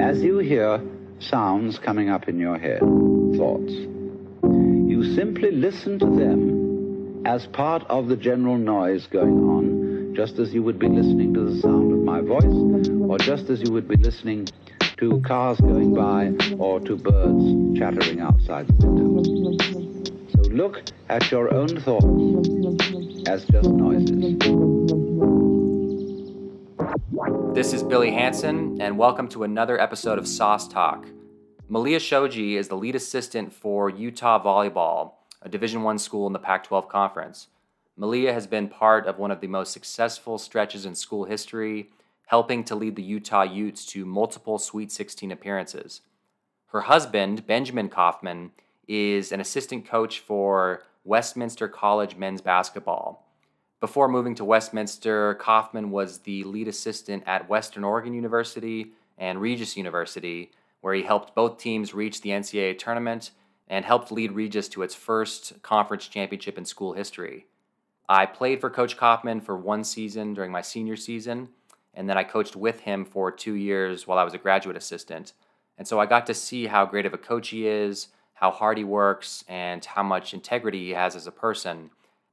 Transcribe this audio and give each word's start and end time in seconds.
As 0.00 0.22
you 0.22 0.38
hear 0.38 0.80
sounds 1.18 1.78
coming 1.78 2.08
up 2.08 2.26
in 2.26 2.38
your 2.38 2.58
head, 2.58 2.80
thoughts, 2.80 3.70
you 3.70 5.14
simply 5.14 5.50
listen 5.50 5.98
to 5.98 6.06
them 6.06 7.22
as 7.26 7.46
part 7.48 7.84
of 7.84 8.08
the 8.08 8.16
general 8.16 8.56
noise 8.56 9.06
going 9.06 9.38
on, 9.38 10.14
just 10.16 10.38
as 10.38 10.54
you 10.54 10.62
would 10.62 10.78
be 10.78 10.88
listening 10.88 11.34
to 11.34 11.44
the 11.44 11.60
sound 11.60 11.92
of 11.92 11.98
my 11.98 12.22
voice, 12.22 12.88
or 13.10 13.18
just 13.18 13.50
as 13.50 13.60
you 13.60 13.72
would 13.72 13.86
be 13.86 13.96
listening 13.96 14.48
to 14.96 15.20
cars 15.20 15.60
going 15.60 15.94
by 15.94 16.32
or 16.58 16.80
to 16.80 16.96
birds 16.96 17.78
chattering 17.78 18.20
outside 18.20 18.68
the 18.68 18.86
window. 18.86 19.22
So 20.30 20.50
look 20.50 20.82
at 21.10 21.30
your 21.30 21.52
own 21.52 21.68
thoughts 21.78 23.28
as 23.28 23.44
just 23.44 23.68
noises. 23.68 25.49
This 27.52 27.72
is 27.72 27.82
Billy 27.82 28.12
Hanson, 28.12 28.80
and 28.80 28.96
welcome 28.96 29.26
to 29.30 29.42
another 29.42 29.78
episode 29.80 30.20
of 30.20 30.28
Sauce 30.28 30.68
Talk. 30.68 31.08
Malia 31.68 31.98
Shoji 31.98 32.56
is 32.56 32.68
the 32.68 32.76
lead 32.76 32.94
assistant 32.94 33.52
for 33.52 33.90
Utah 33.90 34.40
Volleyball, 34.40 35.14
a 35.42 35.48
Division 35.48 35.82
One 35.82 35.98
school 35.98 36.28
in 36.28 36.32
the 36.32 36.38
Pac-12 36.38 36.88
Conference. 36.88 37.48
Malia 37.96 38.32
has 38.32 38.46
been 38.46 38.68
part 38.68 39.08
of 39.08 39.18
one 39.18 39.32
of 39.32 39.40
the 39.40 39.48
most 39.48 39.72
successful 39.72 40.38
stretches 40.38 40.86
in 40.86 40.94
school 40.94 41.24
history, 41.24 41.90
helping 42.26 42.62
to 42.62 42.76
lead 42.76 42.94
the 42.94 43.02
Utah 43.02 43.42
Utes 43.42 43.84
to 43.86 44.06
multiple 44.06 44.56
Sweet 44.56 44.92
16 44.92 45.32
appearances. 45.32 46.02
Her 46.66 46.82
husband, 46.82 47.48
Benjamin 47.48 47.88
Kaufman, 47.88 48.52
is 48.86 49.32
an 49.32 49.40
assistant 49.40 49.88
coach 49.88 50.20
for 50.20 50.84
Westminster 51.02 51.66
College 51.66 52.14
men's 52.14 52.40
basketball. 52.40 53.26
Before 53.80 54.08
moving 54.08 54.34
to 54.34 54.44
Westminster, 54.44 55.34
Kaufman 55.36 55.90
was 55.90 56.18
the 56.18 56.44
lead 56.44 56.68
assistant 56.68 57.22
at 57.26 57.48
Western 57.48 57.82
Oregon 57.82 58.12
University 58.12 58.92
and 59.16 59.40
Regis 59.40 59.74
University, 59.74 60.50
where 60.82 60.92
he 60.92 61.02
helped 61.02 61.34
both 61.34 61.56
teams 61.56 61.94
reach 61.94 62.20
the 62.20 62.28
NCAA 62.28 62.78
tournament 62.78 63.30
and 63.68 63.86
helped 63.86 64.12
lead 64.12 64.32
Regis 64.32 64.68
to 64.68 64.82
its 64.82 64.94
first 64.94 65.62
conference 65.62 66.08
championship 66.08 66.58
in 66.58 66.66
school 66.66 66.92
history. 66.92 67.46
I 68.06 68.26
played 68.26 68.60
for 68.60 68.68
Coach 68.68 68.98
Kaufman 68.98 69.40
for 69.40 69.56
one 69.56 69.84
season 69.84 70.34
during 70.34 70.52
my 70.52 70.60
senior 70.60 70.96
season, 70.96 71.48
and 71.94 72.06
then 72.06 72.18
I 72.18 72.24
coached 72.24 72.56
with 72.56 72.80
him 72.80 73.06
for 73.06 73.32
two 73.32 73.54
years 73.54 74.06
while 74.06 74.18
I 74.18 74.24
was 74.24 74.34
a 74.34 74.38
graduate 74.38 74.76
assistant. 74.76 75.32
And 75.78 75.88
so 75.88 75.98
I 75.98 76.04
got 76.04 76.26
to 76.26 76.34
see 76.34 76.66
how 76.66 76.84
great 76.84 77.06
of 77.06 77.14
a 77.14 77.18
coach 77.18 77.48
he 77.48 77.66
is, 77.66 78.08
how 78.34 78.50
hard 78.50 78.76
he 78.76 78.84
works, 78.84 79.42
and 79.48 79.82
how 79.82 80.02
much 80.02 80.34
integrity 80.34 80.84
he 80.84 80.90
has 80.90 81.16
as 81.16 81.26
a 81.26 81.32
person. 81.32 81.90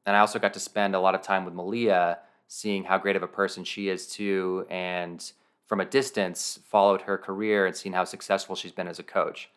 And 0.08 0.16
I 0.16 0.20
also 0.20 0.40
got 0.40 0.54
to 0.54 0.60
spend 0.60 0.96
a 0.96 1.02
lot 1.02 1.16
of 1.16 1.22
time 1.22 1.44
with 1.44 1.54
Malia, 1.54 2.20
seeing 2.48 2.86
how 2.86 2.98
great 2.98 3.18
of 3.18 3.24
a 3.24 3.28
person 3.28 3.66
she 3.66 3.90
is 3.90 4.08
too, 4.08 4.66
and 4.70 5.32
from 5.66 5.82
a 5.82 5.86
distance, 5.86 6.60
followed 6.66 7.02
her 7.02 7.18
career 7.18 7.66
and 7.66 7.76
seen 7.76 7.92
how 7.92 8.06
successful 8.06 8.56
she's 8.56 8.72
been 8.72 8.88
as 8.88 9.00
a 9.00 9.04
coach. 9.04 9.50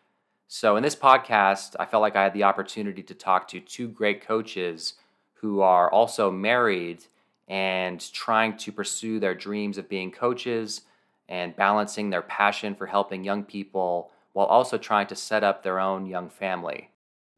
So, 0.49 0.75
in 0.75 0.83
this 0.83 0.95
podcast, 0.95 1.77
I 1.79 1.85
felt 1.85 2.01
like 2.01 2.17
I 2.17 2.23
had 2.23 2.33
the 2.33 2.43
opportunity 2.43 3.01
to 3.01 3.15
talk 3.15 3.47
to 3.47 3.61
two 3.61 3.87
great 3.87 4.27
coaches 4.27 4.95
who 5.35 5.61
are 5.61 5.89
also 5.89 6.29
married 6.29 7.05
and 7.47 8.11
trying 8.11 8.57
to 8.57 8.73
pursue 8.73 9.21
their 9.21 9.33
dreams 9.33 9.77
of 9.77 9.87
being 9.87 10.11
coaches 10.11 10.81
and 11.29 11.55
balancing 11.55 12.09
their 12.09 12.21
passion 12.21 12.75
for 12.75 12.87
helping 12.87 13.23
young 13.23 13.45
people 13.45 14.11
while 14.33 14.47
also 14.47 14.77
trying 14.77 15.07
to 15.07 15.15
set 15.15 15.45
up 15.45 15.63
their 15.63 15.79
own 15.79 16.05
young 16.05 16.29
family. 16.29 16.90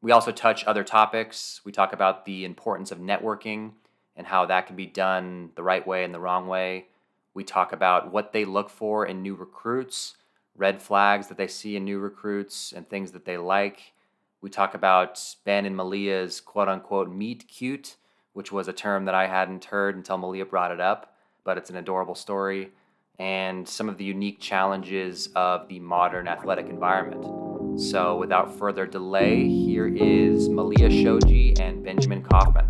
We 0.03 0.11
also 0.11 0.33
touch 0.33 0.65
other 0.65 0.83
topics. 0.83 1.61
We 1.63 1.71
talk 1.71 1.93
about 1.93 2.25
the 2.25 2.43
importance 2.43 2.91
of 2.91 2.99
networking 2.99 3.71
and 4.17 4.27
how 4.27 4.45
that 4.47 4.67
can 4.67 4.75
be 4.75 4.85
done 4.85 5.51
the 5.55 5.63
right 5.63 5.87
way 5.87 6.03
and 6.03 6.13
the 6.13 6.19
wrong 6.19 6.45
way. 6.45 6.87
We 7.33 7.45
talk 7.45 7.71
about 7.71 8.11
what 8.11 8.33
they 8.33 8.43
look 8.43 8.69
for 8.69 9.05
in 9.05 9.21
new 9.21 9.33
recruits, 9.33 10.17
red 10.57 10.81
flags 10.81 11.29
that 11.29 11.37
they 11.37 11.47
see 11.47 11.77
in 11.77 11.85
new 11.85 11.99
recruits, 11.99 12.73
and 12.73 12.87
things 12.87 13.13
that 13.13 13.23
they 13.23 13.37
like. 13.37 13.93
We 14.41 14.49
talk 14.49 14.73
about 14.73 15.21
Ben 15.45 15.65
and 15.65 15.77
Malia's 15.77 16.41
quote 16.41 16.67
unquote 16.67 17.09
meet 17.09 17.47
cute, 17.47 17.95
which 18.33 18.51
was 18.51 18.67
a 18.67 18.73
term 18.73 19.05
that 19.05 19.15
I 19.15 19.27
hadn't 19.27 19.63
heard 19.63 19.95
until 19.95 20.17
Malia 20.17 20.45
brought 20.45 20.73
it 20.73 20.81
up, 20.81 21.15
but 21.45 21.57
it's 21.57 21.69
an 21.69 21.77
adorable 21.77 22.15
story, 22.15 22.71
and 23.19 23.65
some 23.65 23.87
of 23.87 23.97
the 23.97 24.03
unique 24.03 24.41
challenges 24.41 25.29
of 25.33 25.69
the 25.69 25.79
modern 25.79 26.27
athletic 26.27 26.67
environment. 26.67 27.52
So, 27.75 28.17
without 28.17 28.55
further 28.55 28.85
delay, 28.85 29.47
here 29.47 29.87
is 29.87 30.47
Malia 30.47 30.91
Shoji 30.91 31.55
and 31.59 31.83
Benjamin 31.83 32.21
Kaufman. 32.21 32.67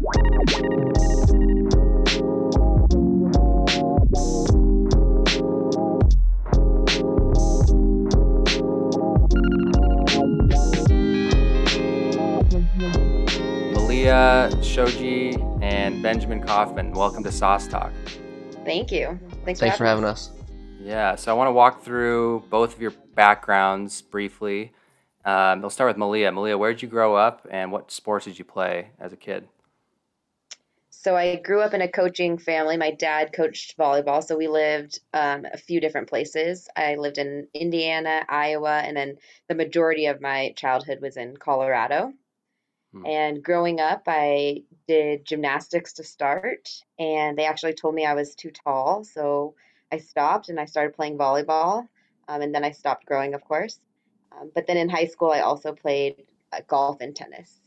Malia 13.74 14.52
Shoji 14.64 15.36
and 15.62 16.02
Benjamin 16.02 16.42
Kaufman, 16.42 16.94
welcome 16.94 17.24
to 17.26 17.32
Sauce 17.32 17.68
Talk. 17.68 17.92
Thank 18.64 18.90
you. 18.90 19.20
Thanks, 19.44 19.60
Thanks 19.60 19.78
for 19.78 19.86
having 19.86 20.06
us. 20.06 20.32
Yeah, 20.82 21.16
so 21.16 21.30
I 21.32 21.36
want 21.36 21.50
to 21.50 21.54
walk 21.54 21.84
through 21.84 22.46
both 22.50 22.74
of 22.74 22.82
your 22.82 22.92
backgrounds 23.16 24.02
briefly. 24.02 24.72
Um, 25.26 25.62
we'll 25.62 25.70
start 25.70 25.90
with 25.90 25.98
Malia. 25.98 26.32
Malia, 26.32 26.58
where 26.58 26.74
did 26.74 26.82
you 26.82 26.88
grow 26.88 27.16
up 27.16 27.48
and 27.50 27.72
what 27.72 27.92
sports 27.92 28.26
did 28.26 28.38
you 28.38 28.46
play 28.46 28.90
as 29.00 29.14
a 29.14 29.18
kid? 29.18 29.48
So 30.90 31.18
I 31.18 31.36
grew 31.36 31.62
up 31.62 31.74
in 31.74 31.82
a 31.82 31.88
coaching 31.88 32.38
family. 32.38 32.78
My 32.78 32.92
dad 32.92 33.34
coached 33.34 33.78
volleyball, 33.78 34.24
so 34.24 34.38
we 34.38 34.48
lived 34.48 35.00
um, 35.14 35.46
a 35.52 35.58
few 35.58 35.82
different 35.82 36.08
places. 36.08 36.70
I 36.78 36.96
lived 36.96 37.18
in 37.18 37.48
Indiana, 37.54 38.26
Iowa, 38.30 38.80
and 38.80 38.96
then 38.96 39.18
the 39.50 39.56
majority 39.56 40.06
of 40.06 40.22
my 40.22 40.54
childhood 40.56 41.02
was 41.02 41.18
in 41.18 41.36
Colorado. 41.36 42.14
Hmm. 42.94 43.06
And 43.06 43.44
growing 43.44 43.82
up, 43.82 44.04
I 44.08 44.64
did 44.88 45.26
gymnastics 45.26 45.92
to 45.94 46.06
start, 46.06 46.70
and 46.98 47.38
they 47.38 47.46
actually 47.46 47.74
told 47.74 47.96
me 47.96 48.06
I 48.06 48.14
was 48.14 48.34
too 48.34 48.52
tall, 48.52 49.04
so 49.04 49.56
I 49.92 49.98
stopped 49.98 50.48
and 50.48 50.58
I 50.58 50.66
started 50.66 50.96
playing 50.96 51.18
volleyball. 51.18 51.88
Um, 52.30 52.42
and 52.42 52.56
then 52.56 52.64
I 52.64 52.72
stopped 52.72 53.06
growing, 53.06 53.34
of 53.34 53.44
course. 53.44 53.78
Um, 54.40 54.52
but 54.54 54.68
then 54.68 54.78
in 54.78 54.90
high 54.90 55.08
school, 55.08 55.32
I 55.32 55.42
also 55.42 55.74
played 55.74 56.24
uh, 56.52 56.62
golf 56.68 57.02
and 57.02 57.16
tennis. 57.16 57.60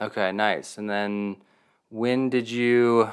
Okay, 0.00 0.32
nice. 0.32 0.78
And 0.78 0.88
then 0.88 1.36
when 1.88 2.28
did 2.28 2.50
you 2.50 3.10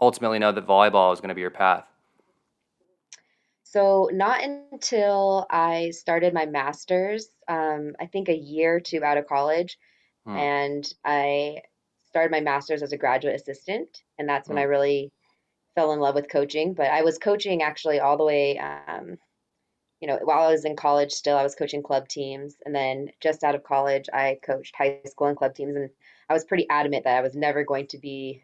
ultimately 0.00 0.38
know 0.38 0.52
that 0.52 0.66
volleyball 0.66 1.10
was 1.10 1.20
going 1.20 1.28
to 1.28 1.34
be 1.34 1.40
your 1.40 1.50
path? 1.50 1.84
So, 3.62 4.08
not 4.12 4.42
until 4.42 5.46
I 5.50 5.90
started 5.90 6.32
my 6.32 6.46
master's, 6.46 7.28
um, 7.48 7.94
I 8.00 8.06
think 8.06 8.30
a 8.30 8.36
year 8.36 8.76
or 8.76 8.80
two 8.80 9.04
out 9.04 9.18
of 9.18 9.26
college, 9.26 9.78
hmm. 10.24 10.36
and 10.36 10.94
I 11.04 11.60
started 12.08 12.32
my 12.32 12.40
master's 12.40 12.82
as 12.82 12.92
a 12.92 12.96
graduate 12.96 13.34
assistant. 13.34 14.02
And 14.18 14.28
that's 14.28 14.48
when 14.48 14.56
hmm. 14.56 14.62
I 14.62 14.64
really 14.64 15.12
fell 15.74 15.92
in 15.92 16.00
love 16.00 16.14
with 16.14 16.30
coaching. 16.30 16.72
But 16.72 16.86
I 16.86 17.02
was 17.02 17.18
coaching 17.18 17.62
actually 17.62 18.00
all 18.00 18.16
the 18.16 18.24
way 18.24 18.58
um, 18.58 19.18
you 20.00 20.06
know, 20.06 20.18
while 20.22 20.46
I 20.46 20.52
was 20.52 20.64
in 20.64 20.76
college, 20.76 21.12
still 21.12 21.36
I 21.36 21.42
was 21.42 21.54
coaching 21.54 21.82
club 21.82 22.08
teams, 22.08 22.56
and 22.64 22.74
then 22.74 23.10
just 23.20 23.42
out 23.42 23.54
of 23.54 23.64
college, 23.64 24.08
I 24.12 24.38
coached 24.42 24.74
high 24.76 25.00
school 25.06 25.26
and 25.26 25.36
club 25.36 25.54
teams, 25.54 25.76
and 25.76 25.90
I 26.28 26.34
was 26.34 26.44
pretty 26.44 26.66
adamant 26.70 27.04
that 27.04 27.18
I 27.18 27.22
was 27.22 27.34
never 27.34 27.64
going 27.64 27.88
to 27.88 27.98
be 27.98 28.42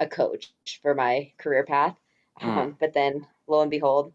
a 0.00 0.06
coach 0.06 0.52
for 0.82 0.94
my 0.94 1.32
career 1.38 1.64
path. 1.64 1.96
Mm. 2.40 2.56
Um, 2.56 2.76
but 2.78 2.94
then, 2.94 3.26
lo 3.46 3.60
and 3.60 3.70
behold, 3.70 4.12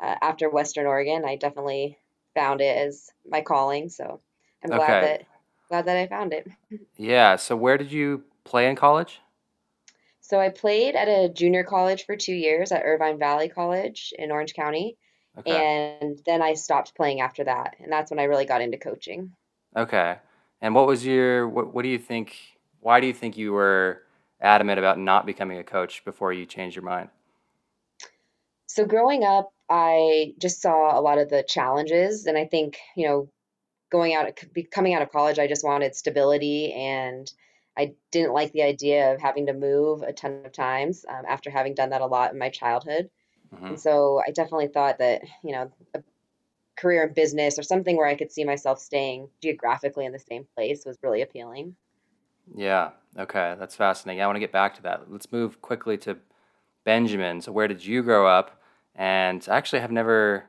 uh, 0.00 0.16
after 0.22 0.48
Western 0.48 0.86
Oregon, 0.86 1.24
I 1.24 1.36
definitely 1.36 1.98
found 2.34 2.60
it 2.60 2.76
as 2.76 3.10
my 3.28 3.40
calling. 3.40 3.88
So 3.88 4.20
I'm 4.62 4.70
glad 4.70 4.82
okay. 4.82 5.00
that 5.00 5.26
glad 5.68 5.86
that 5.86 5.96
I 5.96 6.06
found 6.06 6.32
it. 6.32 6.48
yeah. 6.96 7.36
So 7.36 7.56
where 7.56 7.78
did 7.78 7.92
you 7.92 8.24
play 8.44 8.68
in 8.68 8.76
college? 8.76 9.20
So 10.20 10.38
I 10.38 10.48
played 10.48 10.94
at 10.94 11.08
a 11.08 11.28
junior 11.28 11.64
college 11.64 12.06
for 12.06 12.16
two 12.16 12.34
years 12.34 12.72
at 12.72 12.82
Irvine 12.84 13.18
Valley 13.18 13.48
College 13.48 14.14
in 14.18 14.30
Orange 14.30 14.54
County. 14.54 14.96
Okay. 15.38 15.96
And 16.00 16.20
then 16.26 16.42
I 16.42 16.54
stopped 16.54 16.94
playing 16.94 17.20
after 17.20 17.44
that. 17.44 17.76
And 17.80 17.90
that's 17.90 18.10
when 18.10 18.20
I 18.20 18.24
really 18.24 18.44
got 18.44 18.60
into 18.60 18.78
coaching. 18.78 19.32
Okay. 19.76 20.16
And 20.60 20.74
what 20.74 20.86
was 20.86 21.04
your, 21.04 21.48
what, 21.48 21.72
what 21.72 21.82
do 21.82 21.88
you 21.88 21.98
think, 21.98 22.36
why 22.80 23.00
do 23.00 23.06
you 23.06 23.14
think 23.14 23.36
you 23.36 23.52
were 23.52 24.02
adamant 24.40 24.78
about 24.78 24.98
not 24.98 25.24
becoming 25.24 25.58
a 25.58 25.64
coach 25.64 26.04
before 26.04 26.32
you 26.32 26.44
changed 26.44 26.76
your 26.76 26.84
mind? 26.84 27.08
So 28.66 28.84
growing 28.84 29.24
up, 29.24 29.52
I 29.68 30.34
just 30.38 30.60
saw 30.60 30.98
a 30.98 31.00
lot 31.00 31.18
of 31.18 31.30
the 31.30 31.42
challenges. 31.42 32.26
And 32.26 32.36
I 32.36 32.46
think, 32.46 32.78
you 32.96 33.08
know, 33.08 33.28
going 33.90 34.14
out, 34.14 34.26
coming 34.70 34.94
out 34.94 35.02
of 35.02 35.10
college, 35.10 35.38
I 35.38 35.46
just 35.46 35.64
wanted 35.64 35.94
stability 35.94 36.72
and 36.72 37.30
I 37.76 37.94
didn't 38.10 38.34
like 38.34 38.52
the 38.52 38.62
idea 38.62 39.14
of 39.14 39.20
having 39.20 39.46
to 39.46 39.54
move 39.54 40.02
a 40.02 40.12
ton 40.12 40.42
of 40.44 40.52
times 40.52 41.06
um, 41.08 41.24
after 41.26 41.50
having 41.50 41.74
done 41.74 41.90
that 41.90 42.02
a 42.02 42.06
lot 42.06 42.32
in 42.32 42.38
my 42.38 42.50
childhood. 42.50 43.08
Mm-hmm. 43.54 43.66
And 43.66 43.80
so 43.80 44.20
I 44.26 44.30
definitely 44.30 44.68
thought 44.68 44.98
that, 44.98 45.22
you 45.42 45.52
know, 45.52 45.70
a 45.94 46.02
career 46.76 47.04
in 47.04 47.12
business 47.12 47.58
or 47.58 47.62
something 47.62 47.96
where 47.96 48.06
I 48.06 48.14
could 48.14 48.32
see 48.32 48.44
myself 48.44 48.78
staying 48.78 49.28
geographically 49.42 50.06
in 50.06 50.12
the 50.12 50.18
same 50.18 50.46
place 50.54 50.84
was 50.84 50.98
really 51.02 51.22
appealing. 51.22 51.76
Yeah. 52.54 52.90
Okay. 53.18 53.54
That's 53.58 53.76
fascinating. 53.76 54.22
I 54.22 54.26
want 54.26 54.36
to 54.36 54.40
get 54.40 54.52
back 54.52 54.74
to 54.76 54.82
that. 54.82 55.10
Let's 55.10 55.30
move 55.30 55.60
quickly 55.62 55.96
to 55.98 56.16
Benjamin. 56.84 57.40
So, 57.40 57.52
where 57.52 57.68
did 57.68 57.84
you 57.84 58.02
grow 58.02 58.26
up? 58.26 58.60
And 58.94 59.46
I 59.50 59.56
actually 59.56 59.80
have 59.80 59.92
never 59.92 60.44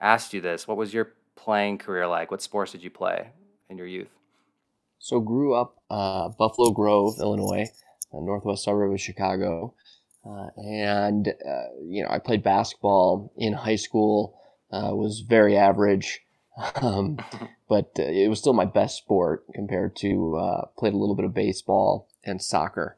asked 0.00 0.32
you 0.32 0.40
this. 0.40 0.66
What 0.68 0.76
was 0.76 0.94
your 0.94 1.12
playing 1.36 1.78
career 1.78 2.06
like? 2.06 2.30
What 2.30 2.42
sports 2.42 2.72
did 2.72 2.82
you 2.82 2.90
play 2.90 3.28
in 3.68 3.76
your 3.76 3.86
youth? 3.86 4.10
So 4.98 5.20
grew 5.20 5.54
up 5.54 5.76
uh, 5.90 6.28
Buffalo 6.28 6.70
Grove, 6.70 7.16
Illinois, 7.20 7.68
a 8.12 8.20
northwest 8.20 8.62
suburb 8.64 8.92
of 8.92 9.00
Chicago, 9.00 9.74
uh, 10.24 10.48
and 10.56 11.28
uh, 11.28 11.74
you 11.84 12.02
know 12.02 12.08
I 12.10 12.18
played 12.18 12.42
basketball 12.42 13.32
in 13.36 13.52
high 13.52 13.76
school. 13.76 14.38
Uh, 14.72 14.94
was 14.94 15.20
very 15.20 15.56
average, 15.56 16.20
um, 16.76 17.18
but 17.68 17.90
uh, 17.98 18.04
it 18.04 18.28
was 18.28 18.38
still 18.38 18.52
my 18.52 18.64
best 18.64 18.96
sport 18.96 19.44
compared 19.54 19.94
to 19.96 20.36
uh, 20.36 20.66
played 20.78 20.94
a 20.94 20.96
little 20.98 21.14
bit 21.14 21.24
of 21.24 21.34
baseball 21.34 22.08
and 22.24 22.40
soccer. 22.40 22.96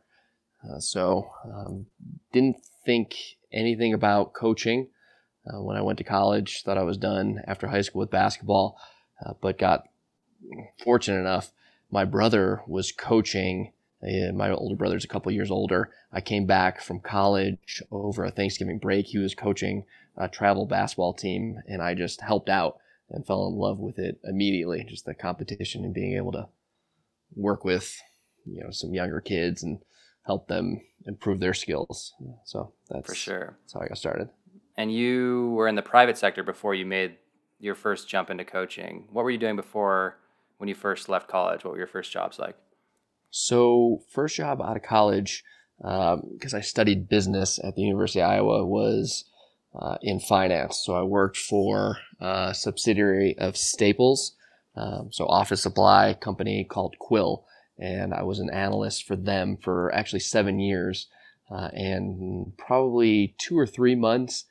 so 0.78 1.30
um, 1.44 1.86
didn't 2.32 2.56
think 2.84 3.16
anything 3.52 3.92
about 3.92 4.34
coaching 4.34 4.88
when 5.46 5.76
I 5.76 5.82
went 5.82 5.98
to 5.98 6.04
college. 6.04 6.62
Thought 6.62 6.78
I 6.78 6.84
was 6.84 6.96
done 6.96 7.40
after 7.46 7.66
high 7.66 7.82
school 7.82 8.00
with 8.00 8.10
basketball, 8.10 8.78
but 9.40 9.58
got 9.58 9.88
fortunate 10.84 11.20
enough 11.20 11.52
my 11.94 12.04
brother 12.04 12.60
was 12.66 12.90
coaching. 12.90 13.72
Uh, 14.04 14.32
my 14.32 14.50
older 14.50 14.76
brother's 14.76 15.04
a 15.04 15.08
couple 15.08 15.32
years 15.32 15.50
older. 15.50 15.90
I 16.12 16.20
came 16.20 16.46
back 16.46 16.82
from 16.82 17.00
college 17.00 17.82
over 17.90 18.24
a 18.24 18.30
Thanksgiving 18.30 18.78
break. 18.78 19.06
He 19.06 19.18
was 19.18 19.34
coaching 19.34 19.84
a 20.16 20.28
travel 20.28 20.66
basketball 20.66 21.14
team, 21.14 21.62
and 21.66 21.82
I 21.82 21.94
just 21.94 22.20
helped 22.20 22.48
out 22.48 22.78
and 23.10 23.26
fell 23.26 23.46
in 23.46 23.54
love 23.54 23.78
with 23.78 23.98
it 23.98 24.18
immediately. 24.24 24.84
Just 24.84 25.06
the 25.06 25.14
competition 25.14 25.84
and 25.84 25.94
being 25.94 26.16
able 26.16 26.32
to 26.32 26.48
work 27.34 27.64
with, 27.64 28.00
you 28.44 28.62
know, 28.62 28.70
some 28.70 28.94
younger 28.94 29.20
kids 29.20 29.62
and 29.62 29.80
help 30.26 30.48
them 30.48 30.80
improve 31.06 31.40
their 31.40 31.54
skills. 31.54 32.14
So 32.44 32.72
that's 32.88 33.06
for 33.06 33.14
sure. 33.14 33.58
That's 33.62 33.74
how 33.74 33.80
I 33.80 33.88
got 33.88 33.98
started. 33.98 34.28
And 34.76 34.92
you 34.92 35.52
were 35.56 35.68
in 35.68 35.74
the 35.74 35.82
private 35.82 36.18
sector 36.18 36.42
before 36.42 36.74
you 36.74 36.86
made 36.86 37.16
your 37.60 37.74
first 37.74 38.08
jump 38.08 38.30
into 38.30 38.44
coaching. 38.44 39.08
What 39.10 39.22
were 39.22 39.30
you 39.30 39.38
doing 39.38 39.56
before 39.56 40.18
when 40.58 40.68
you 40.68 40.74
first 40.74 41.08
left 41.08 41.28
college? 41.28 41.64
What 41.64 41.72
were 41.72 41.78
your 41.78 41.86
first 41.86 42.10
jobs 42.12 42.38
like? 42.38 42.56
So, 43.36 44.04
first 44.10 44.36
job 44.36 44.62
out 44.62 44.76
of 44.76 44.84
college, 44.84 45.42
because 45.78 46.54
um, 46.54 46.56
I 46.56 46.60
studied 46.60 47.08
business 47.08 47.58
at 47.64 47.74
the 47.74 47.82
University 47.82 48.20
of 48.20 48.30
Iowa, 48.30 48.64
was 48.64 49.24
uh, 49.74 49.98
in 50.02 50.20
finance. 50.20 50.80
So, 50.84 50.94
I 50.94 51.02
worked 51.02 51.36
for 51.36 51.96
a 52.20 52.54
subsidiary 52.54 53.36
of 53.36 53.56
Staples, 53.56 54.36
um, 54.76 55.08
so 55.10 55.26
office 55.26 55.60
supply 55.60 56.14
company 56.14 56.62
called 56.62 56.94
Quill, 57.00 57.44
and 57.76 58.14
I 58.14 58.22
was 58.22 58.38
an 58.38 58.50
analyst 58.50 59.04
for 59.04 59.16
them 59.16 59.56
for 59.56 59.92
actually 59.92 60.20
seven 60.20 60.60
years. 60.60 61.08
Uh, 61.50 61.70
and 61.72 62.56
probably 62.56 63.34
two 63.38 63.58
or 63.58 63.66
three 63.66 63.96
months 63.96 64.44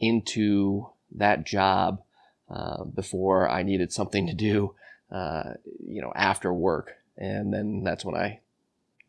into 0.00 0.90
that 1.14 1.46
job, 1.46 2.02
uh, 2.50 2.82
before 2.82 3.48
I 3.48 3.62
needed 3.62 3.92
something 3.92 4.26
to 4.26 4.34
do, 4.34 4.74
uh, 5.12 5.52
you 5.86 6.02
know, 6.02 6.12
after 6.16 6.52
work. 6.52 6.96
And 7.16 7.52
then 7.52 7.82
that's 7.84 8.04
when 8.04 8.16
I 8.16 8.40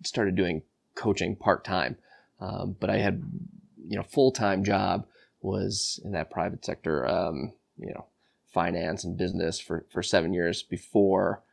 started 0.04 0.36
doing 0.36 0.62
coaching 0.94 1.36
part 1.36 1.64
time. 1.64 1.98
Um, 2.40 2.76
but 2.80 2.90
I 2.90 2.98
had, 2.98 3.24
you 3.88 3.98
know, 3.98 4.04
full 4.04 4.32
time 4.32 4.64
job 4.64 5.06
was 5.42 6.00
in 6.04 6.12
that 6.12 6.32
private 6.32 6.66
sector, 6.66 7.08
um, 7.08 7.54
you 7.78 7.94
know, 7.94 8.06
finance 8.54 9.04
and 9.04 9.18
business 9.18 9.60
for, 9.60 9.86
for 9.92 10.02
seven 10.02 10.34
years 10.34 10.64
before 10.64 11.44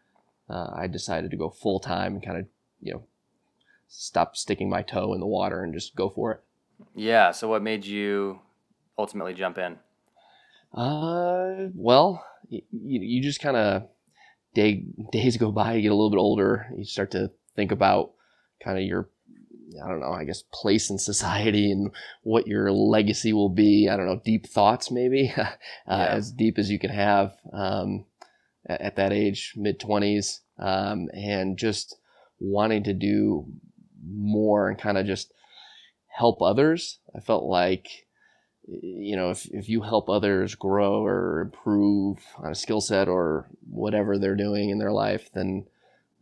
uh, 0.48 0.70
I 0.74 0.86
decided 0.86 1.30
to 1.30 1.36
go 1.36 1.50
full 1.50 1.80
time 1.80 2.14
and 2.14 2.24
kind 2.24 2.38
of, 2.38 2.46
you 2.80 2.92
know, 2.92 3.02
stop 3.88 4.36
sticking 4.36 4.70
my 4.70 4.82
toe 4.82 5.14
in 5.14 5.20
the 5.20 5.26
water 5.26 5.62
and 5.62 5.74
just 5.74 5.94
go 5.94 6.08
for 6.08 6.32
it. 6.32 6.40
Yeah. 6.94 7.30
So 7.30 7.48
what 7.48 7.62
made 7.62 7.84
you 7.84 8.40
ultimately 8.98 9.34
jump 9.34 9.58
in? 9.58 9.78
Uh, 10.74 11.68
well, 11.74 12.24
you, 12.48 12.62
you 12.70 13.22
just 13.22 13.40
kind 13.40 13.56
of 13.56 13.88
day, 14.54 14.84
days 15.12 15.36
go 15.36 15.50
by, 15.50 15.74
you 15.74 15.82
get 15.82 15.92
a 15.92 15.94
little 15.94 16.10
bit 16.10 16.18
older, 16.18 16.68
you 16.76 16.84
start 16.84 17.10
to 17.12 17.30
think 17.56 17.72
about 17.72 18.12
kind 18.62 18.78
of 18.78 18.84
your 18.84 19.08
I 19.82 19.88
don't 19.88 20.00
know, 20.00 20.12
I 20.12 20.24
guess 20.24 20.42
place 20.52 20.90
in 20.90 20.98
society 20.98 21.70
and 21.70 21.90
what 22.22 22.46
your 22.46 22.70
legacy 22.70 23.32
will 23.32 23.48
be. 23.48 23.88
I 23.88 23.96
don't 23.96 24.06
know, 24.06 24.20
deep 24.22 24.46
thoughts 24.46 24.90
maybe, 24.90 25.32
uh, 25.36 25.44
yeah. 25.88 26.06
as 26.06 26.30
deep 26.30 26.58
as 26.58 26.70
you 26.70 26.78
can 26.78 26.90
have 26.90 27.34
um, 27.52 28.04
at, 28.66 28.80
at, 28.80 28.96
that 28.96 29.12
age, 29.12 29.54
mid 29.56 29.80
20s, 29.80 30.40
um, 30.58 31.08
and 31.14 31.56
just 31.56 31.96
wanting 32.38 32.84
to 32.84 32.92
do 32.92 33.46
more 34.04 34.68
and 34.68 34.78
kind 34.78 34.98
of 34.98 35.06
just 35.06 35.32
help 36.08 36.42
others. 36.42 36.98
I 37.16 37.20
felt 37.20 37.44
like 37.44 37.88
you 38.66 39.16
know, 39.16 39.30
if, 39.30 39.46
if 39.46 39.68
you 39.68 39.82
help 39.82 40.08
others 40.08 40.54
grow 40.54 41.04
or 41.04 41.40
improve 41.40 42.18
on 42.38 42.52
a 42.52 42.54
skill 42.54 42.80
set 42.80 43.08
or 43.08 43.48
whatever 43.70 44.18
they're 44.18 44.36
doing 44.36 44.70
in 44.70 44.78
their 44.78 44.92
life, 44.92 45.30
then 45.34 45.66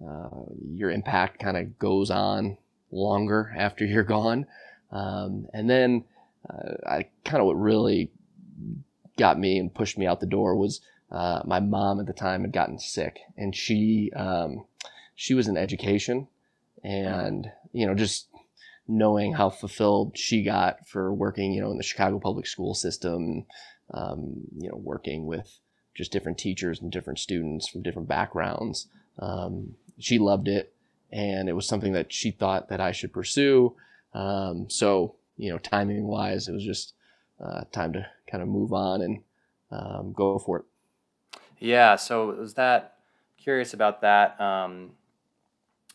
uh, 0.07 0.45
your 0.73 0.91
impact 0.91 1.39
kind 1.39 1.57
of 1.57 1.79
goes 1.79 2.11
on 2.11 2.57
longer 2.91 3.53
after 3.59 3.85
you're 3.85 4.03
gone. 4.03 4.47
Um, 4.91 5.47
and 5.53 5.69
then 5.69 6.05
uh, 6.49 6.75
I 6.87 7.07
kind 7.25 7.41
of 7.41 7.47
what 7.47 7.61
really 7.61 8.11
got 9.19 9.39
me 9.39 9.59
and 9.59 9.73
pushed 9.73 9.99
me 9.99 10.07
out 10.07 10.21
the 10.21 10.27
door 10.27 10.57
was 10.57 10.81
uh, 11.11 11.43
my 11.45 11.61
mom 11.61 12.01
at 12.01 12.07
the 12.07 12.13
time 12.13 12.43
had 12.43 12.53
gotten 12.53 12.79
sick, 12.79 13.21
and 13.37 13.55
she 13.55 14.11
um, 14.15 14.65
she 15.15 15.35
was 15.35 15.49
in 15.49 15.57
education, 15.57 16.29
and 16.85 17.51
you 17.73 17.87
know 17.87 17.95
just 17.95 18.29
knowing 18.91 19.33
how 19.33 19.49
fulfilled 19.49 20.19
she 20.19 20.43
got 20.43 20.87
for 20.89 21.13
working, 21.15 21.53
you 21.53 21.61
know, 21.61 21.71
in 21.71 21.77
the 21.77 21.83
Chicago 21.83 22.19
public 22.19 22.47
school 22.47 22.75
system, 22.75 23.47
um, 23.95 24.43
you 24.59 24.69
know, 24.69 24.77
working 24.77 25.27
with 25.27 25.59
just 25.95 26.13
different 26.13 26.39
teachers 26.39 26.81
and 26.81 26.91
different 26.91 27.19
students 27.19 27.69
from 27.69 27.83
different 27.83 28.09
backgrounds. 28.09 28.89
Um, 29.19 29.75
she 29.99 30.19
loved 30.19 30.49
it, 30.49 30.73
and 31.13 31.49
it 31.49 31.53
was 31.53 31.67
something 31.67 31.93
that 31.93 32.13
she 32.13 32.31
thought 32.31 32.69
that 32.69 32.81
I 32.81 32.93
should 32.93 33.13
pursue. 33.13 33.75
Um, 34.13 34.69
so, 34.69 35.15
you 35.37 35.51
know, 35.51 35.59
timing 35.59 36.07
wise, 36.07 36.49
it 36.49 36.53
was 36.53 36.65
just 36.65 36.95
uh, 37.43 37.63
time 37.73 37.93
to 37.93 38.07
kind 38.27 38.43
of 38.43 38.49
move 38.49 38.73
on 38.73 39.03
and 39.03 39.23
um, 39.71 40.13
go 40.13 40.39
for 40.39 40.59
it. 40.59 40.65
Yeah. 41.59 41.97
So 41.97 42.33
was 42.33 42.55
that 42.55 42.97
curious 43.39 43.73
about 43.75 44.01
that 44.01 44.41
um, 44.41 44.93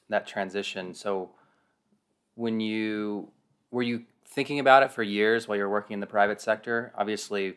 that 0.09 0.27
transition? 0.27 0.93
So 0.93 1.31
when 2.35 2.59
you 2.59 3.29
were 3.71 3.83
you 3.83 4.03
thinking 4.27 4.59
about 4.59 4.83
it 4.83 4.91
for 4.91 5.03
years 5.03 5.47
while 5.47 5.57
you're 5.57 5.69
working 5.69 5.95
in 5.95 5.99
the 5.99 6.07
private 6.07 6.39
sector? 6.39 6.93
Obviously, 6.97 7.55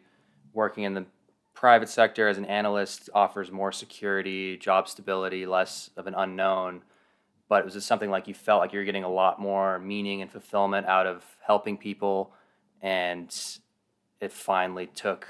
working 0.52 0.84
in 0.84 0.94
the 0.94 1.06
private 1.54 1.88
sector 1.88 2.28
as 2.28 2.38
an 2.38 2.44
analyst 2.44 3.10
offers 3.14 3.50
more 3.50 3.72
security, 3.72 4.56
job 4.56 4.88
stability, 4.88 5.44
less 5.44 5.90
of 5.96 6.06
an 6.06 6.14
unknown. 6.14 6.82
But 7.48 7.64
was 7.64 7.74
it 7.76 7.80
something 7.80 8.10
like 8.10 8.28
you 8.28 8.34
felt 8.34 8.60
like 8.60 8.72
you're 8.72 8.84
getting 8.84 9.04
a 9.04 9.10
lot 9.10 9.40
more 9.40 9.78
meaning 9.78 10.22
and 10.22 10.30
fulfillment 10.30 10.86
out 10.86 11.06
of 11.06 11.24
helping 11.44 11.76
people, 11.76 12.32
and 12.82 13.34
it 14.20 14.32
finally 14.32 14.86
took 14.86 15.26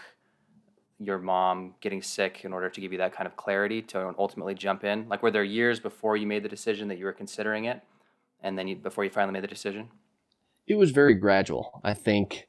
your 0.99 1.19
mom 1.19 1.75
getting 1.81 2.03
sick 2.03 2.45
in 2.45 2.53
order 2.53 2.69
to 2.69 2.81
give 2.81 2.93
you 2.93 2.99
that 2.99 3.13
kind 3.13 3.27
of 3.27 3.37
clarity 3.37 3.81
to 3.83 4.15
ultimately 4.19 4.55
jump 4.55 4.85
in? 4.85 5.09
Like, 5.09 5.23
were 5.23 5.31
there 5.31 5.45
years 5.45 5.79
before 5.79 6.17
you 6.17 6.27
made 6.27 6.43
the 6.43 6.49
decision 6.49 6.89
that 6.89 6.99
you 6.99 7.05
were 7.05 7.13
considering 7.13 7.67
it? 7.67 7.81
And 8.43 8.59
then 8.59 8.69
you, 8.69 8.77
before 8.77 9.05
you 9.05 9.11
finally 9.11 9.33
made 9.33 9.43
the 9.43 9.49
decision? 9.49 9.89
It 10.67 10.77
was 10.77 10.91
very 10.91 11.15
gradual. 11.15 11.81
I 11.83 11.95
think 11.95 12.49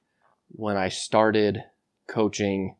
when 0.49 0.77
I 0.77 0.89
started 0.89 1.63
coaching, 2.07 2.75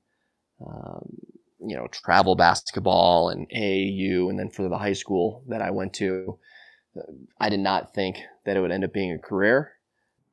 um, 0.66 1.18
you 1.60 1.76
know, 1.76 1.88
travel 1.88 2.36
basketball 2.36 3.30
and 3.30 3.48
AAU, 3.50 4.30
and 4.30 4.38
then 4.38 4.50
for 4.50 4.68
the 4.68 4.78
high 4.78 4.94
school 4.94 5.44
that 5.48 5.62
I 5.62 5.72
went 5.72 5.94
to, 5.96 6.38
I 7.40 7.50
did 7.50 7.60
not 7.60 7.94
think 7.94 8.18
that 8.46 8.58
it 8.58 8.62
would 8.62 8.72
end 8.72 8.84
up 8.84 8.94
being 8.94 9.14
a 9.14 9.20
career 9.20 9.74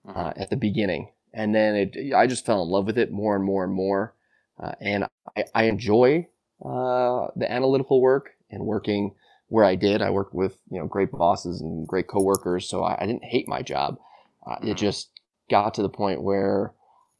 uh-huh. 0.08 0.20
uh, 0.20 0.32
at 0.36 0.50
the 0.50 0.56
beginning. 0.56 1.10
And 1.32 1.54
then 1.54 1.74
it, 1.76 2.14
I 2.14 2.26
just 2.26 2.46
fell 2.46 2.62
in 2.62 2.68
love 2.68 2.86
with 2.86 2.98
it 2.98 3.12
more 3.12 3.36
and 3.36 3.44
more 3.44 3.62
and 3.62 3.72
more. 3.72 4.14
Uh, 4.58 4.72
and 4.80 5.04
I, 5.36 5.44
I 5.54 5.64
enjoy 5.64 6.28
uh, 6.64 7.28
the 7.36 7.46
analytical 7.50 8.00
work 8.00 8.30
and 8.50 8.64
working 8.64 9.14
where 9.48 9.64
I 9.64 9.74
did. 9.74 10.02
I 10.02 10.10
worked 10.10 10.34
with 10.34 10.58
you 10.70 10.78
know 10.78 10.86
great 10.86 11.10
bosses 11.10 11.60
and 11.60 11.86
great 11.86 12.08
coworkers, 12.08 12.68
so 12.68 12.82
I, 12.82 12.96
I 13.00 13.06
didn't 13.06 13.24
hate 13.24 13.48
my 13.48 13.62
job. 13.62 13.98
Uh, 14.46 14.56
it 14.60 14.64
mm-hmm. 14.64 14.74
just 14.74 15.10
got 15.50 15.74
to 15.74 15.82
the 15.82 15.88
point 15.88 16.22
where 16.22 16.72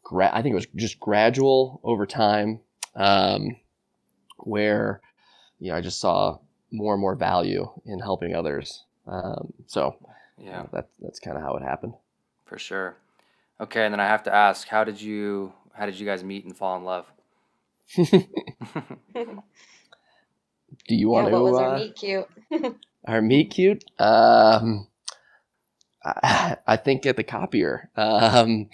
gra- 0.03 0.31
I 0.33 0.43
think 0.43 0.53
it 0.53 0.57
was 0.57 0.67
just 0.75 1.01
gradual 1.01 1.81
over 1.85 2.07
time, 2.07 2.61
um, 2.95 3.57
where 4.39 5.01
you 5.59 5.71
know 5.71 5.77
I 5.77 5.81
just 5.81 6.01
saw 6.01 6.39
more 6.73 6.95
and 6.95 7.01
more 7.01 7.15
value 7.15 7.71
in 7.85 8.01
helping 8.01 8.35
others. 8.35 8.85
Um, 9.07 9.53
so 9.67 9.97
yeah, 10.39 10.45
you 10.45 10.53
know, 10.53 10.85
that's 11.01 11.21
kind 11.21 11.37
of 11.37 11.43
how 11.43 11.57
it 11.57 11.63
happened. 11.63 11.95
For 12.45 12.59
sure. 12.59 12.97
Okay, 13.61 13.85
and 13.85 13.93
then 13.93 14.01
I 14.01 14.07
have 14.07 14.25
to 14.25 14.35
ask, 14.35 14.69
how 14.69 14.85
did 14.85 15.01
you 15.01 15.53
how 15.73 15.87
did 15.87 15.99
you 15.99 16.07
guys 16.07 16.25
meet 16.25 16.45
and 16.45 16.57
fall 16.57 16.77
in 16.77 16.85
love? 16.85 17.07
Do 20.89 20.95
you 20.95 21.09
want 21.09 21.27
yeah, 21.27 21.31
to? 21.31 21.43
What 21.43 21.53
was 21.53 21.61
uh, 21.61 21.63
our 21.63 21.79
meet 21.79 21.97
cute? 21.97 22.29
our 23.07 23.23
meet 23.23 23.51
cute? 23.51 23.85
Um, 23.99 24.89
I, 26.05 26.57
I, 26.67 26.77
think 26.77 27.07
at 27.07 27.17
the 27.17 27.25
copier. 27.25 27.91
Um, 27.97 28.69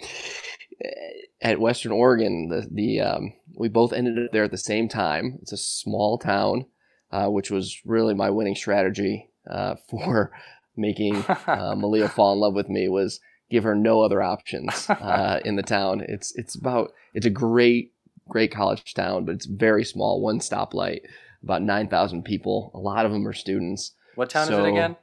at 1.41 1.59
Western 1.59 1.91
Oregon, 1.91 2.49
the 2.49 2.67
the 2.71 3.01
um, 3.01 3.33
we 3.55 3.67
both 3.67 3.93
ended 3.93 4.17
up 4.17 4.31
there 4.31 4.45
at 4.45 4.51
the 4.51 4.57
same 4.57 4.87
time. 4.87 5.37
It's 5.41 5.51
a 5.51 5.57
small 5.57 6.17
town, 6.17 6.65
uh, 7.11 7.27
which 7.27 7.51
was 7.51 7.79
really 7.85 8.13
my 8.13 8.29
winning 8.29 8.55
strategy 8.55 9.29
uh, 9.49 9.75
for 9.89 10.31
making 10.75 11.23
uh, 11.47 11.75
Malia 11.77 12.09
fall 12.09 12.33
in 12.33 12.39
love 12.39 12.55
with 12.55 12.69
me 12.69 12.89
was 12.89 13.19
give 13.51 13.63
her 13.63 13.75
no 13.75 14.01
other 14.01 14.23
options 14.23 14.89
uh, 14.89 15.39
in 15.45 15.55
the 15.55 15.63
town. 15.63 16.03
It's 16.07 16.33
it's 16.35 16.55
about 16.55 16.93
it's 17.13 17.25
a 17.25 17.31
great 17.31 17.93
great 18.29 18.51
college 18.51 18.93
town, 18.93 19.25
but 19.25 19.35
it's 19.35 19.45
very 19.45 19.83
small, 19.83 20.21
one 20.21 20.39
stoplight, 20.39 21.01
about 21.43 21.61
nine 21.61 21.87
thousand 21.87 22.23
people. 22.23 22.71
A 22.73 22.79
lot 22.79 23.05
of 23.05 23.11
them 23.11 23.27
are 23.27 23.33
students. 23.33 23.91
What 24.15 24.29
town 24.29 24.47
so, 24.47 24.59
is 24.59 24.65
it 24.65 24.69
again? 24.69 24.95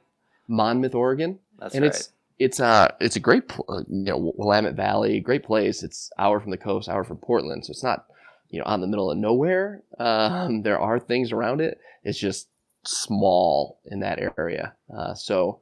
Monmouth, 0.47 0.95
Oregon. 0.95 1.39
That's 1.59 1.75
and 1.75 1.83
right. 1.83 1.93
it's 1.93 2.11
it's 2.39 2.59
a 2.59 2.65
uh, 2.65 2.87
it's 2.99 3.15
a 3.15 3.19
great 3.19 3.43
you 3.57 3.85
know 3.87 4.33
Willamette 4.35 4.75
Valley, 4.75 5.19
great 5.19 5.43
place. 5.43 5.83
It's 5.83 6.11
hour 6.17 6.39
from 6.39 6.51
the 6.51 6.57
coast, 6.57 6.89
hour 6.89 7.03
from 7.03 7.17
Portland, 7.17 7.65
so 7.65 7.71
it's 7.71 7.83
not 7.83 8.05
you 8.49 8.59
know 8.59 8.65
on 8.65 8.81
the 8.81 8.87
middle 8.87 9.11
of 9.11 9.17
nowhere. 9.17 9.83
Um, 9.99 10.63
there 10.63 10.79
are 10.79 10.99
things 10.99 11.31
around 11.31 11.61
it. 11.61 11.79
It's 12.03 12.19
just 12.19 12.47
small 12.83 13.79
in 13.85 13.99
that 13.99 14.19
area. 14.37 14.73
Uh, 14.95 15.13
so 15.13 15.59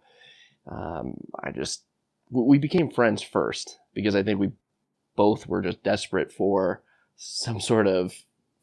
um, 0.68 1.16
I 1.44 1.52
just 1.52 1.84
we 2.30 2.58
became 2.58 2.90
friends 2.90 3.22
first 3.22 3.80
because 3.94 4.16
I 4.16 4.24
think 4.24 4.40
we 4.40 4.52
both 5.16 5.48
were 5.48 5.62
just 5.62 5.84
desperate 5.84 6.32
for 6.32 6.82
some 7.18 7.60
sort 7.60 7.88
of 7.88 8.14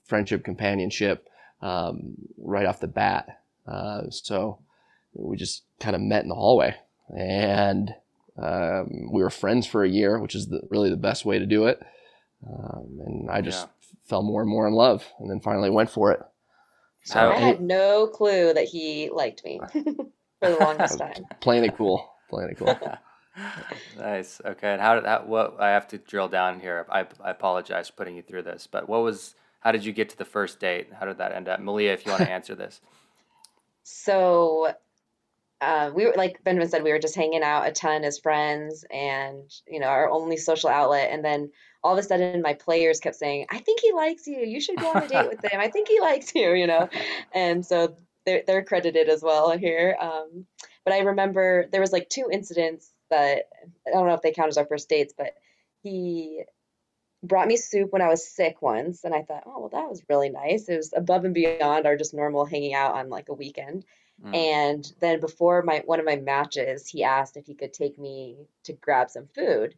friendship 0.05 0.45
companionship 0.45 1.29
um, 1.63 2.15
right 2.39 2.67
off 2.67 2.81
the 2.81 2.87
bat. 2.87 3.41
Uh, 3.67 4.03
so 4.11 4.59
we 5.15 5.37
just 5.37 5.65
kind 5.81 5.97
of 5.97 6.03
met 6.03 6.23
in 6.23 6.29
the 6.29 6.35
hallway 6.35 6.75
and 7.09 7.95
um, 8.39 9.11
we 9.13 9.23
were 9.23 9.31
friends 9.31 9.67
for 9.67 9.85
a 9.85 9.89
year, 9.89 10.19
which 10.19 10.35
is 10.35 10.49
the, 10.49 10.61
really 10.71 10.91
the 10.91 10.97
best 10.97 11.25
way 11.25 11.39
to 11.39 11.47
do 11.47 11.67
it. 11.67 11.81
Um, 12.47 13.01
and 13.05 13.31
I 13.31 13.41
just 13.41 13.67
yeah. 13.67 13.99
fell 14.05 14.23
more 14.23 14.43
and 14.43 14.51
more 14.51 14.67
in 14.67 14.75
love, 14.75 15.05
and 15.19 15.31
then 15.31 15.41
finally 15.41 15.71
went 15.71 15.91
for 15.91 16.13
it. 16.13 16.21
So 17.05 17.31
I 17.31 17.39
had 17.39 17.61
no 17.61 18.09
clue 18.09 18.53
that 18.53 18.65
he 18.65 19.11
liked 19.11 19.45
me 19.45 19.61
for 19.73 20.51
the 20.51 20.57
longest 20.57 20.99
time. 20.99 21.25
Playing 21.41 21.65
it 21.65 21.77
cool, 21.77 22.15
playing 22.29 22.51
it 22.51 22.59
cool. 22.59 22.79
nice. 23.99 24.41
Okay. 24.45 24.73
And 24.73 24.81
how 24.81 24.97
did 24.97 25.05
that? 25.05 25.29
What 25.29 25.57
I 25.61 25.71
have 25.71 25.89
to 25.89 25.99
drill 25.99 26.29
down 26.29 26.61
here. 26.61 26.85
I, 26.91 27.07
I 27.23 27.31
apologize 27.31 27.89
for 27.89 27.95
putting 27.95 28.17
you 28.17 28.23
through 28.23 28.43
this, 28.43 28.67
but 28.71 28.89
what 28.89 29.03
was? 29.03 29.35
How 29.67 29.73
did 29.73 29.85
you 29.85 29.93
get 29.93 30.11
to 30.11 30.17
the 30.17 30.25
first 30.25 30.61
date? 30.61 30.91
How 30.97 31.07
did 31.07 31.19
that 31.19 31.33
end 31.33 31.49
up, 31.49 31.59
Malia? 31.59 31.93
If 31.93 32.07
you 32.07 32.13
want 32.13 32.23
to 32.23 32.31
answer 32.39 32.55
this. 32.55 32.81
So 33.83 34.73
uh, 35.61 35.91
we 35.93 36.07
were 36.07 36.15
like 36.17 36.45
Benjamin 36.45 36.69
said, 36.69 36.85
we 36.85 36.93
were 36.93 37.01
just 37.01 37.17
hanging 37.17 37.43
out 37.43 37.67
a 37.67 37.73
ton 37.73 38.05
as 38.05 38.21
friends, 38.21 38.85
and 38.93 39.43
you 39.67 39.81
know, 39.81 39.89
our 39.89 40.09
only 40.09 40.37
social 40.37 40.71
outlet. 40.71 41.11
And 41.11 41.25
then 41.25 41.51
all 41.83 41.95
of 41.95 41.99
a 41.99 42.05
sudden, 42.05 42.43
my 42.43 42.55
players 42.55 43.01
kept 43.01 43.17
saying, 43.17 43.47
"I 43.51 43.59
think 43.59 43.81
he 43.81 43.93
likes 43.93 44.29
you. 44.29 44.39
You 44.39 44.61
should 44.61 44.79
go 44.79 44.93
on 44.93 45.03
a 45.03 45.09
date 45.09 45.29
with 45.29 45.45
him. 45.45 45.59
I 45.59 45.67
think 45.67 45.89
he 45.89 45.99
likes 46.01 46.33
you." 46.33 46.53
You 46.53 46.69
know, 46.69 46.89
and 47.33 47.67
so 47.67 47.97
they're 48.25 48.45
they're 48.47 48.63
credited 48.63 49.09
as 49.09 49.21
well 49.21 49.59
here. 49.59 49.97
Um, 50.01 50.47
but 50.85 50.95
I 50.95 51.01
remember 51.01 51.67
there 51.73 51.81
was 51.81 51.93
like 51.93 52.09
two 52.09 52.29
incidents 52.31 52.93
that 53.11 53.49
I 53.85 53.91
don't 53.91 54.07
know 54.07 54.15
if 54.15 54.23
they 54.23 54.31
count 54.31 54.47
as 54.47 54.59
our 54.59 54.67
first 54.67 54.89
dates, 54.89 55.13
but 55.19 55.35
he 55.83 56.45
brought 57.23 57.49
me 57.49 57.57
soup 57.57 57.93
when 57.93 58.03
I 58.03 58.09
was 58.09 58.27
sick 58.27 58.63
once, 58.63 59.05
and 59.05 59.15
I 59.15 59.23
thought, 59.23 59.45
oh 59.47 59.61
well, 59.61 59.69
that 59.71 59.89
was 59.89 60.03
really 60.09 60.29
nice. 60.29 60.69
It 60.69 60.77
was 60.77 60.93
above 60.95 61.25
and 61.25 61.35
beyond 61.35 61.87
our 61.87 61.97
just 61.97 62.15
normal 62.15 62.45
hanging 62.45 62.75
out 62.75 62.95
on 62.95 63.09
like 63.09 63.29
a 63.29 63.35
weekend. 63.35 63.85
Mm. 64.25 64.35
And 64.35 64.93
then 65.01 65.21
before 65.21 65.63
my 65.63 65.83
one 65.85 66.01
of 66.01 66.07
my 66.07 66.17
matches, 66.17 66.89
he 66.89 67.05
asked 67.05 67.37
if 67.37 67.47
he 67.47 67.55
could 67.55 67.73
take 67.73 67.99
me 67.99 68.37
to 68.65 68.73
grab 68.73 69.11
some 69.11 69.29
food, 69.35 69.75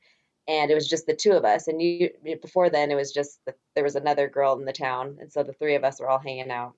and 0.46 0.70
it 0.70 0.74
was 0.74 0.88
just 0.88 1.06
the 1.06 1.14
two 1.14 1.32
of 1.32 1.44
us. 1.44 1.68
And 1.68 1.80
you 1.80 2.10
before 2.40 2.70
then, 2.70 2.90
it 2.90 2.96
was 2.96 3.12
just 3.12 3.44
the, 3.44 3.54
there 3.74 3.84
was 3.84 3.96
another 3.96 4.28
girl 4.28 4.58
in 4.58 4.64
the 4.64 4.72
town, 4.72 5.18
and 5.20 5.32
so 5.32 5.42
the 5.42 5.52
three 5.52 5.74
of 5.74 5.84
us 5.84 6.00
were 6.00 6.08
all 6.08 6.18
hanging 6.18 6.50
out 6.50 6.74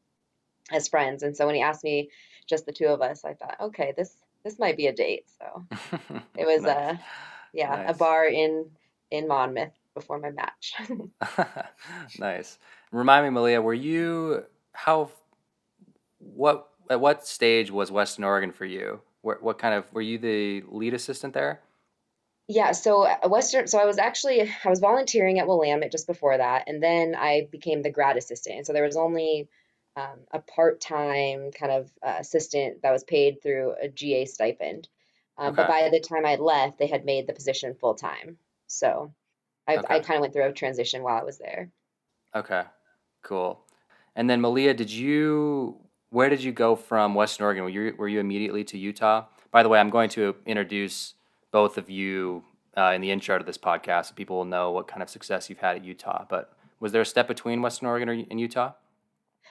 as 0.73 0.89
friends. 0.89 1.23
And 1.23 1.37
so 1.37 1.47
when 1.47 1.55
he 1.55 1.63
asked 1.63 1.85
me, 1.85 2.11
just 2.47 2.67
the 2.67 2.73
two 2.73 2.87
of 2.87 3.03
us, 3.03 3.25
I 3.25 3.35
thought, 3.35 3.57
okay, 3.61 3.93
this 3.97 4.15
this 4.43 4.59
might 4.59 4.77
be 4.77 4.87
a 4.87 4.93
date. 4.93 5.27
So 5.39 5.67
it 6.37 6.47
was 6.47 6.63
nice. 6.63 6.95
a 6.95 7.01
yeah 7.53 7.77
nice. 7.77 7.91
a 7.91 7.99
bar 7.99 8.27
in 8.27 8.71
in 9.11 9.29
Monmouth 9.29 9.73
before 9.95 10.19
my 10.19 10.31
match. 10.31 10.75
nice. 12.19 12.59
Remind 12.93 13.25
me, 13.25 13.31
Malia, 13.31 13.61
were 13.61 13.75
you 13.75 14.45
how 14.73 15.11
what 16.19 16.69
at 16.91 17.01
what 17.01 17.27
stage 17.27 17.71
was 17.71 17.91
Western 17.91 18.25
Oregon 18.25 18.53
for 18.53 18.65
you? 18.65 19.01
What, 19.23 19.43
what 19.43 19.59
kind 19.59 19.75
of 19.75 19.93
were 19.93 20.03
you 20.03 20.19
the 20.19 20.65
lead 20.69 20.95
assistant 20.95 21.35
there? 21.35 21.61
Yeah, 22.49 22.73
so 22.73 23.03
uh, 23.03 23.29
Western, 23.29 23.69
so 23.69 23.79
I 23.79 23.85
was 23.85 23.99
actually 23.99 24.43
I 24.43 24.69
was 24.69 24.81
volunteering 24.81 25.39
at 25.39 25.47
Willamette 25.47 25.93
just 25.93 26.09
before 26.09 26.37
that, 26.37 26.65
and 26.67 26.83
then 26.83 27.15
I 27.15 27.47
became 27.51 27.83
the 27.83 27.93
grad 27.93 28.17
assistant. 28.17 28.57
And 28.57 28.67
so 28.67 28.73
there 28.73 28.85
was 28.85 28.97
only 28.97 29.49
um, 29.95 30.19
a 30.33 30.41
part-time 30.41 31.53
kind 31.53 31.71
of 31.71 31.93
uh, 32.03 32.17
assistant 32.19 32.83
that 32.83 32.91
was 32.91 33.05
paid 33.05 33.41
through 33.41 33.75
a 33.81 33.89
GA 33.89 34.25
stipend. 34.25 34.89
Um, 35.39 35.49
okay. 35.49 35.57
But 35.57 35.69
by 35.69 35.89
the 35.91 36.01
time 36.01 36.27
I 36.27 36.37
left, 36.37 36.79
they 36.79 36.89
had 36.89 37.05
made 37.05 37.29
the 37.29 37.33
position 37.33 37.75
full 37.75 37.95
time. 37.95 38.37
So 38.67 39.13
I, 39.69 39.77
okay. 39.77 39.95
I 39.97 40.01
kind 40.01 40.17
of 40.17 40.23
went 40.23 40.33
through 40.33 40.47
a 40.47 40.53
transition 40.53 41.03
while 41.03 41.21
I 41.21 41.25
was 41.25 41.39
there. 41.39 41.71
Okay, 42.35 42.63
cool. 43.23 43.61
And 44.17 44.29
then 44.29 44.41
Malia, 44.41 44.75
did 44.75 44.91
you 44.91 45.81
where 46.11 46.29
did 46.29 46.43
you 46.43 46.53
go 46.53 46.77
from 46.77 47.15
Western 47.15 47.45
Oregon? 47.45 47.65
Were 47.65 47.71
you, 47.71 47.95
were 47.97 48.09
you 48.09 48.21
immediately 48.21 48.65
to 48.65 48.79
Utah? 48.79 49.27
By 49.53 49.63
the 49.63 49.69
way, 49.69 49.79
I'm 49.79 49.91
going 49.91 50.11
to 50.11 50.35
introduce 50.45 51.15
both 51.53 51.79
of 51.79 51.89
you 51.89 52.45
uh, 52.77 52.93
in 52.95 53.01
the 53.01 53.11
intro 53.11 53.39
to 53.39 53.45
this 53.45 53.59
podcast, 53.59 54.07
so 54.07 54.15
people 54.15 54.37
will 54.37 54.45
know 54.45 54.71
what 54.73 54.89
kind 54.89 55.03
of 55.03 55.11
success 55.11 55.49
you've 55.49 55.59
had 55.59 55.77
at 55.77 55.85
Utah. 55.85 56.25
But 56.29 56.53
was 56.81 56.93
there 56.93 57.03
a 57.03 57.07
step 57.07 57.29
between 57.29 57.63
Western 57.63 57.89
Oregon 57.89 58.27
and 58.31 58.41
Utah? 58.41 58.73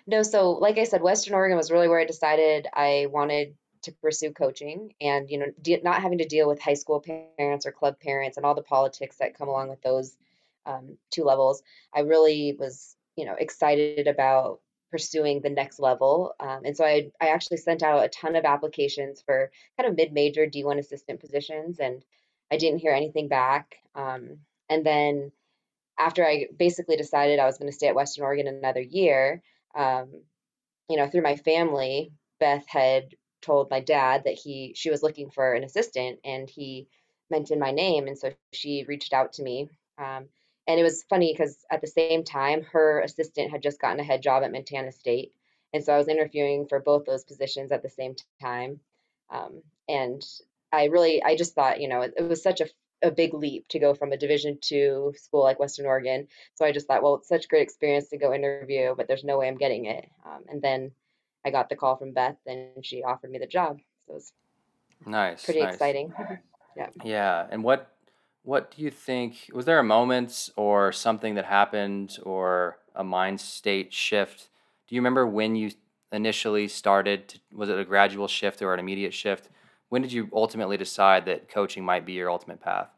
No, 0.07 0.23
so 0.23 0.51
like 0.51 0.77
I 0.77 0.83
said, 0.83 1.01
Western 1.01 1.33
Oregon 1.33 1.57
was 1.57 1.71
really 1.71 1.87
where 1.87 1.99
I 1.99 2.05
decided 2.05 2.67
I 2.73 3.07
wanted 3.11 3.55
to 3.83 3.91
pursue 3.93 4.31
coaching, 4.31 4.93
and 4.99 5.29
you 5.29 5.37
know, 5.37 5.47
de- 5.61 5.81
not 5.81 6.01
having 6.01 6.17
to 6.19 6.27
deal 6.27 6.47
with 6.47 6.61
high 6.61 6.73
school 6.73 7.01
parents 7.37 7.65
or 7.65 7.71
club 7.71 7.99
parents 7.99 8.37
and 8.37 8.45
all 8.45 8.55
the 8.55 8.61
politics 8.61 9.17
that 9.17 9.37
come 9.37 9.47
along 9.47 9.69
with 9.69 9.81
those 9.81 10.17
um, 10.65 10.97
two 11.11 11.23
levels. 11.23 11.63
I 11.93 12.01
really 12.01 12.55
was, 12.59 12.95
you 13.15 13.25
know, 13.25 13.35
excited 13.37 14.07
about 14.07 14.59
pursuing 14.91 15.41
the 15.41 15.49
next 15.49 15.79
level. 15.79 16.33
Um, 16.39 16.61
and 16.65 16.75
so 16.75 16.83
I, 16.83 17.11
I 17.21 17.27
actually 17.27 17.57
sent 17.57 17.83
out 17.83 18.03
a 18.03 18.09
ton 18.09 18.35
of 18.35 18.45
applications 18.45 19.21
for 19.21 19.51
kind 19.77 19.89
of 19.89 19.95
mid-major 19.95 20.47
D1 20.47 20.79
assistant 20.79 21.19
positions, 21.19 21.79
and 21.79 22.03
I 22.51 22.57
didn't 22.57 22.79
hear 22.79 22.93
anything 22.93 23.27
back. 23.27 23.75
Um, 23.95 24.39
and 24.67 24.85
then 24.85 25.31
after 25.97 26.25
I 26.25 26.47
basically 26.57 26.95
decided 26.95 27.39
I 27.39 27.45
was 27.45 27.57
going 27.57 27.69
to 27.69 27.75
stay 27.75 27.87
at 27.87 27.95
Western 27.95 28.23
Oregon 28.23 28.47
another 28.47 28.81
year, 28.81 29.43
um, 29.75 30.09
you 30.89 30.97
know, 30.97 31.07
through 31.07 31.21
my 31.21 31.35
family, 31.35 32.11
Beth 32.39 32.65
had 32.67 33.15
told 33.41 33.69
my 33.69 33.79
dad 33.79 34.23
that 34.25 34.35
he 34.35 34.73
she 34.75 34.89
was 34.89 35.03
looking 35.03 35.29
for 35.29 35.53
an 35.53 35.63
assistant, 35.63 36.19
and 36.23 36.49
he 36.49 36.87
mentioned 37.29 37.59
my 37.59 37.71
name, 37.71 38.07
and 38.07 38.17
so 38.17 38.31
she 38.51 38.85
reached 38.87 39.13
out 39.13 39.33
to 39.33 39.43
me. 39.43 39.69
Um, 39.97 40.25
and 40.67 40.79
it 40.79 40.83
was 40.83 41.03
funny 41.09 41.33
because 41.33 41.65
at 41.71 41.81
the 41.81 41.87
same 41.87 42.23
time, 42.23 42.63
her 42.71 43.01
assistant 43.01 43.51
had 43.51 43.63
just 43.63 43.81
gotten 43.81 43.99
a 43.99 44.03
head 44.03 44.21
job 44.21 44.43
at 44.43 44.51
Montana 44.51 44.91
State. 44.91 45.33
And 45.73 45.83
so 45.83 45.93
I 45.93 45.97
was 45.97 46.07
interviewing 46.07 46.67
for 46.67 46.79
both 46.79 47.05
those 47.05 47.23
positions 47.23 47.71
at 47.71 47.81
the 47.81 47.89
same 47.89 48.15
time. 48.41 48.79
Um, 49.31 49.61
and 49.87 50.23
I 50.71 50.85
really, 50.85 51.23
I 51.23 51.35
just 51.35 51.55
thought, 51.55 51.81
you 51.81 51.87
know, 51.87 52.01
it, 52.01 52.13
it 52.17 52.23
was 52.23 52.43
such 52.43 52.61
a, 52.61 52.67
a 53.01 53.11
big 53.11 53.33
leap 53.33 53.67
to 53.69 53.79
go 53.79 53.93
from 53.93 54.11
a 54.11 54.17
Division 54.17 54.59
two 54.61 55.13
school 55.17 55.41
like 55.41 55.59
Western 55.59 55.87
Oregon. 55.87 56.27
So 56.55 56.65
I 56.65 56.71
just 56.71 56.87
thought, 56.87 57.01
well, 57.01 57.15
it's 57.15 57.27
such 57.27 57.45
a 57.45 57.47
great 57.47 57.63
experience 57.63 58.09
to 58.09 58.17
go 58.17 58.33
interview, 58.33 58.93
but 58.95 59.07
there's 59.07 59.23
no 59.23 59.39
way 59.39 59.47
I'm 59.47 59.57
getting 59.57 59.85
it. 59.85 60.07
Um, 60.25 60.43
and 60.49 60.61
then 60.61 60.91
I 61.45 61.51
got 61.51 61.69
the 61.69 61.75
call 61.75 61.97
from 61.97 62.13
Beth, 62.13 62.37
and 62.45 62.83
she 62.83 63.03
offered 63.03 63.31
me 63.31 63.39
the 63.39 63.47
job. 63.47 63.79
So 64.07 64.13
it 64.13 64.15
was 64.15 64.33
nice, 65.05 65.45
pretty 65.45 65.61
nice. 65.61 65.73
exciting. 65.73 66.13
yeah. 66.77 66.89
Yeah. 67.03 67.47
And 67.49 67.63
what 67.63 67.91
what 68.43 68.75
do 68.75 68.81
you 68.81 68.89
think? 68.89 69.49
Was 69.53 69.65
there 69.65 69.79
a 69.79 69.83
moment 69.83 70.49
or 70.55 70.91
something 70.91 71.35
that 71.35 71.45
happened 71.45 72.17
or 72.23 72.79
a 72.95 73.03
mind 73.03 73.39
state 73.39 73.93
shift? 73.93 74.49
Do 74.87 74.95
you 74.95 75.01
remember 75.01 75.25
when 75.27 75.55
you 75.55 75.71
initially 76.11 76.67
started? 76.67 77.29
To, 77.29 77.39
was 77.53 77.69
it 77.69 77.79
a 77.79 77.85
gradual 77.85 78.27
shift 78.27 78.61
or 78.61 78.73
an 78.73 78.79
immediate 78.79 79.13
shift? 79.13 79.49
When 79.89 80.01
did 80.01 80.11
you 80.11 80.29
ultimately 80.33 80.77
decide 80.77 81.25
that 81.25 81.49
coaching 81.49 81.83
might 81.83 82.05
be 82.05 82.13
your 82.13 82.29
ultimate 82.29 82.61
path? 82.61 82.89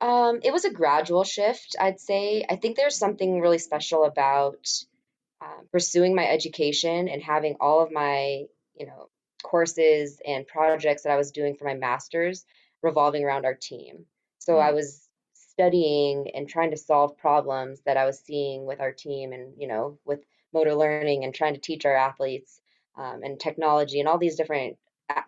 Um, 0.00 0.40
it 0.42 0.52
was 0.52 0.64
a 0.64 0.72
gradual 0.72 1.24
shift, 1.24 1.76
I'd 1.78 2.00
say. 2.00 2.44
I 2.48 2.56
think 2.56 2.76
there's 2.76 2.96
something 2.96 3.40
really 3.40 3.58
special 3.58 4.04
about 4.04 4.66
uh, 5.40 5.62
pursuing 5.72 6.14
my 6.14 6.26
education 6.26 7.08
and 7.08 7.22
having 7.22 7.56
all 7.60 7.82
of 7.82 7.92
my, 7.92 8.44
you 8.74 8.86
know, 8.86 9.08
courses 9.42 10.20
and 10.26 10.46
projects 10.46 11.02
that 11.02 11.12
I 11.12 11.16
was 11.16 11.30
doing 11.30 11.54
for 11.54 11.64
my 11.64 11.74
master's 11.74 12.44
revolving 12.82 13.24
around 13.24 13.44
our 13.44 13.54
team. 13.54 14.04
So 14.38 14.54
mm. 14.54 14.62
I 14.62 14.72
was 14.72 15.08
studying 15.32 16.30
and 16.34 16.48
trying 16.48 16.70
to 16.70 16.76
solve 16.76 17.18
problems 17.18 17.80
that 17.86 17.96
I 17.96 18.06
was 18.06 18.20
seeing 18.20 18.66
with 18.66 18.80
our 18.80 18.92
team 18.92 19.32
and, 19.32 19.54
you 19.58 19.66
know, 19.66 19.98
with 20.04 20.20
motor 20.52 20.74
learning 20.74 21.24
and 21.24 21.34
trying 21.34 21.54
to 21.54 21.60
teach 21.60 21.84
our 21.84 21.94
athletes 21.94 22.60
um, 22.96 23.20
and 23.22 23.38
technology 23.38 24.00
and 24.00 24.08
all 24.08 24.18
these 24.18 24.36
different 24.36 24.76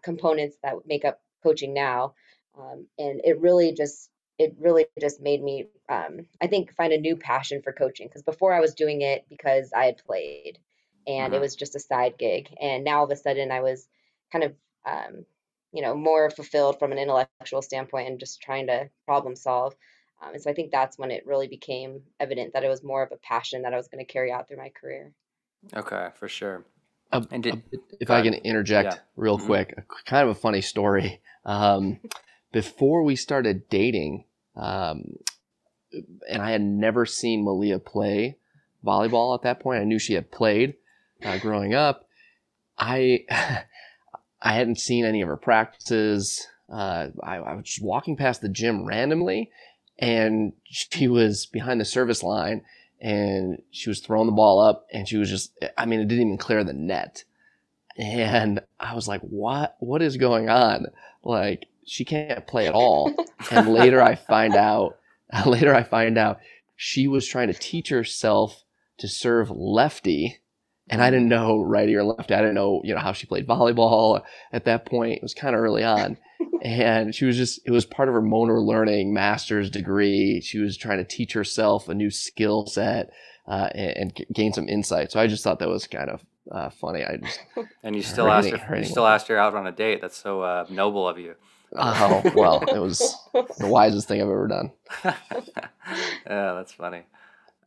components 0.02 0.56
that 0.62 0.74
make 0.86 1.04
up 1.04 1.20
coaching 1.42 1.74
now. 1.74 2.14
Um, 2.58 2.86
and 2.98 3.20
it 3.24 3.40
really 3.40 3.72
just 3.72 4.10
it 4.38 4.54
really 4.58 4.86
just 5.00 5.20
made 5.20 5.42
me, 5.42 5.68
um, 5.88 6.26
I 6.40 6.46
think, 6.46 6.74
find 6.74 6.92
a 6.92 6.98
new 6.98 7.16
passion 7.16 7.62
for 7.62 7.72
coaching. 7.72 8.08
Because 8.08 8.22
before 8.22 8.52
I 8.52 8.60
was 8.60 8.74
doing 8.74 9.02
it 9.02 9.26
because 9.28 9.72
I 9.72 9.86
had 9.86 9.98
played 9.98 10.58
and 11.06 11.34
it 11.34 11.38
Uh-huh. 11.38 11.40
was 11.40 11.56
just 11.56 11.76
a 11.76 11.80
side 11.80 12.16
gig. 12.18 12.48
And 12.60 12.84
now 12.84 12.98
all 12.98 13.04
of 13.04 13.10
a 13.10 13.16
sudden 13.16 13.50
I 13.50 13.60
was 13.60 13.88
kind 14.30 14.44
of, 14.44 14.54
um, 14.86 15.26
you 15.72 15.82
know, 15.82 15.94
more 15.94 16.30
fulfilled 16.30 16.78
from 16.78 16.92
an 16.92 16.98
intellectual 16.98 17.62
standpoint 17.62 18.08
and 18.08 18.20
just 18.20 18.40
trying 18.42 18.66
to 18.68 18.90
problem 19.06 19.36
solve. 19.36 19.74
Um, 20.22 20.34
and 20.34 20.42
so 20.42 20.50
I 20.50 20.54
think 20.54 20.70
that's 20.70 20.98
when 20.98 21.10
it 21.10 21.26
really 21.26 21.48
became 21.48 22.02
evident 22.20 22.52
that 22.52 22.64
it 22.64 22.68
was 22.68 22.82
more 22.84 23.02
of 23.02 23.12
a 23.12 23.16
passion 23.16 23.62
that 23.62 23.74
I 23.74 23.76
was 23.76 23.88
going 23.88 24.04
to 24.04 24.12
carry 24.12 24.30
out 24.30 24.48
through 24.48 24.58
my 24.58 24.70
career. 24.70 25.12
Okay, 25.74 26.08
for 26.14 26.28
sure. 26.28 26.64
A- 27.12 27.26
And 27.30 27.42
did- 27.42 27.54
a 27.54 27.78
if 28.00 28.08
go 28.08 28.14
I 28.14 28.22
can 28.22 28.34
interject 28.34 28.94
Yeah. 28.94 28.98
real 29.16 29.38
Mhm. 29.38 29.46
quick, 29.46 29.74
a, 29.76 29.82
kind 30.04 30.28
of 30.28 30.36
a 30.36 30.40
funny 30.40 30.60
story. 30.60 31.20
Um, 31.44 32.00
before 32.52 33.02
we 33.02 33.16
started 33.16 33.68
dating, 33.68 34.24
um, 34.56 35.16
and 36.28 36.42
I 36.42 36.50
had 36.50 36.62
never 36.62 37.04
seen 37.06 37.44
Malia 37.44 37.78
play 37.78 38.36
volleyball 38.84 39.34
at 39.34 39.42
that 39.42 39.60
point. 39.60 39.80
I 39.80 39.84
knew 39.84 39.98
she 39.98 40.14
had 40.14 40.30
played 40.30 40.74
uh, 41.24 41.38
growing 41.38 41.74
up. 41.74 42.08
I 42.78 43.24
I 44.42 44.52
hadn't 44.52 44.80
seen 44.80 45.04
any 45.04 45.22
of 45.22 45.28
her 45.28 45.36
practices. 45.36 46.46
Uh, 46.70 47.08
I, 47.22 47.36
I 47.36 47.54
was 47.54 47.64
just 47.64 47.82
walking 47.82 48.16
past 48.16 48.40
the 48.40 48.48
gym 48.48 48.84
randomly, 48.84 49.50
and 49.98 50.52
she 50.64 51.08
was 51.08 51.46
behind 51.46 51.80
the 51.80 51.84
service 51.84 52.22
line, 52.22 52.62
and 53.00 53.62
she 53.70 53.90
was 53.90 54.00
throwing 54.00 54.26
the 54.26 54.32
ball 54.32 54.60
up, 54.60 54.86
and 54.92 55.08
she 55.08 55.16
was 55.16 55.30
just 55.30 55.52
I 55.78 55.86
mean, 55.86 56.00
it 56.00 56.08
didn't 56.08 56.26
even 56.26 56.38
clear 56.38 56.64
the 56.64 56.72
net, 56.72 57.24
and 57.96 58.60
I 58.78 58.94
was 58.94 59.08
like, 59.08 59.20
what 59.22 59.76
What 59.80 60.02
is 60.02 60.16
going 60.16 60.48
on? 60.48 60.86
Like 61.22 61.66
she 61.86 62.04
can't 62.04 62.46
play 62.46 62.66
at 62.66 62.74
all. 62.74 63.14
and 63.50 63.68
later 63.68 64.02
I 64.02 64.14
find 64.14 64.54
out 64.54 64.98
later 65.46 65.74
I 65.74 65.82
find 65.82 66.18
out 66.18 66.38
she 66.76 67.08
was 67.08 67.26
trying 67.26 67.48
to 67.48 67.54
teach 67.54 67.88
herself 67.88 68.64
to 68.98 69.08
serve 69.08 69.50
lefty 69.50 70.42
and 70.88 71.02
I 71.02 71.10
didn't 71.10 71.28
know 71.28 71.62
righty 71.62 71.94
or 71.94 72.04
lefty. 72.04 72.34
I 72.34 72.40
didn't 72.40 72.54
know, 72.54 72.82
you 72.84 72.94
know, 72.94 73.00
how 73.00 73.12
she 73.12 73.26
played 73.26 73.46
volleyball 73.46 74.22
at 74.52 74.64
that 74.64 74.84
point. 74.84 75.14
It 75.14 75.22
was 75.22 75.32
kind 75.32 75.54
of 75.54 75.60
early 75.60 75.84
on. 75.84 76.18
and 76.62 77.14
she 77.14 77.24
was 77.24 77.36
just 77.36 77.60
it 77.64 77.70
was 77.70 77.86
part 77.86 78.08
of 78.08 78.14
her 78.14 78.20
motor 78.20 78.60
learning 78.60 79.14
master's 79.14 79.70
degree. 79.70 80.40
She 80.40 80.58
was 80.58 80.76
trying 80.76 80.98
to 80.98 81.04
teach 81.04 81.32
herself 81.32 81.88
a 81.88 81.94
new 81.94 82.10
skill 82.10 82.66
set 82.66 83.10
uh, 83.46 83.68
and, 83.74 83.96
and 83.96 84.26
gain 84.34 84.52
some 84.52 84.68
insight. 84.68 85.12
So 85.12 85.20
I 85.20 85.28
just 85.28 85.42
thought 85.44 85.60
that 85.60 85.68
was 85.68 85.86
kind 85.86 86.10
of 86.10 86.24
uh, 86.50 86.70
funny. 86.70 87.04
I 87.04 87.16
just 87.16 87.40
And 87.82 87.96
you 87.96 88.02
still 88.02 88.30
asked 88.30 88.50
her, 88.50 88.58
her 88.58 88.76
you 88.78 88.84
still 88.84 89.06
asked 89.06 89.28
her 89.28 89.38
out 89.38 89.54
on 89.54 89.66
a 89.66 89.72
date. 89.72 90.00
That's 90.00 90.16
so 90.16 90.42
uh, 90.42 90.66
noble 90.68 91.08
of 91.08 91.18
you. 91.18 91.36
oh 91.76 92.22
well, 92.34 92.62
it 92.68 92.78
was 92.78 93.16
the 93.32 93.46
wisest 93.66 94.08
thing 94.08 94.20
I've 94.20 94.28
ever 94.28 94.46
done. 94.48 94.72
yeah, 95.04 95.14
that's 96.26 96.72
funny. 96.72 97.02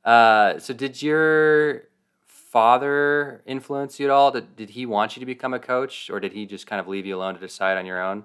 Uh, 0.04 0.60
so, 0.60 0.74
did 0.74 1.02
your 1.02 1.84
father 2.28 3.42
influence 3.46 4.00
you 4.00 4.06
at 4.06 4.12
all? 4.12 4.32
Did, 4.32 4.56
did 4.56 4.70
he 4.70 4.86
want 4.86 5.16
you 5.16 5.22
to 5.22 5.26
become 5.26 5.54
a 5.54 5.60
coach, 5.60 6.10
or 6.12 6.20
did 6.20 6.34
he 6.34 6.46
just 6.46 6.68
kind 6.68 6.80
of 6.80 6.88
leave 6.88 7.06
you 7.06 7.16
alone 7.16 7.34
to 7.34 7.40
decide 7.40 7.78
on 7.78 7.86
your 7.86 8.02
own? 8.02 8.24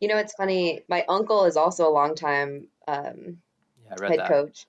You 0.00 0.08
know, 0.08 0.16
it's 0.16 0.34
funny. 0.34 0.80
My 0.88 1.04
uncle 1.08 1.44
is 1.44 1.56
also 1.56 1.86
a 1.88 1.92
longtime 1.92 2.68
um, 2.86 3.38
Yeah, 3.84 4.08
head 4.08 4.18
that. 4.20 4.28
coach. 4.28 4.66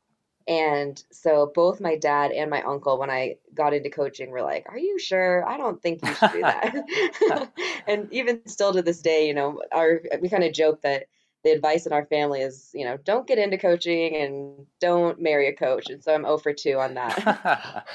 And 0.50 1.02
so 1.12 1.52
both 1.54 1.80
my 1.80 1.96
dad 1.96 2.32
and 2.32 2.50
my 2.50 2.64
uncle, 2.64 2.98
when 2.98 3.12
I 3.12 3.36
got 3.54 3.76
into 3.76 3.92
coaching, 3.92 4.32
were 4.32 4.42
like, 4.42 4.66
Are 4.68 4.80
you 4.80 4.98
sure? 4.98 5.48
I 5.48 5.58
don't 5.58 5.80
think 5.80 6.04
you 6.04 6.12
should 6.16 6.32
do 6.32 6.42
that. 6.42 7.52
and 7.88 8.12
even 8.12 8.42
still 8.48 8.74
to 8.74 8.82
this 8.82 9.00
day, 9.00 9.28
you 9.28 9.36
know, 9.36 9.62
our 9.72 10.02
we 10.20 10.28
kind 10.28 10.44
of 10.44 10.52
joke 10.52 10.82
that 10.82 11.04
the 11.44 11.52
advice 11.52 11.86
in 11.86 11.94
our 11.94 12.06
family 12.08 12.42
is, 12.42 12.72
you 12.74 12.84
know, 12.84 12.98
don't 12.98 13.28
get 13.28 13.38
into 13.38 13.60
coaching 13.60 14.16
and 14.16 14.66
don't 14.80 15.22
marry 15.22 15.48
a 15.48 15.54
coach. 15.54 15.88
And 15.90 16.04
so 16.04 16.16
I'm 16.16 16.24
0 16.24 16.40
for 16.40 16.52
2 16.52 16.80
on 16.80 16.96
that. 16.96 17.18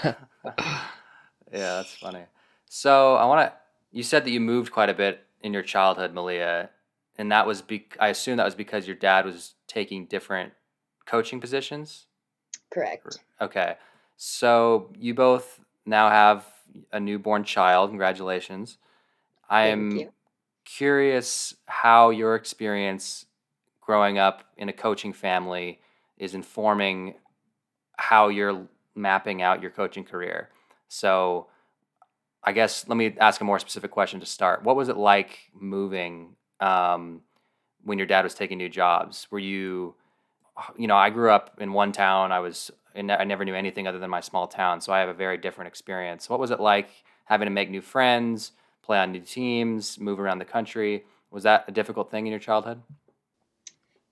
yeah, 0.44 0.62
that's 1.50 1.96
funny. 1.96 2.22
So, 2.66 3.16
I 3.16 3.26
want 3.26 3.50
to. 3.50 3.52
You 3.90 4.04
said 4.04 4.24
that 4.24 4.30
you 4.30 4.40
moved 4.40 4.72
quite 4.72 4.88
a 4.88 4.94
bit 4.94 5.24
in 5.42 5.52
your 5.52 5.62
childhood, 5.62 6.14
Malia, 6.14 6.70
and 7.18 7.32
that 7.32 7.48
was. 7.48 7.62
Be- 7.62 7.88
I 7.98 8.08
assume 8.08 8.36
that 8.36 8.44
was 8.44 8.54
because 8.54 8.86
your 8.86 8.96
dad 8.96 9.24
was 9.24 9.54
taking 9.66 10.06
different 10.06 10.52
coaching 11.04 11.40
positions. 11.40 12.06
Correct. 12.74 13.20
Okay. 13.40 13.76
So 14.16 14.90
you 14.98 15.14
both 15.14 15.60
now 15.86 16.10
have 16.10 16.44
a 16.92 16.98
newborn 16.98 17.44
child. 17.44 17.90
Congratulations. 17.90 18.78
I 19.48 19.66
am 19.66 20.08
curious 20.64 21.54
how 21.66 22.10
your 22.10 22.34
experience 22.34 23.26
growing 23.80 24.18
up 24.18 24.42
in 24.56 24.68
a 24.68 24.72
coaching 24.72 25.12
family 25.12 25.78
is 26.18 26.34
informing 26.34 27.14
how 27.96 28.28
you're 28.28 28.66
mapping 28.96 29.40
out 29.40 29.62
your 29.62 29.70
coaching 29.70 30.04
career. 30.04 30.48
So 30.88 31.46
I 32.42 32.52
guess 32.52 32.88
let 32.88 32.96
me 32.96 33.14
ask 33.20 33.40
a 33.40 33.44
more 33.44 33.58
specific 33.58 33.90
question 33.90 34.18
to 34.20 34.26
start. 34.26 34.64
What 34.64 34.74
was 34.76 34.88
it 34.88 34.96
like 34.96 35.38
moving 35.54 36.34
um, 36.60 37.20
when 37.84 37.98
your 37.98 38.06
dad 38.06 38.24
was 38.24 38.34
taking 38.34 38.58
new 38.58 38.68
jobs? 38.68 39.28
Were 39.30 39.38
you 39.38 39.94
you 40.76 40.86
know, 40.86 40.96
I 40.96 41.10
grew 41.10 41.30
up 41.30 41.58
in 41.60 41.72
one 41.72 41.92
town. 41.92 42.32
I 42.32 42.40
was, 42.40 42.70
I 42.94 43.24
never 43.24 43.44
knew 43.44 43.54
anything 43.54 43.86
other 43.86 43.98
than 43.98 44.10
my 44.10 44.20
small 44.20 44.46
town. 44.46 44.80
So 44.80 44.92
I 44.92 45.00
have 45.00 45.08
a 45.08 45.14
very 45.14 45.36
different 45.36 45.68
experience. 45.68 46.28
What 46.28 46.40
was 46.40 46.50
it 46.50 46.60
like 46.60 46.90
having 47.24 47.46
to 47.46 47.50
make 47.50 47.70
new 47.70 47.80
friends, 47.80 48.52
play 48.82 48.98
on 48.98 49.12
new 49.12 49.20
teams, 49.20 49.98
move 49.98 50.20
around 50.20 50.38
the 50.38 50.44
country? 50.44 51.04
Was 51.30 51.42
that 51.44 51.64
a 51.66 51.72
difficult 51.72 52.10
thing 52.10 52.26
in 52.26 52.30
your 52.30 52.40
childhood? 52.40 52.82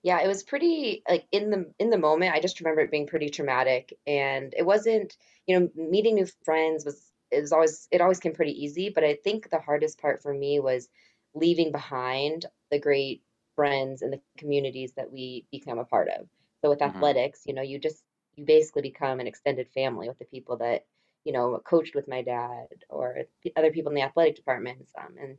Yeah, 0.03 0.19
it 0.19 0.27
was 0.27 0.43
pretty 0.43 1.01
like 1.09 1.25
in 1.31 1.49
the 1.49 1.71
in 1.79 1.89
the 1.89 1.97
moment, 1.97 2.35
I 2.35 2.41
just 2.41 2.59
remember 2.59 2.81
it 2.81 2.91
being 2.91 3.07
pretty 3.07 3.29
traumatic 3.29 3.97
and 4.05 4.53
it 4.57 4.65
wasn't, 4.65 5.15
you 5.47 5.57
know, 5.57 5.69
meeting 5.75 6.15
new 6.15 6.27
friends 6.43 6.83
was 6.83 7.09
it 7.31 7.39
was 7.39 7.53
always 7.53 7.87
it 7.89 8.01
always 8.01 8.19
came 8.19 8.33
pretty 8.33 8.51
easy, 8.51 8.89
but 8.89 9.05
I 9.05 9.15
think 9.23 9.49
the 9.49 9.59
hardest 9.59 10.01
part 10.01 10.21
for 10.21 10.33
me 10.33 10.59
was 10.59 10.89
leaving 11.33 11.71
behind 11.71 12.45
the 12.69 12.79
great 12.79 13.23
friends 13.55 14.01
and 14.01 14.13
the 14.13 14.21
communities 14.37 14.93
that 14.93 15.11
we 15.11 15.45
become 15.51 15.79
a 15.79 15.85
part 15.85 16.09
of. 16.09 16.27
So 16.61 16.69
with 16.69 16.81
Mhm. 16.81 16.95
athletics, 16.95 17.43
you 17.45 17.53
know, 17.53 17.61
you 17.61 17.79
just 17.79 18.03
you 18.35 18.45
basically 18.45 18.81
become 18.83 19.19
an 19.19 19.27
extended 19.27 19.67
family 19.69 20.07
with 20.07 20.19
the 20.19 20.25
people 20.25 20.57
that, 20.57 20.85
you 21.23 21.33
know, 21.33 21.59
coached 21.63 21.95
with 21.95 22.07
my 22.07 22.21
dad 22.21 22.67
or 22.89 23.23
the 23.43 23.53
other 23.55 23.71
people 23.71 23.91
in 23.91 23.95
the 23.95 24.01
athletic 24.01 24.35
departments. 24.35 24.91
Um, 24.97 25.15
and 25.21 25.37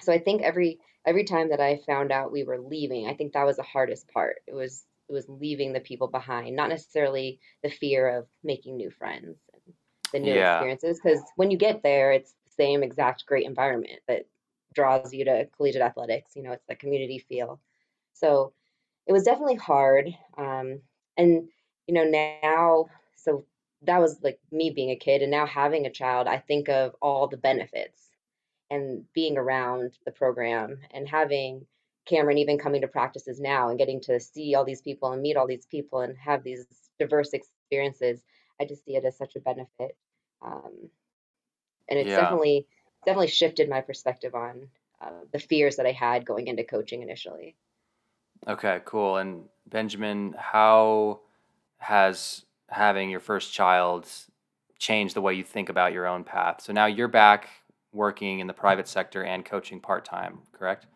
so 0.00 0.12
I 0.12 0.18
think 0.18 0.42
every 0.42 0.80
every 1.06 1.24
time 1.24 1.50
that 1.50 1.60
I 1.60 1.78
found 1.86 2.12
out 2.12 2.32
we 2.32 2.44
were 2.44 2.58
leaving, 2.60 3.06
I 3.06 3.14
think 3.14 3.32
that 3.32 3.46
was 3.46 3.56
the 3.56 3.62
hardest 3.62 4.08
part. 4.08 4.36
It 4.46 4.54
was 4.54 4.84
it 5.08 5.12
was 5.12 5.28
leaving 5.28 5.72
the 5.72 5.80
people 5.80 6.08
behind, 6.08 6.56
not 6.56 6.70
necessarily 6.70 7.40
the 7.62 7.70
fear 7.70 8.18
of 8.18 8.26
making 8.42 8.76
new 8.76 8.90
friends 8.90 9.38
and 9.52 9.74
the 10.12 10.18
new 10.20 10.34
Yeah. 10.34 10.40
experiences. 10.40 11.00
Because 11.02 11.22
when 11.36 11.50
you 11.50 11.58
get 11.58 11.82
there, 11.82 12.12
it's 12.12 12.32
the 12.44 12.52
same 12.52 12.82
exact 12.82 13.26
great 13.26 13.46
environment 13.46 14.00
that 14.08 14.26
draws 14.74 15.12
you 15.12 15.24
to 15.26 15.46
collegiate 15.56 15.82
athletics. 15.82 16.36
You 16.36 16.42
know, 16.42 16.52
it's 16.52 16.66
the 16.68 16.76
community 16.76 17.18
feel. 17.18 17.60
So 18.12 18.52
it 19.06 19.12
was 19.12 19.24
definitely 19.24 19.56
hard. 19.56 20.08
Um, 20.36 20.82
and 21.16 21.48
you 21.86 21.94
know 21.94 22.04
now, 22.04 22.86
so 23.16 23.46
that 23.82 24.00
was 24.00 24.22
like 24.22 24.40
me 24.50 24.70
being 24.70 24.90
a 24.90 24.96
kid, 24.96 25.22
and 25.22 25.30
now 25.30 25.46
having 25.46 25.86
a 25.86 25.90
child, 25.90 26.26
I 26.26 26.38
think 26.38 26.68
of 26.68 26.94
all 27.02 27.28
the 27.28 27.36
benefits 27.36 28.10
and 28.70 29.04
being 29.12 29.36
around 29.36 29.98
the 30.04 30.12
program 30.12 30.80
and 30.90 31.08
having 31.08 31.66
Cameron 32.06 32.38
even 32.38 32.58
coming 32.58 32.80
to 32.82 32.88
practices 32.88 33.40
now 33.40 33.68
and 33.68 33.78
getting 33.78 34.00
to 34.02 34.20
see 34.20 34.54
all 34.54 34.64
these 34.64 34.82
people 34.82 35.12
and 35.12 35.22
meet 35.22 35.36
all 35.36 35.46
these 35.46 35.66
people 35.66 36.00
and 36.00 36.16
have 36.18 36.42
these 36.44 36.66
diverse 36.98 37.32
experiences, 37.32 38.24
I 38.60 38.64
just 38.64 38.84
see 38.84 38.96
it 38.96 39.04
as 39.04 39.16
such 39.16 39.36
a 39.36 39.40
benefit. 39.40 39.96
Um, 40.42 40.90
and 41.88 41.98
it's 41.98 42.12
Yeah. 42.12 42.14
definitely 42.14 42.66
definitely 43.04 43.28
shifted 43.28 43.68
my 43.68 43.80
perspective 43.80 44.34
on 44.34 44.68
uh, 45.00 45.10
the 45.32 45.38
fears 45.38 45.76
that 45.76 45.86
I 45.86 45.92
had 45.92 46.24
going 46.24 46.46
into 46.46 46.64
coaching 46.64 47.02
initially. 47.02 47.56
Okay, 48.46 48.80
cool. 48.84 49.16
And 49.16 49.44
Benjamin, 49.66 50.34
how 50.38 51.20
has 51.78 52.44
having 52.68 53.10
your 53.10 53.20
first 53.20 53.52
child 53.52 54.08
changed 54.78 55.14
the 55.14 55.20
way 55.20 55.34
you 55.34 55.44
think 55.44 55.68
about 55.68 55.92
your 55.92 56.06
own 56.06 56.24
path? 56.24 56.60
So 56.62 56.72
now 56.72 56.86
you're 56.86 57.08
back 57.08 57.48
working 57.92 58.40
in 58.40 58.46
the 58.46 58.52
private 58.52 58.88
sector 58.88 59.24
and 59.24 59.44
coaching 59.44 59.80
part 59.80 60.04
time, 60.04 60.40
correct? 60.52 60.86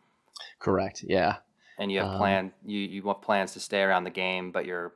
Correct. 0.59 1.05
Yeah. 1.07 1.37
And 1.79 1.93
you 1.93 2.01
have 2.01 2.09
Um, 2.09 2.19
plan 2.19 2.53
you 2.67 2.81
you 2.81 3.03
want 3.03 3.23
plans 3.23 3.53
to 3.53 3.61
stay 3.61 3.83
around 3.83 4.05
the 4.05 4.11
game, 4.11 4.51
but 4.51 4.67
you're 4.67 4.95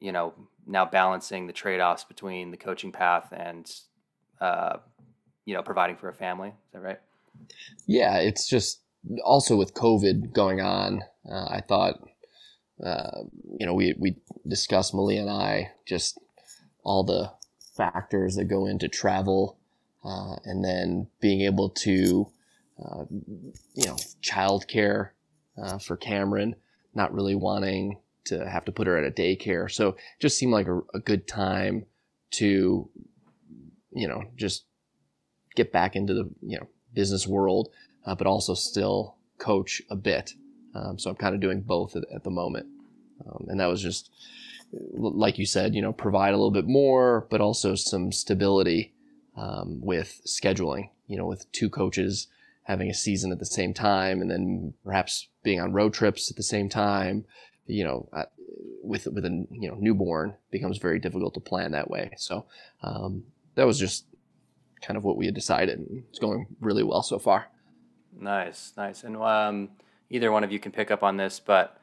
you 0.00 0.12
know 0.12 0.34
now 0.66 0.84
balancing 0.84 1.46
the 1.46 1.52
trade 1.52 1.80
offs 1.80 2.04
between 2.04 2.50
the 2.50 2.56
coaching 2.56 2.92
path 2.92 3.32
and 3.32 3.70
uh, 4.40 4.78
you 5.44 5.54
know 5.54 5.62
providing 5.62 5.96
for 5.96 6.08
a 6.08 6.14
family. 6.14 6.48
Is 6.48 6.72
that 6.72 6.80
right? 6.80 7.00
Yeah, 7.86 8.18
it's 8.18 8.48
just 8.48 8.80
also 9.24 9.56
with 9.56 9.74
COVID 9.74 10.32
going 10.32 10.60
on. 10.60 11.02
Uh, 11.28 11.46
I 11.46 11.62
thought, 11.66 12.00
uh, 12.84 13.22
you 13.58 13.66
know, 13.66 13.74
we 13.74 13.94
we 13.98 14.16
discussed 14.46 14.94
Malia 14.94 15.22
and 15.22 15.30
I 15.30 15.72
just 15.86 16.18
all 16.84 17.04
the 17.04 17.32
factors 17.76 18.36
that 18.36 18.44
go 18.44 18.66
into 18.66 18.88
travel, 18.88 19.56
uh, 20.04 20.36
and 20.44 20.64
then 20.64 21.06
being 21.20 21.42
able 21.42 21.70
to, 21.70 22.28
uh, 22.84 23.04
you 23.10 23.86
know, 23.86 23.96
childcare 24.22 25.10
uh, 25.62 25.78
for 25.78 25.96
Cameron 25.96 26.56
not 26.94 27.12
really 27.12 27.34
wanting 27.34 27.98
to 28.24 28.48
have 28.48 28.64
to 28.64 28.72
put 28.72 28.86
her 28.86 28.96
at 28.96 29.04
a 29.04 29.10
daycare. 29.10 29.70
So 29.70 29.88
it 29.88 29.96
just 30.20 30.38
seemed 30.38 30.52
like 30.52 30.68
a, 30.68 30.80
a 30.94 31.00
good 31.00 31.26
time 31.26 31.86
to, 32.32 32.88
you 33.92 34.08
know, 34.08 34.22
just 34.36 34.64
get 35.54 35.72
back 35.72 35.96
into 35.96 36.14
the, 36.14 36.30
you 36.42 36.58
know, 36.58 36.66
business 36.94 37.26
world, 37.26 37.70
uh, 38.06 38.14
but 38.14 38.26
also 38.26 38.54
still 38.54 39.16
coach 39.38 39.82
a 39.90 39.96
bit. 39.96 40.34
Um, 40.74 40.98
so 40.98 41.10
I'm 41.10 41.16
kind 41.16 41.34
of 41.34 41.40
doing 41.40 41.60
both 41.60 41.96
at, 41.96 42.04
at 42.14 42.24
the 42.24 42.30
moment. 42.30 42.66
Um, 43.26 43.46
and 43.48 43.60
that 43.60 43.66
was 43.66 43.82
just, 43.82 44.10
like 44.72 45.38
you 45.38 45.46
said, 45.46 45.74
you 45.74 45.82
know, 45.82 45.92
provide 45.92 46.30
a 46.30 46.36
little 46.36 46.50
bit 46.50 46.66
more, 46.66 47.26
but 47.30 47.40
also 47.40 47.74
some 47.74 48.10
stability 48.12 48.92
um, 49.36 49.80
with 49.82 50.20
scheduling, 50.26 50.90
you 51.06 51.16
know, 51.16 51.26
with 51.26 51.50
two 51.52 51.68
coaches 51.68 52.28
having 52.64 52.88
a 52.88 52.94
season 52.94 53.32
at 53.32 53.38
the 53.38 53.46
same 53.46 53.74
time 53.74 54.20
and 54.20 54.30
then 54.30 54.72
perhaps 54.84 55.28
being 55.42 55.60
on 55.60 55.72
road 55.72 55.92
trips 55.92 56.30
at 56.30 56.36
the 56.36 56.42
same 56.42 56.68
time, 56.68 57.24
you 57.66 57.84
know, 57.84 58.08
uh, 58.12 58.24
with 58.82 59.06
with 59.06 59.24
a 59.24 59.46
you 59.50 59.68
know 59.68 59.76
newborn 59.78 60.34
becomes 60.50 60.78
very 60.78 60.98
difficult 60.98 61.34
to 61.34 61.40
plan 61.40 61.72
that 61.72 61.90
way. 61.90 62.10
So 62.16 62.46
um, 62.82 63.24
that 63.54 63.66
was 63.66 63.78
just 63.78 64.06
kind 64.82 64.96
of 64.96 65.04
what 65.04 65.16
we 65.16 65.26
had 65.26 65.34
decided. 65.34 65.78
And 65.78 66.04
it's 66.10 66.18
going 66.18 66.46
really 66.60 66.82
well 66.82 67.02
so 67.02 67.18
far. 67.18 67.46
Nice, 68.18 68.72
nice. 68.76 69.04
And 69.04 69.16
um, 69.16 69.70
either 70.10 70.30
one 70.30 70.44
of 70.44 70.52
you 70.52 70.58
can 70.58 70.72
pick 70.72 70.90
up 70.90 71.02
on 71.02 71.16
this, 71.16 71.40
but 71.40 71.80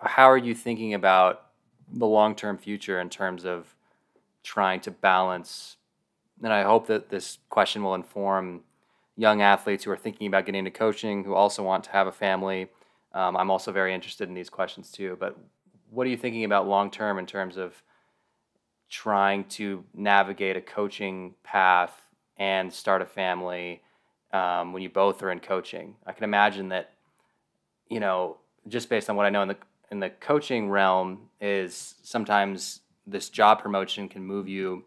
how 0.00 0.30
are 0.30 0.38
you 0.38 0.54
thinking 0.54 0.94
about 0.94 1.46
the 1.92 2.06
long 2.06 2.34
term 2.34 2.56
future 2.56 3.00
in 3.00 3.10
terms 3.10 3.44
of 3.44 3.74
trying 4.42 4.80
to 4.80 4.90
balance? 4.90 5.76
And 6.42 6.52
I 6.52 6.62
hope 6.62 6.86
that 6.86 7.10
this 7.10 7.38
question 7.50 7.82
will 7.82 7.94
inform 7.94 8.62
young 9.16 9.42
athletes 9.42 9.84
who 9.84 9.90
are 9.90 9.96
thinking 9.96 10.26
about 10.26 10.46
getting 10.46 10.60
into 10.60 10.70
coaching, 10.70 11.24
who 11.24 11.34
also 11.34 11.62
want 11.62 11.84
to 11.84 11.90
have 11.90 12.06
a 12.06 12.12
family. 12.12 12.68
Um, 13.12 13.36
I'm 13.36 13.50
also 13.50 13.72
very 13.72 13.92
interested 13.92 14.28
in 14.28 14.34
these 14.34 14.48
questions 14.48 14.90
too. 14.90 15.16
But 15.20 15.36
what 15.90 16.06
are 16.06 16.10
you 16.10 16.16
thinking 16.16 16.44
about 16.44 16.66
long 16.66 16.90
term 16.90 17.18
in 17.18 17.26
terms 17.26 17.58
of 17.58 17.82
trying 18.88 19.44
to 19.44 19.84
navigate 19.94 20.56
a 20.56 20.60
coaching 20.60 21.34
path 21.44 22.08
and 22.40 22.72
start 22.72 23.02
a 23.02 23.06
family 23.06 23.82
um, 24.32 24.72
when 24.72 24.82
you 24.82 24.90
both 24.90 25.22
are 25.22 25.30
in 25.30 25.38
coaching? 25.38 25.94
I 26.04 26.12
can 26.12 26.24
imagine 26.24 26.70
that, 26.70 26.94
you 27.88 28.00
know, 28.00 28.38
just 28.66 28.88
based 28.88 29.08
on 29.08 29.14
what 29.14 29.26
I 29.26 29.30
know 29.30 29.42
in 29.42 29.48
the 29.48 29.56
in 29.92 30.00
the 30.00 30.10
coaching 30.10 30.70
realm, 30.70 31.28
is 31.40 31.94
sometimes 32.02 32.80
this 33.06 33.28
job 33.28 33.60
promotion 33.60 34.08
can 34.08 34.24
move 34.24 34.48
you 34.48 34.84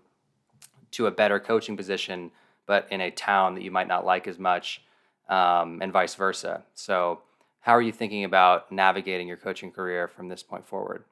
to 0.92 1.08
a 1.08 1.12
better 1.12 1.40
coaching 1.40 1.76
position 1.78 2.32
but 2.66 2.88
in 2.92 3.02
a 3.02 3.12
town 3.12 3.56
that 3.56 3.64
you 3.64 3.72
might 3.72 3.88
not 3.88 4.06
like 4.06 4.28
as 4.28 4.40
much, 4.40 4.82
um, 5.30 5.82
and 5.82 5.92
vice 5.92 6.16
versa. 6.16 6.64
So, 6.74 7.22
how 7.62 7.74
are 7.74 7.82
you 7.82 7.92
thinking 7.92 8.24
about 8.24 8.72
navigating 8.72 9.28
your 9.28 9.38
coaching 9.38 9.72
career 9.72 10.08
from 10.08 10.28
this 10.28 10.44
point 10.44 10.68
forward? 10.68 11.04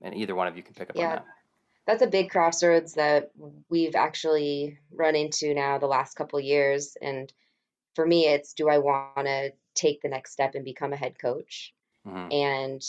And 0.00 0.14
either 0.14 0.34
one 0.34 0.46
of 0.46 0.56
you 0.56 0.62
can 0.62 0.74
pick 0.74 0.90
up 0.90 0.96
yeah. 0.96 1.04
on 1.04 1.10
that. 1.16 1.26
That's 1.88 2.02
a 2.02 2.06
big 2.06 2.28
crossroads 2.28 2.94
that 2.94 3.30
we've 3.70 3.94
actually 3.94 4.78
run 4.92 5.16
into 5.16 5.54
now 5.54 5.78
the 5.78 5.86
last 5.86 6.16
couple 6.16 6.38
years. 6.38 6.98
And 7.00 7.32
for 7.94 8.04
me, 8.04 8.26
it's 8.26 8.52
do 8.52 8.68
I 8.68 8.76
want 8.76 9.26
to 9.26 9.52
take 9.74 10.02
the 10.02 10.10
next 10.10 10.32
step 10.32 10.54
and 10.54 10.66
become 10.66 10.92
a 10.92 10.96
head 10.96 11.18
coach? 11.18 11.72
Mm-hmm. 12.06 12.30
And 12.30 12.84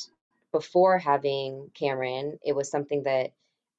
before 0.51 0.97
having 0.97 1.71
Cameron, 1.73 2.39
it 2.43 2.53
was 2.53 2.69
something 2.69 3.03
that 3.03 3.31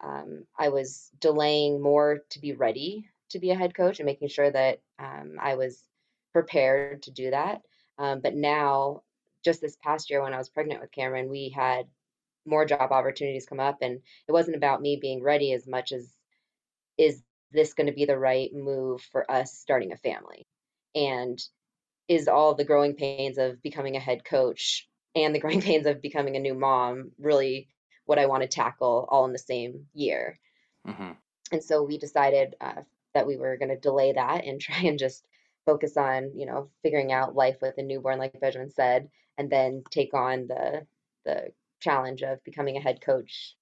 um, 0.02 0.46
I 0.59 0.70
was 0.70 1.11
delaying 1.20 1.83
more 1.83 2.20
to 2.30 2.40
be 2.40 2.54
ready 2.54 3.11
to 3.28 3.38
be 3.38 3.50
a 3.50 3.56
head 3.56 3.74
coach 3.74 3.98
and 4.00 4.06
making 4.06 4.28
sure 4.28 4.50
that 4.50 4.80
um, 4.98 5.37
I 5.38 5.56
was 5.56 5.85
prepared 6.33 7.02
to 7.02 7.11
do 7.11 7.30
that. 7.30 7.61
Um, 7.98 8.20
but 8.20 8.35
now, 8.35 9.02
just 9.44 9.61
this 9.61 9.76
past 9.83 10.09
year 10.09 10.22
when 10.22 10.33
I 10.33 10.38
was 10.38 10.48
pregnant 10.48 10.80
with 10.80 10.92
Cameron, 10.92 11.28
we 11.28 11.50
had 11.50 11.88
more 12.46 12.64
job 12.64 12.92
opportunities 12.92 13.46
come 13.46 13.61
up, 13.61 13.79
and 13.83 14.00
it 14.29 14.33
wasn't 14.33 14.57
about 14.57 14.83
me 14.83 14.98
being 15.00 15.22
ready 15.22 15.53
as 15.53 15.66
much 15.66 15.92
as 15.92 16.11
is 16.98 17.22
this 17.53 17.74
going 17.74 17.87
to 17.87 17.92
be 17.92 18.05
the 18.05 18.18
right 18.18 18.50
move 18.53 19.03
for 19.12 19.31
us 19.31 19.53
starting 19.53 19.92
a 19.92 19.96
family? 19.96 20.46
And 20.94 21.40
is 22.09 22.29
all 22.29 22.55
the 22.55 22.64
growing 22.64 22.94
pains 22.94 23.38
of 23.38 23.62
becoming 23.62 23.96
a 23.96 24.00
head 24.00 24.24
coach 24.24 24.88
and 25.14 25.35
the 25.35 25.38
growing 25.38 25.61
pains 25.62 25.87
of 25.87 26.03
becoming 26.03 26.37
a 26.37 26.40
new 26.40 26.55
mom 26.55 27.12
really 27.18 27.68
what 28.07 28.18
I 28.18 28.26
want 28.26 28.42
to 28.42 28.48
tackle 28.48 29.07
all 29.09 29.24
in 29.24 29.33
the 29.33 29.38
same 29.38 29.87
year? 29.94 30.38
Mm-hmm. 30.87 31.12
And 31.53 31.62
so 31.62 31.83
we 31.83 31.98
decided 31.98 32.55
uh, 32.61 32.83
that 33.14 33.26
we 33.26 33.37
were 33.37 33.57
going 33.57 33.68
to 33.70 33.76
delay 33.76 34.12
that 34.12 34.44
and 34.44 34.61
try 34.61 34.81
and 34.81 34.98
just 34.98 35.24
focus 35.66 35.96
on 35.96 36.33
you 36.35 36.46
know 36.46 36.70
figuring 36.83 37.12
out 37.12 37.37
life 37.37 37.57
with 37.61 37.76
a 37.76 37.83
newborn 37.83 38.18
like 38.18 38.40
benjamin 38.40 38.70
said 38.70 39.09
and 39.37 39.50
then 39.50 39.83
take 39.90 40.14
on 40.14 40.46
the 40.46 40.87
the 41.26 41.53
challenge 41.80 42.22
of 42.22 42.42
becoming 42.44 42.76
a 42.76 42.80
head 42.80 43.00
coach 43.00 43.54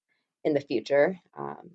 in 0.44 0.54
the 0.54 0.60
future 0.60 1.18
um, 1.36 1.70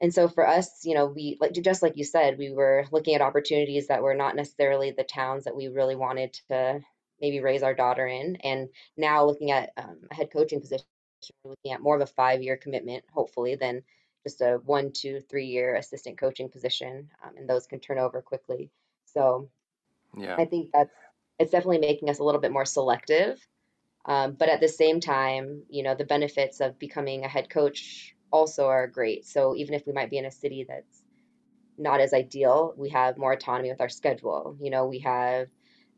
and 0.00 0.12
so 0.12 0.28
for 0.28 0.46
us 0.46 0.84
you 0.84 0.94
know 0.94 1.06
we 1.06 1.36
like 1.40 1.52
just 1.52 1.82
like 1.82 1.96
you 1.96 2.04
said 2.04 2.38
we 2.38 2.50
were 2.50 2.86
looking 2.92 3.14
at 3.14 3.20
opportunities 3.20 3.88
that 3.88 4.02
were 4.02 4.14
not 4.14 4.36
necessarily 4.36 4.90
the 4.90 5.04
towns 5.04 5.44
that 5.44 5.56
we 5.56 5.68
really 5.68 5.96
wanted 5.96 6.32
to 6.48 6.80
maybe 7.20 7.40
raise 7.40 7.62
our 7.62 7.74
daughter 7.74 8.06
in 8.06 8.36
and 8.44 8.68
now 8.96 9.24
looking 9.24 9.50
at 9.50 9.70
um, 9.76 9.98
a 10.10 10.14
head 10.14 10.30
coaching 10.32 10.60
position 10.60 10.86
we're 11.42 11.50
looking 11.50 11.72
at 11.72 11.80
more 11.80 11.96
of 11.96 12.02
a 12.02 12.06
five 12.06 12.42
year 12.42 12.56
commitment 12.56 13.04
hopefully 13.12 13.56
than 13.56 13.82
just 14.28 14.40
a 14.40 14.60
one, 14.64 14.92
two, 14.92 15.20
three 15.20 15.46
year 15.46 15.74
assistant 15.76 16.18
coaching 16.18 16.48
position, 16.48 17.10
um, 17.24 17.36
and 17.36 17.48
those 17.48 17.66
can 17.66 17.80
turn 17.80 17.98
over 17.98 18.20
quickly. 18.20 18.70
So, 19.06 19.48
yeah, 20.16 20.36
I 20.36 20.44
think 20.44 20.70
that's 20.72 20.94
it's 21.38 21.50
definitely 21.50 21.78
making 21.78 22.10
us 22.10 22.18
a 22.18 22.24
little 22.24 22.40
bit 22.40 22.52
more 22.52 22.64
selective. 22.64 23.38
Um, 24.04 24.32
but 24.32 24.48
at 24.48 24.60
the 24.60 24.68
same 24.68 25.00
time, 25.00 25.62
you 25.68 25.82
know, 25.82 25.94
the 25.94 26.04
benefits 26.04 26.60
of 26.60 26.78
becoming 26.78 27.24
a 27.24 27.28
head 27.28 27.50
coach 27.50 28.14
also 28.30 28.66
are 28.66 28.86
great. 28.86 29.26
So 29.26 29.54
even 29.56 29.74
if 29.74 29.86
we 29.86 29.92
might 29.92 30.10
be 30.10 30.18
in 30.18 30.24
a 30.24 30.30
city 30.30 30.64
that's 30.68 31.02
not 31.76 32.00
as 32.00 32.12
ideal, 32.12 32.74
we 32.76 32.88
have 32.90 33.18
more 33.18 33.32
autonomy 33.32 33.70
with 33.70 33.80
our 33.80 33.88
schedule. 33.88 34.56
You 34.60 34.70
know, 34.70 34.86
we 34.86 35.00
have 35.00 35.48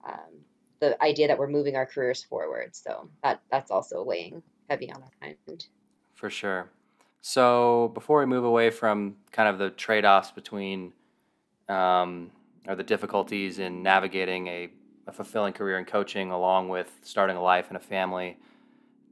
um, 0.06 0.44
the 0.80 1.02
idea 1.02 1.28
that 1.28 1.38
we're 1.38 1.48
moving 1.48 1.76
our 1.76 1.86
careers 1.86 2.24
forward. 2.24 2.74
So 2.74 3.08
that 3.22 3.42
that's 3.50 3.70
also 3.70 4.02
weighing 4.02 4.42
heavy 4.68 4.90
on 4.90 5.02
our 5.02 5.10
mind. 5.20 5.66
For 6.14 6.30
sure. 6.30 6.70
So 7.22 7.90
before 7.94 8.20
we 8.20 8.26
move 8.26 8.44
away 8.44 8.70
from 8.70 9.16
kind 9.30 9.48
of 9.48 9.58
the 9.58 9.70
trade 9.70 10.04
offs 10.04 10.30
between, 10.30 10.92
um, 11.68 12.30
or 12.66 12.74
the 12.74 12.82
difficulties 12.82 13.58
in 13.58 13.82
navigating 13.82 14.46
a, 14.46 14.70
a 15.10 15.12
fulfilling 15.12 15.52
career 15.52 15.76
in 15.76 15.84
coaching 15.84 16.30
along 16.30 16.68
with 16.68 16.88
starting 17.02 17.36
a 17.36 17.42
life 17.42 17.66
and 17.68 17.76
a 17.76 17.80
family, 17.80 18.38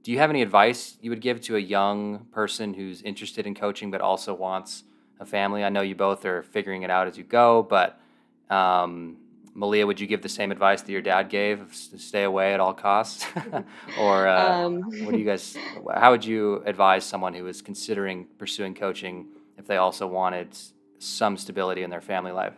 do 0.04 0.12
you 0.12 0.18
have 0.18 0.30
any 0.30 0.42
advice 0.42 0.96
you 1.02 1.10
would 1.10 1.20
give 1.20 1.40
to 1.42 1.56
a 1.56 1.60
young 1.60 2.26
person 2.30 2.72
who's 2.72 3.02
interested 3.02 3.46
in 3.46 3.54
coaching 3.54 3.90
but 3.90 4.00
also 4.00 4.32
wants 4.32 4.84
a 5.18 5.26
family? 5.26 5.64
I 5.64 5.70
know 5.70 5.82
you 5.82 5.96
both 5.96 6.24
are 6.24 6.44
figuring 6.44 6.82
it 6.82 6.90
out 6.90 7.08
as 7.08 7.18
you 7.18 7.24
go, 7.24 7.64
but 7.64 8.00
um, 8.48 9.16
Malia, 9.54 9.84
would 9.88 9.98
you 9.98 10.06
give 10.06 10.22
the 10.22 10.28
same 10.28 10.52
advice 10.52 10.82
that 10.82 10.92
your 10.92 11.02
dad 11.02 11.28
gave? 11.28 11.74
Stay 11.74 12.22
away 12.22 12.54
at 12.54 12.60
all 12.60 12.72
costs? 12.72 13.26
or 13.98 14.28
uh, 14.28 14.66
um, 14.66 14.82
what 15.04 15.12
do 15.12 15.18
you 15.18 15.26
guys, 15.26 15.56
how 15.96 16.12
would 16.12 16.24
you 16.24 16.62
advise 16.64 17.04
someone 17.04 17.34
who 17.34 17.48
is 17.48 17.60
considering 17.60 18.26
pursuing 18.38 18.72
coaching 18.72 19.26
if 19.58 19.66
they 19.66 19.78
also 19.78 20.06
wanted 20.06 20.56
some 21.00 21.36
stability 21.36 21.82
in 21.82 21.90
their 21.90 22.00
family 22.00 22.30
life? 22.30 22.54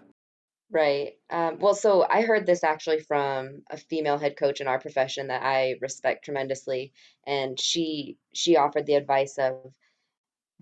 Right. 0.73 1.15
Um, 1.31 1.59
well, 1.59 1.75
so 1.75 2.07
I 2.09 2.23
heard 2.23 2.47
this 2.47 2.63
actually 2.63 3.01
from 3.01 3.63
a 3.71 3.77
female 3.77 4.19
head 4.19 4.37
coach 4.37 4.61
in 4.61 4.69
our 4.69 4.79
profession 4.79 5.27
that 5.27 5.43
I 5.43 5.77
respect 5.81 6.25
tremendously, 6.25 6.93
and 7.27 7.59
she 7.59 8.19
she 8.33 8.57
offered 8.57 8.87
the 8.87 8.95
advice 8.95 9.37
of 9.39 9.75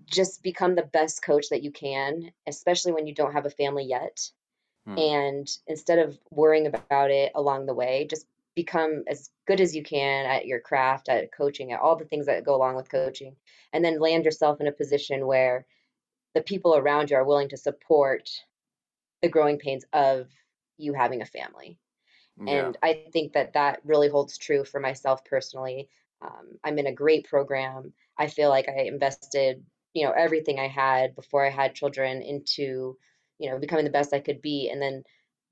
just 0.05 0.41
become 0.41 0.73
the 0.73 0.81
best 0.81 1.21
coach 1.21 1.49
that 1.49 1.61
you 1.61 1.71
can, 1.71 2.31
especially 2.47 2.91
when 2.91 3.05
you 3.05 3.13
don't 3.13 3.33
have 3.33 3.45
a 3.45 3.51
family 3.51 3.85
yet. 3.85 4.31
Hmm. 4.87 4.97
And 4.97 5.57
instead 5.67 5.99
of 5.99 6.17
worrying 6.31 6.65
about 6.65 7.11
it 7.11 7.31
along 7.35 7.67
the 7.67 7.75
way, 7.75 8.07
just 8.09 8.25
become 8.55 9.03
as 9.07 9.29
good 9.45 9.61
as 9.61 9.75
you 9.75 9.83
can 9.83 10.25
at 10.25 10.47
your 10.47 10.59
craft, 10.59 11.07
at 11.07 11.31
coaching, 11.31 11.71
at 11.71 11.81
all 11.81 11.95
the 11.95 12.05
things 12.05 12.25
that 12.25 12.43
go 12.43 12.55
along 12.55 12.75
with 12.75 12.89
coaching, 12.89 13.35
and 13.73 13.85
then 13.85 13.99
land 13.99 14.25
yourself 14.25 14.59
in 14.59 14.65
a 14.65 14.71
position 14.71 15.27
where 15.27 15.67
the 16.33 16.41
people 16.41 16.75
around 16.75 17.11
you 17.11 17.17
are 17.17 17.23
willing 17.23 17.49
to 17.49 17.57
support 17.57 18.29
the 19.21 19.29
growing 19.29 19.59
pains 19.59 19.85
of 19.93 20.27
you 20.77 20.93
having 20.93 21.21
a 21.21 21.25
family. 21.25 21.77
Yeah. 22.41 22.67
And 22.67 22.77
I 22.81 23.05
think 23.11 23.33
that 23.33 23.53
that 23.53 23.81
really 23.83 24.09
holds 24.09 24.37
true 24.37 24.63
for 24.63 24.79
myself 24.79 25.25
personally. 25.25 25.89
Um, 26.21 26.57
I'm 26.63 26.79
in 26.79 26.87
a 26.87 26.93
great 26.93 27.27
program. 27.27 27.93
I 28.17 28.27
feel 28.27 28.49
like 28.49 28.67
I 28.69 28.83
invested, 28.83 29.63
you 29.93 30.05
know, 30.05 30.11
everything 30.11 30.59
I 30.59 30.67
had 30.67 31.15
before 31.15 31.45
I 31.45 31.49
had 31.49 31.75
children 31.75 32.21
into 32.21 32.97
you 33.39 33.49
know, 33.49 33.57
becoming 33.57 33.85
the 33.85 33.91
best 33.91 34.13
I 34.13 34.19
could 34.19 34.41
be. 34.41 34.69
And 34.69 34.81
then 34.81 35.03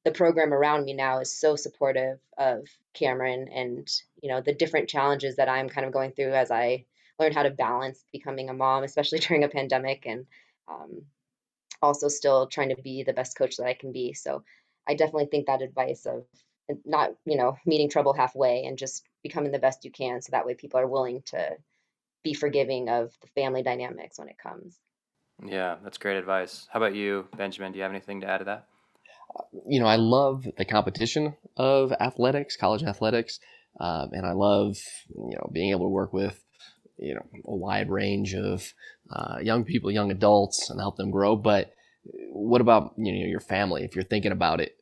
the 0.06 0.12
program 0.12 0.54
around 0.54 0.84
me 0.84 0.94
now 0.94 1.20
is 1.20 1.40
so 1.40 1.56
supportive 1.56 2.20
of 2.38 2.68
Cameron 2.94 3.48
and, 3.48 3.88
you 4.22 4.30
know, 4.30 4.42
the 4.42 4.54
different 4.54 4.90
challenges 4.90 5.38
that 5.38 5.50
I'm 5.50 5.70
kind 5.70 5.88
of 5.88 5.94
going 5.94 6.12
through 6.12 6.34
as 6.34 6.52
I 6.52 6.86
learn 7.20 7.34
how 7.34 7.44
to 7.44 7.50
balance 7.50 8.04
becoming 8.12 8.50
a 8.50 8.54
mom, 8.54 8.84
especially 8.84 9.20
during 9.28 9.44
a 9.44 9.50
pandemic, 9.50 10.06
and 10.06 10.26
um, 10.68 11.04
also 11.82 12.08
still 12.08 12.48
trying 12.48 12.70
to 12.70 12.82
be 12.82 13.04
the 13.04 13.14
best 13.14 13.38
coach 13.38 13.58
that 13.58 13.68
I 13.68 13.74
can 13.74 13.92
be. 13.92 14.14
So 14.14 14.44
I 14.88 14.96
definitely 14.96 15.28
think 15.28 15.48
that 15.48 15.62
advice 15.62 16.06
of 16.06 16.26
not 16.86 17.12
you 17.26 17.38
know 17.38 17.58
meeting 17.66 17.90
trouble 17.90 18.14
halfway 18.14 18.64
and 18.64 18.78
just 18.78 19.04
becoming 19.24 19.52
the 19.52 19.60
best 19.60 19.86
you 19.86 19.92
can 19.92 20.22
so 20.22 20.32
that 20.32 20.46
way 20.46 20.54
people 20.54 20.80
are 20.80 20.88
willing 20.88 21.22
to 21.26 21.52
be 22.24 22.34
forgiving 22.34 22.90
of 22.90 23.14
the 23.22 23.28
family 23.42 23.64
dynamics 23.64 24.20
when 24.20 24.28
it 24.28 24.38
comes. 24.38 24.78
Yeah 25.46 25.78
that's 25.84 25.98
great 25.98 26.18
advice. 26.18 26.68
How 26.72 26.80
about 26.80 26.96
you 26.96 27.28
benjamin? 27.38 27.72
Do 27.72 27.78
you 27.78 27.84
have 27.84 27.92
anything 27.92 28.22
to 28.22 28.28
add 28.28 28.40
to 28.40 28.46
that? 28.46 28.68
You 29.68 29.80
know 29.80 29.86
i 29.86 29.98
love 29.98 30.46
the 30.58 30.66
competition 30.66 31.36
of 31.58 31.92
athletics 31.92 32.58
college 32.58 32.84
athletics 32.84 33.40
um, 33.80 34.10
and 34.12 34.26
i 34.26 34.32
love 34.32 34.78
you 35.10 35.36
know 35.36 35.50
being 35.54 35.72
able 35.72 35.86
to 35.86 35.90
work 35.90 36.12
with 36.12 36.44
you 36.98 37.14
know 37.14 37.26
a 37.46 37.56
wide 37.56 37.90
range 37.90 38.34
of 38.34 38.74
uh, 39.12 39.38
young 39.42 39.64
people 39.64 39.92
young 39.92 40.12
adults 40.12 40.70
and 40.70 40.80
help 40.80 40.98
them 40.98 41.12
grow 41.12 41.36
but 41.36 41.74
what 42.32 42.62
about 42.62 42.94
you 42.98 43.12
know 43.12 43.28
your 43.28 43.40
family 43.40 43.84
if 43.84 43.96
you're 43.96 44.04
thinking 44.04 44.32
about 44.32 44.62
it 44.62 44.78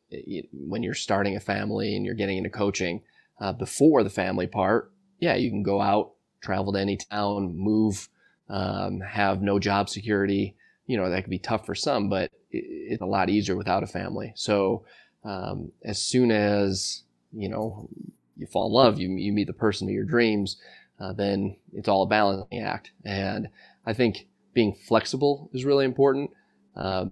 when 0.53 0.83
you're 0.83 0.93
starting 0.93 1.35
a 1.35 1.39
family 1.39 1.95
and 1.95 2.05
you're 2.05 2.15
getting 2.15 2.37
into 2.37 2.49
coaching 2.49 3.01
uh, 3.39 3.51
before 3.53 4.03
the 4.03 4.09
family 4.09 4.47
part, 4.47 4.91
yeah, 5.19 5.35
you 5.35 5.49
can 5.49 5.63
go 5.63 5.81
out, 5.81 6.11
travel 6.41 6.73
to 6.73 6.79
any 6.79 6.97
town, 6.97 7.55
move, 7.55 8.09
um, 8.49 9.01
have 9.01 9.41
no 9.41 9.59
job 9.59 9.89
security. 9.89 10.55
You 10.87 10.97
know, 10.97 11.09
that 11.09 11.23
could 11.23 11.31
be 11.31 11.39
tough 11.39 11.65
for 11.65 11.75
some, 11.75 12.09
but 12.09 12.31
it's 12.51 13.01
a 13.01 13.07
lot 13.07 13.29
easier 13.29 13.55
without 13.55 13.83
a 13.83 13.87
family. 13.87 14.33
So, 14.35 14.85
um, 15.23 15.71
as 15.83 15.99
soon 15.99 16.31
as, 16.31 17.01
you 17.33 17.49
know, 17.49 17.89
you 18.37 18.45
fall 18.45 18.67
in 18.67 18.73
love, 18.73 18.99
you, 18.99 19.09
you 19.09 19.33
meet 19.33 19.47
the 19.47 19.53
person 19.53 19.87
of 19.87 19.93
your 19.93 20.03
dreams, 20.03 20.57
uh, 20.99 21.13
then 21.13 21.55
it's 21.73 21.87
all 21.87 22.03
a 22.03 22.07
balancing 22.07 22.61
act. 22.61 22.91
And 23.03 23.49
I 23.85 23.93
think 23.93 24.27
being 24.53 24.73
flexible 24.73 25.49
is 25.53 25.65
really 25.65 25.85
important. 25.85 26.31
Um, 26.75 27.09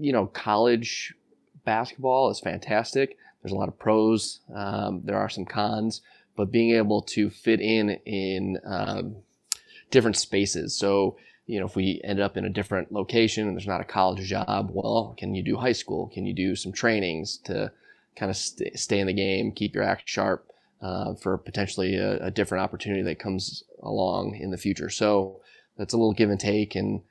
you 0.00 0.12
know, 0.12 0.26
college 0.26 1.14
basketball 1.64 2.30
is 2.30 2.40
fantastic. 2.40 3.16
There's 3.42 3.52
a 3.52 3.56
lot 3.56 3.68
of 3.68 3.78
pros. 3.78 4.40
Um, 4.54 5.02
there 5.04 5.16
are 5.16 5.28
some 5.28 5.44
cons, 5.46 6.02
but 6.36 6.50
being 6.50 6.74
able 6.74 7.02
to 7.02 7.30
fit 7.30 7.60
in 7.60 7.90
in 8.06 8.58
um, 8.64 9.16
different 9.90 10.16
spaces. 10.16 10.76
So, 10.76 11.16
you 11.46 11.58
know, 11.58 11.66
if 11.66 11.76
we 11.76 12.00
end 12.04 12.20
up 12.20 12.36
in 12.36 12.44
a 12.44 12.50
different 12.50 12.92
location 12.92 13.46
and 13.46 13.56
there's 13.56 13.66
not 13.66 13.80
a 13.80 13.84
college 13.84 14.26
job, 14.26 14.70
well, 14.72 15.14
can 15.18 15.34
you 15.34 15.42
do 15.42 15.56
high 15.56 15.72
school? 15.72 16.08
Can 16.08 16.26
you 16.26 16.34
do 16.34 16.54
some 16.54 16.72
trainings 16.72 17.38
to 17.44 17.72
kind 18.16 18.30
of 18.30 18.36
st- 18.36 18.78
stay 18.78 19.00
in 19.00 19.06
the 19.06 19.12
game, 19.12 19.52
keep 19.52 19.74
your 19.74 19.84
act 19.84 20.02
sharp 20.06 20.49
uh, 20.80 21.14
for 21.14 21.36
potentially 21.38 21.96
a, 21.96 22.26
a, 22.26 22.30
different 22.30 22.64
opportunity 22.64 23.02
that 23.02 23.18
comes 23.18 23.64
along 23.82 24.36
in 24.36 24.50
the 24.50 24.56
future? 24.56 24.90
So 24.90 25.40
that's 25.76 25.92
a 25.92 25.96
little 25.96 26.12
give 26.12 26.30
and 26.30 26.40
take. 26.40 26.74
And 26.74 27.02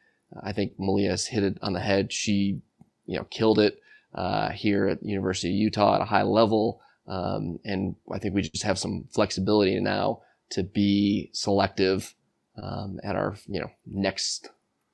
I 0.43 0.51
think 0.51 0.73
Malia's 0.79 1.27
hit 1.27 1.43
it 1.43 1.57
on 1.61 1.73
the 1.73 1.79
head. 1.79 2.11
She, 2.11 2.61
you 3.05 3.17
know, 3.17 3.25
killed 3.25 3.59
it 3.59 3.79
uh, 4.13 4.49
here 4.49 4.87
at 4.87 5.03
University 5.03 5.49
of 5.49 5.55
Utah 5.55 5.95
at 5.95 6.01
a 6.01 6.05
high 6.05 6.23
level. 6.23 6.81
Um, 7.07 7.59
and 7.65 7.95
I 8.11 8.19
think 8.19 8.35
we 8.35 8.41
just 8.41 8.63
have 8.63 8.77
some 8.77 9.05
flexibility 9.11 9.79
now 9.79 10.21
to 10.51 10.63
be 10.63 11.29
selective 11.33 12.13
um, 12.61 12.99
at 13.03 13.15
our 13.15 13.35
you 13.47 13.59
know 13.59 13.69
next 13.85 14.49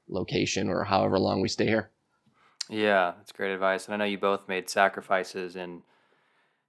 location 0.08 0.70
or 0.70 0.84
however 0.84 1.18
long 1.20 1.42
we 1.42 1.48
stay 1.48 1.66
here. 1.66 1.92
Yeah, 2.70 3.14
that's 3.18 3.32
great 3.32 3.54
advice. 3.54 3.86
And 3.86 3.94
I 3.94 3.98
know 3.98 4.06
you 4.06 4.18
both 4.18 4.48
made 4.48 4.70
sacrifices. 4.70 5.56
And 5.56 5.84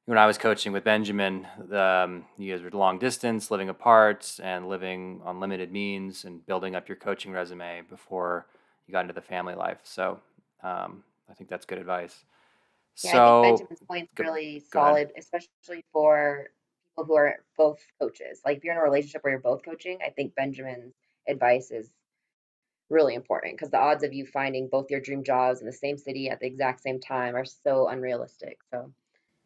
when 0.06 0.18
I 0.18 0.26
was 0.26 0.38
coaching 0.38 0.72
with 0.72 0.84
Benjamin, 0.84 1.46
um, 1.72 2.24
you 2.38 2.52
guys 2.52 2.62
were 2.62 2.70
long 2.70 2.98
distance, 2.98 3.50
living 3.50 3.68
apart, 3.68 4.38
and 4.40 4.68
living 4.68 5.20
on 5.24 5.40
limited 5.40 5.72
means, 5.72 6.24
and 6.24 6.46
building 6.46 6.76
up 6.76 6.88
your 6.88 6.96
coaching 6.96 7.32
resume 7.32 7.82
before 7.90 8.46
you 8.86 8.92
got 8.92 9.00
into 9.00 9.14
the 9.14 9.20
family 9.20 9.54
life. 9.54 9.80
So 9.82 10.20
um, 10.62 11.02
I 11.28 11.34
think 11.34 11.50
that's 11.50 11.66
good 11.66 11.78
advice. 11.78 12.24
Yeah, 13.04 13.12
so, 13.12 13.40
I 13.40 13.42
think 13.42 13.58
Benjamin's 13.58 13.82
point's 13.86 14.12
go, 14.14 14.24
really 14.24 14.64
solid, 14.72 15.10
especially 15.18 15.84
for 15.92 16.50
people 16.88 17.04
who 17.04 17.16
are 17.16 17.34
both 17.58 17.80
coaches. 18.00 18.40
Like 18.44 18.58
if 18.58 18.64
you're 18.64 18.74
in 18.74 18.80
a 18.80 18.84
relationship 18.84 19.24
where 19.24 19.32
you're 19.32 19.40
both 19.40 19.64
coaching, 19.64 19.98
I 20.06 20.10
think 20.10 20.36
Benjamin's 20.36 20.94
advice 21.28 21.72
is 21.72 21.90
really 22.90 23.14
important 23.14 23.56
because 23.56 23.72
the 23.72 23.80
odds 23.80 24.04
of 24.04 24.14
you 24.14 24.24
finding 24.24 24.68
both 24.68 24.88
your 24.88 25.00
dream 25.00 25.24
jobs 25.24 25.60
in 25.60 25.66
the 25.66 25.72
same 25.72 25.98
city 25.98 26.30
at 26.30 26.38
the 26.38 26.46
exact 26.46 26.80
same 26.80 27.00
time 27.00 27.34
are 27.34 27.44
so 27.44 27.88
unrealistic. 27.88 28.58
So 28.70 28.92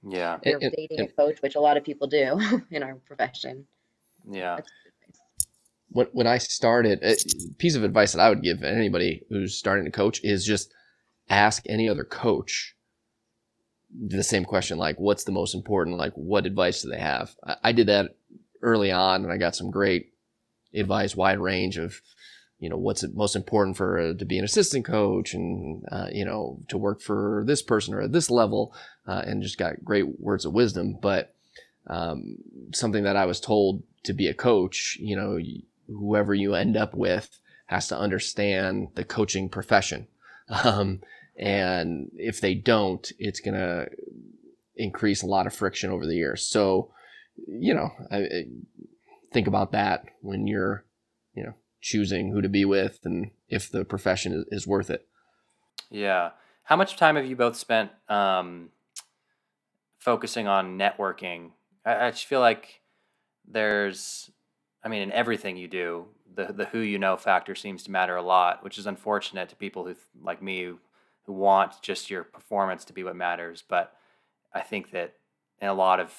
yeah, 0.06 0.38
if 0.42 0.60
you're 0.60 0.70
it, 0.70 0.76
dating 0.76 0.98
it, 0.98 1.10
a 1.10 1.22
coach, 1.22 1.42
which 1.42 1.54
a 1.54 1.60
lot 1.60 1.76
of 1.76 1.84
people 1.84 2.06
do 2.06 2.40
in 2.70 2.82
our 2.82 2.94
profession. 2.94 3.66
Yeah. 4.30 4.58
When, 5.88 6.06
when 6.12 6.26
I 6.26 6.38
started, 6.38 7.02
a 7.02 7.16
piece 7.58 7.74
of 7.74 7.84
advice 7.84 8.12
that 8.12 8.20
I 8.20 8.28
would 8.28 8.42
give 8.42 8.62
anybody 8.62 9.24
who's 9.28 9.56
starting 9.56 9.84
to 9.84 9.90
coach 9.90 10.20
is 10.22 10.44
just 10.44 10.72
ask 11.28 11.62
any 11.68 11.88
other 11.88 12.04
coach 12.04 12.74
the 13.92 14.22
same 14.22 14.44
question 14.44 14.78
like 14.78 14.98
what's 15.00 15.24
the 15.24 15.32
most 15.32 15.54
important 15.54 15.96
like 15.96 16.12
what 16.14 16.46
advice 16.46 16.82
do 16.82 16.90
they 16.90 16.98
have 16.98 17.34
I, 17.44 17.56
I, 17.64 17.72
did 17.72 17.88
that 17.88 18.16
early 18.62 18.92
on 18.92 19.24
and 19.24 19.32
i 19.32 19.36
got 19.36 19.56
some 19.56 19.70
great 19.70 20.12
advice 20.74 21.16
wide 21.16 21.40
range 21.40 21.76
of 21.76 22.00
you 22.60 22.68
know 22.68 22.76
what's 22.76 23.04
most 23.14 23.34
important 23.34 23.76
for 23.76 23.98
uh, 23.98 24.14
to 24.14 24.24
be 24.24 24.38
an 24.38 24.44
assistant 24.44 24.84
coach 24.84 25.34
and 25.34 25.84
uh, 25.90 26.06
you 26.12 26.24
know 26.24 26.60
to 26.68 26.78
work 26.78 27.00
for 27.00 27.42
this 27.46 27.62
person 27.62 27.94
or 27.94 28.02
at 28.02 28.12
this 28.12 28.30
level 28.30 28.74
uh, 29.06 29.22
and 29.26 29.42
just 29.42 29.58
got 29.58 29.84
great 29.84 30.20
words 30.20 30.44
of 30.44 30.52
wisdom 30.52 30.96
but 31.00 31.34
um, 31.88 32.36
something 32.72 33.04
that 33.04 33.16
i 33.16 33.26
was 33.26 33.40
told 33.40 33.82
to 34.04 34.12
be 34.12 34.28
a 34.28 34.34
coach 34.34 34.96
you 35.00 35.16
know 35.16 35.38
whoever 35.88 36.34
you 36.34 36.54
end 36.54 36.76
up 36.76 36.94
with 36.94 37.40
has 37.66 37.88
to 37.88 37.98
understand 37.98 38.88
the 38.94 39.04
coaching 39.04 39.48
profession 39.48 40.06
um, 40.64 41.00
and 41.40 42.10
if 42.16 42.42
they 42.42 42.54
don't, 42.54 43.10
it's 43.18 43.40
going 43.40 43.54
to 43.54 43.88
increase 44.76 45.22
a 45.22 45.26
lot 45.26 45.46
of 45.46 45.54
friction 45.54 45.90
over 45.90 46.06
the 46.06 46.14
years. 46.14 46.46
So, 46.46 46.92
you 47.48 47.72
know, 47.72 47.88
I, 48.10 48.16
I 48.18 48.44
think 49.32 49.46
about 49.46 49.72
that 49.72 50.04
when 50.20 50.46
you're, 50.46 50.84
you 51.34 51.44
know, 51.44 51.54
choosing 51.80 52.30
who 52.30 52.40
to 52.40 52.48
be 52.48 52.64
with 52.64 53.00
and 53.04 53.30
if 53.48 53.70
the 53.70 53.84
profession 53.84 54.44
is, 54.50 54.66
worth 54.66 54.90
it. 54.90 55.06
Yeah. 55.90 56.30
How 56.64 56.76
much 56.76 56.96
time 56.96 57.16
have 57.16 57.26
you 57.26 57.36
both 57.36 57.56
spent 57.56 57.90
um, 58.08 58.70
focusing 59.98 60.46
on 60.46 60.78
networking? 60.78 61.50
I, 61.84 62.06
I 62.06 62.10
just 62.10 62.26
feel 62.26 62.40
like 62.40 62.80
there's, 63.46 64.30
I 64.84 64.88
mean, 64.88 65.02
in 65.02 65.12
everything 65.12 65.56
you 65.56 65.68
do, 65.68 66.06
the 66.32 66.52
the 66.52 66.64
who 66.66 66.78
you 66.78 66.98
know 66.98 67.16
factor 67.16 67.54
seems 67.54 67.82
to 67.84 67.90
matter 67.90 68.16
a 68.16 68.22
lot, 68.22 68.62
which 68.62 68.78
is 68.78 68.86
unfortunate 68.86 69.48
to 69.48 69.56
people 69.56 69.84
who 69.84 69.96
like 70.22 70.40
me 70.40 70.74
who 71.24 71.32
want 71.32 71.82
just 71.82 72.10
your 72.10 72.24
performance 72.24 72.84
to 72.84 72.92
be 72.92 73.02
what 73.02 73.16
matters. 73.16 73.64
But 73.66 73.92
I 74.54 74.60
think 74.60 74.92
that 74.92 75.14
in 75.60 75.68
a 75.68 75.74
lot 75.74 76.00
of 76.00 76.12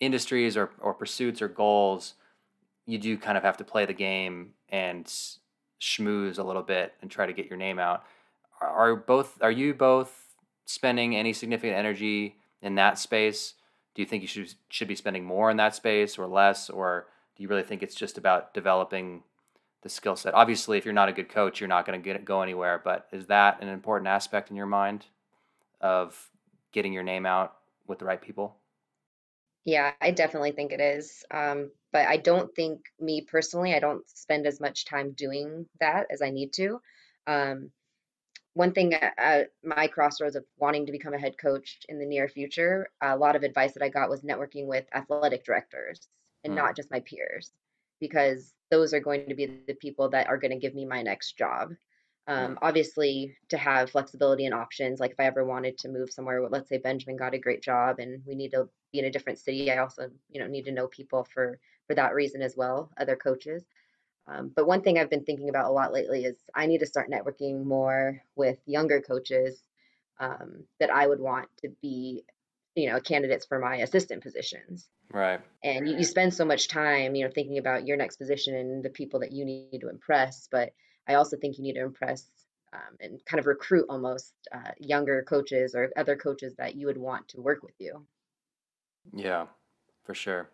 industries 0.00 0.56
or, 0.56 0.70
or 0.78 0.94
pursuits 0.94 1.42
or 1.42 1.48
goals, 1.48 2.14
you 2.88 2.98
do 2.98 3.18
kind 3.18 3.36
of 3.36 3.44
have 3.44 3.58
to 3.58 3.64
play 3.64 3.84
the 3.86 3.92
game 3.92 4.54
and 4.70 5.04
schmooze 5.80 6.38
a 6.38 6.42
little 6.42 6.62
bit 6.62 6.94
and 7.02 7.10
try 7.10 7.26
to 7.26 7.32
get 7.32 7.46
your 7.46 7.58
name 7.58 7.78
out. 7.78 8.04
Are 8.60 8.96
both 8.96 9.38
are 9.42 9.52
you 9.52 9.74
both 9.74 10.34
spending 10.64 11.14
any 11.14 11.32
significant 11.32 11.76
energy 11.76 12.36
in 12.62 12.74
that 12.76 12.98
space? 12.98 13.54
Do 13.94 14.02
you 14.02 14.06
think 14.06 14.22
you 14.22 14.28
should 14.28 14.54
should 14.68 14.88
be 14.88 14.96
spending 14.96 15.24
more 15.24 15.50
in 15.50 15.58
that 15.58 15.74
space 15.74 16.18
or 16.18 16.26
less, 16.26 16.70
or 16.70 17.06
do 17.36 17.42
you 17.42 17.48
really 17.48 17.62
think 17.62 17.82
it's 17.82 17.94
just 17.94 18.18
about 18.18 18.54
developing 18.54 19.22
the 19.82 19.88
skill 19.88 20.16
set. 20.16 20.34
Obviously, 20.34 20.76
if 20.78 20.84
you're 20.84 20.94
not 20.94 21.08
a 21.08 21.12
good 21.12 21.28
coach, 21.28 21.60
you're 21.60 21.68
not 21.68 21.86
going 21.86 22.00
to 22.00 22.04
get 22.04 22.24
go 22.24 22.42
anywhere. 22.42 22.80
But 22.82 23.06
is 23.12 23.26
that 23.26 23.62
an 23.62 23.68
important 23.68 24.08
aspect 24.08 24.50
in 24.50 24.56
your 24.56 24.66
mind 24.66 25.06
of 25.80 26.30
getting 26.72 26.92
your 26.92 27.02
name 27.02 27.26
out 27.26 27.56
with 27.86 27.98
the 27.98 28.04
right 28.04 28.20
people? 28.20 28.56
Yeah, 29.64 29.92
I 30.00 30.10
definitely 30.10 30.52
think 30.52 30.72
it 30.72 30.80
is. 30.80 31.24
Um, 31.30 31.70
but 31.92 32.06
I 32.06 32.16
don't 32.16 32.54
think 32.54 32.80
me 33.00 33.22
personally, 33.22 33.74
I 33.74 33.80
don't 33.80 34.08
spend 34.08 34.46
as 34.46 34.60
much 34.60 34.84
time 34.84 35.12
doing 35.12 35.66
that 35.80 36.06
as 36.10 36.22
I 36.22 36.30
need 36.30 36.52
to. 36.54 36.80
Um, 37.26 37.70
one 38.54 38.72
thing 38.72 38.94
at 38.94 39.50
my 39.62 39.86
crossroads 39.86 40.34
of 40.34 40.44
wanting 40.58 40.86
to 40.86 40.92
become 40.92 41.14
a 41.14 41.18
head 41.18 41.38
coach 41.38 41.78
in 41.88 41.98
the 41.98 42.06
near 42.06 42.28
future, 42.28 42.88
a 43.00 43.16
lot 43.16 43.36
of 43.36 43.44
advice 43.44 43.74
that 43.74 43.84
I 43.84 43.88
got 43.88 44.10
was 44.10 44.22
networking 44.22 44.66
with 44.66 44.84
athletic 44.92 45.44
directors 45.44 46.08
and 46.42 46.54
mm. 46.54 46.56
not 46.56 46.74
just 46.74 46.90
my 46.90 47.00
peers 47.00 47.52
because 48.00 48.52
those 48.70 48.92
are 48.92 49.00
going 49.00 49.28
to 49.28 49.34
be 49.34 49.46
the 49.66 49.74
people 49.74 50.08
that 50.10 50.28
are 50.28 50.38
going 50.38 50.50
to 50.50 50.58
give 50.58 50.74
me 50.74 50.84
my 50.84 51.02
next 51.02 51.36
job. 51.36 51.70
Um, 52.26 52.58
obviously, 52.60 53.36
to 53.48 53.56
have 53.56 53.90
flexibility 53.90 54.44
and 54.44 54.54
options, 54.54 55.00
like 55.00 55.12
if 55.12 55.20
I 55.20 55.24
ever 55.24 55.46
wanted 55.46 55.78
to 55.78 55.88
move 55.88 56.10
somewhere, 56.10 56.46
let's 56.50 56.68
say 56.68 56.76
Benjamin 56.76 57.16
got 57.16 57.32
a 57.32 57.38
great 57.38 57.62
job 57.62 58.00
and 58.00 58.22
we 58.26 58.34
need 58.34 58.50
to 58.50 58.68
be 58.92 58.98
in 58.98 59.06
a 59.06 59.10
different 59.10 59.38
city, 59.38 59.70
I 59.70 59.78
also, 59.78 60.10
you 60.30 60.40
know, 60.40 60.46
need 60.46 60.66
to 60.66 60.72
know 60.72 60.88
people 60.88 61.26
for 61.32 61.58
for 61.88 61.96
that 61.96 62.14
reason 62.14 62.42
as 62.42 62.56
well, 62.56 62.92
other 62.98 63.16
coaches. 63.16 63.64
Um, 64.28 64.52
but 64.54 64.66
one 64.66 64.82
thing 64.82 64.98
I've 64.98 65.10
been 65.10 65.24
thinking 65.24 65.48
about 65.48 65.66
a 65.66 65.72
lot 65.72 65.92
lately 65.92 66.24
is 66.24 66.36
I 66.54 66.66
need 66.66 66.80
to 66.80 66.86
start 66.86 67.10
networking 67.10 67.64
more 67.64 68.22
with 68.36 68.58
younger 68.66 69.00
coaches 69.00 69.62
um, 70.20 70.64
that 70.80 70.90
I 70.90 71.06
would 71.06 71.20
want 71.20 71.48
to 71.62 71.70
be 71.82 72.24
you 72.76 72.90
know 72.90 73.00
candidates 73.00 73.46
for 73.46 73.58
my 73.58 73.76
assistant 73.76 74.22
positions 74.22 74.88
right 75.12 75.40
and 75.64 75.88
you, 75.88 75.96
you 75.98 76.04
spend 76.04 76.32
so 76.32 76.44
much 76.44 76.68
time 76.68 77.14
you 77.16 77.24
know 77.24 77.30
thinking 77.30 77.58
about 77.58 77.86
your 77.86 77.96
next 77.96 78.16
position 78.16 78.54
and 78.54 78.84
the 78.84 78.90
people 78.90 79.20
that 79.20 79.32
you 79.32 79.44
need 79.44 79.80
to 79.80 79.88
impress 79.88 80.48
but 80.50 80.72
i 81.08 81.14
also 81.14 81.36
think 81.36 81.56
you 81.56 81.64
need 81.64 81.74
to 81.74 81.82
impress 81.82 82.30
um, 82.72 82.96
and 83.00 83.24
kind 83.24 83.40
of 83.40 83.46
recruit 83.46 83.86
almost 83.88 84.34
uh, 84.52 84.72
younger 84.78 85.22
coaches 85.24 85.74
or 85.74 85.90
other 85.96 86.16
coaches 86.16 86.54
that 86.56 86.76
you 86.76 86.86
would 86.86 86.98
want 86.98 87.26
to 87.28 87.40
work 87.40 87.62
with 87.62 87.74
you 87.78 88.06
Yeah, 89.12 89.46
for 90.04 90.14
sure. 90.14 90.50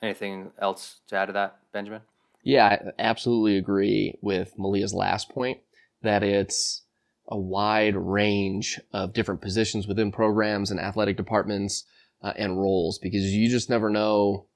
Anything 0.00 0.52
else 0.60 1.00
to 1.08 1.16
add 1.16 1.26
to 1.26 1.32
that, 1.32 1.58
Benjamin? 1.72 2.02
Yeah, 2.42 2.66
I 2.66 2.78
absolutely 2.98 3.56
agree 3.56 4.18
with 4.22 4.58
Malia's 4.58 4.94
last 4.94 5.28
point 5.28 5.58
that 6.02 6.22
it's 6.22 6.82
a 7.26 7.36
wide 7.36 7.96
range 7.96 8.80
of 8.92 9.12
different 9.12 9.40
positions 9.40 9.86
within 9.86 10.12
programs 10.12 10.70
and 10.70 10.80
athletic 10.80 11.16
departments 11.16 11.84
uh, 12.22 12.32
and 12.36 12.58
roles 12.58 12.98
because 12.98 13.24
you 13.34 13.50
just 13.50 13.68
never 13.68 13.90
know. 13.90 14.46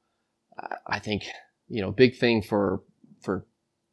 I 0.87 0.99
think 0.99 1.25
you 1.69 1.81
know, 1.81 1.91
big 1.91 2.17
thing 2.17 2.43
for 2.43 2.83
for 3.23 3.47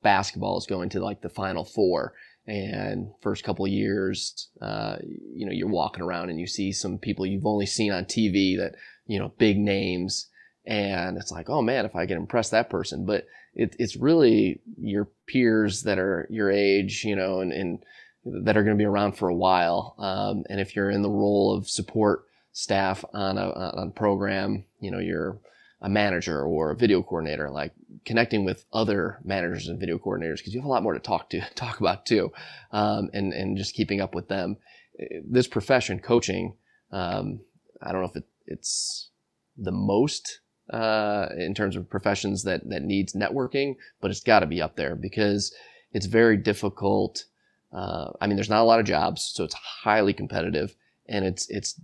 basketball 0.04 0.58
is 0.58 0.66
going 0.66 0.90
to 0.90 1.00
like 1.00 1.22
the 1.22 1.30
Final 1.30 1.64
Four 1.64 2.14
and 2.46 3.12
first 3.22 3.44
couple 3.44 3.68
years, 3.68 4.50
uh, 4.62 4.98
you 5.34 5.46
know, 5.46 5.52
you're 5.52 5.68
walking 5.70 6.04
around 6.04 6.30
and 6.30 6.40
you 6.40 6.48
see 6.48 6.72
some 6.72 6.98
people 6.98 7.26
you've 7.26 7.46
only 7.46 7.66
seen 7.66 7.92
on 7.92 8.06
TV 8.06 8.58
that 8.58 8.76
you 9.06 9.18
know, 9.18 9.34
big 9.38 9.58
names, 9.58 10.28
and 10.66 11.18
it's 11.18 11.32
like, 11.32 11.50
oh 11.50 11.62
man, 11.62 11.86
if 11.86 11.96
I 11.96 12.06
can 12.06 12.18
impress 12.18 12.50
that 12.50 12.70
person, 12.70 13.06
but 13.06 13.26
it, 13.54 13.76
it's 13.80 13.96
really 13.96 14.62
your 14.78 15.10
peers 15.28 15.84
that 15.84 16.00
are 16.00 16.28
your 16.30 16.52
age, 16.52 17.04
you 17.04 17.16
know, 17.16 17.40
and, 17.40 17.52
and 17.52 17.84
that 18.26 18.58
are 18.58 18.64
going 18.64 18.78
to 18.78 18.82
be 18.82 18.86
around 18.86 19.14
for 19.14 19.30
a 19.30 19.36
while. 19.36 19.96
Um, 19.98 20.44
and 20.50 20.60
if 20.60 20.76
you're 20.76 20.90
in 20.90 21.02
the 21.02 21.10
role 21.10 21.56
of 21.56 21.70
support 21.70 22.26
staff 22.52 23.04
on 23.14 23.38
a, 23.38 23.50
on 23.50 23.88
a 23.88 23.92
program, 23.92 24.66
you 24.80 24.92
know, 24.92 25.00
you're 25.00 25.40
a 25.82 25.90
manager 25.90 26.42
or 26.42 26.72
a 26.72 26.76
video 26.76 27.02
coordinator, 27.02 27.50
like 27.50 27.74
connecting 28.06 28.44
with 28.44 28.66
other 28.74 29.20
managers 29.24 29.68
and 29.68 29.80
video 29.80 29.98
coordinators, 29.98 30.38
because 30.38 30.54
you 30.54 30.60
have 30.60 30.66
a 30.66 30.72
lot 30.72 30.84
more 30.84 30.94
to 30.94 31.00
talk 31.00 31.30
to 31.30 31.42
talk 31.56 31.80
about 31.80 32.06
too, 32.06 32.32
um, 32.72 33.10
and 33.14 33.34
and 33.34 33.58
just 33.58 33.74
keeping 33.74 34.02
up 34.02 34.14
with 34.14 34.28
them. 34.28 34.58
This 35.24 35.48
profession, 35.48 36.00
coaching, 36.00 36.56
um, 36.92 37.40
I 37.82 37.92
don't 37.92 38.02
know 38.02 38.10
if 38.10 38.18
it, 38.18 38.28
it's 38.46 39.10
the 39.58 39.72
most 39.72 40.42
uh, 40.70 41.30
in 41.38 41.54
terms 41.54 41.76
of 41.76 41.90
professions 41.90 42.44
that 42.44 42.68
that 42.70 42.84
needs 42.84 43.14
networking, 43.14 43.76
but 44.02 44.12
it's 44.12 44.20
got 44.22 44.40
to 44.40 44.46
be 44.46 44.62
up 44.62 44.76
there 44.76 44.96
because 44.96 45.54
it's 45.94 46.06
very 46.06 46.38
difficult. 46.38 47.26
Uh, 47.74 48.12
I 48.20 48.28
mean, 48.28 48.36
there's 48.36 48.50
not 48.50 48.62
a 48.62 48.66
lot 48.66 48.80
of 48.80 48.86
jobs, 48.86 49.32
so 49.34 49.44
it's 49.44 49.56
highly 49.56 50.14
competitive, 50.14 50.76
and 51.08 51.26
it's 51.26 51.50
it's 51.50 51.80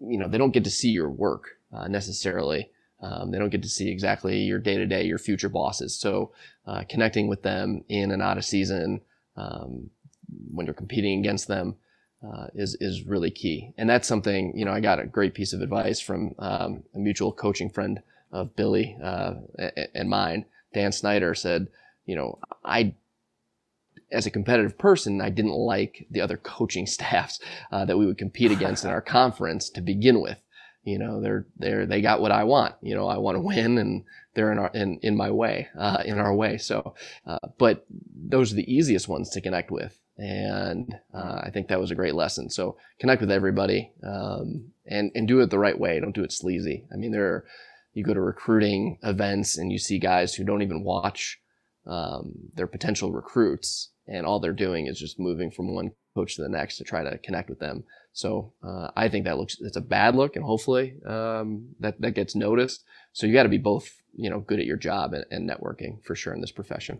you 0.00 0.18
know 0.18 0.28
they 0.28 0.38
don't 0.38 0.52
get 0.52 0.64
to 0.64 0.70
see 0.70 0.90
your 0.90 1.10
work 1.10 1.58
uh, 1.72 1.88
necessarily. 1.88 2.70
Um, 3.00 3.30
they 3.30 3.38
don't 3.38 3.50
get 3.50 3.62
to 3.62 3.68
see 3.68 3.90
exactly 3.90 4.38
your 4.38 4.58
day 4.58 4.76
to 4.76 4.86
day, 4.86 5.04
your 5.04 5.18
future 5.18 5.48
bosses. 5.50 5.98
So 5.98 6.32
uh, 6.66 6.84
connecting 6.88 7.28
with 7.28 7.42
them 7.42 7.84
in 7.88 8.12
and 8.12 8.22
out 8.22 8.38
of 8.38 8.44
season 8.44 9.02
um, 9.36 9.90
when 10.50 10.64
you're 10.64 10.74
competing 10.74 11.18
against 11.18 11.48
them 11.48 11.76
uh, 12.24 12.46
is 12.54 12.76
is 12.80 13.02
really 13.02 13.30
key. 13.30 13.72
And 13.76 13.88
that's 13.88 14.08
something 14.08 14.56
you 14.56 14.64
know 14.64 14.72
I 14.72 14.80
got 14.80 15.00
a 15.00 15.06
great 15.06 15.34
piece 15.34 15.52
of 15.52 15.60
advice 15.60 16.00
from 16.00 16.34
um, 16.38 16.84
a 16.94 16.98
mutual 16.98 17.32
coaching 17.32 17.70
friend 17.70 18.02
of 18.32 18.56
Billy 18.56 18.96
uh, 19.02 19.34
and 19.94 20.10
mine, 20.10 20.44
Dan 20.74 20.92
Snyder 20.92 21.34
said, 21.34 21.68
you 22.04 22.16
know, 22.16 22.38
I 22.64 22.94
as 24.12 24.26
a 24.26 24.30
competitive 24.30 24.76
person, 24.76 25.20
I 25.20 25.30
didn't 25.30 25.52
like 25.52 26.06
the 26.10 26.20
other 26.20 26.36
coaching 26.36 26.86
staffs 26.96 27.40
uh, 27.72 27.84
that 27.86 27.96
we 27.96 28.06
would 28.06 28.18
compete 28.18 28.50
against 28.50 28.84
in 28.84 28.90
our 28.90 29.00
conference 29.20 29.70
to 29.70 29.80
begin 29.80 30.20
with. 30.20 30.38
You 30.82 30.98
know, 30.98 31.22
they're 31.22 31.46
they're 31.56 31.86
they 31.86 32.02
got 32.02 32.20
what 32.20 32.32
I 32.32 32.44
want. 32.44 32.74
You 32.82 32.94
know, 32.94 33.08
I 33.08 33.16
want 33.16 33.36
to 33.36 33.40
win, 33.40 33.78
and 33.78 34.04
they're 34.34 34.52
in 34.52 34.58
our 34.58 34.70
in 34.74 34.98
in 35.02 35.16
my 35.16 35.30
way, 35.30 35.68
uh, 35.78 36.02
in 36.04 36.18
our 36.18 36.34
way. 36.34 36.58
So, 36.58 36.94
uh, 37.26 37.38
but 37.56 37.86
those 38.14 38.52
are 38.52 38.56
the 38.56 38.70
easiest 38.70 39.08
ones 39.08 39.30
to 39.30 39.40
connect 39.40 39.70
with, 39.70 39.98
and 40.16 40.94
uh, 41.12 41.40
I 41.42 41.50
think 41.52 41.68
that 41.68 41.80
was 41.80 41.90
a 41.90 41.96
great 41.96 42.14
lesson. 42.14 42.48
So 42.50 42.76
connect 43.00 43.20
with 43.20 43.30
everybody, 43.30 43.92
um, 44.02 44.70
and 44.86 45.10
and 45.14 45.26
do 45.26 45.40
it 45.40 45.50
the 45.50 45.58
right 45.58 45.78
way. 45.78 45.98
Don't 46.00 46.14
do 46.14 46.24
it 46.24 46.32
sleazy. 46.32 46.84
I 46.92 46.96
mean, 46.96 47.12
there 47.12 47.26
are 47.26 47.44
you 47.92 48.04
go 48.04 48.14
to 48.14 48.20
recruiting 48.20 48.98
events 49.02 49.56
and 49.56 49.70
you 49.70 49.78
see 49.78 49.98
guys 49.98 50.34
who 50.34 50.44
don't 50.44 50.62
even 50.62 50.82
watch 50.82 51.38
um, 51.86 52.32
their 52.54 52.66
potential 52.66 53.12
recruits, 53.12 53.90
and 54.06 54.26
all 54.26 54.40
they're 54.40 54.52
doing 54.52 54.86
is 54.86 54.98
just 54.98 55.20
moving 55.20 55.50
from 55.50 55.74
one 55.74 55.92
coach 56.14 56.36
to 56.36 56.42
the 56.42 56.48
next 56.48 56.76
to 56.78 56.84
try 56.84 57.02
to 57.02 57.18
connect 57.18 57.48
with 57.48 57.58
them. 57.58 57.84
So 58.12 58.52
uh, 58.62 58.90
I 58.96 59.08
think 59.08 59.24
that 59.24 59.38
looks 59.38 59.56
it's 59.60 59.76
a 59.76 59.80
bad 59.80 60.14
look, 60.14 60.36
and 60.36 60.44
hopefully 60.44 60.94
um, 61.06 61.74
that 61.80 62.00
that 62.00 62.12
gets 62.12 62.36
noticed. 62.36 62.84
So 63.12 63.26
you 63.26 63.32
got 63.32 63.42
to 63.44 63.48
be 63.48 63.58
both, 63.58 63.90
you 64.14 64.30
know, 64.30 64.40
good 64.40 64.60
at 64.60 64.66
your 64.66 64.76
job 64.76 65.12
and, 65.12 65.24
and, 65.30 65.48
networking 65.48 66.02
for 66.04 66.14
sure 66.14 66.34
in 66.34 66.40
this 66.40 66.52
profession. 66.52 66.98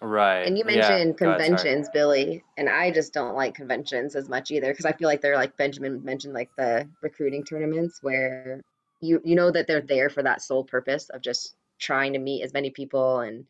Right. 0.00 0.42
And 0.42 0.56
you 0.56 0.64
mentioned 0.64 1.16
yeah. 1.20 1.26
conventions, 1.26 1.88
Billy, 1.92 2.44
and 2.56 2.68
I 2.68 2.90
just 2.90 3.12
don't 3.12 3.34
like 3.34 3.54
conventions 3.54 4.14
as 4.14 4.28
much 4.28 4.50
either 4.50 4.70
because 4.70 4.84
I 4.84 4.92
feel 4.92 5.08
like 5.08 5.20
they're 5.20 5.36
like 5.36 5.56
Benjamin 5.56 6.04
mentioned, 6.04 6.34
like 6.34 6.50
the 6.56 6.88
recruiting 7.02 7.44
tournaments 7.44 7.98
where 8.02 8.62
you 9.00 9.20
you 9.24 9.34
know 9.34 9.50
that 9.50 9.66
they're 9.66 9.80
there 9.80 10.10
for 10.10 10.22
that 10.22 10.42
sole 10.42 10.64
purpose 10.64 11.08
of 11.10 11.20
just 11.20 11.54
trying 11.78 12.12
to 12.12 12.18
meet 12.18 12.42
as 12.42 12.52
many 12.52 12.70
people 12.70 13.20
and 13.20 13.44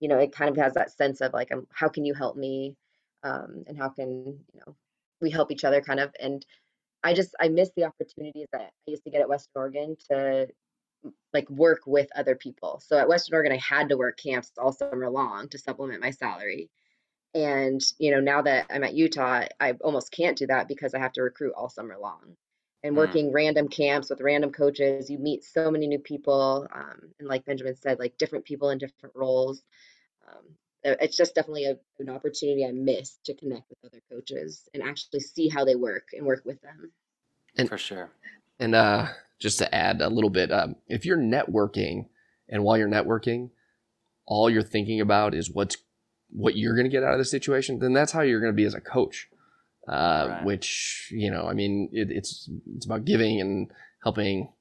you 0.00 0.08
know 0.08 0.18
it 0.18 0.32
kind 0.32 0.50
of 0.50 0.56
has 0.56 0.74
that 0.74 0.90
sense 0.90 1.20
of 1.20 1.32
like 1.32 1.52
um, 1.52 1.66
how 1.72 1.88
can 1.88 2.04
you 2.04 2.14
help 2.14 2.36
me 2.36 2.74
um, 3.22 3.64
and 3.66 3.76
how 3.76 3.88
can 3.88 4.38
you 4.52 4.60
know 4.66 4.74
we 5.20 5.30
help 5.30 5.50
each 5.50 5.64
other 5.64 5.80
kind 5.80 6.00
of 6.00 6.10
and 6.20 6.44
i 7.04 7.12
just 7.12 7.34
i 7.40 7.48
miss 7.48 7.70
the 7.76 7.84
opportunities 7.84 8.46
that 8.52 8.62
i 8.62 8.90
used 8.90 9.04
to 9.04 9.10
get 9.10 9.20
at 9.20 9.28
western 9.28 9.52
oregon 9.54 9.96
to 10.10 10.48
like 11.32 11.48
work 11.50 11.82
with 11.86 12.08
other 12.16 12.34
people 12.34 12.80
so 12.84 12.98
at 12.98 13.08
western 13.08 13.34
oregon 13.34 13.52
i 13.52 13.56
had 13.56 13.88
to 13.88 13.96
work 13.96 14.18
camps 14.18 14.50
all 14.58 14.72
summer 14.72 15.08
long 15.08 15.48
to 15.48 15.58
supplement 15.58 16.00
my 16.00 16.10
salary 16.10 16.70
and 17.34 17.80
you 17.98 18.10
know 18.10 18.20
now 18.20 18.42
that 18.42 18.66
i'm 18.70 18.84
at 18.84 18.94
utah 18.94 19.44
i 19.60 19.72
almost 19.82 20.12
can't 20.12 20.38
do 20.38 20.46
that 20.46 20.68
because 20.68 20.94
i 20.94 20.98
have 20.98 21.12
to 21.12 21.22
recruit 21.22 21.52
all 21.56 21.68
summer 21.68 21.96
long 22.00 22.36
and 22.82 22.94
mm. 22.94 22.98
working 22.98 23.30
mm. 23.30 23.34
random 23.34 23.68
camps 23.68 24.10
with 24.10 24.20
random 24.20 24.50
coaches 24.52 25.10
you 25.10 25.18
meet 25.18 25.44
so 25.44 25.70
many 25.70 25.86
new 25.86 25.98
people 25.98 26.66
um, 26.74 27.00
and 27.18 27.28
like 27.28 27.44
benjamin 27.44 27.76
said 27.76 27.98
like 27.98 28.16
different 28.18 28.44
people 28.44 28.70
in 28.70 28.78
different 28.78 29.14
roles 29.14 29.62
um, 30.28 30.44
it's 31.00 31.16
just 31.16 31.34
definitely 31.34 31.64
a, 31.64 31.76
an 31.98 32.08
opportunity 32.08 32.64
I 32.64 32.72
missed 32.72 33.24
to 33.24 33.34
connect 33.34 33.68
with 33.68 33.78
other 33.84 34.00
coaches 34.10 34.68
and 34.72 34.82
actually 34.82 35.20
see 35.20 35.48
how 35.48 35.64
they 35.64 35.74
work 35.74 36.08
and 36.12 36.24
work 36.24 36.42
with 36.44 36.60
them. 36.62 36.92
And 37.56 37.68
for 37.68 37.78
sure. 37.78 38.10
And 38.58 38.74
uh, 38.74 39.08
just 39.38 39.58
to 39.58 39.74
add 39.74 40.00
a 40.00 40.08
little 40.08 40.30
bit, 40.30 40.50
um, 40.50 40.76
if 40.88 41.04
you're 41.04 41.18
networking 41.18 42.06
and 42.48 42.62
while 42.64 42.78
you're 42.78 42.88
networking, 42.88 43.50
all 44.26 44.50
you're 44.50 44.62
thinking 44.62 45.00
about 45.00 45.34
is 45.34 45.50
what's 45.50 45.76
what 46.30 46.56
you're 46.56 46.74
going 46.74 46.86
to 46.86 46.90
get 46.90 47.04
out 47.04 47.12
of 47.12 47.18
the 47.18 47.24
situation, 47.24 47.78
then 47.78 47.92
that's 47.92 48.12
how 48.12 48.22
you're 48.22 48.40
going 48.40 48.52
to 48.52 48.56
be 48.56 48.64
as 48.64 48.74
a 48.74 48.80
coach. 48.80 49.28
Uh, 49.88 50.26
right. 50.28 50.44
Which 50.44 51.08
you 51.12 51.30
know, 51.30 51.46
I 51.46 51.52
mean, 51.52 51.88
it, 51.92 52.08
it's 52.10 52.50
it's 52.74 52.86
about 52.86 53.04
giving 53.04 53.40
and 53.40 53.70
helping, 54.02 54.52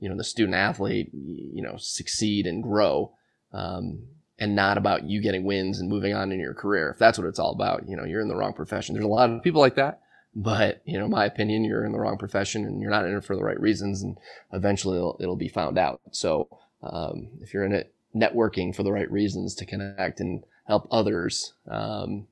you 0.00 0.08
know, 0.08 0.16
the 0.16 0.24
student 0.24 0.56
athlete, 0.56 1.10
you 1.12 1.62
know, 1.62 1.76
succeed 1.76 2.46
and 2.46 2.62
grow. 2.62 3.12
Um, 3.52 4.04
and 4.42 4.56
not 4.56 4.76
about 4.76 5.04
you 5.04 5.22
getting 5.22 5.44
wins 5.44 5.78
and 5.78 5.88
moving 5.88 6.14
on 6.14 6.32
in 6.32 6.40
your 6.40 6.52
career. 6.52 6.90
If 6.90 6.98
that's 6.98 7.16
what 7.16 7.28
it's 7.28 7.38
all 7.38 7.52
about, 7.52 7.88
you 7.88 7.96
know, 7.96 8.04
you're 8.04 8.20
in 8.20 8.26
the 8.26 8.34
wrong 8.34 8.54
profession. 8.54 8.94
There's 8.94 9.04
a 9.04 9.08
lot 9.08 9.30
of 9.30 9.40
people 9.42 9.60
like 9.60 9.76
that, 9.76 10.00
but 10.34 10.82
you 10.84 10.98
know, 10.98 11.08
my 11.08 11.24
opinion, 11.24 11.64
you're 11.64 11.84
in 11.84 11.92
the 11.92 12.00
wrong 12.00 12.18
profession 12.18 12.64
and 12.64 12.80
you're 12.80 12.90
not 12.90 13.04
in 13.04 13.16
it 13.16 13.24
for 13.24 13.36
the 13.36 13.44
right 13.44 13.60
reasons, 13.60 14.02
and 14.02 14.18
eventually 14.52 14.96
it'll, 14.96 15.16
it'll 15.20 15.36
be 15.36 15.48
found 15.48 15.78
out. 15.78 16.00
So 16.10 16.48
um, 16.82 17.28
if 17.40 17.52
you're 17.52 17.64
in 17.64 17.72
it 17.72 17.94
networking 18.14 18.74
for 18.74 18.82
the 18.82 18.92
right 18.92 19.10
reasons 19.10 19.54
to 19.56 19.66
connect 19.66 20.20
and 20.20 20.44
help 20.66 20.86
others 20.90 21.54
um, 21.68 22.26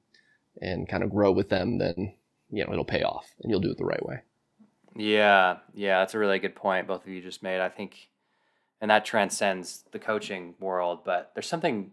and 0.60 0.88
kind 0.88 1.02
of 1.02 1.10
grow 1.10 1.32
with 1.32 1.48
them, 1.48 1.78
then 1.78 2.14
you 2.50 2.64
know 2.64 2.72
it'll 2.72 2.84
pay 2.84 3.02
off 3.02 3.26
and 3.42 3.50
you'll 3.50 3.60
do 3.60 3.70
it 3.70 3.78
the 3.78 3.84
right 3.84 4.04
way. 4.04 4.20
Yeah, 4.96 5.58
yeah, 5.72 6.00
that's 6.00 6.14
a 6.14 6.18
really 6.18 6.38
good 6.38 6.56
point 6.56 6.88
both 6.88 7.02
of 7.02 7.08
you 7.08 7.20
just 7.20 7.42
made. 7.42 7.60
I 7.60 7.68
think 7.68 8.08
and 8.80 8.90
that 8.90 9.04
transcends 9.04 9.84
the 9.92 9.98
coaching 9.98 10.54
world. 10.58 11.00
But 11.04 11.32
there's 11.34 11.46
something 11.46 11.92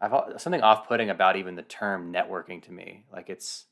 I've 0.00 0.40
something 0.40 0.62
off-putting 0.62 1.10
about 1.10 1.36
even 1.36 1.56
the 1.56 1.62
term 1.62 2.12
networking 2.12 2.62
to 2.64 2.72
me. 2.72 3.04
Like 3.12 3.28
it's 3.28 3.66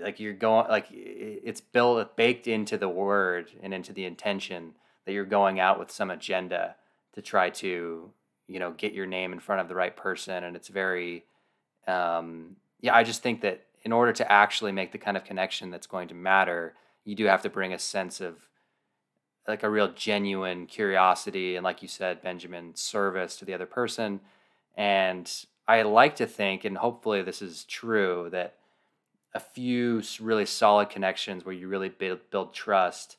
like 0.00 0.20
you're 0.20 0.32
going 0.32 0.68
like 0.68 0.86
it's 0.90 1.60
built 1.60 2.16
baked 2.16 2.46
into 2.46 2.78
the 2.78 2.88
word 2.88 3.50
and 3.62 3.74
into 3.74 3.92
the 3.92 4.04
intention 4.04 4.74
that 5.04 5.12
you're 5.12 5.24
going 5.24 5.60
out 5.60 5.78
with 5.78 5.90
some 5.90 6.10
agenda 6.10 6.76
to 7.14 7.22
try 7.22 7.50
to 7.50 8.10
you 8.48 8.58
know 8.58 8.72
get 8.72 8.92
your 8.92 9.06
name 9.06 9.32
in 9.32 9.40
front 9.40 9.60
of 9.60 9.68
the 9.68 9.74
right 9.74 9.96
person 9.96 10.44
and 10.44 10.56
it's 10.56 10.68
very 10.68 11.24
um, 11.86 12.56
yeah 12.80 12.94
i 12.94 13.02
just 13.02 13.22
think 13.22 13.40
that 13.40 13.64
in 13.82 13.92
order 13.92 14.12
to 14.12 14.30
actually 14.30 14.72
make 14.72 14.92
the 14.92 14.98
kind 14.98 15.16
of 15.16 15.24
connection 15.24 15.70
that's 15.70 15.86
going 15.86 16.08
to 16.08 16.14
matter 16.14 16.74
you 17.04 17.14
do 17.14 17.26
have 17.26 17.42
to 17.42 17.50
bring 17.50 17.72
a 17.72 17.78
sense 17.78 18.20
of 18.20 18.48
like 19.46 19.62
a 19.62 19.70
real 19.70 19.92
genuine 19.92 20.66
curiosity 20.66 21.56
and 21.56 21.64
like 21.64 21.82
you 21.82 21.88
said 21.88 22.22
benjamin 22.22 22.74
service 22.74 23.36
to 23.36 23.44
the 23.44 23.54
other 23.54 23.66
person. 23.66 24.20
And 24.76 25.30
i 25.68 25.82
like 25.82 26.16
to 26.16 26.26
think 26.26 26.64
and 26.64 26.78
hopefully 26.78 27.22
this 27.22 27.40
is 27.40 27.64
true 27.64 28.28
that 28.32 28.56
a 29.36 29.40
few 29.40 30.02
really 30.20 30.46
solid 30.46 30.88
connections 30.88 31.44
where 31.44 31.54
you 31.54 31.68
really 31.68 31.90
build, 31.90 32.20
build 32.30 32.54
trust 32.54 33.18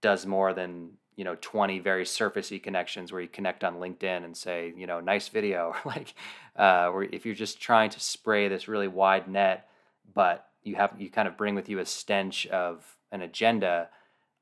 does 0.00 0.24
more 0.24 0.54
than 0.54 0.90
you 1.14 1.24
know 1.24 1.36
20 1.40 1.80
very 1.80 2.04
surfacey 2.04 2.62
connections 2.62 3.12
where 3.12 3.20
you 3.20 3.28
connect 3.28 3.64
on 3.64 3.76
linkedin 3.76 4.24
and 4.24 4.36
say 4.36 4.72
you 4.76 4.86
know 4.86 5.00
nice 5.00 5.28
video 5.28 5.74
or 5.84 5.92
like 5.92 6.14
uh, 6.56 6.88
where 6.90 7.02
if 7.12 7.26
you're 7.26 7.34
just 7.34 7.60
trying 7.60 7.90
to 7.90 8.00
spray 8.00 8.48
this 8.48 8.68
really 8.68 8.88
wide 8.88 9.28
net 9.28 9.68
but 10.14 10.46
you 10.62 10.76
have 10.76 10.92
you 10.98 11.10
kind 11.10 11.28
of 11.28 11.36
bring 11.36 11.54
with 11.54 11.68
you 11.68 11.78
a 11.80 11.84
stench 11.84 12.46
of 12.46 12.96
an 13.12 13.20
agenda 13.20 13.88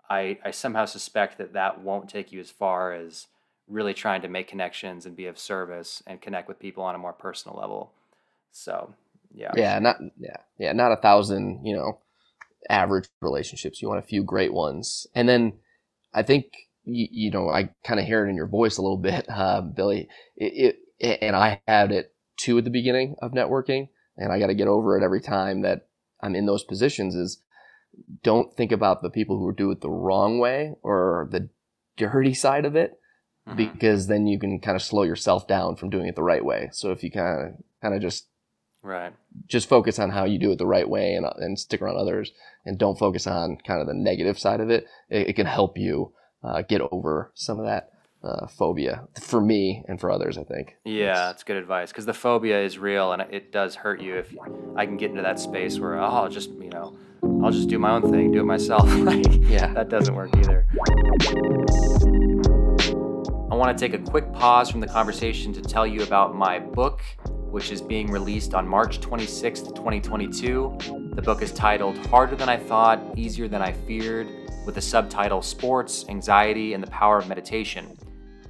I, 0.09 0.39
I 0.45 0.51
somehow 0.53 0.85
suspect 0.85 1.39
that 1.39 1.55
that 1.55 1.81
won't 1.81 2.09
take 2.09 2.31
you 2.31 2.41
as 2.41 2.51
far 2.51 2.93
as 2.93 3.27
really 3.67 3.95
trying 3.95 4.23
to 4.23 4.29
make 4.29 4.47
connections 4.47 5.07
and 5.07 5.17
be 5.17 5.27
of 5.27 5.39
service 5.39 6.03
and 6.07 6.21
connect 6.21 6.47
with 6.47 6.61
people 6.61 6.85
on 6.85 6.95
a 6.95 6.99
more 6.99 7.13
personal 7.13 7.59
level. 7.59 7.91
So, 8.53 8.95
yeah. 9.37 9.53
Yeah, 9.55 9.79
not 9.79 9.97
yeah, 10.19 10.39
yeah, 10.59 10.73
not 10.73 10.93
a 10.93 10.97
thousand, 10.97 11.61
you 11.65 11.77
know, 11.77 12.01
average 12.71 13.07
relationships. 13.21 13.83
You 13.83 13.89
want 13.89 14.03
a 14.03 14.07
few 14.07 14.25
great 14.25 14.53
ones. 14.53 15.07
And 15.15 15.29
then 15.29 15.59
I 16.15 16.23
think 16.23 16.47
you, 16.85 17.07
you 17.11 17.31
know, 17.31 17.51
I 17.51 17.69
kind 17.85 18.01
of 18.01 18.07
hear 18.07 18.27
it 18.27 18.31
in 18.31 18.37
your 18.37 18.49
voice 18.49 18.79
a 18.79 18.83
little 18.83 18.97
bit, 19.03 19.27
uh, 19.29 19.61
Billy. 19.61 20.09
It, 20.37 20.79
it, 20.99 21.19
and 21.21 21.37
I 21.37 21.61
had 21.69 21.93
it 21.93 22.15
too 22.39 22.57
at 22.57 22.65
the 22.65 22.71
beginning 22.71 23.17
of 23.21 23.33
networking, 23.33 23.89
and 24.17 24.33
I 24.33 24.39
got 24.39 24.47
to 24.47 24.55
get 24.55 24.69
over 24.69 24.97
it 24.97 25.05
every 25.05 25.21
time 25.21 25.61
that 25.63 25.87
I'm 26.23 26.35
in 26.35 26.47
those 26.47 26.65
positions. 26.65 27.15
Is 27.15 27.43
don't 28.23 28.57
think 28.57 28.73
about 28.73 29.03
the 29.03 29.11
people 29.11 29.39
who 29.39 29.55
do 29.55 29.71
it 29.71 29.83
the 29.83 29.91
wrong 29.91 30.39
way 30.39 30.77
or 30.83 31.29
the 31.31 31.51
dirty 31.99 32.33
side 32.33 32.65
of 32.65 32.75
it, 32.75 32.99
mm-hmm. 33.47 33.57
because 33.59 34.07
then 34.07 34.27
you 34.27 34.39
can 34.39 34.61
kind 34.61 34.77
of 34.77 34.83
slow 34.83 35.03
yourself 35.03 35.47
down 35.47 35.77
from 35.77 35.91
doing 35.91 36.07
it 36.07 36.17
the 36.17 36.23
right 36.23 36.45
way. 36.45 36.71
So 36.73 36.91
if 36.91 37.05
you 37.05 37.11
kind 37.11 37.49
of 37.49 37.55
kind 37.83 37.95
of 37.95 38.01
just 38.01 38.29
right 38.87 39.13
just 39.47 39.69
focus 39.69 39.99
on 39.99 40.11
how 40.11 40.25
you 40.25 40.39
do 40.39 40.53
it 40.53 40.59
the 40.59 40.67
right 40.67 40.89
way 40.89 41.15
and, 41.15 41.27
and 41.37 41.59
stick 41.59 41.83
around 41.83 41.97
others 41.97 42.33
and 42.65 42.79
don't 42.79 42.99
focus 42.99 43.27
on 43.27 43.57
kind 43.67 43.81
of 43.81 43.87
the 43.87 43.95
negative 43.95 44.39
side 44.39 44.61
of 44.61 44.71
it 44.71 44.87
it, 45.11 45.29
it 45.29 45.33
can 45.35 45.47
help 45.47 45.77
you 45.77 46.13
uh, 46.43 46.63
get 46.63 46.81
over 46.93 47.31
some 47.35 47.59
of 47.59 47.67
that 47.67 47.91
uh, 48.27 48.47
phobia 48.47 49.07
for 49.21 49.41
me 49.41 49.85
and 49.89 50.01
for 50.01 50.11
others. 50.11 50.37
I 50.37 50.45
think. 50.45 50.77
Yeah, 50.85 51.15
that's 51.15 51.45
good 51.45 51.57
advice 51.57 51.91
because 51.91 52.07
the 52.07 52.15
phobia 52.15 52.63
is 52.63 52.79
real 52.79 53.13
and 53.13 53.23
it 53.23 53.53
does 53.53 53.75
hurt 53.75 54.01
you 54.01 54.17
if 54.17 54.35
I 54.75 54.85
can 54.87 54.97
get 54.97 55.11
into 55.11 55.23
that 55.23 55.39
space 55.39 55.79
where 55.79 55.99
oh, 56.01 56.05
I'll 56.05 56.29
just 56.29 56.51
you 56.51 56.71
know 56.71 56.99
I'll 57.43 57.53
just 57.53 57.69
do 57.69 57.79
my 57.79 57.93
own 57.93 58.11
thing, 58.11 58.33
do 58.33 58.41
it 58.41 58.45
myself. 58.45 58.93
like, 58.97 59.25
yeah, 59.43 59.73
that 59.75 59.89
doesn't 59.89 60.15
work 60.15 60.31
either. 60.37 60.67
I 63.51 63.55
want 63.55 63.77
to 63.77 63.89
take 63.89 63.95
a 63.95 64.03
quick 64.03 64.33
pause 64.33 64.71
from 64.71 64.81
the 64.81 64.87
conversation 64.87 65.53
to 65.55 65.63
tell 65.63 65.87
you 65.87 66.03
about 66.03 66.35
my 66.35 66.59
book, 66.59 67.01
which 67.57 67.73
is 67.73 67.81
being 67.81 68.11
released 68.11 68.53
on 68.53 68.69
March 68.69 69.01
26th, 69.01 69.75
2022. 69.75 70.77
The 71.15 71.23
book 71.23 71.41
is 71.41 71.53
titled 71.53 71.97
Harder 72.09 72.37
Than 72.37 72.51
I 72.51 72.59
Thought, 72.59 73.01
Easier 73.17 73.49
Than 73.49 73.63
I 73.63 73.73
Feared 73.73 74.29
with 74.67 74.75
the 74.75 74.83
subtitle 74.83 75.41
Sports, 75.41 76.05
Anxiety, 76.11 76.75
and 76.75 76.83
the 76.83 76.91
Power 76.91 77.17
of 77.17 77.29
Meditation. 77.29 77.97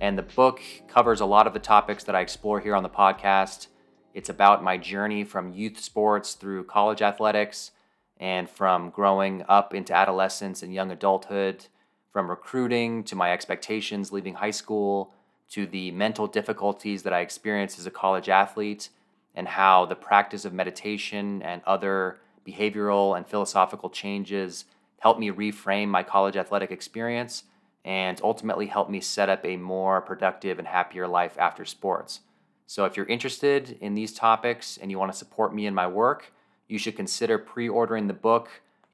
And 0.01 0.19
the 0.19 0.25
book 0.25 0.61
covers 0.89 1.21
a 1.21 1.25
lot 1.25 1.47
of 1.47 1.53
the 1.53 1.61
topics 1.61 2.03
that 2.03 2.17
I 2.17 2.21
explore 2.21 2.59
here 2.59 2.75
on 2.75 2.83
the 2.83 2.89
podcast. 2.89 3.69
It's 4.13 4.29
about 4.29 4.65
my 4.65 4.77
journey 4.77 5.23
from 5.23 5.53
youth 5.53 5.79
sports 5.79 6.35
through 6.35 6.65
college 6.65 7.01
athletics 7.01 7.71
and 8.19 8.51
from 8.51 8.91
growing 8.91 9.45
up 9.49 9.73
into 9.73 9.95
adolescence 9.95 10.65
and 10.65 10.75
young 10.75 10.91
adulthood, 10.91 11.67
from 12.11 12.29
recruiting 12.29 13.05
to 13.05 13.15
my 13.15 13.33
expectations 13.33 14.11
leaving 14.11 14.35
high 14.35 14.51
school 14.51 15.13
to 15.51 15.65
the 15.65 15.93
mental 15.93 16.27
difficulties 16.27 17.05
that 17.05 17.13
I 17.13 17.21
experienced 17.21 17.79
as 17.79 17.87
a 17.87 17.91
college 17.93 18.29
athlete, 18.29 18.89
and 19.37 19.47
how 19.47 19.85
the 19.85 19.95
practice 19.95 20.45
of 20.45 20.53
meditation 20.53 21.43
and 21.43 21.63
other 21.67 22.19
behavioral 22.47 23.17
and 23.17 23.27
philosophical 23.27 23.91
changes 23.91 24.65
helped 24.99 25.21
me 25.21 25.31
reframe 25.31 25.89
my 25.89 26.03
college 26.03 26.37
athletic 26.37 26.71
experience, 26.71 27.45
and 27.85 28.21
ultimately 28.25 28.67
helped 28.67 28.91
me 28.91 29.01
set 29.01 29.29
up 29.29 29.45
a 29.45 29.57
more 29.57 30.01
productive 30.01 30.59
and 30.59 30.67
happier 30.67 31.07
life 31.07 31.37
after 31.39 31.65
sports. 31.65 32.21
So, 32.67 32.85
if 32.85 32.97
you're 32.97 33.07
interested 33.07 33.79
in 33.81 33.95
these 33.95 34.13
topics 34.13 34.77
and 34.77 34.91
you 34.91 34.99
want 34.99 35.13
to 35.13 35.19
support 35.19 35.55
me 35.55 35.67
in 35.67 35.75
my 35.75 35.87
work, 35.87 36.33
you 36.67 36.79
should 36.79 36.97
consider 36.97 37.39
pre 37.39 37.69
ordering 37.69 38.09
the 38.09 38.15
book. 38.15 38.49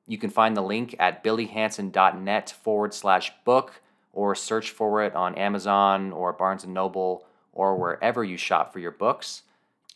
You 0.06 0.18
can 0.18 0.28
find 0.28 0.56
the 0.56 0.62
link 0.62 0.94
at 0.98 1.24
billyhanson.net 1.24 2.50
forward 2.62 2.92
slash 2.92 3.32
book 3.44 3.80
or 4.12 4.34
search 4.34 4.70
for 4.70 5.02
it 5.02 5.14
on 5.14 5.34
Amazon 5.36 6.12
or 6.12 6.32
Barnes 6.34 6.66
& 6.66 6.66
Noble 6.66 7.24
or 7.52 7.76
wherever 7.76 8.22
you 8.22 8.36
shop 8.36 8.72
for 8.72 8.78
your 8.78 8.90
books. 8.90 9.42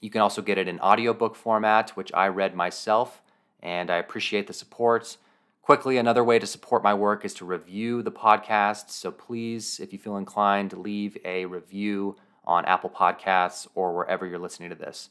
You 0.00 0.10
can 0.10 0.20
also 0.20 0.42
get 0.42 0.58
it 0.58 0.68
in 0.68 0.80
audiobook 0.80 1.36
format, 1.36 1.90
which 1.90 2.12
I 2.12 2.28
read 2.28 2.54
myself, 2.54 3.22
and 3.60 3.90
I 3.90 3.96
appreciate 3.96 4.46
the 4.46 4.52
support. 4.52 5.16
Quickly, 5.62 5.96
another 5.98 6.22
way 6.22 6.38
to 6.38 6.46
support 6.46 6.84
my 6.84 6.94
work 6.94 7.24
is 7.24 7.34
to 7.34 7.44
review 7.44 8.02
the 8.02 8.12
podcast. 8.12 8.90
So 8.90 9.10
please, 9.10 9.80
if 9.80 9.92
you 9.92 9.98
feel 9.98 10.16
inclined, 10.16 10.74
leave 10.74 11.18
a 11.24 11.46
review 11.46 12.16
on 12.44 12.64
Apple 12.66 12.90
Podcasts 12.90 13.66
or 13.74 13.94
wherever 13.94 14.24
you're 14.26 14.38
listening 14.38 14.70
to 14.70 14.76
this. 14.76 15.08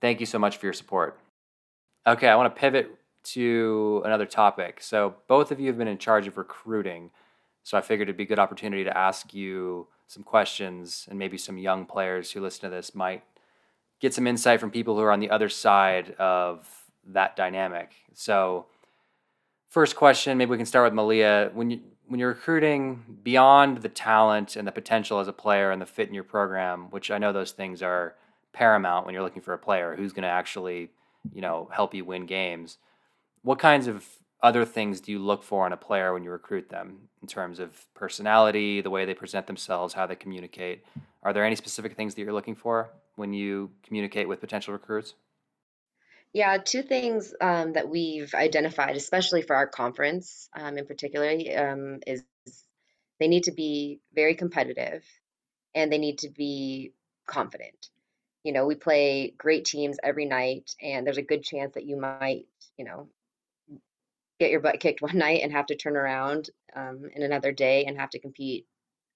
Thank 0.00 0.20
you 0.20 0.26
so 0.26 0.38
much 0.38 0.56
for 0.56 0.66
your 0.66 0.72
support. 0.72 1.20
Okay, 2.06 2.28
I 2.28 2.36
want 2.36 2.54
to 2.54 2.58
pivot 2.58 2.96
to 3.24 4.02
another 4.06 4.24
topic. 4.24 4.80
So, 4.80 5.16
both 5.26 5.50
of 5.50 5.60
you 5.60 5.66
have 5.66 5.76
been 5.76 5.88
in 5.88 5.98
charge 5.98 6.26
of 6.26 6.38
recruiting. 6.38 7.10
So, 7.64 7.76
I 7.76 7.82
figured 7.82 8.08
it'd 8.08 8.16
be 8.16 8.22
a 8.22 8.26
good 8.26 8.38
opportunity 8.38 8.84
to 8.84 8.96
ask 8.96 9.34
you 9.34 9.88
some 10.06 10.22
questions, 10.22 11.06
and 11.10 11.18
maybe 11.18 11.36
some 11.36 11.58
young 11.58 11.84
players 11.84 12.30
who 12.30 12.40
listen 12.40 12.62
to 12.62 12.74
this 12.74 12.94
might 12.94 13.22
get 14.00 14.14
some 14.14 14.26
insight 14.26 14.60
from 14.60 14.70
people 14.70 14.94
who 14.96 15.02
are 15.02 15.12
on 15.12 15.20
the 15.20 15.30
other 15.30 15.48
side 15.48 16.14
of 16.18 16.68
that 17.06 17.36
dynamic. 17.36 17.92
So, 18.14 18.66
first 19.68 19.96
question, 19.96 20.38
maybe 20.38 20.50
we 20.50 20.56
can 20.56 20.66
start 20.66 20.86
with 20.86 20.94
Malia. 20.94 21.50
When 21.52 21.70
you 21.70 21.80
when 22.06 22.18
you're 22.18 22.30
recruiting 22.30 23.18
beyond 23.22 23.82
the 23.82 23.88
talent 23.88 24.56
and 24.56 24.66
the 24.66 24.72
potential 24.72 25.20
as 25.20 25.28
a 25.28 25.32
player 25.32 25.70
and 25.70 25.80
the 25.80 25.86
fit 25.86 26.08
in 26.08 26.14
your 26.14 26.24
program, 26.24 26.86
which 26.90 27.10
I 27.10 27.18
know 27.18 27.34
those 27.34 27.52
things 27.52 27.82
are 27.82 28.14
paramount 28.54 29.04
when 29.04 29.12
you're 29.12 29.22
looking 29.22 29.42
for 29.42 29.52
a 29.52 29.58
player 29.58 29.94
who's 29.94 30.14
going 30.14 30.22
to 30.22 30.28
actually, 30.28 30.88
you 31.34 31.42
know, 31.42 31.68
help 31.70 31.92
you 31.92 32.06
win 32.06 32.24
games. 32.24 32.78
What 33.42 33.58
kinds 33.58 33.86
of 33.88 34.06
other 34.42 34.64
things 34.64 35.00
do 35.00 35.12
you 35.12 35.18
look 35.18 35.42
for 35.42 35.66
in 35.66 35.72
a 35.74 35.76
player 35.76 36.14
when 36.14 36.24
you 36.24 36.30
recruit 36.30 36.70
them 36.70 37.08
in 37.20 37.28
terms 37.28 37.58
of 37.58 37.84
personality, 37.94 38.80
the 38.80 38.88
way 38.88 39.04
they 39.04 39.12
present 39.12 39.46
themselves, 39.46 39.92
how 39.92 40.06
they 40.06 40.16
communicate? 40.16 40.84
Are 41.22 41.34
there 41.34 41.44
any 41.44 41.56
specific 41.56 41.94
things 41.94 42.14
that 42.14 42.22
you're 42.22 42.32
looking 42.32 42.54
for 42.54 42.88
when 43.18 43.32
you 43.32 43.70
communicate 43.82 44.28
with 44.28 44.40
potential 44.40 44.72
recruits? 44.72 45.14
Yeah, 46.32 46.58
two 46.58 46.82
things 46.82 47.34
um, 47.40 47.72
that 47.72 47.88
we've 47.88 48.32
identified, 48.34 48.96
especially 48.96 49.42
for 49.42 49.56
our 49.56 49.66
conference 49.66 50.48
um, 50.54 50.78
in 50.78 50.86
particular, 50.86 51.30
um, 51.56 52.00
is 52.06 52.22
they 53.18 53.28
need 53.28 53.44
to 53.44 53.52
be 53.52 54.00
very 54.14 54.34
competitive 54.34 55.02
and 55.74 55.90
they 55.90 55.98
need 55.98 56.18
to 56.18 56.28
be 56.28 56.92
confident. 57.26 57.88
You 58.44 58.52
know, 58.52 58.66
we 58.66 58.76
play 58.76 59.34
great 59.36 59.64
teams 59.64 59.98
every 60.02 60.26
night, 60.26 60.70
and 60.80 61.04
there's 61.04 61.18
a 61.18 61.22
good 61.22 61.42
chance 61.42 61.74
that 61.74 61.86
you 61.86 61.96
might, 61.96 62.44
you 62.76 62.84
know, 62.84 63.08
get 64.38 64.50
your 64.50 64.60
butt 64.60 64.80
kicked 64.80 65.02
one 65.02 65.18
night 65.18 65.40
and 65.42 65.52
have 65.52 65.66
to 65.66 65.76
turn 65.76 65.96
around 65.96 66.50
um, 66.76 67.08
in 67.14 67.22
another 67.22 67.52
day 67.52 67.84
and 67.84 67.98
have 67.98 68.10
to 68.10 68.20
compete 68.20 68.66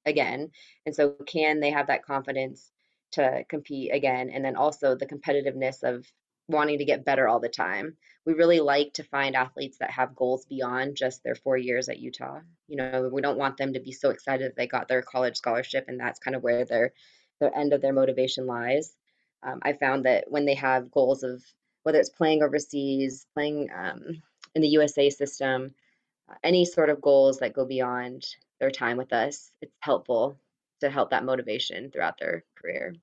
again. 0.05 0.51
And 0.87 0.95
so, 0.95 1.11
can 1.27 1.61
they 1.61 1.71
have 1.71 1.87
that 1.87 2.05
confidence 2.05 2.72
to 3.13 3.45
compete 3.49 3.93
again? 3.95 4.31
And 4.31 4.45
then 4.45 4.57
also 4.57 4.95
the 4.95 5.07
competitiveness 5.07 5.83
of 5.83 6.07
wanting 6.49 6.79
to 6.79 6.85
get 6.85 7.05
better 7.05 7.29
all 7.29 7.41
the 7.41 7.49
time. 7.49 7.97
We 8.27 8.35
really 8.35 8.61
like 8.61 8.95
to 8.95 9.05
find 9.05 9.35
athletes 9.35 9.79
that 9.79 9.91
have 9.91 10.17
goals 10.17 10.45
beyond 10.47 10.97
just 10.97 11.23
their 11.23 11.35
four 11.35 11.57
years 11.57 11.89
at 11.89 11.99
Utah. 11.99 12.41
You 12.69 12.77
know, 12.77 13.11
we 13.13 13.23
don't 13.23 13.39
want 13.39 13.57
them 13.57 13.73
to 13.73 13.81
be 13.81 13.93
so 13.93 14.11
excited 14.11 14.47
that 14.47 14.57
they 14.57 14.67
got 14.67 14.89
their 14.89 15.03
college 15.03 15.37
scholarship 15.37 15.87
and 15.89 15.99
that's 15.99 16.21
kind 16.21 16.37
of 16.37 16.43
where 16.43 16.65
their 16.65 16.93
the 17.41 17.57
end 17.57 17.73
of 17.73 17.81
their 17.81 17.93
motivation 17.93 18.47
lies. 18.47 18.95
Um, 19.43 19.61
I 19.63 19.73
found 19.73 20.05
that 20.05 20.31
when 20.31 20.45
they 20.45 20.55
have 20.55 20.93
goals 20.93 21.25
of 21.25 21.43
whether 21.83 21.99
it's 21.99 22.11
playing 22.11 22.43
overseas, 22.43 23.27
playing 23.35 23.71
um, 23.77 24.23
in 24.55 24.63
the 24.63 24.69
USA 24.69 25.11
system, 25.11 25.75
uh, 26.31 26.35
any 26.45 26.65
sort 26.65 26.91
of 26.91 27.01
goals 27.01 27.39
that 27.39 27.55
go 27.55 27.65
beyond 27.65 28.25
their 28.61 28.71
time 28.71 28.97
with 28.97 29.13
us, 29.13 29.51
it's 29.61 29.75
helpful 29.81 30.37
to 30.83 30.91
help 30.91 31.11
that 31.11 31.25
motivation 31.25 31.91
throughout 31.91 32.19
their 32.19 32.45
career. 32.55 32.95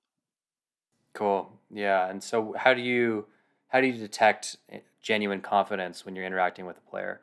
Cool. 1.13 1.51
Yeah. 1.71 2.09
And 2.09 2.21
so, 2.21 2.53
how 2.57 2.73
do 2.73 2.81
you 2.81 3.25
how 3.69 3.81
do 3.81 3.87
you 3.87 3.93
detect 3.93 4.57
eh, 4.69 4.79
genuine 5.01 5.41
confidence 5.41 6.05
when 6.05 6.15
you're 6.15 6.25
interacting 6.25 6.65
with 6.65 6.77
a 6.77 6.89
player? 6.89 7.21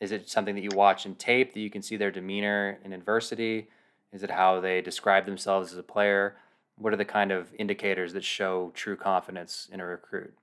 Is 0.00 0.12
it 0.12 0.28
something 0.28 0.54
that 0.54 0.64
you 0.64 0.70
watch 0.74 1.06
in 1.06 1.14
tape 1.14 1.54
that 1.54 1.60
you 1.60 1.70
can 1.70 1.82
see 1.82 1.96
their 1.96 2.10
demeanor 2.10 2.78
in 2.84 2.92
adversity? 2.92 3.68
Is 4.12 4.22
it 4.22 4.30
how 4.30 4.60
they 4.60 4.80
describe 4.80 5.26
themselves 5.26 5.72
as 5.72 5.78
a 5.78 5.82
player? 5.82 6.36
What 6.76 6.92
are 6.92 6.96
the 6.96 7.04
kind 7.04 7.32
of 7.32 7.54
indicators 7.58 8.12
that 8.12 8.24
show 8.24 8.72
true 8.74 8.96
confidence 8.96 9.68
in 9.72 9.80
a 9.80 9.86
recruit? 9.86 10.34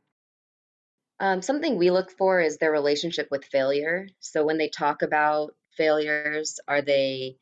Um, 1.19 1.41
something 1.41 1.77
we 1.77 1.91
look 1.91 2.11
for 2.11 2.41
is 2.41 2.57
their 2.57 2.71
relationship 2.71 3.27
with 3.29 3.45
failure. 3.45 4.07
So 4.19 4.45
when 4.45 4.57
they 4.57 4.69
talk 4.69 5.01
about 5.03 5.55
failures, 5.77 6.59
are 6.67 6.81
they 6.81 7.38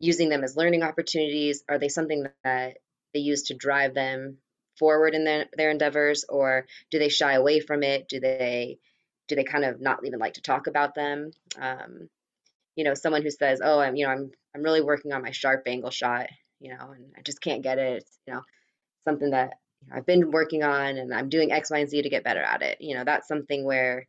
using 0.00 0.28
them 0.28 0.42
as 0.42 0.56
learning 0.56 0.82
opportunities? 0.82 1.62
Are 1.68 1.78
they 1.78 1.88
something 1.88 2.26
that 2.44 2.78
they 3.14 3.20
use 3.20 3.44
to 3.44 3.54
drive 3.54 3.94
them 3.94 4.38
forward 4.78 5.14
in 5.14 5.24
their, 5.24 5.46
their 5.56 5.70
endeavors 5.70 6.24
or 6.28 6.66
do 6.90 6.98
they 6.98 7.08
shy 7.08 7.34
away 7.34 7.60
from 7.60 7.82
it 7.82 8.08
do 8.08 8.18
they 8.18 8.78
do 9.28 9.36
they 9.36 9.44
kind 9.44 9.64
of 9.64 9.80
not 9.80 9.98
even 10.06 10.18
like 10.18 10.34
to 10.34 10.42
talk 10.42 10.68
about 10.68 10.94
them 10.94 11.30
um, 11.60 12.08
you 12.76 12.84
know 12.84 12.94
someone 12.94 13.22
who 13.22 13.30
says 13.30 13.60
oh 13.62 13.78
i'm 13.78 13.94
you 13.94 14.06
know 14.06 14.12
i'm 14.12 14.30
i'm 14.54 14.62
really 14.62 14.80
working 14.80 15.12
on 15.12 15.20
my 15.20 15.32
sharp 15.32 15.64
angle 15.66 15.90
shot 15.90 16.28
you 16.60 16.70
know 16.70 16.92
and 16.94 17.04
i 17.18 17.20
just 17.22 17.42
can't 17.42 17.62
get 17.62 17.78
it 17.78 17.98
it's, 17.98 18.18
you 18.26 18.32
know 18.32 18.40
something 19.06 19.30
that 19.30 19.50
i've 19.92 20.06
been 20.06 20.30
working 20.30 20.62
on 20.62 20.96
and 20.96 21.12
i'm 21.12 21.28
doing 21.28 21.52
x 21.52 21.70
y 21.70 21.80
and 21.80 21.90
z 21.90 22.00
to 22.00 22.08
get 22.08 22.24
better 22.24 22.42
at 22.42 22.62
it 22.62 22.78
you 22.80 22.94
know 22.94 23.04
that's 23.04 23.28
something 23.28 23.64
where 23.64 24.06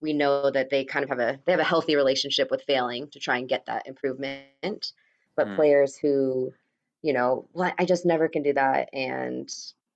we 0.00 0.12
know 0.12 0.50
that 0.50 0.70
they 0.70 0.84
kind 0.84 1.02
of 1.02 1.08
have 1.08 1.18
a 1.18 1.38
they 1.44 1.52
have 1.52 1.60
a 1.60 1.64
healthy 1.64 1.96
relationship 1.96 2.50
with 2.50 2.62
failing 2.66 3.08
to 3.10 3.18
try 3.18 3.38
and 3.38 3.48
get 3.48 3.66
that 3.66 3.86
improvement. 3.86 4.92
But 5.36 5.48
mm. 5.48 5.56
players 5.56 5.96
who, 5.96 6.52
you 7.02 7.12
know, 7.12 7.48
I 7.78 7.84
just 7.84 8.06
never 8.06 8.28
can 8.28 8.42
do 8.42 8.52
that, 8.52 8.88
and 8.92 9.52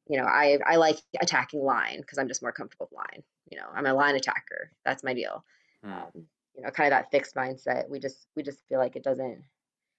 you 0.09 0.19
know, 0.19 0.25
I 0.25 0.59
I 0.67 0.77
like 0.77 0.99
attacking 1.21 1.63
line 1.63 2.01
because 2.01 2.19
I'm 2.19 2.29
just 2.29 2.43
more 2.43 2.53
comfortable 2.53 2.89
with 2.91 2.99
line. 2.99 3.23
You 3.51 3.59
know, 3.59 3.67
I'm 3.75 3.87
a 3.87 3.95
line 3.95 4.17
attacker. 4.17 4.71
That's 4.85 5.05
my 5.05 5.15
deal. 5.15 5.45
Mm. 5.85 5.93
Um, 5.93 6.27
you 6.55 6.63
know, 6.63 6.71
kind 6.71 6.93
of 6.93 6.99
that 6.99 7.11
fixed 7.11 7.35
mindset. 7.35 7.89
We 7.89 7.99
just 8.01 8.27
we 8.35 8.43
just 8.43 8.67
feel 8.69 8.79
like 8.79 8.97
it 8.97 9.05
doesn't 9.05 9.43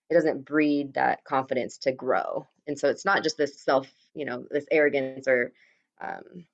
it 0.10 0.14
doesn't 0.14 0.46
breed 0.46 0.94
that 0.96 1.24
confidence 1.24 1.78
to 1.80 1.92
grow. 1.92 2.48
And 2.68 2.78
so 2.78 2.90
it's 2.90 3.06
not 3.06 3.24
just 3.24 3.38
this 3.38 3.62
self, 3.62 3.88
you 4.14 4.26
know, 4.26 4.46
this 4.50 4.66
arrogance 4.72 5.28
or 5.28 5.54
um, 6.02 6.46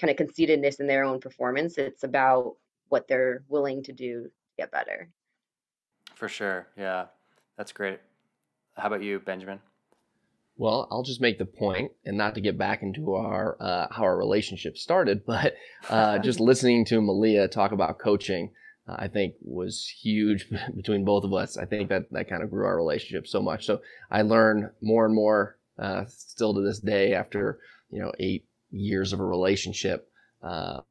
kind 0.00 0.10
of 0.10 0.16
conceitedness 0.16 0.80
in 0.80 0.86
their 0.86 1.04
own 1.04 1.20
performance. 1.20 1.78
It's 1.78 2.04
about 2.04 2.56
what 2.88 3.08
they're 3.08 3.44
willing 3.48 3.82
to 3.84 3.92
do 3.92 4.24
to 4.24 4.30
get 4.58 4.70
better. 4.70 5.08
For 6.14 6.28
sure. 6.28 6.68
Yeah. 6.76 7.06
That's 7.56 7.72
great. 7.72 8.00
How 8.78 8.86
about 8.86 9.02
you, 9.02 9.18
Benjamin? 9.20 9.60
Well, 10.56 10.88
I'll 10.90 11.02
just 11.02 11.20
make 11.20 11.38
the 11.38 11.46
point, 11.46 11.92
and 12.04 12.16
not 12.16 12.34
to 12.34 12.40
get 12.40 12.58
back 12.58 12.82
into 12.82 13.14
our 13.14 13.56
uh, 13.60 13.86
how 13.90 14.04
our 14.04 14.16
relationship 14.16 14.76
started, 14.76 15.24
but 15.26 15.54
uh, 15.88 16.18
just 16.18 16.40
listening 16.40 16.84
to 16.86 17.00
Malia 17.00 17.48
talk 17.48 17.72
about 17.72 17.98
coaching, 17.98 18.50
uh, 18.88 18.96
I 18.98 19.08
think 19.08 19.34
was 19.40 19.86
huge 19.86 20.48
between 20.76 21.04
both 21.04 21.24
of 21.24 21.32
us. 21.32 21.56
I 21.56 21.64
think 21.64 21.88
that 21.90 22.10
that 22.12 22.28
kind 22.28 22.42
of 22.42 22.50
grew 22.50 22.66
our 22.66 22.76
relationship 22.76 23.26
so 23.26 23.40
much. 23.42 23.66
So 23.66 23.80
I 24.10 24.22
learn 24.22 24.70
more 24.80 25.04
and 25.04 25.14
more 25.14 25.58
uh, 25.78 26.04
still 26.08 26.54
to 26.54 26.60
this 26.60 26.80
day 26.80 27.14
after 27.14 27.58
you 27.90 28.00
know 28.00 28.12
eight 28.18 28.44
years 28.70 29.12
of 29.12 29.20
a 29.20 29.24
relationship, 29.24 30.10
um, 30.42 30.82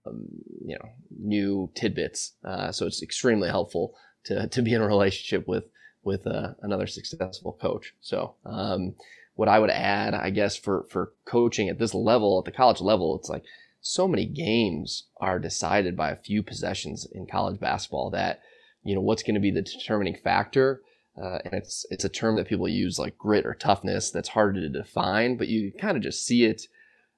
you 0.66 0.76
know, 0.76 0.90
new 1.20 1.70
tidbits. 1.76 2.34
Uh, 2.44 2.72
so 2.72 2.86
it's 2.86 3.04
extremely 3.04 3.50
helpful 3.50 3.96
to, 4.26 4.48
to 4.48 4.62
be 4.62 4.74
in 4.74 4.82
a 4.82 4.88
relationship 4.88 5.48
with, 5.48 5.66
with 6.08 6.26
uh, 6.26 6.54
another 6.62 6.88
successful 6.88 7.58
coach. 7.62 7.94
So, 8.02 8.36
um, 8.46 8.96
what 9.36 9.50
I 9.50 9.60
would 9.60 9.70
add, 9.70 10.16
I 10.16 10.32
guess, 10.32 10.56
for, 10.56 10.88
for 10.90 11.12
coaching 11.26 11.70
at 11.70 11.78
this 11.78 11.94
level, 11.94 12.40
at 12.40 12.46
the 12.46 12.58
college 12.58 12.82
level, 12.82 13.16
it's 13.16 13.30
like 13.30 13.44
so 13.82 14.08
many 14.08 14.26
games 14.26 15.04
are 15.22 15.38
decided 15.38 15.96
by 15.96 16.10
a 16.10 16.16
few 16.16 16.42
possessions 16.42 17.06
in 17.12 17.28
college 17.28 17.60
basketball 17.60 18.10
that, 18.12 18.40
you 18.84 18.96
know, 18.96 19.02
what's 19.02 19.22
going 19.22 19.36
to 19.36 19.42
be 19.42 19.52
the 19.52 19.62
determining 19.62 20.16
factor. 20.16 20.82
Uh, 21.22 21.40
and 21.46 21.54
it's 21.54 21.86
it's 21.92 22.06
a 22.06 22.10
term 22.10 22.36
that 22.38 22.48
people 22.48 22.68
use 22.68 22.98
like 22.98 23.18
grit 23.18 23.46
or 23.46 23.54
toughness 23.54 24.10
that's 24.10 24.30
harder 24.30 24.62
to 24.62 24.70
define, 24.70 25.36
but 25.36 25.48
you 25.48 25.72
kind 25.80 25.98
of 25.98 26.04
just 26.04 26.26
see 26.26 26.46
it 26.46 26.64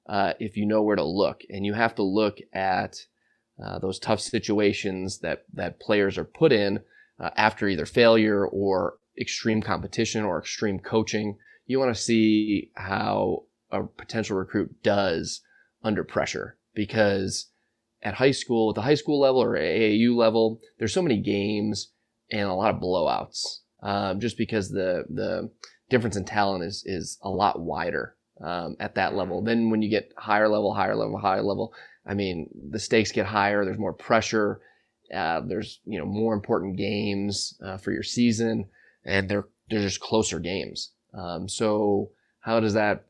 uh, 0.08 0.32
if 0.40 0.56
you 0.56 0.66
know 0.66 0.82
where 0.82 0.96
to 0.96 1.04
look. 1.04 1.42
And 1.48 1.64
you 1.64 1.74
have 1.74 1.94
to 1.94 2.02
look 2.02 2.38
at 2.52 3.06
uh, 3.62 3.78
those 3.78 3.98
tough 3.98 4.20
situations 4.20 5.20
that, 5.20 5.44
that 5.54 5.80
players 5.80 6.18
are 6.18 6.24
put 6.24 6.50
in 6.52 6.80
uh, 7.20 7.30
after 7.36 7.68
either 7.68 7.86
failure 7.86 8.46
or 8.46 8.94
extreme 9.20 9.60
competition 9.60 10.24
or 10.24 10.38
extreme 10.38 10.78
coaching. 10.78 11.36
You 11.66 11.78
want 11.78 11.94
to 11.94 12.00
see 12.00 12.70
how 12.74 13.44
a 13.70 13.84
potential 13.84 14.36
recruit 14.36 14.82
does 14.82 15.42
under 15.82 16.02
pressure 16.02 16.56
because 16.74 17.50
at 18.02 18.14
high 18.14 18.30
school, 18.30 18.70
at 18.70 18.74
the 18.74 18.82
high 18.82 18.94
school 18.94 19.20
level 19.20 19.42
or 19.42 19.56
AAU 19.56 20.14
level, 20.16 20.60
there's 20.78 20.94
so 20.94 21.02
many 21.02 21.20
games 21.20 21.92
and 22.30 22.48
a 22.48 22.54
lot 22.54 22.74
of 22.74 22.80
blowouts 22.80 23.58
um, 23.82 24.20
just 24.20 24.38
because 24.38 24.70
the, 24.70 25.04
the 25.10 25.50
difference 25.90 26.16
in 26.16 26.24
talent 26.24 26.64
is, 26.64 26.82
is 26.86 27.18
a 27.22 27.28
lot 27.28 27.60
wider 27.60 28.16
um, 28.42 28.76
at 28.80 28.94
that 28.94 29.14
level. 29.14 29.42
Then 29.42 29.70
when 29.70 29.82
you 29.82 29.90
get 29.90 30.12
higher 30.16 30.48
level, 30.48 30.72
higher 30.72 30.96
level, 30.96 31.18
higher 31.18 31.42
level, 31.42 31.74
I 32.06 32.14
mean, 32.14 32.48
the 32.70 32.78
stakes 32.78 33.12
get 33.12 33.26
higher. 33.26 33.64
There's 33.64 33.78
more 33.78 33.92
pressure. 33.92 34.60
Uh, 35.14 35.40
there's 35.40 35.80
you 35.84 35.98
know 35.98 36.04
more 36.04 36.34
important 36.34 36.76
games 36.76 37.58
uh, 37.64 37.76
for 37.76 37.92
your 37.92 38.02
season, 38.02 38.66
and 39.04 39.28
they're 39.28 39.46
they're 39.68 39.80
just 39.80 40.00
closer 40.00 40.38
games. 40.38 40.92
Um, 41.14 41.48
so 41.48 42.10
how 42.40 42.60
does 42.60 42.74
that 42.74 43.06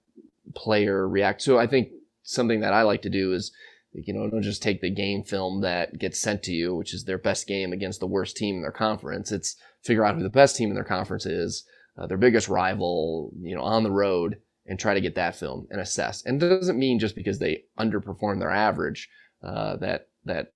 player 0.55 1.09
react? 1.09 1.42
So 1.42 1.59
I 1.59 1.66
think 1.66 1.90
something 2.22 2.61
that 2.61 2.72
I 2.72 2.82
like 2.82 3.03
to 3.03 3.11
do 3.11 3.32
is 3.32 3.53
you 3.92 4.14
know 4.14 4.28
don't 4.28 4.42
just 4.42 4.62
take 4.62 4.80
the 4.80 4.90
game 4.90 5.22
film 5.22 5.61
that 5.62 5.98
gets 5.98 6.20
sent 6.20 6.42
to 6.44 6.53
you, 6.53 6.74
which 6.74 6.94
is 6.94 7.05
their 7.05 7.18
best 7.18 7.46
game 7.46 7.72
against 7.72 8.01
the 8.01 8.07
worst 8.07 8.36
team 8.36 8.57
in 8.57 8.62
their 8.62 8.70
conference. 8.72 9.32
It's 9.32 9.57
figure 9.82 10.05
out 10.05 10.16
who 10.16 10.22
the 10.22 10.28
best 10.28 10.57
team 10.57 10.68
in 10.68 10.74
their 10.74 10.84
conference 10.84 11.26
is, 11.26 11.64
uh, 11.98 12.07
their 12.07 12.18
biggest 12.18 12.48
rival, 12.48 13.32
you 13.40 13.55
know, 13.55 13.62
on 13.62 13.82
the 13.82 13.90
road 13.90 14.36
and 14.66 14.78
try 14.78 14.94
to 14.94 15.01
get 15.01 15.14
that 15.16 15.36
film 15.36 15.66
and 15.70 15.80
assess. 15.80 16.22
And 16.24 16.42
it 16.42 16.48
doesn't 16.48 16.78
mean 16.78 16.98
just 16.98 17.16
because 17.16 17.38
they 17.38 17.64
underperform 17.78 18.38
their 18.38 18.51
average 18.51 19.09
uh, 19.42 19.76
that 19.76 20.09
that 20.24 20.53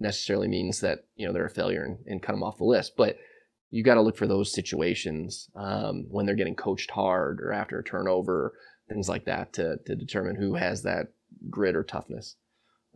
necessarily 0.00 0.48
means 0.48 0.80
that 0.80 1.04
you 1.16 1.26
know 1.26 1.32
they're 1.32 1.46
a 1.46 1.50
failure 1.50 1.84
and, 1.84 1.98
and 2.06 2.22
cut 2.22 2.32
them 2.32 2.42
off 2.42 2.58
the 2.58 2.64
list. 2.64 2.96
But 2.96 3.18
you 3.70 3.82
got 3.82 3.94
to 3.94 4.00
look 4.00 4.16
for 4.16 4.26
those 4.26 4.52
situations 4.52 5.50
um, 5.54 6.06
when 6.10 6.24
they're 6.26 6.34
getting 6.34 6.54
coached 6.54 6.90
hard 6.90 7.40
or 7.40 7.52
after 7.52 7.78
a 7.78 7.84
turnover, 7.84 8.54
things 8.88 9.08
like 9.08 9.24
that, 9.26 9.52
to 9.54 9.78
to 9.86 9.94
determine 9.94 10.36
who 10.36 10.54
has 10.54 10.82
that 10.82 11.08
grit 11.50 11.76
or 11.76 11.84
toughness 11.84 12.36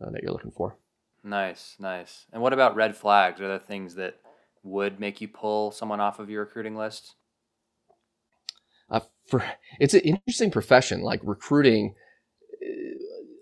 uh, 0.01 0.09
that 0.11 0.23
you're 0.23 0.31
looking 0.31 0.51
for. 0.51 0.77
Nice, 1.23 1.75
nice. 1.79 2.25
And 2.33 2.41
what 2.41 2.53
about 2.53 2.75
red 2.75 2.97
flags? 2.97 3.39
Are 3.39 3.47
there 3.47 3.59
things 3.59 3.95
that 3.95 4.15
would 4.63 4.99
make 4.99 5.21
you 5.21 5.27
pull 5.27 5.71
someone 5.71 6.01
off 6.01 6.19
of 6.19 6.29
your 6.29 6.41
recruiting 6.43 6.75
list? 6.75 7.15
uh, 8.89 9.01
for 9.27 9.43
it's 9.79 9.93
an 9.93 10.01
interesting 10.01 10.51
profession. 10.51 11.01
Like 11.01 11.19
recruiting, 11.23 11.95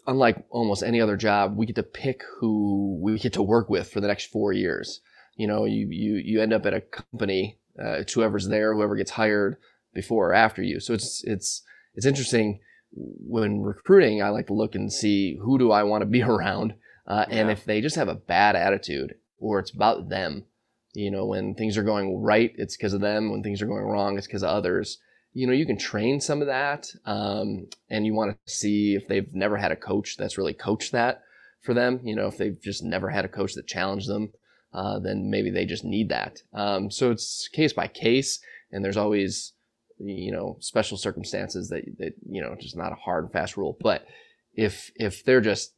unlike 0.07 0.45
almost 0.49 0.83
any 0.83 1.01
other 1.01 1.17
job, 1.17 1.55
we 1.55 1.65
get 1.65 1.75
to 1.75 1.83
pick 1.83 2.23
who 2.39 2.99
we 3.01 3.17
get 3.19 3.33
to 3.33 3.43
work 3.43 3.69
with 3.69 3.91
for 3.91 4.01
the 4.01 4.07
next 4.07 4.31
four 4.31 4.53
years. 4.53 5.01
You 5.35 5.47
know, 5.47 5.65
you 5.65 5.87
you 5.89 6.15
you 6.15 6.41
end 6.41 6.53
up 6.53 6.65
at 6.65 6.73
a 6.73 6.81
company. 6.81 7.59
Uh, 7.79 7.99
it's 7.99 8.13
whoever's 8.13 8.47
there, 8.47 8.73
whoever 8.73 8.95
gets 8.95 9.11
hired 9.11 9.57
before 9.93 10.29
or 10.29 10.33
after 10.33 10.61
you. 10.61 10.79
So 10.79 10.93
it's 10.93 11.23
it's 11.23 11.63
it's 11.95 12.05
interesting 12.05 12.59
when 12.93 13.61
recruiting. 13.61 14.21
I 14.21 14.29
like 14.29 14.47
to 14.47 14.53
look 14.53 14.75
and 14.75 14.91
see 14.91 15.37
who 15.41 15.57
do 15.57 15.71
I 15.71 15.83
want 15.83 16.01
to 16.01 16.05
be 16.07 16.21
around, 16.21 16.73
uh, 17.07 17.25
yeah. 17.29 17.35
and 17.35 17.51
if 17.51 17.65
they 17.65 17.81
just 17.81 17.95
have 17.95 18.09
a 18.09 18.15
bad 18.15 18.55
attitude 18.55 19.15
or 19.39 19.59
it's 19.59 19.71
about 19.71 20.09
them. 20.09 20.45
You 20.93 21.09
know, 21.09 21.25
when 21.25 21.55
things 21.55 21.77
are 21.77 21.83
going 21.83 22.17
right, 22.17 22.53
it's 22.57 22.75
because 22.75 22.93
of 22.93 22.99
them. 22.99 23.31
When 23.31 23.41
things 23.41 23.61
are 23.61 23.65
going 23.65 23.85
wrong, 23.85 24.17
it's 24.17 24.27
because 24.27 24.43
of 24.43 24.49
others 24.49 24.97
you 25.33 25.47
know, 25.47 25.53
you 25.53 25.65
can 25.65 25.77
train 25.77 26.19
some 26.19 26.41
of 26.41 26.47
that. 26.47 26.87
Um, 27.05 27.67
and 27.89 28.05
you 28.05 28.13
want 28.13 28.37
to 28.45 28.53
see 28.53 28.95
if 28.95 29.07
they've 29.07 29.33
never 29.33 29.57
had 29.57 29.71
a 29.71 29.75
coach 29.75 30.17
that's 30.17 30.37
really 30.37 30.53
coached 30.53 30.91
that 30.91 31.21
for 31.61 31.73
them. 31.73 32.01
You 32.03 32.15
know, 32.15 32.27
if 32.27 32.37
they've 32.37 32.61
just 32.61 32.83
never 32.83 33.09
had 33.09 33.25
a 33.25 33.29
coach 33.29 33.53
that 33.53 33.67
challenged 33.67 34.09
them, 34.09 34.31
uh, 34.73 34.99
then 34.99 35.29
maybe 35.29 35.49
they 35.49 35.65
just 35.65 35.83
need 35.83 36.09
that. 36.09 36.41
Um, 36.53 36.91
so 36.91 37.11
it's 37.11 37.47
case 37.49 37.73
by 37.73 37.87
case, 37.87 38.39
and 38.71 38.83
there's 38.83 38.97
always, 38.97 39.53
you 39.97 40.31
know, 40.31 40.57
special 40.59 40.97
circumstances 40.97 41.69
that, 41.69 41.83
that, 41.99 42.13
you 42.29 42.41
know, 42.41 42.55
just 42.59 42.77
not 42.77 42.93
a 42.93 42.95
hard 42.95 43.25
and 43.25 43.33
fast 43.33 43.57
rule. 43.57 43.77
But 43.81 44.05
if, 44.53 44.91
if 44.95 45.23
they're 45.23 45.41
just, 45.41 45.73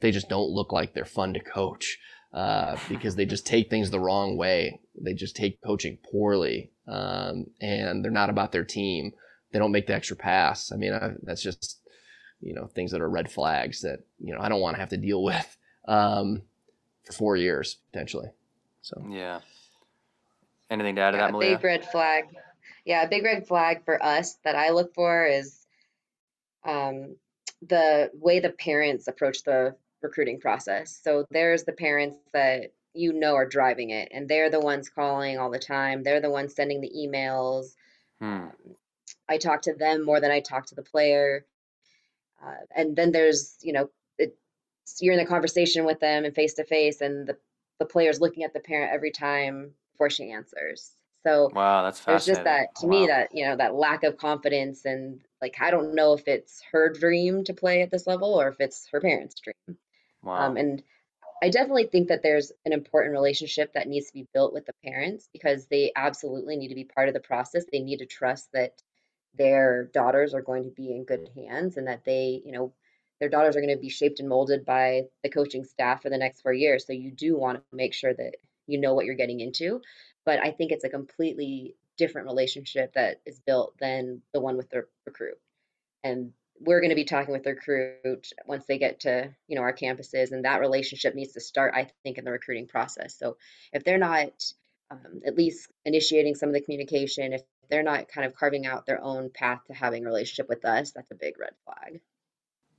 they 0.00 0.10
just 0.10 0.28
don't 0.28 0.50
look 0.50 0.72
like 0.72 0.94
they're 0.94 1.04
fun 1.04 1.34
to 1.34 1.40
coach, 1.40 1.98
uh, 2.32 2.76
because 2.88 3.16
they 3.16 3.26
just 3.26 3.46
take 3.46 3.70
things 3.70 3.90
the 3.90 4.00
wrong 4.00 4.36
way. 4.36 4.80
They 5.00 5.14
just 5.14 5.36
take 5.36 5.62
coaching 5.62 5.98
poorly, 6.10 6.70
um, 6.86 7.46
and 7.60 8.04
they're 8.04 8.10
not 8.10 8.30
about 8.30 8.52
their 8.52 8.64
team. 8.64 9.12
They 9.52 9.58
don't 9.58 9.72
make 9.72 9.86
the 9.86 9.94
extra 9.94 10.16
pass. 10.16 10.70
I 10.72 10.76
mean, 10.76 10.92
I, 10.92 11.12
that's 11.22 11.42
just 11.42 11.80
you 12.40 12.54
know 12.54 12.66
things 12.66 12.92
that 12.92 13.00
are 13.00 13.08
red 13.08 13.30
flags 13.30 13.82
that 13.82 14.00
you 14.18 14.34
know 14.34 14.40
I 14.40 14.48
don't 14.48 14.60
want 14.60 14.76
to 14.76 14.80
have 14.80 14.90
to 14.90 14.96
deal 14.96 15.22
with 15.24 15.56
um, 15.86 16.42
for 17.04 17.12
four 17.12 17.36
years 17.36 17.76
potentially. 17.92 18.28
So 18.82 19.02
yeah. 19.10 19.40
Anything 20.70 20.96
to 20.96 21.00
add 21.00 21.10
to 21.12 21.16
yeah, 21.16 21.26
that, 21.26 21.32
Malia? 21.32 21.56
Big 21.56 21.64
red 21.64 21.84
flag. 21.86 22.24
Yeah, 22.84 23.02
a 23.02 23.08
big 23.08 23.24
red 23.24 23.46
flag 23.46 23.84
for 23.84 24.02
us 24.02 24.34
that 24.44 24.54
I 24.54 24.70
look 24.70 24.94
for 24.94 25.26
is 25.26 25.66
um, 26.64 27.16
the 27.66 28.10
way 28.14 28.40
the 28.40 28.50
parents 28.50 29.08
approach 29.08 29.44
the 29.44 29.76
recruiting 30.02 30.40
process. 30.40 31.00
So 31.02 31.24
there's 31.30 31.64
the 31.64 31.72
parents 31.72 32.16
that 32.32 32.72
you 32.94 33.12
know 33.12 33.34
are 33.34 33.46
driving 33.46 33.90
it, 33.90 34.08
and 34.12 34.28
they're 34.28 34.50
the 34.50 34.60
ones 34.60 34.88
calling 34.88 35.38
all 35.38 35.50
the 35.50 35.58
time. 35.58 36.02
They're 36.02 36.20
the 36.20 36.30
ones 36.30 36.54
sending 36.54 36.80
the 36.80 36.92
emails. 36.96 37.74
Hmm. 38.20 38.24
Um, 38.24 38.52
I 39.28 39.38
talk 39.38 39.62
to 39.62 39.74
them 39.74 40.04
more 40.04 40.20
than 40.20 40.30
I 40.30 40.40
talk 40.40 40.66
to 40.66 40.74
the 40.74 40.82
player. 40.82 41.44
Uh, 42.44 42.54
and 42.74 42.96
then 42.96 43.12
there's, 43.12 43.56
you 43.62 43.72
know, 43.72 43.90
it, 44.18 44.36
you're 45.00 45.14
in 45.14 45.18
the 45.18 45.26
conversation 45.26 45.84
with 45.84 46.00
them 46.00 46.24
and 46.24 46.34
face 46.34 46.54
to 46.54 46.64
face, 46.64 47.00
and 47.00 47.26
the 47.26 47.36
the 47.78 47.86
player's 47.86 48.20
looking 48.20 48.42
at 48.42 48.52
the 48.52 48.60
parent 48.60 48.92
every 48.92 49.10
time 49.10 49.72
before 49.92 50.10
she 50.10 50.32
answers. 50.32 50.92
So 51.26 51.50
wow, 51.52 51.82
that's 51.82 52.00
there's 52.00 52.26
just 52.26 52.44
that 52.44 52.74
to 52.76 52.86
wow. 52.86 53.00
me 53.00 53.06
that 53.08 53.30
you 53.34 53.44
know 53.46 53.56
that 53.56 53.74
lack 53.74 54.04
of 54.04 54.16
confidence 54.16 54.84
and 54.84 55.20
like 55.42 55.56
I 55.60 55.70
don't 55.70 55.94
know 55.94 56.14
if 56.14 56.26
it's 56.26 56.62
her 56.72 56.92
dream 56.92 57.44
to 57.44 57.54
play 57.54 57.82
at 57.82 57.90
this 57.90 58.06
level 58.06 58.34
or 58.40 58.48
if 58.48 58.56
it's 58.60 58.88
her 58.92 59.00
parents' 59.00 59.40
dream. 59.40 59.78
Wow. 60.22 60.46
Um, 60.46 60.56
and 60.56 60.82
I 61.42 61.50
definitely 61.50 61.86
think 61.86 62.08
that 62.08 62.22
there's 62.22 62.52
an 62.64 62.72
important 62.72 63.12
relationship 63.12 63.72
that 63.74 63.86
needs 63.86 64.08
to 64.08 64.14
be 64.14 64.26
built 64.34 64.52
with 64.52 64.66
the 64.66 64.72
parents 64.84 65.28
because 65.32 65.66
they 65.66 65.92
absolutely 65.94 66.56
need 66.56 66.68
to 66.68 66.74
be 66.74 66.84
part 66.84 67.08
of 67.08 67.14
the 67.14 67.20
process. 67.20 67.64
They 67.70 67.80
need 67.80 67.98
to 67.98 68.06
trust 68.06 68.50
that 68.52 68.82
their 69.34 69.84
daughters 69.94 70.34
are 70.34 70.42
going 70.42 70.64
to 70.64 70.70
be 70.70 70.90
in 70.90 71.04
good 71.04 71.28
hands 71.36 71.76
and 71.76 71.86
that 71.86 72.04
they, 72.04 72.42
you 72.44 72.52
know, 72.52 72.72
their 73.20 73.28
daughters 73.28 73.56
are 73.56 73.60
going 73.60 73.74
to 73.74 73.80
be 73.80 73.88
shaped 73.88 74.20
and 74.20 74.28
molded 74.28 74.64
by 74.64 75.02
the 75.22 75.28
coaching 75.28 75.64
staff 75.64 76.02
for 76.02 76.10
the 76.10 76.18
next 76.18 76.40
four 76.40 76.52
years. 76.52 76.86
So 76.86 76.92
you 76.92 77.10
do 77.10 77.36
want 77.36 77.58
to 77.58 77.76
make 77.76 77.94
sure 77.94 78.14
that 78.14 78.32
you 78.66 78.80
know 78.80 78.94
what 78.94 79.06
you're 79.06 79.14
getting 79.14 79.40
into. 79.40 79.80
But 80.24 80.40
I 80.40 80.50
think 80.50 80.72
it's 80.72 80.84
a 80.84 80.88
completely 80.88 81.76
different 81.96 82.28
relationship 82.28 82.94
that 82.94 83.20
is 83.26 83.40
built 83.40 83.74
than 83.78 84.22
the 84.32 84.40
one 84.40 84.56
with 84.56 84.70
the 84.70 84.86
recruit. 85.06 85.38
And 86.04 86.32
we're 86.60 86.80
going 86.80 86.90
to 86.90 86.96
be 86.96 87.04
talking 87.04 87.32
with 87.32 87.44
the 87.44 87.50
recruit 87.50 88.28
once 88.46 88.64
they 88.66 88.78
get 88.78 89.00
to 89.00 89.30
you 89.46 89.56
know 89.56 89.62
our 89.62 89.72
campuses 89.72 90.32
and 90.32 90.44
that 90.44 90.60
relationship 90.60 91.14
needs 91.14 91.32
to 91.32 91.40
start 91.40 91.74
i 91.74 91.88
think 92.02 92.18
in 92.18 92.24
the 92.24 92.32
recruiting 92.32 92.66
process. 92.66 93.16
So 93.18 93.36
if 93.72 93.84
they're 93.84 93.98
not 93.98 94.30
um, 94.90 95.20
at 95.26 95.36
least 95.36 95.68
initiating 95.84 96.34
some 96.34 96.48
of 96.48 96.54
the 96.54 96.62
communication 96.62 97.32
if 97.32 97.42
they're 97.70 97.82
not 97.82 98.08
kind 98.08 98.26
of 98.26 98.34
carving 98.34 98.66
out 98.66 98.86
their 98.86 99.02
own 99.02 99.30
path 99.30 99.60
to 99.66 99.74
having 99.74 100.04
a 100.04 100.06
relationship 100.06 100.48
with 100.48 100.64
us 100.64 100.92
that's 100.92 101.10
a 101.10 101.14
big 101.14 101.38
red 101.38 101.52
flag. 101.64 102.00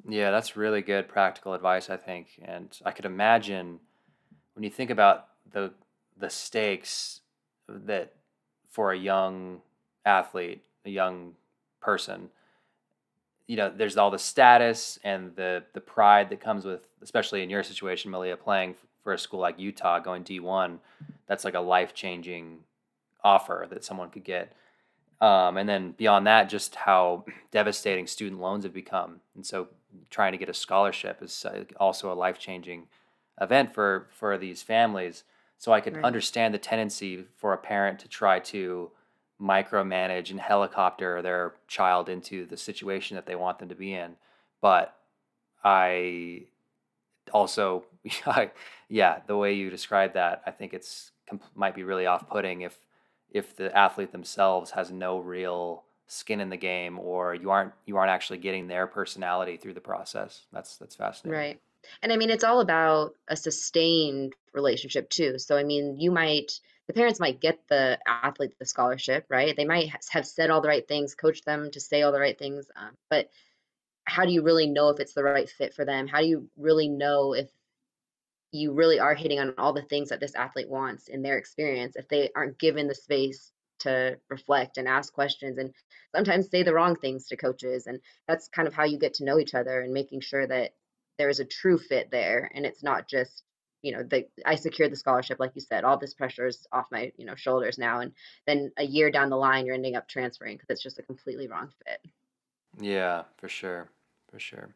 Yeah 0.08 0.32
that's 0.32 0.58
really 0.58 0.82
good 0.82 1.08
practical 1.08 1.54
advice 1.54 1.90
i 1.90 1.98
think 1.98 2.28
and 2.44 2.78
i 2.86 2.92
could 2.92 3.06
imagine 3.06 3.80
when 4.56 4.64
you 4.64 4.70
think 4.70 4.90
about 4.90 5.28
the 5.52 5.74
the 6.18 6.30
stakes 6.30 7.22
that 7.68 8.14
for 8.70 8.92
a 8.92 8.98
young 8.98 9.62
athlete 10.06 10.64
a 10.86 10.90
young 10.90 11.34
person 11.82 12.30
you 13.50 13.56
know, 13.56 13.74
there's 13.76 13.98
all 13.98 14.12
the 14.12 14.20
status 14.20 15.00
and 15.04 15.36
the 15.36 15.64
the 15.74 15.82
pride 15.82 16.30
that 16.30 16.40
comes 16.40 16.66
with, 16.66 16.88
especially 17.02 17.42
in 17.42 17.50
your 17.50 17.64
situation, 17.64 18.12
Malia, 18.12 18.38
playing 18.38 18.76
for 19.04 19.12
a 19.12 19.18
school 19.18 19.40
like 19.40 19.58
Utah, 19.58 19.98
going 19.98 20.24
D1. 20.24 20.78
That's 21.26 21.44
like 21.44 21.56
a 21.56 21.60
life 21.60 21.96
changing 21.96 22.60
offer 23.24 23.66
that 23.72 23.84
someone 23.84 24.12
could 24.12 24.24
get. 24.24 24.54
Um, 25.20 25.58
and 25.58 25.68
then 25.68 25.94
beyond 25.94 26.28
that, 26.28 26.48
just 26.48 26.76
how 26.76 27.26
devastating 27.52 28.06
student 28.06 28.40
loans 28.40 28.66
have 28.66 28.74
become, 28.74 29.20
and 29.34 29.44
so 29.44 29.70
trying 30.12 30.34
to 30.34 30.38
get 30.38 30.48
a 30.48 30.54
scholarship 30.54 31.24
is 31.24 31.44
uh, 31.44 31.64
also 31.80 32.14
a 32.14 32.14
life 32.14 32.38
changing 32.38 32.86
event 33.42 33.74
for 33.74 34.10
for 34.12 34.38
these 34.38 34.62
families. 34.62 35.24
So 35.58 35.72
I 35.72 35.82
could 35.82 35.96
right. 35.96 36.06
understand 36.06 36.54
the 36.54 36.60
tendency 36.60 37.26
for 37.36 37.54
a 37.54 37.58
parent 37.58 37.98
to 38.02 38.08
try 38.08 38.40
to 38.42 38.92
micromanage 39.42 40.32
and 40.32 40.40
helicopter 40.40 41.22
their 41.22 41.54
child 41.68 42.10
into 42.10 42.46
the 42.46 42.58
situation 42.58 43.16
that 43.16 43.26
they 43.26 43.36
want 43.36 43.60
them 43.60 43.70
to 43.70 43.76
be 43.76 43.94
in. 43.94 44.16
But 44.62 44.96
I 45.64 46.44
also, 47.34 47.86
yeah, 48.90 49.20
the 49.28 49.38
way 49.38 49.54
you 49.54 49.70
describe 49.70 50.14
that, 50.14 50.42
I 50.46 50.52
think 50.52 50.74
it's 50.74 51.12
might 51.56 51.76
be 51.76 51.84
really 51.84 52.08
off-putting 52.08 52.62
if 52.62 52.76
if 53.32 53.56
the 53.56 53.76
athlete 53.78 54.12
themselves 54.12 54.72
has 54.72 54.92
no 54.92 55.20
real 55.20 55.84
skin 56.08 56.40
in 56.40 56.50
the 56.50 56.58
game 56.58 56.98
or 56.98 57.36
you 57.36 57.52
aren't 57.52 57.72
you 57.86 57.98
aren't 57.98 58.10
actually 58.10 58.40
getting 58.40 58.68
their 58.68 58.88
personality 58.88 59.58
through 59.58 59.76
the 59.76 59.82
process. 59.82 60.48
That's 60.52 60.78
that's 60.78 60.96
fascinating. 60.96 61.40
Right. 61.40 61.60
And 62.02 62.12
I 62.12 62.18
mean 62.18 62.32
it's 62.32 62.44
all 62.44 62.62
about 62.62 63.14
a 63.28 63.36
sustained 63.36 64.34
relationship 64.54 65.10
too. 65.10 65.38
So 65.38 65.56
I 65.56 65.64
mean 65.64 66.00
you 66.00 66.12
might 66.12 66.60
the 66.90 66.94
parents 66.94 67.20
might 67.20 67.40
get 67.40 67.60
the 67.70 68.00
athlete 68.08 68.58
the 68.58 68.66
scholarship, 68.66 69.24
right? 69.30 69.56
They 69.56 69.64
might 69.64 69.92
have 70.10 70.26
said 70.26 70.50
all 70.50 70.60
the 70.60 70.70
right 70.70 70.88
things, 70.88 71.14
coach 71.14 71.44
them 71.44 71.70
to 71.70 71.80
say 71.80 72.02
all 72.02 72.12
the 72.12 72.20
right 72.20 72.38
things, 72.38 72.66
um, 72.76 72.98
but 73.12 73.30
how 74.06 74.26
do 74.26 74.32
you 74.32 74.42
really 74.42 74.66
know 74.66 74.90
if 74.90 75.00
it's 75.00 75.14
the 75.14 75.24
right 75.24 75.48
fit 75.48 75.76
for 75.76 75.86
them? 75.86 76.08
How 76.08 76.20
do 76.20 76.26
you 76.26 76.50
really 76.58 76.90
know 76.90 77.34
if 77.34 77.48
you 78.52 78.74
really 78.74 79.00
are 79.00 79.14
hitting 79.14 79.40
on 79.40 79.54
all 79.60 79.72
the 79.72 79.84
things 79.84 80.10
that 80.10 80.20
this 80.20 80.34
athlete 80.34 80.68
wants 80.68 81.10
in 81.10 81.22
their 81.22 81.38
experience 81.38 81.96
if 81.96 82.08
they 82.08 82.32
aren't 82.36 82.58
given 82.58 82.88
the 82.88 82.96
space 82.96 83.52
to 83.82 84.18
reflect 84.28 84.80
and 84.80 84.88
ask 84.88 85.14
questions 85.14 85.60
and 85.60 85.72
sometimes 86.16 86.50
say 86.50 86.64
the 86.64 86.74
wrong 86.74 86.96
things 86.96 87.28
to 87.28 87.38
coaches 87.38 87.86
and 87.86 88.00
that's 88.28 88.48
kind 88.48 88.68
of 88.68 88.74
how 88.74 88.84
you 88.84 88.98
get 88.98 89.14
to 89.14 89.24
know 89.24 89.38
each 89.38 89.54
other 89.54 89.82
and 89.82 89.94
making 89.94 90.22
sure 90.22 90.48
that 90.48 90.72
there 91.20 91.30
is 91.30 91.40
a 91.40 91.46
true 91.46 91.78
fit 91.78 92.10
there 92.10 92.50
and 92.56 92.66
it's 92.66 92.82
not 92.82 93.08
just 93.08 93.44
you 93.82 93.92
know 93.92 94.04
the 94.04 94.26
i 94.46 94.56
secured 94.56 94.92
the 94.92 94.96
scholarship 94.96 95.40
like 95.40 95.52
you 95.56 95.62
said 95.62 95.84
all 95.84 95.98
this 95.98 96.14
pressure 96.14 96.48
is 96.48 96.68
off 96.72 96.86
my 96.92 97.12
you 97.18 97.26
know 97.26 97.36
shoulders 97.36 97.78
now 97.78 98.00
and 98.02 98.12
then 98.46 98.72
a 98.78 98.84
year 98.84 99.10
down 99.10 99.30
the 99.30 99.38
line 99.38 99.66
you're 99.66 99.76
ending 99.76 99.96
up 99.96 100.08
transferring 100.08 100.56
because 100.56 100.70
it's 100.70 100.84
just 100.84 101.00
a 101.00 101.04
completely 101.04 101.48
wrong 101.48 101.70
fit. 101.86 102.00
Yeah 102.80 103.24
for 103.38 103.50
sure 103.50 103.90
for 104.30 104.40
sure. 104.40 104.76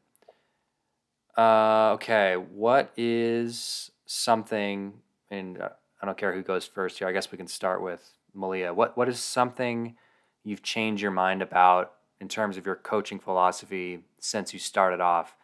Uh, 1.38 1.92
okay 1.94 2.36
what 2.36 2.92
is 2.96 3.92
something 4.06 4.94
and 5.32 5.60
uh, 5.60 5.70
i 6.02 6.06
don't 6.06 6.18
care 6.18 6.34
who 6.34 6.44
goes 6.44 6.68
first 6.68 7.00
here 7.00 7.08
i 7.08 7.12
guess 7.12 7.32
we 7.32 7.38
can 7.38 7.48
start 7.48 7.82
with 7.82 8.18
malia. 8.34 8.74
What 8.74 8.98
what 8.98 9.10
is 9.10 9.20
something 9.20 9.96
you've 10.44 10.64
changed 10.64 11.02
your 11.02 11.12
mind 11.12 11.42
about 11.42 11.94
in 12.20 12.28
terms 12.28 12.58
of 12.58 12.66
your 12.66 12.76
coaching 12.76 13.20
philosophy 13.20 14.00
since 14.20 14.54
you 14.54 14.60
started 14.60 15.02
off 15.02 15.36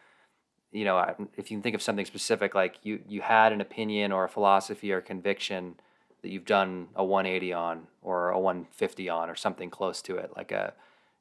you 0.72 0.84
know, 0.84 0.98
if 1.36 1.50
you 1.50 1.56
can 1.56 1.62
think 1.62 1.74
of 1.74 1.82
something 1.82 2.06
specific, 2.06 2.54
like 2.54 2.76
you 2.82 3.00
you 3.08 3.20
had 3.20 3.52
an 3.52 3.60
opinion 3.60 4.12
or 4.12 4.24
a 4.24 4.28
philosophy 4.28 4.92
or 4.92 5.00
conviction 5.00 5.76
that 6.22 6.30
you've 6.30 6.44
done 6.44 6.88
a 6.94 7.04
180 7.04 7.52
on 7.52 7.86
or 8.02 8.30
a 8.30 8.38
150 8.38 9.08
on 9.08 9.30
or 9.30 9.34
something 9.34 9.70
close 9.70 10.02
to 10.02 10.16
it, 10.16 10.30
like 10.36 10.52
a 10.52 10.72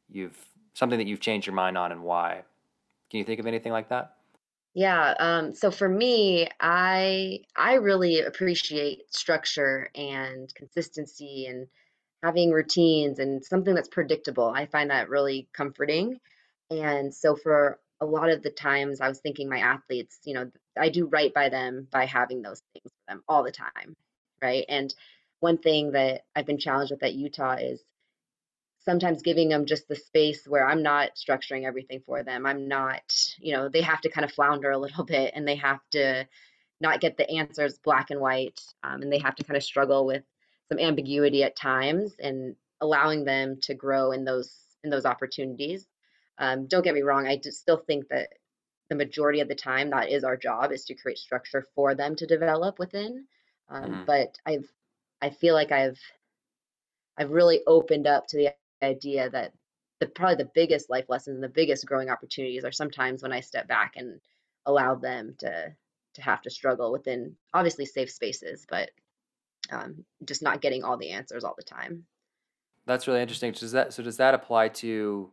you've 0.09 0.45
something 0.73 0.99
that 0.99 1.07
you've 1.07 1.19
changed 1.19 1.47
your 1.47 1.55
mind 1.55 1.77
on 1.77 1.91
and 1.91 2.03
why. 2.03 2.43
Can 3.09 3.17
you 3.17 3.23
think 3.23 3.39
of 3.39 3.47
anything 3.47 3.71
like 3.71 3.89
that? 3.89 4.15
Yeah. 4.75 5.15
Um, 5.19 5.53
so 5.55 5.71
for 5.71 5.89
me, 5.89 6.47
I 6.59 7.39
I 7.55 7.75
really 7.75 8.19
appreciate 8.19 9.13
structure 9.13 9.89
and 9.95 10.53
consistency 10.53 11.47
and 11.47 11.67
having 12.23 12.51
routines 12.51 13.19
and 13.19 13.43
something 13.43 13.73
that's 13.73 13.87
predictable. 13.87 14.49
I 14.55 14.67
find 14.67 14.91
that 14.91 15.09
really 15.09 15.49
comforting. 15.53 16.19
And 16.69 17.13
so 17.13 17.35
for 17.35 17.79
a 18.01 18.05
lot 18.05 18.29
of 18.29 18.41
the 18.41 18.49
times 18.49 19.01
I 19.01 19.09
was 19.09 19.19
thinking 19.19 19.49
my 19.49 19.59
athletes, 19.59 20.19
you 20.23 20.33
know, 20.33 20.51
I 20.77 20.89
do 20.89 21.07
right 21.07 21.33
by 21.33 21.49
them 21.49 21.87
by 21.91 22.05
having 22.05 22.41
those 22.41 22.61
things 22.73 22.91
for 22.91 23.13
them 23.13 23.23
all 23.27 23.43
the 23.43 23.51
time, 23.51 23.95
right? 24.41 24.65
And 24.69 24.93
one 25.39 25.57
thing 25.57 25.91
that 25.91 26.21
I've 26.35 26.45
been 26.45 26.57
challenged 26.57 26.91
with 26.91 27.03
at 27.03 27.13
Utah 27.13 27.57
is 27.59 27.83
sometimes 28.85 29.21
giving 29.21 29.49
them 29.49 29.65
just 29.65 29.87
the 29.87 29.95
space 29.95 30.47
where 30.47 30.67
I'm 30.67 30.81
not 30.81 31.11
structuring 31.15 31.65
everything 31.65 32.01
for 32.05 32.23
them. 32.23 32.45
I'm 32.45 32.67
not, 32.67 33.01
you 33.39 33.53
know, 33.53 33.69
they 33.69 33.81
have 33.81 34.01
to 34.01 34.09
kind 34.09 34.25
of 34.25 34.31
flounder 34.31 34.71
a 34.71 34.77
little 34.77 35.03
bit 35.05 35.33
and 35.35 35.47
they 35.47 35.55
have 35.55 35.79
to 35.91 36.27
not 36.81 37.01
get 37.01 37.17
the 37.17 37.29
answers 37.29 37.77
black 37.79 38.09
and 38.09 38.21
white 38.21 38.61
um, 38.83 39.01
and 39.01 39.11
they 39.11 39.19
have 39.19 39.35
to 39.35 39.43
kind 39.43 39.57
of 39.57 39.63
struggle 39.63 40.05
with 40.05 40.23
some 40.69 40.79
ambiguity 40.79 41.43
at 41.43 41.55
times 41.55 42.15
and 42.19 42.55
allowing 42.79 43.25
them 43.25 43.57
to 43.61 43.73
grow 43.73 44.11
in 44.11 44.23
those 44.23 44.55
in 44.83 44.89
those 44.89 45.05
opportunities 45.05 45.85
um, 46.39 46.67
don't 46.67 46.83
get 46.83 46.95
me 46.95 47.01
wrong, 47.01 47.27
I 47.27 47.39
still 47.41 47.77
think 47.77 48.07
that 48.09 48.29
the 48.89 48.95
majority 48.95 49.41
of 49.41 49.47
the 49.47 49.55
time 49.55 49.91
that 49.91 50.09
is 50.09 50.23
our 50.23 50.37
job 50.37 50.71
is 50.71 50.85
to 50.85 50.95
create 50.95 51.19
structure 51.19 51.65
for 51.75 51.93
them 51.93 52.15
to 52.15 52.25
develop 52.25 52.79
within. 52.79 53.25
Um, 53.69 53.83
mm-hmm. 53.83 54.05
But 54.05 54.37
I've 54.45 54.67
I 55.21 55.29
feel 55.29 55.53
like 55.53 55.71
I've 55.71 55.99
I've 57.17 57.31
really 57.31 57.61
opened 57.67 58.07
up 58.07 58.27
to 58.27 58.37
the 58.37 58.53
idea 58.81 59.29
that 59.29 59.51
the 59.99 60.07
probably 60.07 60.35
the 60.35 60.51
biggest 60.55 60.89
life 60.89 61.05
lessons 61.09 61.35
and 61.35 61.43
the 61.43 61.49
biggest 61.49 61.85
growing 61.85 62.09
opportunities 62.09 62.63
are 62.63 62.71
sometimes 62.71 63.21
when 63.21 63.33
I 63.33 63.41
step 63.41 63.67
back 63.67 63.93
and 63.97 64.19
allow 64.65 64.95
them 64.95 65.35
to 65.39 65.75
to 66.15 66.21
have 66.21 66.41
to 66.43 66.49
struggle 66.49 66.91
within 66.91 67.35
obviously 67.53 67.85
safe 67.85 68.09
spaces, 68.09 68.65
but 68.67 68.89
um, 69.71 70.03
just 70.25 70.41
not 70.41 70.61
getting 70.61 70.83
all 70.83 70.97
the 70.97 71.11
answers 71.11 71.43
all 71.43 71.53
the 71.55 71.63
time. 71.63 72.05
That's 72.87 73.07
really 73.07 73.21
interesting. 73.21 73.51
Does 73.51 73.73
that 73.73 73.93
so 73.93 74.01
does 74.01 74.17
that 74.17 74.33
apply 74.33 74.69
to 74.69 75.29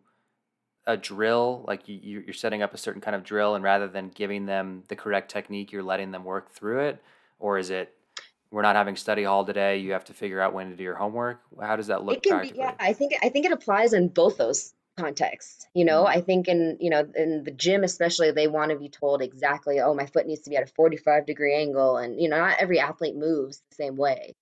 a 0.86 0.96
drill 0.96 1.64
like 1.66 1.88
you, 1.88 2.22
you're 2.24 2.34
setting 2.34 2.62
up 2.62 2.72
a 2.72 2.78
certain 2.78 3.00
kind 3.00 3.14
of 3.14 3.24
drill 3.24 3.54
and 3.54 3.64
rather 3.64 3.88
than 3.88 4.08
giving 4.08 4.46
them 4.46 4.84
the 4.88 4.96
correct 4.96 5.30
technique 5.30 5.72
you're 5.72 5.82
letting 5.82 6.12
them 6.12 6.24
work 6.24 6.52
through 6.52 6.80
it? 6.80 7.02
Or 7.38 7.58
is 7.58 7.70
it 7.70 7.92
we're 8.50 8.62
not 8.62 8.76
having 8.76 8.96
study 8.96 9.24
hall 9.24 9.44
today 9.44 9.78
you 9.78 9.92
have 9.92 10.04
to 10.04 10.14
figure 10.14 10.40
out 10.40 10.54
when 10.54 10.70
to 10.70 10.76
do 10.76 10.84
your 10.84 10.94
homework? 10.94 11.40
How 11.60 11.76
does 11.76 11.88
that 11.88 12.04
look 12.04 12.16
it 12.16 12.22
can 12.22 12.42
be, 12.42 12.52
yeah 12.54 12.74
i 12.78 12.92
think 12.92 13.12
i 13.22 13.28
think 13.28 13.46
it 13.46 13.52
applies 13.52 13.92
in 13.92 14.08
both 14.08 14.38
those 14.38 14.72
contexts 14.96 15.66
you 15.74 15.84
know? 15.84 16.04
Mm-hmm. 16.04 16.18
i 16.18 16.20
think 16.22 16.48
in 16.48 16.78
you 16.80 16.90
know 16.90 17.06
in 17.14 17.42
the 17.44 17.50
gym 17.50 17.84
especially 17.84 18.30
they 18.30 18.48
want 18.48 18.70
to 18.70 18.78
be 18.78 18.88
told 18.88 19.20
exactly 19.20 19.80
oh 19.80 19.92
my 19.94 20.06
foot 20.06 20.26
needs 20.26 20.42
to 20.42 20.50
be 20.50 20.56
at 20.56 20.62
a 20.62 20.72
45 20.72 21.26
degree 21.26 21.54
angle 21.54 21.96
and 21.98 22.20
you 22.20 22.28
know 22.28 22.38
not 22.38 22.56
every 22.58 22.80
athlete 22.80 23.16
moves 23.16 23.62
the 23.70 23.74
same 23.74 23.96
way 23.96 24.34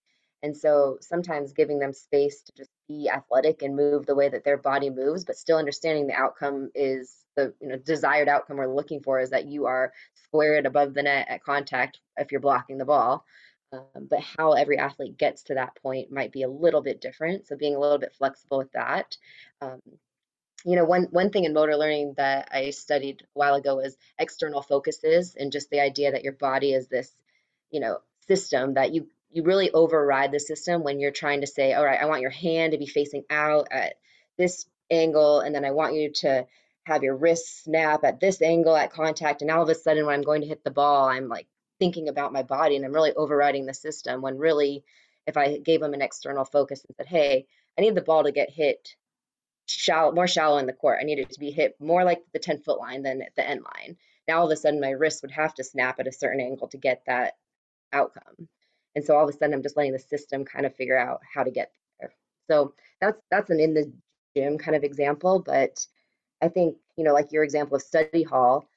and 0.45 0.55
so 0.55 0.99
sometimes 1.01 1.55
giving 1.55 1.79
them 1.79 1.95
space 1.95 2.43
to 2.43 2.53
just 2.55 2.71
be 2.87 3.09
athletic 3.09 3.63
and 3.63 3.75
move 3.75 4.05
the 4.05 4.15
way 4.15 4.29
that 4.29 4.45
their 4.45 4.59
body 4.59 4.91
moves, 4.91 5.25
but 5.25 5.39
still 5.39 5.57
understanding 5.57 6.07
the 6.07 6.13
outcome 6.13 6.71
is 6.75 7.17
the 7.35 7.55
you 7.63 7.69
know 7.69 7.79
desired 7.79 8.29
outcome 8.29 8.59
we're 8.59 8.67
looking 8.67 9.01
for 9.01 9.19
is 9.19 9.31
that 9.31 9.47
you 9.47 9.65
are 9.65 9.95
squared 10.27 10.67
above 10.67 10.93
the 10.93 11.03
net 11.03 11.29
at 11.31 11.43
contact 11.43 11.99
if 12.19 12.31
you're 12.31 12.43
blocking 12.43 12.77
the 12.77 12.85
ball. 12.85 13.25
Um, 13.73 14.07
but 14.11 14.21
how 14.21 14.53
every 14.53 14.77
athlete 14.77 15.17
gets 15.17 15.45
to 15.45 15.55
that 15.55 15.77
point 15.83 16.13
might 16.13 16.31
be 16.31 16.43
a 16.43 16.49
little 16.49 16.83
bit 16.83 17.01
different. 17.01 17.47
So 17.47 17.57
being 17.57 17.75
a 17.75 17.81
little 17.81 17.99
bit 17.99 18.15
flexible 18.15 18.59
with 18.59 18.73
that. 18.73 19.17
Um, 19.63 19.81
you 20.67 20.77
know, 20.77 20.85
one 20.85 21.05
one 21.05 21.31
thing 21.31 21.45
in 21.45 21.55
motor 21.55 21.77
learning 21.77 22.15
that 22.19 22.51
I 22.53 22.69
studied 22.69 23.23
a 23.23 23.27
while 23.33 23.55
ago 23.55 23.77
was 23.77 23.97
external 24.19 24.61
focuses 24.61 25.37
and 25.37 25.53
just 25.53 25.71
the 25.71 25.81
idea 25.81 26.13
that 26.13 26.23
your 26.23 26.35
body 26.35 26.75
is 26.75 26.87
this, 26.89 27.11
you 27.71 27.81
know, 27.81 28.01
system 28.27 28.75
that 28.75 28.93
you 28.93 29.09
you 29.35 29.43
really 29.43 29.73
override 29.73 30.31
the 30.31 30.39
system 30.39 30.85
when 30.85 31.01
you're 31.01 31.11
trying 31.11 31.41
to 31.41 31.47
say, 31.47 31.73
all 31.73 31.85
right, 31.85 32.01
I 32.01 32.07
want 32.07 32.23
your 32.23 32.31
hand 32.31 32.73
to 32.73 32.79
be 32.79 32.87
facing 32.87 33.25
out 33.29 33.67
at 33.73 33.95
this 34.39 34.65
angle, 34.91 35.41
and 35.41 35.53
then 35.55 35.65
I 35.65 35.73
want 35.73 35.95
you 35.95 36.13
to 36.21 36.47
have 36.85 37.03
your 37.03 37.17
wrist 37.17 37.65
snap 37.65 38.05
at 38.05 38.21
this 38.21 38.41
angle 38.41 38.77
at 38.77 38.93
contact. 38.93 39.43
And 39.43 39.51
all 39.51 39.63
of 39.63 39.69
a 39.69 39.75
sudden, 39.75 40.07
when 40.07 40.15
I'm 40.15 40.23
going 40.23 40.43
to 40.43 40.47
hit 40.47 40.63
the 40.63 40.71
ball, 40.71 41.09
I'm 41.09 41.29
like 41.29 41.49
thinking 41.81 42.09
about 42.09 42.33
my 42.33 42.43
body 42.43 42.77
and 42.77 42.85
I'm 42.85 42.93
really 42.93 43.13
overriding 43.13 43.67
the 43.67 43.75
system. 43.75 44.23
When 44.23 44.39
really, 44.39 44.85
if 45.27 45.37
I 45.37 45.59
gave 45.59 45.81
them 45.81 45.95
an 45.95 46.03
external 46.03 46.45
focus 46.45 46.85
and 46.87 46.95
said, 46.97 47.07
hey, 47.07 47.47
I 47.77 47.81
need 47.81 47.95
the 47.95 48.03
ball 48.03 48.25
to 48.25 48.33
get 48.33 48.51
hit 48.51 48.95
shallow, 49.67 50.13
more 50.13 50.29
shallow 50.29 50.59
in 50.59 50.67
the 50.67 50.73
court. 50.73 50.99
I 51.01 51.05
need 51.05 51.19
it 51.19 51.31
to 51.31 51.41
be 51.41 51.51
hit 51.51 51.75
more 51.81 52.05
like 52.05 52.23
the 52.33 52.39
10 52.39 52.61
foot 52.61 52.79
line 52.79 53.03
than 53.03 53.23
at 53.23 53.35
the 53.35 53.49
end 53.49 53.63
line. 53.63 53.97
Now 54.29 54.41
all 54.41 54.47
of 54.47 54.53
a 54.53 54.57
sudden 54.57 54.81
my 54.81 54.91
wrist 54.91 55.23
would 55.23 55.33
have 55.33 55.55
to 55.55 55.65
snap 55.65 55.99
at 55.99 56.07
a 56.07 56.13
certain 56.13 56.41
angle 56.41 56.69
to 56.69 56.79
get 56.79 57.03
that 57.07 57.35
outcome. 57.93 58.49
And 58.95 59.05
so 59.05 59.17
all 59.17 59.29
of 59.29 59.35
a 59.35 59.37
sudden 59.37 59.55
I'm 59.55 59.63
just 59.63 59.77
letting 59.77 59.93
the 59.93 59.99
system 59.99 60.45
kind 60.45 60.67
of 60.67 60.75
figure 60.77 60.99
out 60.99 61.21
how 61.33 61.43
to 61.43 61.51
get 61.51 61.73
there. 62.01 62.13
So 62.51 62.75
that's 63.01 63.21
that's 63.31 63.51
an 63.51 63.61
in 63.61 63.75
the 63.75 63.93
gym 64.37 64.59
kind 64.59 64.77
of 64.77 64.85
example, 64.85 65.43
but 65.45 65.85
I 66.43 66.49
think, 66.49 66.77
you 66.97 67.05
know, 67.05 67.13
like 67.13 67.33
your 67.33 67.45
example 67.45 67.77
of 67.77 67.83
study 67.83 68.23
hall, 68.23 68.69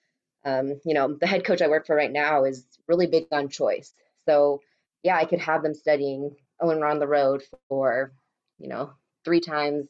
um, 0.45 0.80
you 0.86 0.93
know, 0.93 1.18
the 1.20 1.28
head 1.28 1.43
coach 1.43 1.61
I 1.61 1.68
work 1.68 1.86
for 1.86 1.95
right 1.95 2.11
now 2.11 2.45
is 2.45 2.65
really 2.88 3.07
big 3.07 3.28
on 3.32 3.49
choice. 3.49 3.93
So 4.26 4.61
yeah, 5.03 5.18
I 5.18 5.26
could 5.26 5.39
have 5.39 5.63
them 5.63 5.74
studying 5.74 6.36
when 6.59 6.80
we're 6.80 6.88
on 6.88 6.99
the 6.99 7.07
road 7.07 7.43
for, 7.70 8.13
you 8.57 8.68
know, 8.68 8.91
three 9.26 9.39
times 9.41 9.88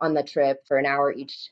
on 0.00 0.14
the 0.14 0.22
trip 0.22 0.66
for 0.66 0.78
an 0.78 0.86
hour 0.86 1.12
each 1.12 1.50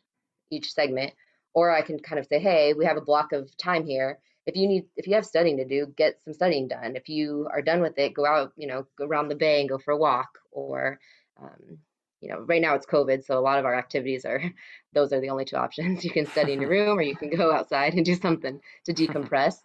each 0.50 0.72
segment 0.72 1.12
or 1.54 1.70
i 1.70 1.82
can 1.82 1.98
kind 1.98 2.18
of 2.18 2.26
say 2.26 2.38
hey 2.38 2.72
we 2.74 2.84
have 2.84 2.96
a 2.96 3.02
block 3.02 3.32
of 3.32 3.54
time 3.56 3.84
here 3.84 4.18
if 4.48 4.56
you 4.56 4.66
need 4.66 4.86
if 4.96 5.06
you 5.06 5.14
have 5.14 5.26
studying 5.26 5.58
to 5.58 5.64
do 5.66 5.86
get 5.94 6.20
some 6.24 6.32
studying 6.32 6.68
done. 6.68 6.96
If 6.96 7.08
you 7.08 7.48
are 7.52 7.62
done 7.62 7.82
with 7.82 7.98
it 7.98 8.14
go 8.14 8.26
out 8.26 8.52
you 8.56 8.66
know 8.66 8.86
go 8.96 9.04
around 9.04 9.28
the 9.28 9.36
bay 9.36 9.60
and 9.60 9.68
go 9.68 9.78
for 9.78 9.92
a 9.92 9.96
walk 9.96 10.38
or 10.50 10.98
um, 11.40 11.78
you 12.20 12.30
know 12.30 12.40
right 12.40 12.62
now 12.62 12.74
it's 12.74 12.86
covid 12.86 13.24
so 13.24 13.38
a 13.38 13.40
lot 13.40 13.58
of 13.58 13.66
our 13.66 13.74
activities 13.74 14.24
are 14.24 14.42
those 14.94 15.12
are 15.12 15.20
the 15.20 15.28
only 15.28 15.44
two 15.44 15.56
options. 15.56 16.04
You 16.04 16.10
can 16.10 16.26
study 16.26 16.54
in 16.54 16.62
your 16.62 16.70
room 16.76 16.98
or 16.98 17.02
you 17.02 17.14
can 17.14 17.30
go 17.30 17.52
outside 17.52 17.92
and 17.92 18.04
do 18.04 18.14
something 18.14 18.60
to 18.86 18.94
decompress. 18.94 19.56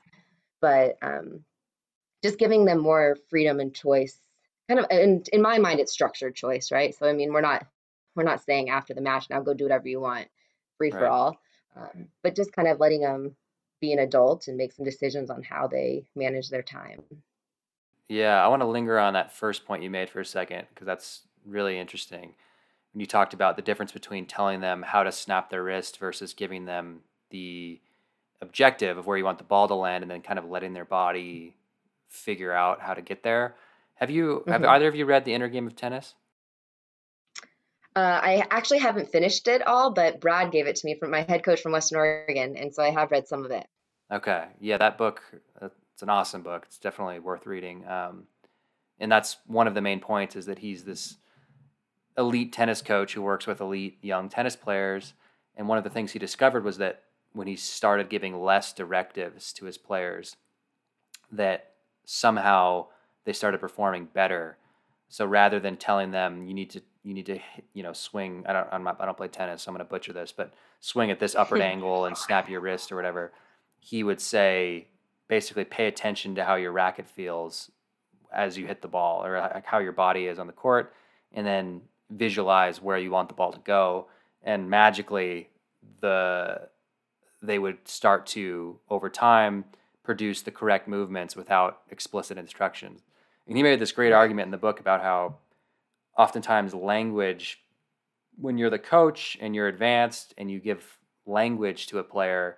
But 0.60 0.98
um, 1.02 1.46
just 2.22 2.38
giving 2.38 2.66
them 2.66 2.80
more 2.80 3.18
freedom 3.30 3.60
and 3.62 3.74
choice 3.74 4.18
kind 4.68 4.80
of 4.80 4.86
and 4.90 5.28
in 5.30 5.42
my 5.42 5.58
mind 5.60 5.80
it's 5.80 5.94
structured 5.94 6.36
choice 6.36 6.72
right? 6.72 6.94
So 6.94 7.08
i 7.08 7.14
mean 7.14 7.32
we're 7.32 7.42
not 7.42 7.66
we're 8.16 8.24
not 8.24 8.44
saying 8.44 8.70
after 8.70 8.94
the 8.94 9.02
match 9.02 9.30
now 9.30 9.40
go 9.40 9.54
do 9.54 9.64
whatever 9.66 9.88
you 9.88 10.00
want, 10.00 10.28
free 10.78 10.92
for 10.92 11.08
all, 11.08 11.38
um, 11.76 12.10
but 12.22 12.36
just 12.36 12.54
kind 12.54 12.68
of 12.68 12.80
letting 12.80 13.02
them 13.02 13.36
be 13.84 13.92
an 13.92 14.00
adult 14.00 14.48
and 14.48 14.56
make 14.56 14.72
some 14.72 14.86
decisions 14.86 15.30
on 15.30 15.44
how 15.44 15.68
they 15.68 16.06
manage 16.16 16.50
their 16.50 16.64
time. 16.64 17.04
Yeah, 18.08 18.42
I 18.42 18.48
want 18.48 18.62
to 18.62 18.66
linger 18.66 18.98
on 18.98 19.14
that 19.14 19.34
first 19.34 19.66
point 19.66 19.84
you 19.84 19.90
made 19.90 20.10
for 20.10 20.22
a 20.22 20.26
second 20.26 20.68
because 20.70 20.88
that's 20.88 21.24
really 21.46 21.78
interesting. 21.78 22.34
When 22.94 23.02
you 23.02 23.06
talked 23.06 23.34
about 23.34 23.58
the 23.58 23.62
difference 23.62 23.92
between 23.92 24.26
telling 24.26 24.62
them 24.62 24.84
how 24.84 25.04
to 25.04 25.12
snap 25.12 25.50
their 25.50 25.64
wrist 25.64 26.00
versus 26.00 26.34
giving 26.34 26.64
them 26.64 27.02
the 27.30 27.82
objective 28.42 28.98
of 28.98 29.06
where 29.06 29.18
you 29.18 29.26
want 29.26 29.38
the 29.38 29.44
ball 29.44 29.68
to 29.68 29.76
land 29.76 30.02
and 30.02 30.10
then 30.10 30.22
kind 30.22 30.40
of 30.40 30.46
letting 30.46 30.72
their 30.72 30.86
body 30.86 31.58
figure 32.08 32.54
out 32.54 32.80
how 32.80 32.94
to 32.94 33.02
get 33.02 33.22
there. 33.24 33.56
Have 33.96 34.10
you 34.10 34.44
mm-hmm. 34.46 34.52
have 34.52 34.64
either 34.64 34.88
of 34.88 34.96
you 34.96 35.04
read 35.04 35.26
The 35.26 35.34
Inner 35.34 35.50
Game 35.50 35.68
of 35.68 35.76
Tennis? 35.76 36.14
Uh, 37.98 38.00
I 38.24 38.48
actually 38.50 38.80
haven't 38.80 39.12
finished 39.12 39.50
it 39.50 39.68
all, 39.68 39.92
but 39.92 40.22
Brad 40.22 40.54
gave 40.54 40.68
it 40.68 40.78
to 40.78 40.86
me 40.86 40.96
from 40.96 41.12
my 41.12 41.24
head 41.24 41.44
coach 41.44 41.62
from 41.62 41.74
Western 41.74 42.00
Oregon, 42.00 42.56
and 42.56 42.74
so 42.74 42.82
I 42.82 42.92
have 42.92 43.12
read 43.12 43.28
some 43.28 43.44
of 43.44 43.52
it. 43.52 43.68
Okay, 44.12 44.46
yeah, 44.60 44.78
that 44.78 44.98
book 44.98 45.22
uh, 45.62 45.70
it's 45.94 46.02
an 46.02 46.10
awesome 46.10 46.42
book. 46.42 46.64
It's 46.66 46.80
definitely 46.80 47.20
worth 47.20 47.46
reading. 47.46 47.88
Um, 47.88 48.24
and 49.00 49.12
that's 49.12 49.38
one 49.48 49.68
of 49.68 49.76
the 49.76 49.82
main 49.82 50.00
points 50.00 50.36
is 50.36 50.46
that 50.48 50.60
he's 50.60 50.84
this 50.84 51.18
elite 52.18 52.52
tennis 52.52 52.82
coach 52.82 53.14
who 53.14 53.22
works 53.22 53.48
with 53.48 53.62
elite 53.62 53.98
young 54.02 54.30
tennis 54.30 54.56
players. 54.56 55.14
And 55.56 55.68
one 55.68 55.78
of 55.78 55.84
the 55.84 55.90
things 55.90 56.12
he 56.12 56.20
discovered 56.20 56.64
was 56.64 56.78
that 56.78 57.04
when 57.34 57.48
he 57.48 57.56
started 57.56 58.10
giving 58.10 58.42
less 58.42 58.74
directives 58.74 59.54
to 59.54 59.66
his 59.66 59.78
players, 59.78 60.36
that 61.32 61.72
somehow 62.06 62.88
they 63.26 63.34
started 63.34 63.60
performing 63.60 64.06
better. 64.06 64.58
So 65.10 65.26
rather 65.26 65.60
than 65.60 65.78
telling 65.78 66.12
them 66.12 66.44
you 66.48 66.54
need 66.54 66.72
to 66.72 66.82
you 67.04 67.14
need 67.14 67.26
to 67.28 67.40
you 67.74 67.84
know 67.84 67.94
swing. 67.94 68.46
I 68.48 68.54
don't 68.54 68.68
I'm 68.72 68.84
not, 68.84 68.98
I 69.00 69.06
don't 69.06 69.18
play 69.18 69.28
tennis, 69.28 69.64
so 69.64 69.70
I'm 69.70 69.76
going 69.76 69.86
to 69.86 69.90
butcher 69.90 70.14
this, 70.14 70.32
but 70.32 70.54
swing 70.80 71.12
at 71.12 71.20
this 71.20 71.36
upward 71.36 71.62
angle 71.74 72.06
and 72.06 72.18
snap 72.18 72.50
your 72.50 72.62
wrist 72.62 72.92
or 72.92 72.96
whatever. 72.96 73.32
He 73.86 74.02
would 74.02 74.22
say 74.22 74.88
basically 75.28 75.66
pay 75.66 75.88
attention 75.88 76.36
to 76.36 76.46
how 76.46 76.56
your 76.56 76.72
racket 76.72 77.06
feels 77.06 77.70
as 78.34 78.58
you 78.58 78.66
hit 78.66 78.82
the 78.82 78.88
ball 78.88 79.26
or 79.26 79.36
uh, 79.36 79.52
like 79.54 79.66
how 79.66 79.80
your 79.80 79.92
body 79.92 80.28
is 80.28 80.40
on 80.40 80.48
the 80.48 80.54
court, 80.54 80.94
and 81.34 81.46
then 81.46 81.82
visualize 82.10 82.82
where 82.82 82.98
you 82.98 83.12
want 83.12 83.28
the 83.28 83.36
ball 83.36 83.52
to 83.52 83.60
go, 83.60 84.08
and 84.42 84.70
magically 84.70 85.50
the 86.00 86.70
they 87.42 87.60
would 87.60 87.86
start 87.86 88.26
to 88.26 88.80
over 88.90 89.10
time 89.10 89.66
produce 90.02 90.42
the 90.42 90.52
correct 90.52 90.88
movements 90.88 91.36
without 91.36 91.82
explicit 91.90 92.38
instructions. 92.38 93.02
And 93.48 93.58
he 93.58 93.64
made 93.64 93.80
this 93.80 93.92
great 93.92 94.14
argument 94.14 94.46
in 94.46 94.52
the 94.52 94.58
book 94.58 94.80
about 94.80 95.02
how 95.02 95.36
oftentimes 96.18 96.74
language 96.74 97.62
when 98.40 98.58
you're 98.58 98.70
the 98.70 98.80
coach 98.80 99.38
and 99.42 99.54
you're 99.54 99.68
advanced 99.68 100.34
and 100.38 100.50
you 100.50 100.60
give 100.60 101.00
language 101.26 101.88
to 101.88 102.00
a 102.00 102.04
player 102.04 102.58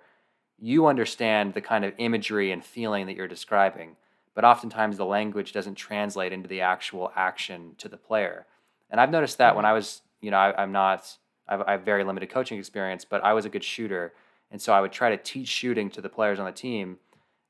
you 0.58 0.86
understand 0.86 1.54
the 1.54 1.60
kind 1.60 1.84
of 1.84 1.92
imagery 1.98 2.52
and 2.52 2.64
feeling 2.64 3.06
that 3.06 3.16
you're 3.16 3.28
describing 3.28 3.96
but 4.34 4.44
oftentimes 4.44 4.96
the 4.96 5.04
language 5.04 5.52
doesn't 5.52 5.74
translate 5.74 6.32
into 6.32 6.48
the 6.48 6.60
actual 6.60 7.12
action 7.14 7.72
to 7.78 7.88
the 7.88 7.96
player 7.96 8.46
and 8.90 9.00
i've 9.00 9.10
noticed 9.10 9.38
that 9.38 9.54
when 9.54 9.64
mm-hmm. 9.64 9.70
i 9.70 9.74
was 9.74 10.02
you 10.20 10.30
know 10.30 10.38
I, 10.38 10.62
am 10.62 10.72
not 10.72 11.16
I've, 11.48 11.62
I 11.62 11.72
have 11.72 11.82
very 11.82 12.04
limited 12.04 12.30
coaching 12.30 12.58
experience 12.58 13.04
but 13.04 13.22
i 13.24 13.32
was 13.32 13.44
a 13.44 13.50
good 13.50 13.64
shooter 13.64 14.14
and 14.50 14.60
so 14.60 14.72
i 14.72 14.80
would 14.80 14.92
try 14.92 15.10
to 15.10 15.16
teach 15.16 15.48
shooting 15.48 15.90
to 15.90 16.00
the 16.00 16.08
players 16.08 16.38
on 16.38 16.46
the 16.46 16.52
team 16.52 16.98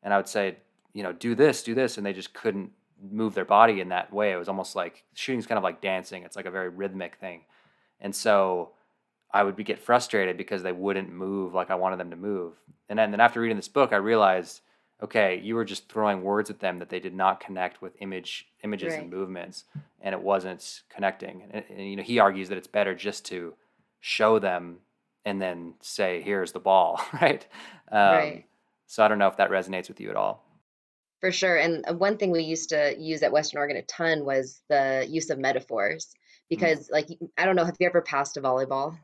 and 0.02 0.12
i 0.12 0.16
would 0.16 0.28
say 0.28 0.56
you 0.92 1.02
know 1.02 1.12
do 1.12 1.34
this 1.34 1.62
do 1.62 1.74
this 1.74 1.96
and 1.96 2.06
they 2.06 2.12
just 2.12 2.34
couldn't 2.34 2.70
move 3.00 3.34
their 3.34 3.44
body 3.44 3.80
in 3.80 3.90
that 3.90 4.12
way. 4.12 4.32
It 4.32 4.36
was 4.36 4.48
almost 4.48 4.76
like 4.76 5.04
shooting's 5.14 5.46
kind 5.46 5.58
of 5.58 5.64
like 5.64 5.80
dancing. 5.80 6.22
It's 6.22 6.36
like 6.36 6.46
a 6.46 6.50
very 6.50 6.68
rhythmic 6.68 7.16
thing. 7.16 7.42
And 8.00 8.14
so 8.14 8.70
I 9.36 9.42
would 9.42 9.54
be, 9.54 9.64
get 9.64 9.78
frustrated 9.78 10.38
because 10.38 10.62
they 10.62 10.72
wouldn't 10.72 11.12
move 11.12 11.52
like 11.52 11.70
I 11.70 11.74
wanted 11.74 11.98
them 11.98 12.10
to 12.10 12.16
move. 12.16 12.54
And 12.88 12.98
then, 12.98 13.04
and 13.04 13.12
then 13.12 13.20
after 13.20 13.40
reading 13.40 13.56
this 13.56 13.68
book, 13.68 13.92
I 13.92 13.96
realized, 13.96 14.62
okay, 15.02 15.38
you 15.42 15.54
were 15.54 15.64
just 15.64 15.90
throwing 15.90 16.22
words 16.22 16.48
at 16.48 16.60
them 16.60 16.78
that 16.78 16.88
they 16.88 17.00
did 17.00 17.14
not 17.14 17.40
connect 17.40 17.82
with 17.82 17.92
image 18.00 18.48
images 18.64 18.92
right. 18.92 19.02
and 19.02 19.10
movements, 19.10 19.64
and 20.00 20.14
it 20.14 20.22
wasn't 20.22 20.80
connecting. 20.88 21.42
And, 21.50 21.64
and, 21.68 21.90
you 21.90 21.96
know, 21.96 22.02
he 22.02 22.18
argues 22.18 22.48
that 22.48 22.56
it's 22.56 22.66
better 22.66 22.94
just 22.94 23.26
to 23.26 23.54
show 24.00 24.38
them 24.38 24.78
and 25.26 25.42
then 25.42 25.74
say, 25.82 26.22
"Here's 26.22 26.52
the 26.52 26.60
ball," 26.60 27.00
right? 27.20 27.46
Um, 27.92 28.00
right. 28.00 28.46
So 28.86 29.04
I 29.04 29.08
don't 29.08 29.18
know 29.18 29.28
if 29.28 29.36
that 29.36 29.50
resonates 29.50 29.88
with 29.88 30.00
you 30.00 30.08
at 30.08 30.16
all. 30.16 30.44
For 31.20 31.30
sure. 31.30 31.56
And 31.56 31.84
uh, 31.86 31.94
one 31.94 32.16
thing 32.16 32.30
we 32.30 32.42
used 32.42 32.70
to 32.70 32.94
use 32.98 33.22
at 33.22 33.32
Western 33.32 33.58
Oregon 33.58 33.76
a 33.76 33.82
ton 33.82 34.24
was 34.24 34.62
the 34.68 35.06
use 35.08 35.28
of 35.28 35.38
metaphors. 35.38 36.06
Mm. 36.06 36.48
Because, 36.48 36.88
mm. 36.88 36.92
like, 36.92 37.08
I 37.36 37.44
don't 37.44 37.56
know, 37.56 37.64
have 37.64 37.76
you 37.80 37.86
ever 37.86 38.00
passed 38.00 38.36
a 38.36 38.40
volleyball? 38.40 38.96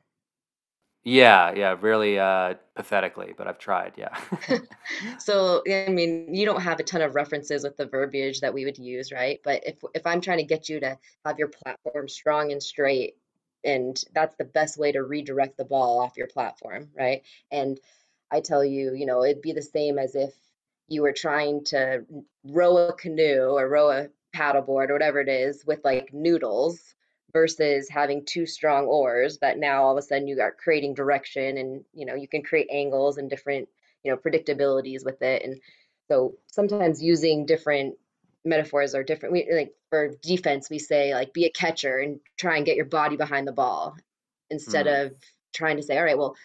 Yeah, 1.04 1.52
yeah, 1.56 1.76
really 1.80 2.18
uh, 2.18 2.54
pathetically, 2.76 3.34
but 3.36 3.48
I've 3.48 3.58
tried, 3.58 3.94
yeah. 3.96 4.16
so, 5.18 5.62
I 5.70 5.88
mean, 5.88 6.34
you 6.34 6.46
don't 6.46 6.60
have 6.62 6.80
a 6.80 6.84
ton 6.84 7.02
of 7.02 7.14
references 7.14 7.64
with 7.64 7.76
the 7.76 7.86
verbiage 7.86 8.40
that 8.40 8.54
we 8.54 8.64
would 8.64 8.78
use, 8.78 9.12
right? 9.12 9.40
But 9.44 9.62
if 9.66 9.76
if 9.94 10.06
I'm 10.06 10.20
trying 10.20 10.38
to 10.38 10.44
get 10.44 10.68
you 10.68 10.80
to 10.80 10.98
have 11.24 11.38
your 11.38 11.48
platform 11.48 12.08
strong 12.08 12.52
and 12.52 12.62
straight, 12.62 13.16
and 13.64 14.00
that's 14.14 14.36
the 14.36 14.44
best 14.44 14.78
way 14.78 14.92
to 14.92 15.02
redirect 15.02 15.56
the 15.56 15.64
ball 15.64 16.00
off 16.00 16.16
your 16.16 16.28
platform, 16.28 16.90
right? 16.96 17.22
And 17.50 17.80
I 18.30 18.40
tell 18.40 18.64
you, 18.64 18.94
you 18.94 19.06
know, 19.06 19.24
it'd 19.24 19.42
be 19.42 19.52
the 19.52 19.62
same 19.62 19.98
as 19.98 20.14
if 20.14 20.34
you 20.88 21.02
were 21.02 21.12
trying 21.12 21.64
to 21.64 22.04
row 22.44 22.76
a 22.76 22.92
canoe 22.94 23.50
or 23.56 23.68
row 23.68 23.90
a 23.90 24.08
paddleboard 24.34 24.90
or 24.90 24.94
whatever 24.94 25.20
it 25.20 25.28
is 25.28 25.64
with 25.66 25.80
like 25.84 26.12
noodles 26.12 26.94
versus 27.32 27.88
having 27.88 28.24
two 28.24 28.46
strong 28.46 28.84
oars 28.84 29.38
that 29.38 29.58
now 29.58 29.84
all 29.84 29.96
of 29.96 29.98
a 29.98 30.06
sudden 30.06 30.28
you 30.28 30.40
are 30.40 30.52
creating 30.52 30.94
direction 30.94 31.56
and 31.58 31.84
you 31.94 32.06
know 32.06 32.14
you 32.14 32.28
can 32.28 32.42
create 32.42 32.68
angles 32.70 33.18
and 33.18 33.30
different 33.30 33.68
you 34.02 34.10
know 34.10 34.16
predictabilities 34.16 35.04
with 35.04 35.20
it 35.22 35.42
and 35.44 35.60
so 36.08 36.34
sometimes 36.46 37.02
using 37.02 37.46
different 37.46 37.94
metaphors 38.44 38.94
are 38.94 39.04
different 39.04 39.32
we 39.32 39.48
like 39.52 39.72
for 39.88 40.10
defense 40.22 40.68
we 40.68 40.78
say 40.78 41.14
like 41.14 41.32
be 41.32 41.44
a 41.44 41.50
catcher 41.50 41.98
and 41.98 42.20
try 42.36 42.56
and 42.56 42.66
get 42.66 42.76
your 42.76 42.84
body 42.84 43.16
behind 43.16 43.46
the 43.46 43.52
ball 43.52 43.96
instead 44.50 44.86
mm. 44.86 45.06
of 45.06 45.12
trying 45.54 45.76
to 45.76 45.82
say 45.82 45.96
all 45.96 46.04
right 46.04 46.18
well 46.18 46.36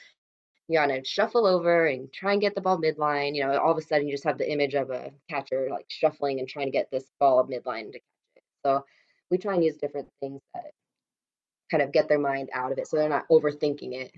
you 0.67 0.77
gotta 0.77 1.03
shuffle 1.05 1.47
over 1.47 1.87
and 1.87 2.11
try 2.11 2.33
and 2.33 2.41
get 2.41 2.53
the 2.53 2.61
ball 2.61 2.77
midline. 2.77 3.35
You 3.35 3.45
know, 3.45 3.57
all 3.57 3.71
of 3.71 3.77
a 3.77 3.81
sudden 3.81 4.07
you 4.07 4.13
just 4.13 4.25
have 4.25 4.37
the 4.37 4.51
image 4.51 4.73
of 4.73 4.89
a 4.89 5.11
catcher 5.29 5.69
like 5.71 5.85
shuffling 5.87 6.39
and 6.39 6.47
trying 6.47 6.67
to 6.67 6.71
get 6.71 6.91
this 6.91 7.05
ball 7.19 7.45
midline 7.45 7.91
to 7.93 7.99
catch 7.99 8.35
it. 8.35 8.43
So 8.65 8.85
we 9.29 9.37
try 9.37 9.55
and 9.55 9.63
use 9.63 9.77
different 9.77 10.09
things 10.19 10.41
that 10.53 10.71
kind 11.69 11.83
of 11.83 11.91
get 11.91 12.07
their 12.07 12.19
mind 12.19 12.49
out 12.53 12.71
of 12.71 12.77
it 12.77 12.87
so 12.87 12.97
they're 12.97 13.09
not 13.09 13.27
overthinking 13.29 13.93
it. 13.93 14.11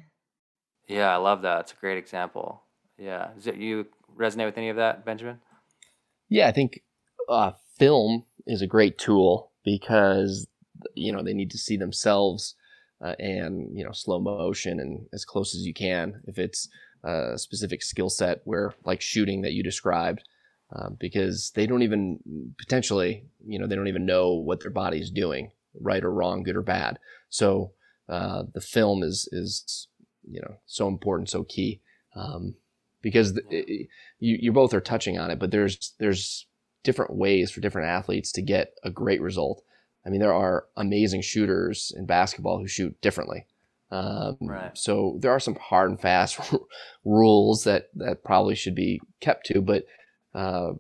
Yeah, 0.88 1.14
I 1.14 1.18
love 1.18 1.44
that. 1.44 1.62
It's 1.62 1.72
a 1.72 1.76
great 1.76 1.98
example. 1.98 2.64
Yeah. 2.98 3.30
Does 3.36 3.48
it, 3.48 3.56
you 3.56 3.88
resonate 4.18 4.46
with 4.46 4.58
any 4.58 4.70
of 4.70 4.78
that, 4.78 5.06
Benjamin? 5.06 5.40
Yeah, 6.30 6.48
I 6.48 6.52
think 6.52 6.82
uh, 7.28 7.52
film 7.78 8.26
is 8.46 8.62
a 8.62 8.68
great 8.68 8.98
tool 8.98 9.52
because, 9.64 10.48
you 10.96 11.12
know, 11.12 11.24
they 11.24 11.34
need 11.34 11.52
to 11.52 11.58
see 11.58 11.78
themselves 11.78 12.56
uh, 13.04 13.16
and 13.20 13.78
you 13.78 13.84
know 13.84 13.92
slow 13.92 14.20
motion 14.20 14.80
and 14.80 15.06
as 15.14 15.26
close 15.26 15.56
as 15.56 15.66
you 15.66 15.74
can 15.74 16.22
if 16.26 16.38
it's 16.38 16.68
a 17.04 17.38
specific 17.38 17.82
skill 17.82 18.10
set 18.10 18.42
where 18.44 18.74
like 18.84 19.02
shooting 19.02 19.42
that 19.42 19.54
you 19.54 19.64
described 19.64 20.24
uh, 20.76 20.90
because 21.00 21.52
they 21.56 21.66
don't 21.66 21.82
even 21.82 22.20
potentially 22.58 23.24
you 23.46 23.58
know 23.58 23.68
they 23.68 23.76
don't 23.76 23.88
even 23.88 24.06
know 24.06 24.34
what 24.34 24.60
their 24.62 24.72
body's 24.72 25.10
doing 25.10 25.52
right 25.80 26.04
or 26.04 26.12
wrong 26.12 26.44
good 26.44 26.56
or 26.56 26.62
bad 26.62 27.00
so 27.30 27.72
uh, 28.08 28.44
the 28.54 28.62
film 28.62 29.04
is 29.04 29.28
is 29.32 29.88
you 30.30 30.42
know 30.42 30.56
so 30.66 30.88
important 30.88 31.30
so 31.30 31.44
key 31.44 31.82
um, 32.16 32.56
because 33.02 33.34
the, 33.34 33.44
it, 33.50 33.88
you 34.20 34.38
you 34.42 34.52
both 34.52 34.74
are 34.74 34.82
touching 34.82 35.18
on 35.18 35.32
it 35.32 35.40
but 35.40 35.52
there's 35.52 35.94
there's 36.00 36.46
different 36.84 37.14
ways 37.14 37.52
for 37.52 37.62
different 37.62 37.88
athletes 37.88 38.32
to 38.32 38.42
get 38.42 38.74
a 38.84 38.90
great 38.90 39.22
result 39.22 39.64
I 40.06 40.10
mean, 40.10 40.22
there 40.22 40.34
are 40.34 40.66
amazing 40.78 41.22
shooters 41.22 41.94
in 41.96 42.06
basketball 42.06 42.58
who 42.58 42.68
shoot 42.68 43.00
differently. 43.02 43.46
Um, 43.92 44.38
right. 44.42 44.78
So 44.78 45.18
there 45.20 45.32
are 45.32 45.40
some 45.40 45.56
hard 45.56 45.90
and 45.90 46.00
fast 46.00 46.40
rules 47.06 47.64
that, 47.66 47.90
that 47.96 48.24
probably 48.24 48.56
should 48.56 48.76
be 48.76 49.02
kept 49.20 49.46
to, 49.48 49.62
but 49.62 49.86
uh, 50.34 50.74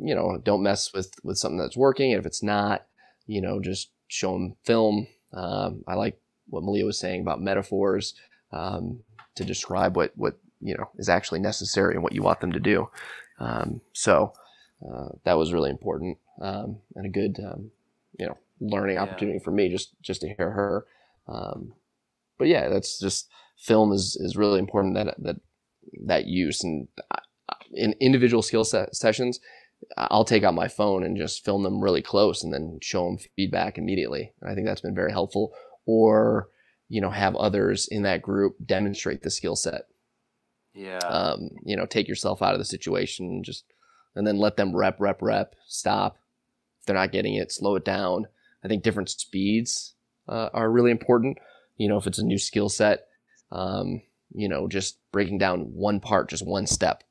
you 0.00 0.14
know, 0.14 0.38
don't 0.42 0.62
mess 0.62 0.92
with 0.92 1.12
with 1.22 1.36
something 1.36 1.58
that's 1.58 1.76
working. 1.76 2.12
And 2.12 2.20
if 2.20 2.26
it's 2.26 2.42
not, 2.42 2.86
you 3.26 3.42
know, 3.42 3.60
just 3.60 3.90
show 4.14 4.32
them 4.32 4.54
film. 4.64 5.06
Um, 5.32 5.82
I 5.88 5.94
like 5.94 6.20
what 6.48 6.62
Malia 6.62 6.84
was 6.84 6.98
saying 6.98 7.20
about 7.20 7.40
metaphors 7.40 8.14
um, 8.52 9.00
to 9.34 9.44
describe 9.44 9.96
what 9.96 10.12
what 10.16 10.38
you 10.60 10.74
know 10.74 10.88
is 10.96 11.08
actually 11.08 11.40
necessary 11.40 11.94
and 11.94 12.02
what 12.02 12.14
you 12.14 12.22
want 12.22 12.40
them 12.40 12.52
to 12.52 12.60
do. 12.60 12.88
Um, 13.40 13.80
so 13.92 14.32
uh, 14.88 15.08
that 15.24 15.36
was 15.36 15.52
really 15.52 15.70
important 15.70 16.18
um, 16.40 16.78
and 16.94 17.06
a 17.06 17.08
good 17.08 17.40
um, 17.40 17.70
you 18.18 18.26
know 18.26 18.38
learning 18.60 18.98
opportunity 18.98 19.40
for 19.40 19.50
me 19.50 19.68
just 19.68 20.00
just 20.00 20.20
to 20.20 20.28
hear 20.28 20.50
her. 20.50 20.86
Um, 21.26 21.74
but 22.38 22.48
yeah, 22.48 22.68
that's 22.68 22.98
just 23.00 23.28
film 23.58 23.92
is 23.92 24.16
is 24.20 24.36
really 24.36 24.60
important 24.60 24.94
that 24.94 25.16
that 25.18 25.36
that 26.06 26.26
use 26.26 26.62
and 26.62 26.86
in 27.72 27.94
individual 28.00 28.42
skill 28.42 28.64
set 28.64 28.94
sessions. 28.94 29.40
I'll 29.96 30.24
take 30.24 30.42
out 30.42 30.54
my 30.54 30.68
phone 30.68 31.04
and 31.04 31.16
just 31.16 31.44
film 31.44 31.62
them 31.62 31.80
really 31.80 32.02
close 32.02 32.42
and 32.42 32.52
then 32.52 32.78
show 32.82 33.04
them 33.04 33.18
feedback 33.36 33.78
immediately. 33.78 34.32
And 34.40 34.50
I 34.50 34.54
think 34.54 34.66
that's 34.66 34.80
been 34.80 34.94
very 34.94 35.12
helpful. 35.12 35.52
Or, 35.86 36.48
you 36.88 37.00
know, 37.00 37.10
have 37.10 37.36
others 37.36 37.86
in 37.88 38.02
that 38.02 38.22
group 38.22 38.56
demonstrate 38.64 39.22
the 39.22 39.30
skill 39.30 39.56
set. 39.56 39.82
Yeah. 40.74 40.98
Um, 40.98 41.50
you 41.64 41.76
know, 41.76 41.86
take 41.86 42.08
yourself 42.08 42.42
out 42.42 42.54
of 42.54 42.58
the 42.58 42.64
situation 42.64 43.26
and 43.26 43.44
just, 43.44 43.64
and 44.16 44.26
then 44.26 44.38
let 44.38 44.56
them 44.56 44.74
rep, 44.74 44.96
rep, 44.98 45.22
rep, 45.22 45.54
stop. 45.66 46.16
If 46.80 46.86
they're 46.86 46.96
not 46.96 47.12
getting 47.12 47.34
it, 47.34 47.52
slow 47.52 47.76
it 47.76 47.84
down. 47.84 48.26
I 48.64 48.68
think 48.68 48.82
different 48.82 49.10
speeds 49.10 49.94
uh, 50.28 50.48
are 50.52 50.70
really 50.70 50.90
important. 50.90 51.38
You 51.76 51.88
know, 51.88 51.96
if 51.96 52.06
it's 52.06 52.18
a 52.18 52.24
new 52.24 52.38
skill 52.38 52.68
set, 52.68 53.06
um, 53.52 54.02
you 54.32 54.48
know, 54.48 54.66
just 54.66 54.98
breaking 55.12 55.38
down 55.38 55.72
one 55.74 56.00
part, 56.00 56.28
just 56.28 56.46
one 56.46 56.66
step, 56.66 57.03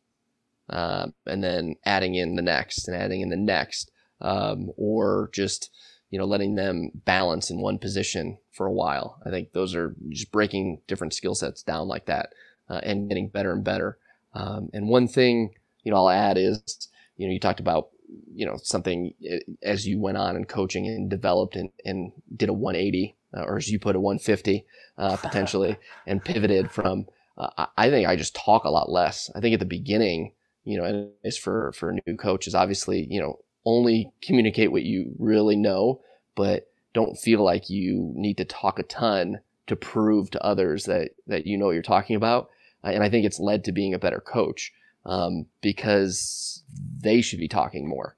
uh, 0.73 1.07
and 1.27 1.43
then 1.43 1.75
adding 1.85 2.15
in 2.15 2.35
the 2.35 2.41
next 2.41 2.87
and 2.87 2.97
adding 2.97 3.21
in 3.21 3.29
the 3.29 3.37
next, 3.37 3.91
um, 4.21 4.71
or 4.75 5.29
just 5.31 5.69
you 6.09 6.17
know 6.17 6.25
letting 6.25 6.55
them 6.55 6.89
balance 7.05 7.51
in 7.51 7.61
one 7.61 7.77
position 7.77 8.39
for 8.51 8.65
a 8.65 8.73
while. 8.73 9.21
I 9.25 9.29
think 9.29 9.53
those 9.53 9.75
are 9.75 9.95
just 10.09 10.31
breaking 10.31 10.81
different 10.87 11.13
skill 11.13 11.35
sets 11.35 11.61
down 11.61 11.87
like 11.87 12.07
that 12.07 12.33
uh, 12.69 12.81
and 12.81 13.07
getting 13.07 13.29
better 13.29 13.53
and 13.53 13.63
better. 13.63 13.99
Um, 14.33 14.69
and 14.73 14.89
one 14.89 15.07
thing 15.07 15.51
you 15.83 15.91
know 15.91 15.97
I'll 15.97 16.09
add 16.09 16.37
is 16.39 16.89
you 17.17 17.27
know 17.27 17.33
you 17.33 17.39
talked 17.39 17.59
about 17.59 17.89
you 18.33 18.45
know 18.45 18.57
something 18.63 19.13
eh, 19.27 19.39
as 19.61 19.85
you 19.85 19.99
went 19.99 20.17
on 20.17 20.35
in 20.35 20.45
coaching 20.45 20.87
and 20.87 21.07
developed 21.07 21.55
and, 21.55 21.69
and 21.85 22.11
did 22.35 22.49
a 22.49 22.53
180 22.53 23.15
uh, 23.37 23.43
or 23.43 23.57
as 23.57 23.69
you 23.69 23.79
put 23.79 23.95
a 23.95 23.99
150 23.99 24.65
uh, 24.97 25.17
potentially 25.21 25.77
and 26.05 26.23
pivoted 26.23 26.71
from 26.71 27.05
uh, 27.37 27.65
i 27.77 27.89
think 27.89 28.07
i 28.07 28.15
just 28.15 28.35
talk 28.35 28.63
a 28.63 28.69
lot 28.69 28.89
less 28.89 29.29
i 29.35 29.39
think 29.39 29.53
at 29.53 29.59
the 29.59 29.65
beginning 29.65 30.31
you 30.65 30.77
know 30.77 30.83
and 30.83 31.09
it's 31.23 31.37
for 31.37 31.71
for 31.73 31.93
new 32.05 32.17
coaches 32.17 32.55
obviously 32.55 33.07
you 33.09 33.21
know 33.21 33.39
only 33.65 34.11
communicate 34.21 34.71
what 34.71 34.83
you 34.83 35.13
really 35.19 35.55
know 35.55 36.01
but 36.35 36.67
don't 36.93 37.17
feel 37.17 37.43
like 37.43 37.69
you 37.69 38.11
need 38.15 38.37
to 38.37 38.45
talk 38.45 38.77
a 38.77 38.83
ton 38.83 39.39
to 39.67 39.75
prove 39.75 40.29
to 40.29 40.43
others 40.43 40.85
that 40.85 41.11
that 41.27 41.45
you 41.45 41.57
know 41.57 41.67
what 41.67 41.71
you're 41.71 41.81
talking 41.81 42.15
about 42.15 42.49
and 42.83 43.03
i 43.03 43.09
think 43.09 43.25
it's 43.25 43.39
led 43.39 43.63
to 43.63 43.71
being 43.71 43.93
a 43.93 43.99
better 43.99 44.19
coach 44.19 44.73
um, 45.05 45.45
because 45.61 46.63
they 47.01 47.21
should 47.21 47.39
be 47.39 47.47
talking 47.47 47.87
more. 47.87 48.15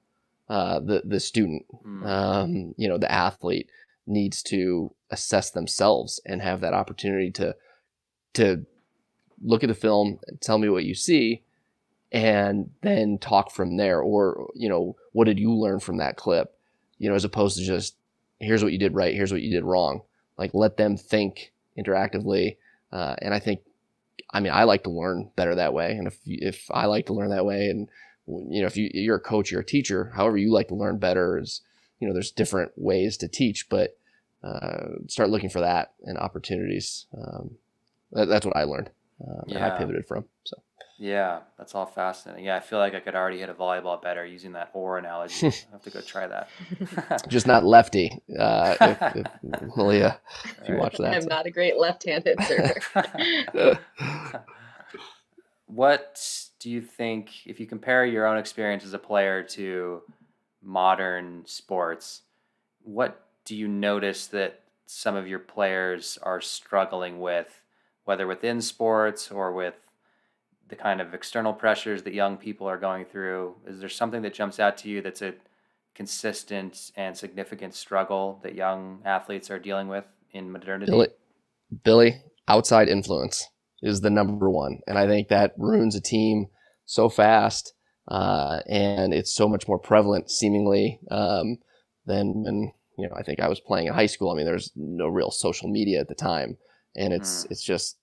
Uh, 0.48 0.78
the 0.78 1.02
the 1.04 1.18
student, 1.18 1.66
mm. 1.84 2.06
um, 2.06 2.74
you 2.76 2.88
know, 2.88 2.98
the 2.98 3.10
athlete 3.10 3.68
needs 4.06 4.42
to 4.44 4.94
assess 5.10 5.50
themselves 5.50 6.20
and 6.24 6.40
have 6.40 6.60
that 6.60 6.72
opportunity 6.72 7.30
to 7.32 7.54
to 8.34 8.64
look 9.42 9.64
at 9.64 9.68
the 9.68 9.74
film, 9.74 10.20
and 10.28 10.40
tell 10.40 10.58
me 10.58 10.68
what 10.68 10.84
you 10.84 10.94
see, 10.94 11.42
and 12.12 12.70
then 12.82 13.18
talk 13.18 13.50
from 13.50 13.76
there. 13.76 14.00
Or 14.00 14.50
you 14.54 14.68
know, 14.68 14.96
what 15.12 15.24
did 15.24 15.38
you 15.38 15.52
learn 15.52 15.80
from 15.80 15.98
that 15.98 16.16
clip? 16.16 16.54
You 16.98 17.08
know, 17.08 17.14
as 17.14 17.24
opposed 17.24 17.58
to 17.58 17.64
just 17.64 17.96
here's 18.38 18.62
what 18.62 18.72
you 18.72 18.78
did 18.78 18.94
right, 18.94 19.14
here's 19.14 19.32
what 19.32 19.42
you 19.42 19.50
did 19.50 19.64
wrong. 19.64 20.02
Like 20.38 20.52
let 20.54 20.76
them 20.76 20.96
think 20.96 21.52
interactively, 21.78 22.56
uh, 22.92 23.16
and 23.20 23.32
I 23.32 23.38
think 23.38 23.60
I 24.30 24.40
mean, 24.40 24.52
I 24.52 24.64
like 24.64 24.84
to 24.84 24.90
learn 24.90 25.30
better 25.36 25.54
that 25.54 25.72
way. 25.72 25.92
And 25.92 26.06
if, 26.06 26.18
if 26.26 26.66
I 26.70 26.86
like 26.86 27.06
to 27.06 27.12
learn 27.12 27.30
that 27.30 27.46
way 27.46 27.68
and, 27.68 27.88
you 28.26 28.60
know, 28.60 28.66
if 28.66 28.76
you, 28.76 28.90
you're 28.92 29.16
a 29.16 29.20
coach, 29.20 29.50
you're 29.50 29.60
a 29.60 29.64
teacher, 29.64 30.12
however 30.14 30.36
you 30.36 30.52
like 30.52 30.68
to 30.68 30.74
learn 30.74 30.98
better 30.98 31.38
is, 31.38 31.62
you 32.00 32.08
know, 32.08 32.12
there's 32.12 32.32
different 32.32 32.72
ways 32.76 33.16
to 33.18 33.28
teach, 33.28 33.68
but 33.68 33.96
uh, 34.42 34.88
start 35.06 35.30
looking 35.30 35.48
for 35.48 35.60
that 35.60 35.92
and 36.02 36.18
opportunities. 36.18 37.06
Um, 37.16 37.52
that, 38.12 38.28
that's 38.28 38.44
what 38.44 38.56
I 38.56 38.64
learned 38.64 38.90
uh, 39.20 39.42
yeah. 39.46 39.56
and 39.56 39.64
I 39.64 39.78
pivoted 39.78 40.06
from. 40.06 40.24
So. 40.44 40.56
Yeah, 40.98 41.40
that's 41.58 41.74
all 41.74 41.84
fascinating. 41.84 42.46
Yeah, 42.46 42.56
I 42.56 42.60
feel 42.60 42.78
like 42.78 42.94
I 42.94 43.00
could 43.00 43.14
already 43.14 43.38
hit 43.38 43.50
a 43.50 43.54
volleyball 43.54 44.00
better 44.00 44.24
using 44.24 44.52
that 44.52 44.70
oar 44.72 44.96
analogy. 44.96 45.46
I 45.48 45.52
have 45.72 45.82
to 45.82 45.90
go 45.90 46.00
try 46.00 46.26
that. 46.26 46.48
Just 47.28 47.46
not 47.46 47.64
lefty. 47.64 48.22
Uh, 48.38 48.76
if, 48.80 49.16
if, 49.16 49.26
Malia, 49.76 50.18
if 50.62 50.68
you 50.68 50.74
right. 50.74 50.82
watch 50.82 50.96
that. 50.96 51.14
I'm 51.14 51.22
so. 51.22 51.28
not 51.28 51.46
a 51.46 51.50
great 51.50 51.76
left-handed 51.76 52.38
server. 52.44 53.78
what 55.66 56.48
do 56.60 56.70
you 56.70 56.80
think, 56.80 57.46
if 57.46 57.60
you 57.60 57.66
compare 57.66 58.06
your 58.06 58.26
own 58.26 58.38
experience 58.38 58.84
as 58.84 58.94
a 58.94 58.98
player 58.98 59.42
to 59.42 60.02
modern 60.62 61.42
sports, 61.44 62.22
what 62.82 63.26
do 63.44 63.54
you 63.54 63.68
notice 63.68 64.28
that 64.28 64.62
some 64.86 65.14
of 65.14 65.28
your 65.28 65.40
players 65.40 66.18
are 66.22 66.40
struggling 66.40 67.20
with, 67.20 67.60
whether 68.04 68.26
within 68.26 68.62
sports 68.62 69.30
or 69.30 69.52
with 69.52 69.74
the 70.68 70.76
kind 70.76 71.00
of 71.00 71.14
external 71.14 71.52
pressures 71.52 72.02
that 72.02 72.14
young 72.14 72.36
people 72.36 72.66
are 72.66 72.78
going 72.78 73.04
through? 73.04 73.54
Is 73.66 73.80
there 73.80 73.88
something 73.88 74.22
that 74.22 74.34
jumps 74.34 74.58
out 74.58 74.76
to 74.78 74.88
you 74.88 75.02
that's 75.02 75.22
a 75.22 75.34
consistent 75.94 76.90
and 76.96 77.16
significant 77.16 77.74
struggle 77.74 78.40
that 78.42 78.54
young 78.54 79.00
athletes 79.04 79.50
are 79.50 79.58
dealing 79.58 79.88
with 79.88 80.04
in 80.32 80.50
modernity? 80.50 80.90
Billy, 80.90 81.08
Billy 81.84 82.22
outside 82.48 82.88
influence 82.88 83.48
is 83.82 84.00
the 84.00 84.10
number 84.10 84.50
one. 84.50 84.80
And 84.86 84.98
I 84.98 85.06
think 85.06 85.28
that 85.28 85.54
ruins 85.56 85.94
a 85.94 86.00
team 86.00 86.46
so 86.84 87.08
fast. 87.08 87.72
Uh, 88.08 88.60
and 88.68 89.12
it's 89.12 89.34
so 89.34 89.48
much 89.48 89.66
more 89.66 89.78
prevalent 89.78 90.30
seemingly 90.30 91.00
um, 91.10 91.58
than 92.06 92.44
when 92.44 92.72
you 92.96 93.08
know 93.08 93.14
I 93.16 93.22
think 93.22 93.40
I 93.40 93.48
was 93.48 93.60
playing 93.60 93.88
in 93.88 93.94
high 93.94 94.06
school. 94.06 94.30
I 94.30 94.36
mean, 94.36 94.46
there's 94.46 94.70
no 94.76 95.08
real 95.08 95.32
social 95.32 95.68
media 95.68 96.00
at 96.00 96.08
the 96.08 96.14
time, 96.14 96.56
and 96.94 97.12
it's 97.12 97.44
mm. 97.44 97.50
it's 97.50 97.64
just 97.64 97.96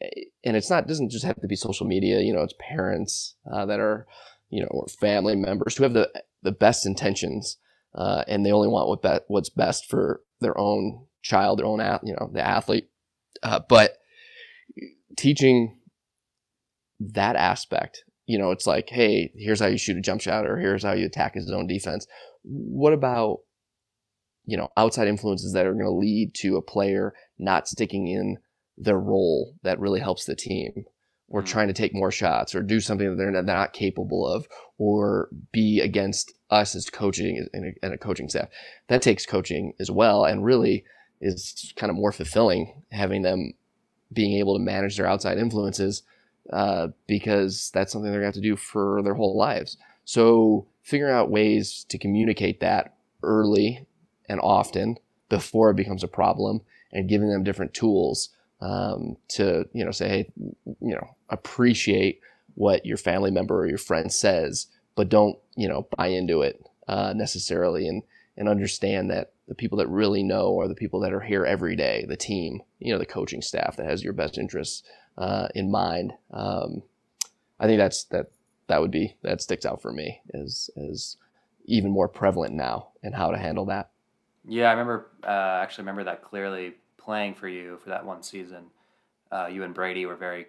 and 0.00 0.56
it's 0.56 0.70
not 0.70 0.86
doesn't 0.86 1.10
just 1.10 1.24
have 1.24 1.40
to 1.40 1.46
be 1.46 1.56
social 1.56 1.86
media. 1.86 2.20
You 2.20 2.34
know, 2.34 2.42
it's 2.42 2.54
parents 2.58 3.36
uh, 3.50 3.66
that 3.66 3.80
are, 3.80 4.06
you 4.50 4.62
know, 4.62 4.68
or 4.70 4.86
family 4.88 5.36
members 5.36 5.76
who 5.76 5.84
have 5.84 5.94
the 5.94 6.10
the 6.42 6.52
best 6.52 6.86
intentions, 6.86 7.58
uh, 7.94 8.24
and 8.28 8.44
they 8.44 8.52
only 8.52 8.68
want 8.68 8.88
what 8.88 9.02
be- 9.02 9.24
what's 9.28 9.50
best 9.50 9.88
for 9.88 10.20
their 10.40 10.56
own 10.58 11.06
child, 11.22 11.58
their 11.58 11.66
own 11.66 11.80
you 12.04 12.14
know, 12.14 12.30
the 12.32 12.46
athlete. 12.46 12.88
Uh, 13.42 13.60
but 13.68 13.98
teaching 15.16 15.78
that 17.00 17.36
aspect, 17.36 18.04
you 18.26 18.38
know, 18.38 18.50
it's 18.50 18.66
like, 18.66 18.88
hey, 18.90 19.32
here's 19.36 19.60
how 19.60 19.66
you 19.66 19.78
shoot 19.78 19.96
a 19.96 20.00
jump 20.00 20.20
shot, 20.20 20.46
or 20.46 20.58
here's 20.58 20.84
how 20.84 20.92
you 20.92 21.06
attack 21.06 21.34
his 21.34 21.50
own 21.50 21.66
defense. 21.66 22.06
What 22.42 22.92
about 22.92 23.38
you 24.44 24.56
know 24.56 24.68
outside 24.76 25.08
influences 25.08 25.52
that 25.54 25.66
are 25.66 25.72
going 25.72 25.84
to 25.84 25.90
lead 25.90 26.34
to 26.34 26.56
a 26.56 26.62
player 26.62 27.14
not 27.38 27.66
sticking 27.66 28.06
in 28.06 28.38
their 28.76 28.98
role 28.98 29.54
that 29.62 29.80
really 29.80 30.00
helps 30.00 30.24
the 30.24 30.36
team. 30.36 30.84
Or 31.28 31.42
mm. 31.42 31.46
trying 31.46 31.66
to 31.66 31.74
take 31.74 31.92
more 31.92 32.12
shots 32.12 32.54
or 32.54 32.62
do 32.62 32.78
something 32.78 33.10
that 33.10 33.16
they're 33.16 33.42
not 33.42 33.72
capable 33.72 34.24
of 34.24 34.46
or 34.78 35.28
be 35.50 35.80
against 35.80 36.32
us 36.50 36.76
as 36.76 36.88
coaching 36.88 37.44
and 37.52 37.64
a, 37.64 37.84
and 37.84 37.92
a 37.92 37.98
coaching 37.98 38.28
staff. 38.28 38.48
That 38.86 39.02
takes 39.02 39.26
coaching 39.26 39.72
as 39.80 39.90
well 39.90 40.24
and 40.24 40.44
really 40.44 40.84
is 41.20 41.72
kind 41.76 41.90
of 41.90 41.96
more 41.96 42.12
fulfilling 42.12 42.82
having 42.92 43.22
them 43.22 43.54
being 44.12 44.38
able 44.38 44.56
to 44.56 44.62
manage 44.62 44.96
their 44.96 45.06
outside 45.06 45.38
influences 45.38 46.02
uh, 46.52 46.88
because 47.06 47.70
that's 47.74 47.92
something 47.92 48.10
they're 48.10 48.20
going 48.20 48.32
to 48.32 48.38
have 48.38 48.42
to 48.42 48.48
do 48.48 48.56
for 48.56 49.02
their 49.02 49.14
whole 49.14 49.36
lives. 49.36 49.76
So 50.04 50.68
figuring 50.82 51.14
out 51.14 51.30
ways 51.30 51.84
to 51.88 51.98
communicate 51.98 52.60
that 52.60 52.94
early 53.22 53.86
and 54.28 54.40
often 54.40 54.96
before 55.28 55.70
it 55.70 55.76
becomes 55.76 56.04
a 56.04 56.08
problem 56.08 56.60
and 56.92 57.08
giving 57.08 57.30
them 57.30 57.42
different 57.42 57.74
tools 57.74 58.30
um, 58.60 59.16
to 59.28 59.68
you 59.72 59.84
know 59.84 59.90
say 59.90 60.08
hey 60.08 60.32
you 60.80 60.94
know 60.94 61.16
appreciate 61.28 62.20
what 62.54 62.86
your 62.86 62.96
family 62.96 63.30
member 63.30 63.58
or 63.58 63.66
your 63.66 63.78
friend 63.78 64.12
says 64.12 64.66
but 64.94 65.08
don't 65.08 65.38
you 65.56 65.68
know 65.68 65.86
buy 65.96 66.06
into 66.06 66.42
it 66.42 66.64
uh, 66.88 67.12
necessarily 67.14 67.86
and 67.86 68.02
and 68.36 68.48
understand 68.48 69.10
that 69.10 69.32
the 69.48 69.54
people 69.54 69.78
that 69.78 69.88
really 69.88 70.22
know 70.22 70.58
are 70.58 70.68
the 70.68 70.74
people 70.74 71.00
that 71.00 71.12
are 71.12 71.20
here 71.20 71.44
every 71.44 71.76
day 71.76 72.04
the 72.08 72.16
team 72.16 72.60
you 72.78 72.92
know 72.92 72.98
the 72.98 73.06
coaching 73.06 73.42
staff 73.42 73.76
that 73.76 73.86
has 73.86 74.02
your 74.02 74.12
best 74.12 74.38
interests 74.38 74.82
uh, 75.18 75.48
in 75.54 75.70
mind. 75.70 76.12
Um, 76.30 76.82
i 77.58 77.66
think 77.66 77.78
that's 77.78 78.04
that 78.04 78.26
that 78.66 78.80
would 78.80 78.90
be 78.90 79.16
that 79.22 79.40
sticks 79.40 79.64
out 79.64 79.80
for 79.80 79.92
me 79.92 80.20
as 80.34 80.68
as 80.76 81.16
even 81.64 81.90
more 81.90 82.08
prevalent 82.08 82.54
now 82.54 82.88
and 83.02 83.14
how 83.14 83.30
to 83.30 83.38
handle 83.38 83.64
that. 83.66 83.90
Yeah 84.46 84.68
i 84.68 84.72
remember 84.72 85.10
uh, 85.24 85.60
actually 85.62 85.82
remember 85.82 86.04
that 86.04 86.22
clearly 86.22 86.74
playing 87.06 87.34
for 87.34 87.48
you 87.48 87.78
for 87.82 87.88
that 87.88 88.04
one 88.04 88.22
season, 88.22 88.66
uh, 89.30 89.46
you 89.50 89.62
and 89.62 89.72
Brady 89.72 90.04
were 90.04 90.16
very 90.16 90.48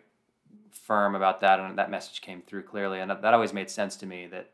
firm 0.71 1.15
about 1.15 1.39
that, 1.41 1.59
and 1.59 1.77
that 1.77 1.91
message 1.91 2.19
came 2.19 2.41
through 2.41 2.63
clearly. 2.63 2.99
And 2.99 3.09
that 3.11 3.33
always 3.33 3.53
made 3.53 3.69
sense 3.69 3.95
to 3.97 4.05
me 4.05 4.27
that 4.27 4.49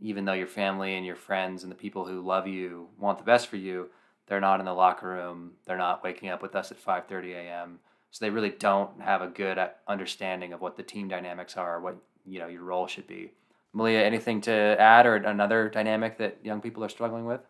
even 0.00 0.24
though 0.24 0.32
your 0.32 0.48
family 0.48 0.96
and 0.96 1.06
your 1.06 1.16
friends 1.16 1.62
and 1.62 1.70
the 1.72 1.76
people 1.76 2.04
who 2.04 2.20
love 2.20 2.46
you 2.46 2.88
want 2.98 3.18
the 3.18 3.24
best 3.24 3.46
for 3.46 3.56
you, 3.56 3.88
they're 4.26 4.40
not 4.40 4.60
in 4.60 4.66
the 4.66 4.74
locker 4.74 5.08
room. 5.08 5.52
They're 5.64 5.78
not 5.78 6.02
waking 6.04 6.28
up 6.28 6.42
with 6.42 6.54
us 6.54 6.70
at 6.70 6.84
5:30 6.84 7.34
a.m. 7.34 7.78
So 8.10 8.24
they 8.24 8.30
really 8.30 8.50
don't 8.50 9.00
have 9.00 9.22
a 9.22 9.28
good 9.28 9.58
understanding 9.86 10.52
of 10.52 10.60
what 10.60 10.76
the 10.76 10.82
team 10.82 11.08
dynamics 11.08 11.56
are, 11.56 11.80
what 11.80 11.96
you 12.26 12.40
know 12.40 12.48
your 12.48 12.64
role 12.64 12.88
should 12.88 13.06
be. 13.06 13.32
Malia, 13.72 14.00
anything 14.00 14.40
to 14.42 14.52
add 14.52 15.06
or 15.06 15.16
another 15.16 15.68
dynamic 15.68 16.18
that 16.18 16.38
young 16.42 16.60
people 16.60 16.82
are 16.84 16.88
struggling 16.88 17.26
with? 17.26 17.40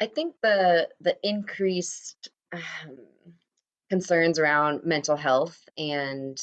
I 0.00 0.06
think 0.06 0.34
the 0.42 0.88
the 1.00 1.16
increased 1.22 2.30
um, 2.52 2.96
concerns 3.88 4.38
around 4.38 4.84
mental 4.84 5.16
health 5.16 5.68
and 5.76 6.40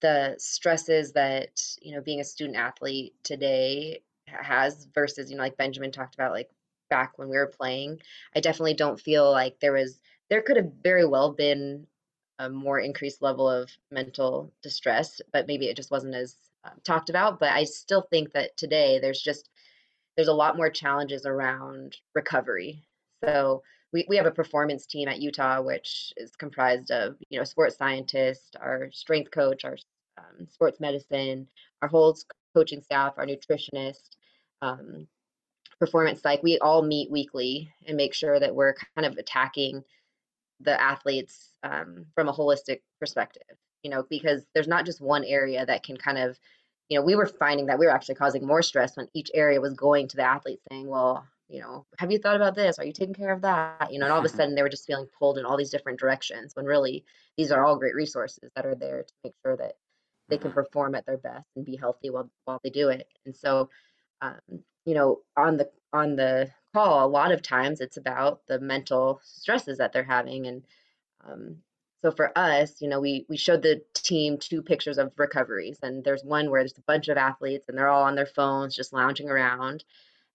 the 0.00 0.34
stresses 0.38 1.12
that 1.12 1.60
you 1.82 1.94
know 1.94 2.00
being 2.00 2.20
a 2.20 2.24
student 2.24 2.56
athlete 2.56 3.14
today 3.22 4.00
has 4.26 4.86
versus 4.94 5.30
you 5.30 5.36
know 5.36 5.42
like 5.42 5.56
benjamin 5.56 5.92
talked 5.92 6.14
about 6.14 6.32
like 6.32 6.48
back 6.88 7.18
when 7.18 7.28
we 7.28 7.36
were 7.36 7.46
playing 7.46 8.00
i 8.34 8.40
definitely 8.40 8.74
don't 8.74 9.00
feel 9.00 9.30
like 9.30 9.60
there 9.60 9.72
was 9.72 10.00
there 10.30 10.42
could 10.42 10.56
have 10.56 10.72
very 10.82 11.04
well 11.04 11.32
been 11.32 11.86
a 12.38 12.48
more 12.48 12.80
increased 12.80 13.20
level 13.20 13.48
of 13.48 13.70
mental 13.90 14.50
distress 14.62 15.20
but 15.32 15.46
maybe 15.46 15.66
it 15.66 15.76
just 15.76 15.90
wasn't 15.90 16.14
as 16.14 16.36
um, 16.64 16.72
talked 16.84 17.10
about 17.10 17.38
but 17.38 17.52
i 17.52 17.64
still 17.64 18.02
think 18.02 18.32
that 18.32 18.56
today 18.56 18.98
there's 18.98 19.20
just 19.20 19.50
there's 20.16 20.28
a 20.28 20.34
lot 20.34 20.56
more 20.56 20.70
challenges 20.70 21.24
around 21.24 21.96
recovery. 22.14 22.82
So 23.24 23.62
we, 23.92 24.06
we 24.08 24.16
have 24.16 24.26
a 24.26 24.30
performance 24.30 24.86
team 24.86 25.08
at 25.08 25.20
Utah, 25.20 25.60
which 25.60 26.12
is 26.16 26.36
comprised 26.36 26.90
of, 26.90 27.16
you 27.28 27.38
know, 27.38 27.44
sports 27.44 27.76
scientists, 27.76 28.50
our 28.60 28.90
strength 28.92 29.30
coach, 29.30 29.64
our 29.64 29.76
um, 30.18 30.46
sports 30.48 30.80
medicine, 30.80 31.46
our 31.82 31.88
whole 31.88 32.16
coaching 32.54 32.82
staff, 32.82 33.14
our 33.16 33.26
nutritionist, 33.26 34.16
um, 34.62 35.06
performance 35.78 36.20
psych. 36.20 36.42
We 36.42 36.58
all 36.58 36.82
meet 36.82 37.10
weekly 37.10 37.72
and 37.86 37.96
make 37.96 38.14
sure 38.14 38.38
that 38.38 38.54
we're 38.54 38.74
kind 38.94 39.06
of 39.06 39.16
attacking 39.18 39.82
the 40.60 40.80
athletes 40.80 41.52
um, 41.62 42.04
from 42.14 42.28
a 42.28 42.32
holistic 42.32 42.80
perspective, 43.00 43.56
you 43.82 43.90
know, 43.90 44.04
because 44.10 44.44
there's 44.54 44.68
not 44.68 44.84
just 44.84 45.00
one 45.00 45.24
area 45.24 45.64
that 45.64 45.82
can 45.82 45.96
kind 45.96 46.18
of, 46.18 46.38
you 46.88 46.98
know, 46.98 47.04
we 47.04 47.16
were 47.16 47.26
finding 47.26 47.66
that 47.66 47.78
we 47.78 47.86
were 47.86 47.92
actually 47.92 48.14
causing 48.14 48.46
more 48.46 48.62
stress 48.62 48.96
when 48.96 49.08
each 49.14 49.30
area 49.34 49.60
was 49.60 49.74
going 49.74 50.06
to 50.08 50.16
the 50.16 50.22
athlete 50.22 50.60
saying, 50.70 50.86
well, 50.86 51.24
you 51.50 51.60
know, 51.60 51.84
have 51.98 52.12
you 52.12 52.18
thought 52.18 52.36
about 52.36 52.54
this? 52.54 52.78
Are 52.78 52.84
you 52.84 52.92
taking 52.92 53.14
care 53.14 53.32
of 53.32 53.42
that? 53.42 53.92
You 53.92 53.98
know, 53.98 54.06
and 54.06 54.12
all 54.12 54.20
of 54.20 54.24
a 54.24 54.28
sudden 54.28 54.54
they 54.54 54.62
were 54.62 54.68
just 54.68 54.86
feeling 54.86 55.08
pulled 55.18 55.36
in 55.36 55.44
all 55.44 55.56
these 55.56 55.70
different 55.70 55.98
directions 55.98 56.54
when 56.54 56.64
really 56.64 57.04
these 57.36 57.50
are 57.50 57.64
all 57.64 57.76
great 57.76 57.96
resources 57.96 58.50
that 58.54 58.64
are 58.64 58.76
there 58.76 59.02
to 59.02 59.12
make 59.24 59.34
sure 59.44 59.56
that 59.56 59.74
they 60.28 60.38
can 60.38 60.50
mm-hmm. 60.50 60.60
perform 60.60 60.94
at 60.94 61.06
their 61.06 61.18
best 61.18 61.48
and 61.56 61.64
be 61.64 61.76
healthy 61.76 62.08
while 62.08 62.30
while 62.44 62.60
they 62.62 62.70
do 62.70 62.88
it. 62.88 63.08
And 63.26 63.34
so, 63.34 63.68
um, 64.22 64.38
you 64.84 64.94
know, 64.94 65.22
on 65.36 65.56
the 65.56 65.68
on 65.92 66.14
the 66.14 66.50
call, 66.72 67.04
a 67.04 67.10
lot 67.10 67.32
of 67.32 67.42
times 67.42 67.80
it's 67.80 67.96
about 67.96 68.42
the 68.46 68.60
mental 68.60 69.20
stresses 69.24 69.78
that 69.78 69.92
they're 69.92 70.04
having. 70.04 70.46
And 70.46 70.62
um, 71.28 71.56
so 72.02 72.12
for 72.12 72.36
us, 72.38 72.80
you 72.80 72.88
know, 72.88 73.00
we 73.00 73.26
we 73.28 73.36
showed 73.36 73.62
the 73.62 73.82
team 73.94 74.38
two 74.38 74.62
pictures 74.62 74.98
of 74.98 75.12
recoveries, 75.16 75.80
and 75.82 76.04
there's 76.04 76.22
one 76.22 76.48
where 76.48 76.62
there's 76.62 76.78
a 76.78 76.82
bunch 76.82 77.08
of 77.08 77.16
athletes 77.16 77.68
and 77.68 77.76
they're 77.76 77.88
all 77.88 78.04
on 78.04 78.14
their 78.14 78.26
phones 78.26 78.76
just 78.76 78.92
lounging 78.92 79.28
around 79.28 79.82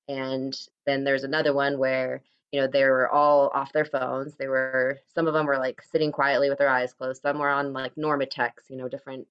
and 0.08 0.56
then 0.86 1.04
there's 1.04 1.24
another 1.24 1.54
one 1.54 1.78
where 1.78 2.22
you 2.52 2.62
know 2.62 2.68
they 2.68 2.84
were 2.84 3.10
all 3.10 3.50
off 3.54 3.74
their 3.74 3.86
phones 3.86 4.36
they 4.36 4.48
were 4.48 5.00
some 5.14 5.28
of 5.28 5.34
them 5.34 5.46
were 5.46 5.58
like 5.58 5.82
sitting 5.82 6.12
quietly 6.12 6.50
with 6.50 6.60
their 6.60 6.70
eyes 6.70 6.94
closed 6.94 7.22
some 7.22 7.40
were 7.40 7.50
on 7.50 7.74
like 7.74 7.96
NormaTecs 7.96 8.70
you 8.70 8.78
know 8.78 8.88
different 8.88 9.28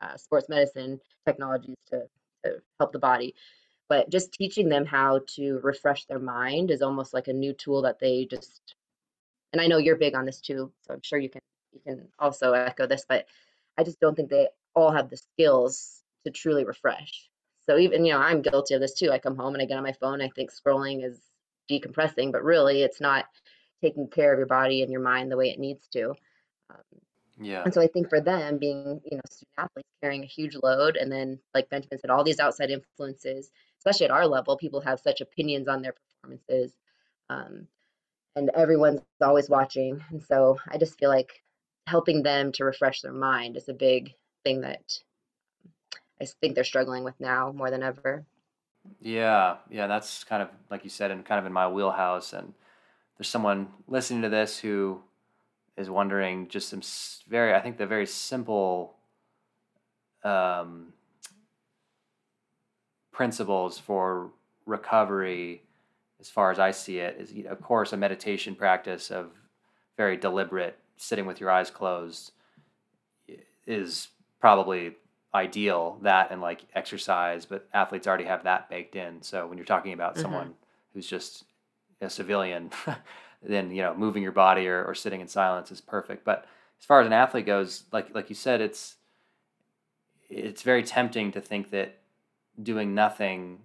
uh, 0.00 0.16
sports 0.16 0.48
medicine 0.48 1.00
technologies 1.26 1.76
to, 1.90 2.02
to 2.44 2.62
help 2.78 2.92
the 2.92 2.98
body. 2.98 3.34
But 3.88 4.10
just 4.10 4.32
teaching 4.32 4.68
them 4.68 4.84
how 4.84 5.20
to 5.36 5.60
refresh 5.62 6.04
their 6.04 6.18
mind 6.18 6.70
is 6.70 6.82
almost 6.82 7.14
like 7.14 7.28
a 7.28 7.32
new 7.32 7.54
tool 7.54 7.82
that 7.82 7.98
they 7.98 8.26
just 8.26 8.74
and 9.54 9.62
i 9.62 9.66
know 9.66 9.78
you're 9.78 9.96
big 9.96 10.14
on 10.14 10.26
this 10.26 10.42
too 10.42 10.70
so 10.82 10.92
i'm 10.92 11.00
sure 11.02 11.18
you 11.18 11.30
can 11.30 11.40
you 11.72 11.80
can 11.86 12.06
also 12.18 12.52
echo 12.52 12.86
this 12.86 13.06
but 13.08 13.24
i 13.78 13.82
just 13.82 13.98
don't 13.98 14.14
think 14.14 14.28
they 14.28 14.46
all 14.74 14.90
have 14.90 15.08
the 15.08 15.16
skills 15.16 16.02
to 16.24 16.30
truly 16.30 16.66
refresh 16.66 17.30
so 17.68 17.76
even, 17.76 18.04
you 18.04 18.12
know, 18.12 18.18
I'm 18.18 18.40
guilty 18.40 18.74
of 18.74 18.80
this 18.80 18.94
too. 18.94 19.10
I 19.10 19.18
come 19.18 19.36
home 19.36 19.54
and 19.54 19.62
I 19.62 19.66
get 19.66 19.76
on 19.76 19.82
my 19.82 19.92
phone. 19.92 20.22
I 20.22 20.30
think 20.34 20.50
scrolling 20.50 21.04
is 21.04 21.20
decompressing, 21.70 22.32
but 22.32 22.42
really 22.42 22.82
it's 22.82 23.00
not 23.00 23.26
taking 23.82 24.08
care 24.08 24.32
of 24.32 24.38
your 24.38 24.46
body 24.46 24.82
and 24.82 24.90
your 24.90 25.02
mind 25.02 25.30
the 25.30 25.36
way 25.36 25.50
it 25.50 25.58
needs 25.58 25.86
to. 25.88 26.14
Um, 26.70 27.00
yeah. 27.38 27.62
And 27.62 27.74
so 27.74 27.82
I 27.82 27.86
think 27.86 28.08
for 28.08 28.20
them 28.20 28.58
being, 28.58 29.00
you 29.04 29.16
know, 29.16 29.22
student 29.30 29.54
athletes 29.58 29.88
carrying 30.02 30.24
a 30.24 30.26
huge 30.26 30.56
load, 30.62 30.96
and 30.96 31.12
then 31.12 31.38
like 31.54 31.68
Benjamin 31.68 31.98
said, 32.00 32.10
all 32.10 32.24
these 32.24 32.40
outside 32.40 32.70
influences, 32.70 33.50
especially 33.78 34.06
at 34.06 34.12
our 34.12 34.26
level, 34.26 34.56
people 34.56 34.80
have 34.80 35.00
such 35.00 35.20
opinions 35.20 35.68
on 35.68 35.82
their 35.82 35.92
performances, 35.92 36.72
um, 37.28 37.66
and 38.34 38.50
everyone's 38.54 39.02
always 39.20 39.48
watching. 39.48 40.02
And 40.10 40.22
so 40.22 40.58
I 40.68 40.78
just 40.78 40.98
feel 40.98 41.10
like 41.10 41.42
helping 41.86 42.22
them 42.22 42.52
to 42.52 42.64
refresh 42.64 43.02
their 43.02 43.12
mind 43.12 43.56
is 43.56 43.68
a 43.68 43.74
big 43.74 44.14
thing 44.44 44.62
that 44.62 44.82
I 46.20 46.26
think 46.40 46.54
they're 46.54 46.64
struggling 46.64 47.04
with 47.04 47.14
now 47.20 47.52
more 47.52 47.70
than 47.70 47.82
ever. 47.82 48.24
Yeah, 49.00 49.56
yeah, 49.70 49.86
that's 49.86 50.24
kind 50.24 50.42
of 50.42 50.48
like 50.70 50.84
you 50.84 50.90
said, 50.90 51.10
and 51.10 51.24
kind 51.24 51.38
of 51.38 51.46
in 51.46 51.52
my 51.52 51.68
wheelhouse. 51.68 52.32
And 52.32 52.54
there's 53.16 53.28
someone 53.28 53.68
listening 53.86 54.22
to 54.22 54.28
this 54.28 54.58
who 54.58 55.02
is 55.76 55.88
wondering 55.88 56.48
just 56.48 56.68
some 56.68 56.82
very, 57.28 57.54
I 57.54 57.60
think 57.60 57.78
the 57.78 57.86
very 57.86 58.06
simple 58.06 58.96
um, 60.24 60.92
principles 63.12 63.78
for 63.78 64.30
recovery, 64.66 65.62
as 66.20 66.28
far 66.28 66.50
as 66.50 66.58
I 66.58 66.72
see 66.72 66.98
it, 66.98 67.16
is 67.18 67.46
of 67.46 67.60
course 67.60 67.92
a 67.92 67.96
meditation 67.96 68.54
practice 68.54 69.10
of 69.10 69.30
very 69.96 70.16
deliberate 70.16 70.78
sitting 70.96 71.26
with 71.26 71.40
your 71.40 71.50
eyes 71.50 71.70
closed 71.70 72.32
is 73.66 74.08
probably 74.40 74.96
ideal 75.34 75.98
that 76.02 76.30
and 76.30 76.40
like 76.40 76.62
exercise 76.74 77.44
but 77.44 77.68
athletes 77.74 78.06
already 78.06 78.24
have 78.24 78.44
that 78.44 78.70
baked 78.70 78.96
in. 78.96 79.22
So 79.22 79.46
when 79.46 79.58
you're 79.58 79.66
talking 79.66 79.92
about 79.92 80.12
mm-hmm. 80.14 80.22
someone 80.22 80.54
who's 80.94 81.06
just 81.06 81.44
a 82.00 82.08
civilian 82.08 82.70
then 83.42 83.70
you 83.70 83.82
know 83.82 83.94
moving 83.94 84.22
your 84.22 84.32
body 84.32 84.66
or, 84.66 84.84
or 84.84 84.94
sitting 84.94 85.20
in 85.20 85.28
silence 85.28 85.70
is 85.70 85.80
perfect. 85.80 86.24
But 86.24 86.46
as 86.80 86.86
far 86.86 87.00
as 87.00 87.06
an 87.06 87.12
athlete 87.12 87.46
goes 87.46 87.84
like 87.92 88.14
like 88.14 88.28
you 88.28 88.34
said 88.34 88.60
it's 88.60 88.96
it's 90.30 90.62
very 90.62 90.82
tempting 90.82 91.32
to 91.32 91.40
think 91.40 91.70
that 91.70 91.98
doing 92.62 92.94
nothing 92.94 93.60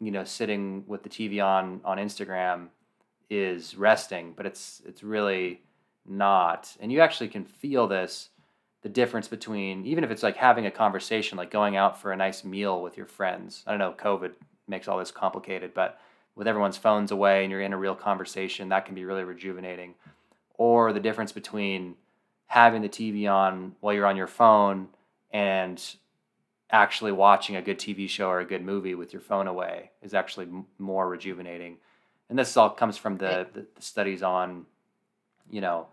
you 0.00 0.10
know 0.10 0.24
sitting 0.24 0.84
with 0.86 1.02
the 1.02 1.08
tv 1.08 1.44
on 1.44 1.80
on 1.84 1.98
instagram 1.98 2.68
is 3.28 3.76
resting 3.76 4.32
but 4.34 4.46
it's 4.46 4.80
it's 4.86 5.02
really 5.02 5.60
not. 6.08 6.76
And 6.80 6.90
you 6.90 7.00
actually 7.00 7.28
can 7.28 7.44
feel 7.44 7.86
this 7.86 8.30
the 8.88 8.94
difference 8.94 9.28
between 9.28 9.84
even 9.84 10.02
if 10.02 10.10
it's 10.10 10.22
like 10.22 10.36
having 10.36 10.64
a 10.64 10.70
conversation, 10.70 11.36
like 11.36 11.50
going 11.50 11.76
out 11.76 12.00
for 12.00 12.10
a 12.10 12.16
nice 12.16 12.42
meal 12.42 12.80
with 12.80 12.96
your 12.96 13.04
friends. 13.04 13.62
I 13.66 13.70
don't 13.70 13.78
know, 13.78 13.92
COVID 13.92 14.32
makes 14.66 14.88
all 14.88 14.98
this 14.98 15.10
complicated, 15.10 15.74
but 15.74 16.00
with 16.34 16.48
everyone's 16.48 16.78
phones 16.78 17.10
away 17.10 17.44
and 17.44 17.50
you're 17.50 17.60
in 17.60 17.74
a 17.74 17.76
real 17.76 17.94
conversation, 17.94 18.70
that 18.70 18.86
can 18.86 18.94
be 18.94 19.04
really 19.04 19.24
rejuvenating. 19.24 19.94
Or 20.54 20.94
the 20.94 21.00
difference 21.00 21.32
between 21.32 21.96
having 22.46 22.80
the 22.80 22.88
TV 22.88 23.30
on 23.30 23.76
while 23.80 23.92
you're 23.92 24.06
on 24.06 24.16
your 24.16 24.26
phone 24.26 24.88
and 25.32 25.82
actually 26.70 27.12
watching 27.12 27.56
a 27.56 27.62
good 27.62 27.78
TV 27.78 28.08
show 28.08 28.28
or 28.28 28.40
a 28.40 28.46
good 28.46 28.64
movie 28.64 28.94
with 28.94 29.12
your 29.12 29.20
phone 29.20 29.48
away 29.48 29.90
is 30.00 30.14
actually 30.14 30.46
m- 30.46 30.64
more 30.78 31.06
rejuvenating. 31.06 31.76
And 32.30 32.38
this 32.38 32.56
all 32.56 32.70
comes 32.70 32.96
from 32.96 33.18
the, 33.18 33.46
the, 33.52 33.66
the 33.74 33.82
studies 33.82 34.22
on, 34.22 34.64
you 35.50 35.60
know, 35.60 35.88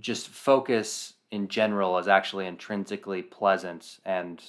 just 0.00 0.28
focus 0.28 1.14
in 1.34 1.48
general 1.48 1.98
is 1.98 2.06
actually 2.06 2.46
intrinsically 2.46 3.20
pleasant 3.20 3.98
and 4.04 4.40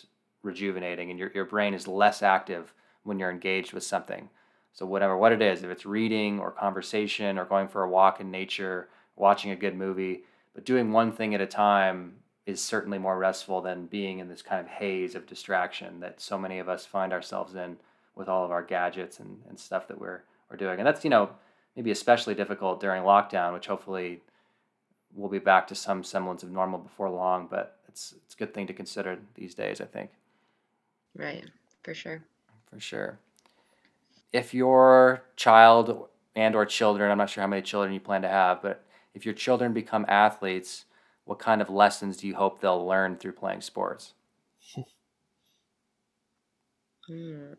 rejuvenating, 0.44 1.10
and 1.10 1.18
your, 1.18 1.32
your 1.34 1.46
brain 1.46 1.74
is 1.74 1.88
less 1.88 2.22
active 2.22 2.76
when 3.02 3.18
you're 3.18 3.32
engaged 3.32 3.74
with 3.74 3.84
something. 3.84 4.30
So, 4.72 4.86
whatever 4.86 5.18
what 5.18 5.32
it 5.32 5.42
is, 5.42 5.64
if 5.64 5.72
it's 5.72 5.88
reading 5.88 6.40
or 6.40 6.52
conversation 6.52 7.40
or 7.40 7.46
going 7.46 7.70
for 7.70 7.82
a 7.82 7.90
walk 7.90 8.22
in 8.22 8.30
nature 8.30 8.90
watching 9.16 9.50
a 9.50 9.56
good 9.56 9.76
movie. 9.76 10.26
But 10.54 10.66
doing 10.66 10.92
one 10.92 11.12
thing 11.12 11.34
at 11.34 11.42
a 11.42 11.48
time 11.48 12.18
is 12.46 12.62
certainly 12.62 13.00
more 13.00 13.18
restful 13.18 13.62
than 13.62 13.88
being 13.88 14.20
in 14.20 14.30
this 14.30 14.44
kind 14.44 14.62
of 14.62 14.68
haze 14.68 15.16
of 15.16 15.26
distraction 15.26 16.00
that 16.02 16.22
so 16.22 16.38
many 16.38 16.60
of 16.60 16.70
us 16.70 16.86
find 16.86 17.12
ourselves 17.12 17.56
in 17.56 17.78
with 18.14 18.30
all 18.30 18.46
of 18.46 18.52
our 18.52 18.62
gadgets 18.64 19.20
and, 19.20 19.40
and 19.50 19.60
stuff 19.60 19.88
that 19.88 20.00
we're 20.00 20.22
we're 20.52 20.58
doing. 20.58 20.78
And 20.78 20.86
that's, 20.86 21.04
you 21.04 21.10
know, 21.10 21.32
maybe 21.76 21.90
especially 21.90 22.36
difficult 22.36 22.80
during 22.80 23.02
lockdown, 23.02 23.54
which 23.54 23.66
hopefully 23.66 24.22
we'll 25.16 25.30
be 25.30 25.40
back 25.40 25.68
to 25.68 25.76
some 25.76 26.04
semblance 26.04 26.44
of 26.44 26.52
normal 26.52 26.80
before 26.80 27.10
long, 27.10 27.48
but 27.50 27.80
it's 27.88 28.14
it's 28.26 28.36
a 28.36 28.38
good 28.38 28.54
thing 28.54 28.68
to 28.68 28.74
consider 28.74 29.18
these 29.36 29.56
days, 29.56 29.82
I 29.82 29.86
think. 29.86 30.12
Right, 31.16 31.46
for 31.84 31.94
sure. 31.94 32.24
For 32.70 32.80
sure. 32.80 33.20
If 34.34 34.54
your 34.54 35.24
child 35.38 36.10
and 36.36 36.56
or 36.56 36.66
children, 36.66 37.10
I'm 37.10 37.18
not 37.18 37.30
sure 37.30 37.42
how 37.42 37.48
many 37.48 37.62
children 37.62 37.94
you 37.94 38.00
plan 38.02 38.22
to 38.24 38.28
have, 38.28 38.62
but 38.62 38.84
if 39.14 39.26
your 39.26 39.34
children 39.34 39.72
become 39.72 40.06
athletes, 40.10 40.86
what 41.24 41.40
kind 41.40 41.62
of 41.62 41.70
lessons 41.70 42.18
do 42.18 42.28
you 42.28 42.36
hope 42.36 42.60
they'll 42.60 42.86
learn 42.86 43.16
through 43.16 43.32
playing 43.34 43.62
sports? 43.62 44.14
Hmm. 47.08 47.54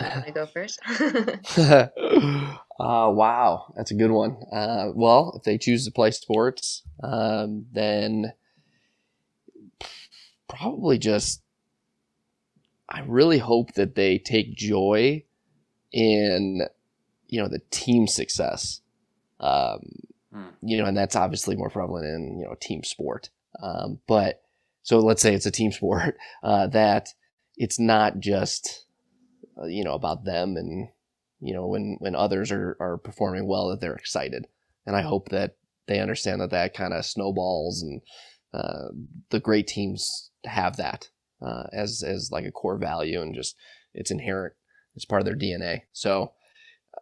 Hmm. 0.00 0.20
I 0.26 0.30
go 0.30 0.46
first? 0.46 0.80
uh, 1.58 1.88
wow, 2.78 3.72
that's 3.76 3.90
a 3.90 3.94
good 3.94 4.10
one. 4.10 4.36
Uh, 4.52 4.90
well, 4.94 5.34
if 5.36 5.42
they 5.42 5.58
choose 5.58 5.84
to 5.84 5.90
play 5.90 6.10
sports, 6.10 6.82
um, 7.02 7.66
then 7.72 8.32
probably 10.48 10.98
just 10.98 11.42
I 12.88 13.02
really 13.06 13.38
hope 13.38 13.74
that 13.74 13.94
they 13.94 14.18
take 14.18 14.56
joy 14.56 15.24
in 15.92 16.62
you 17.28 17.42
know 17.42 17.48
the 17.48 17.62
team 17.70 18.06
success. 18.06 18.80
Um, 19.38 19.80
hmm. 20.32 20.48
You 20.62 20.78
know, 20.78 20.86
and 20.86 20.96
that's 20.96 21.16
obviously 21.16 21.56
more 21.56 21.70
prevalent 21.70 22.06
in 22.06 22.38
you 22.40 22.46
know 22.46 22.54
team 22.60 22.82
sport. 22.82 23.30
Um, 23.62 24.00
but 24.06 24.42
so 24.82 24.98
let's 24.98 25.22
say 25.22 25.34
it's 25.34 25.46
a 25.46 25.50
team 25.50 25.72
sport 25.72 26.16
uh, 26.42 26.66
that 26.68 27.14
it's 27.56 27.78
not 27.78 28.20
just 28.20 28.86
you 29.66 29.84
know 29.84 29.94
about 29.94 30.24
them 30.24 30.56
and 30.56 30.88
you 31.40 31.54
know 31.54 31.66
when 31.66 31.96
when 32.00 32.14
others 32.14 32.50
are 32.50 32.76
are 32.80 32.98
performing 32.98 33.46
well 33.46 33.68
that 33.68 33.80
they're 33.80 33.94
excited. 33.94 34.46
And 34.86 34.96
i 34.96 35.02
hope 35.02 35.28
that 35.28 35.56
they 35.86 36.00
understand 36.00 36.40
that 36.40 36.50
that 36.50 36.74
kind 36.74 36.94
of 36.94 37.04
snowballs 37.04 37.82
and 37.82 38.00
uh, 38.52 38.88
the 39.30 39.40
great 39.40 39.66
teams 39.66 40.30
have 40.44 40.76
that 40.76 41.08
uh, 41.42 41.64
as 41.72 42.02
as 42.06 42.30
like 42.32 42.44
a 42.44 42.50
core 42.50 42.78
value 42.78 43.20
and 43.20 43.34
just 43.34 43.56
it's 43.94 44.10
inherent. 44.10 44.54
It's 44.96 45.04
part 45.04 45.22
of 45.22 45.26
their 45.26 45.36
dna 45.36 45.82
so 45.92 46.32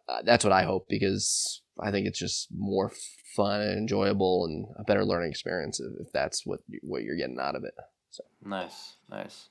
uh, 0.08 0.22
that's 0.22 0.44
what 0.44 0.52
i 0.52 0.62
hope 0.62 0.86
because 0.88 1.62
i 1.80 1.90
think 1.90 2.06
it's 2.06 2.18
just 2.18 2.48
more 2.54 2.92
fun 3.38 3.60
and 3.60 3.78
enjoyable 3.78 4.46
and 4.46 4.66
a 4.78 4.84
better 4.84 5.04
learning 5.04 5.30
experience 5.30 5.78
if, 5.78 6.06
if 6.06 6.12
that's 6.12 6.44
what 6.44 6.60
you, 6.68 6.80
what 6.82 7.04
you're 7.04 7.16
getting 7.16 7.38
out 7.40 7.54
of 7.54 7.62
it. 7.62 7.74
So. 8.10 8.24
Nice 8.44 8.96
nice. 9.08 9.48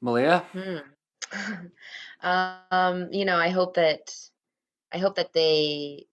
Malia? 0.00 0.44
Hmm. 0.52 0.78
um, 2.22 3.08
you 3.12 3.24
know, 3.24 3.36
I 3.36 3.48
hope 3.48 3.74
that 3.74 4.14
I 4.92 4.98
hope 4.98 5.16
that 5.16 5.32
they 5.32 6.06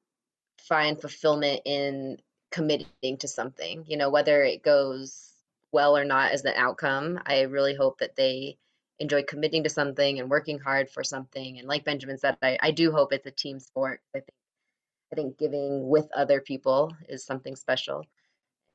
find 0.59 0.99
fulfillment 0.99 1.61
in 1.65 2.17
committing 2.51 3.17
to 3.19 3.27
something. 3.27 3.85
You 3.87 3.97
know, 3.97 4.09
whether 4.09 4.43
it 4.43 4.63
goes 4.63 5.31
well 5.71 5.97
or 5.97 6.05
not 6.05 6.31
as 6.31 6.43
the 6.43 6.57
outcome. 6.57 7.19
I 7.25 7.41
really 7.41 7.75
hope 7.75 7.99
that 7.99 8.15
they 8.15 8.57
enjoy 8.99 9.23
committing 9.23 9.63
to 9.63 9.69
something 9.69 10.19
and 10.19 10.29
working 10.29 10.59
hard 10.59 10.89
for 10.89 11.03
something. 11.03 11.57
And 11.57 11.67
like 11.67 11.85
Benjamin 11.85 12.17
said, 12.17 12.37
I, 12.41 12.57
I 12.61 12.71
do 12.71 12.91
hope 12.91 13.13
it's 13.13 13.25
a 13.25 13.31
team 13.31 13.59
sport. 13.59 14.01
I 14.15 14.19
think 14.19 14.33
I 15.11 15.15
think 15.15 15.37
giving 15.37 15.89
with 15.89 16.09
other 16.15 16.39
people 16.39 16.95
is 17.09 17.25
something 17.25 17.55
special. 17.55 18.05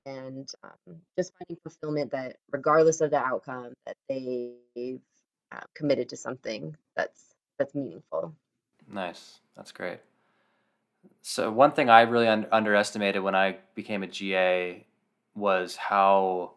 And 0.04 0.48
um, 0.62 0.96
just 1.16 1.32
finding 1.38 1.56
fulfillment 1.62 2.12
that 2.12 2.36
regardless 2.52 3.00
of 3.00 3.10
the 3.10 3.18
outcome, 3.18 3.72
that 3.86 3.96
they've 4.08 5.00
uh, 5.52 5.60
committed 5.74 6.08
to 6.10 6.16
something 6.16 6.76
that's 6.94 7.34
that's 7.58 7.74
meaningful. 7.74 8.34
Nice, 8.90 9.40
that's 9.56 9.72
great. 9.72 10.00
So 11.22 11.50
one 11.50 11.72
thing 11.72 11.90
I 11.90 12.02
really 12.02 12.28
un- 12.28 12.46
underestimated 12.52 13.22
when 13.22 13.34
I 13.34 13.58
became 13.74 14.02
a 14.02 14.06
GA 14.06 14.86
was 15.34 15.76
how 15.76 16.52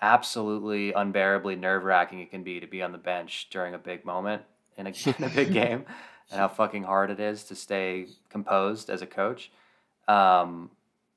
absolutely 0.00 0.92
unbearably 0.92 1.56
nerve 1.56 1.84
wracking 1.84 2.20
it 2.20 2.30
can 2.30 2.42
be 2.42 2.60
to 2.60 2.66
be 2.66 2.82
on 2.82 2.92
the 2.92 2.98
bench 2.98 3.48
during 3.50 3.74
a 3.74 3.78
big 3.78 4.04
moment 4.04 4.42
in 4.76 4.86
a, 4.86 4.92
in 5.18 5.24
a 5.24 5.28
big 5.28 5.52
game, 5.52 5.84
and 6.30 6.40
how 6.40 6.48
fucking 6.48 6.84
hard 6.84 7.10
it 7.10 7.20
is 7.20 7.44
to 7.44 7.54
stay 7.54 8.06
composed 8.28 8.90
as 8.90 9.02
a 9.02 9.06
coach. 9.06 9.50
Um, 10.06 10.70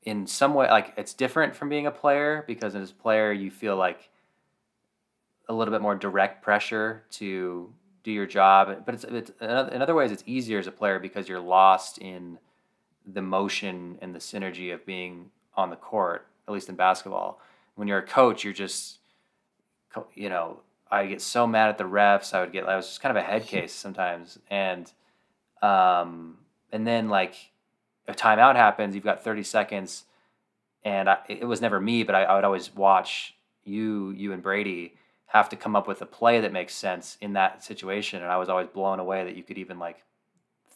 in 0.03 0.25
some 0.25 0.53
way, 0.53 0.69
like 0.69 0.93
it's 0.97 1.13
different 1.13 1.55
from 1.55 1.69
being 1.69 1.85
a 1.85 1.91
player 1.91 2.43
because 2.47 2.75
as 2.75 2.91
a 2.91 2.93
player 2.93 3.31
you 3.31 3.51
feel 3.51 3.75
like 3.75 4.09
a 5.52 5.54
little 5.54 5.74
bit 5.74 5.82
more 5.82 5.95
direct 5.95 6.41
pressure 6.41 7.04
to 7.12 7.72
do 8.04 8.12
your 8.12 8.26
job. 8.26 8.86
But 8.86 8.95
it's, 8.95 9.04
it's 9.04 9.32
in 9.41 9.82
other 9.82 9.93
ways, 9.93 10.12
it's 10.12 10.24
easier 10.26 10.58
as 10.58 10.66
a 10.66 10.72
player 10.72 10.97
because 10.97 11.28
you're 11.28 11.41
lost 11.41 11.97
in 11.97 12.39
the 13.06 13.22
motion 13.22 13.97
and 14.02 14.16
the 14.16 14.20
synergy 14.20 14.74
of 14.74 14.86
being 14.86 15.30
on 15.56 15.70
the 15.70 15.76
court. 15.76 16.26
At 16.47 16.54
least 16.54 16.70
in 16.70 16.76
basketball, 16.76 17.41
when 17.76 17.88
you're 17.88 17.99
a 17.99 18.06
coach, 18.06 18.45
you're 18.45 18.54
just, 18.54 18.99
you 20.16 20.30
know, 20.30 20.62
I 20.89 21.06
get 21.06 21.22
so 21.22 21.45
mad 21.45 21.70
at 21.70 21.78
the 21.78 21.84
refs. 21.84 22.34
I 22.34 22.39
would 22.41 22.54
get, 22.54 22.66
I 22.66 22.78
was 22.78 22.88
just 22.88 23.02
kind 23.02 23.16
of 23.16 23.22
a 23.22 23.26
head 23.26 23.45
case 23.45 23.74
sometimes, 23.74 24.39
and, 24.49 24.91
um, 25.62 26.38
and 26.72 26.88
then 26.88 27.10
like 27.10 27.36
a 28.08 28.14
timeout 28.14 28.56
happens, 28.56 28.95
you've 28.95 29.04
got 29.04 29.24
30 29.24 29.43
seconds, 29.43 30.06
and 30.84 31.10
I, 31.10 31.18
it 31.28 31.45
was 31.45 31.62
never 31.62 31.80
me, 31.80 32.04
but 32.04 32.16
I, 32.16 32.24
I 32.24 32.36
would 32.36 32.43
always 32.43 32.74
watch 32.74 33.36
you, 33.64 34.12
you 34.12 34.34
and 34.34 34.41
Brady 34.41 34.95
have 35.32 35.47
to 35.47 35.55
come 35.55 35.77
up 35.77 35.88
with 35.88 36.01
a 36.01 36.05
play 36.05 36.41
that 36.41 36.51
makes 36.51 36.75
sense 36.75 37.17
in 37.21 37.34
that 37.34 37.63
situation. 37.63 38.21
And 38.21 38.29
I 38.29 38.36
was 38.36 38.49
always 38.49 38.67
blown 38.67 38.99
away 38.99 39.23
that 39.23 39.38
you 39.38 39.43
could 39.43 39.57
even 39.57 39.79
like 39.79 40.03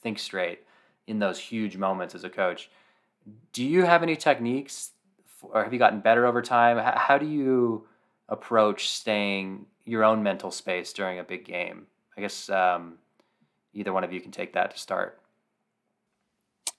think 0.01 0.17
straight 0.17 0.59
in 1.07 1.19
those 1.19 1.37
huge 1.37 1.75
moments 1.75 2.15
as 2.15 2.23
a 2.23 2.29
coach. 2.29 2.69
Do 3.51 3.65
you 3.65 3.83
have 3.83 4.01
any 4.01 4.15
techniques 4.15 4.91
or 5.41 5.61
have 5.63 5.73
you 5.73 5.79
gotten 5.79 5.99
better 5.99 6.25
over 6.25 6.41
time? 6.41 6.77
How 6.77 7.17
do 7.17 7.25
you 7.25 7.85
approach 8.29 8.89
staying 8.89 9.65
your 9.83 10.05
own 10.05 10.23
mental 10.23 10.51
space 10.51 10.93
during 10.93 11.19
a 11.19 11.23
big 11.23 11.43
game? 11.43 11.87
I 12.17 12.21
guess 12.21 12.49
um, 12.49 12.93
either 13.73 13.91
one 13.91 14.05
of 14.05 14.13
you 14.13 14.21
can 14.21 14.31
take 14.31 14.53
that 14.53 14.71
to 14.71 14.79
start. 14.79 15.19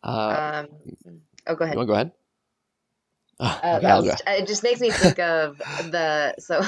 Uh, 0.03 0.65
um, 0.65 1.21
oh, 1.47 1.55
go 1.55 1.65
ahead. 1.67 1.77
go 1.77 1.93
ahead. 1.93 2.13
Uh, 3.39 3.81
just, 4.03 4.23
it 4.27 4.47
just 4.47 4.63
makes 4.63 4.81
me 4.81 4.91
think 4.91 5.19
of 5.19 5.59
the 5.59 6.35
so 6.39 6.63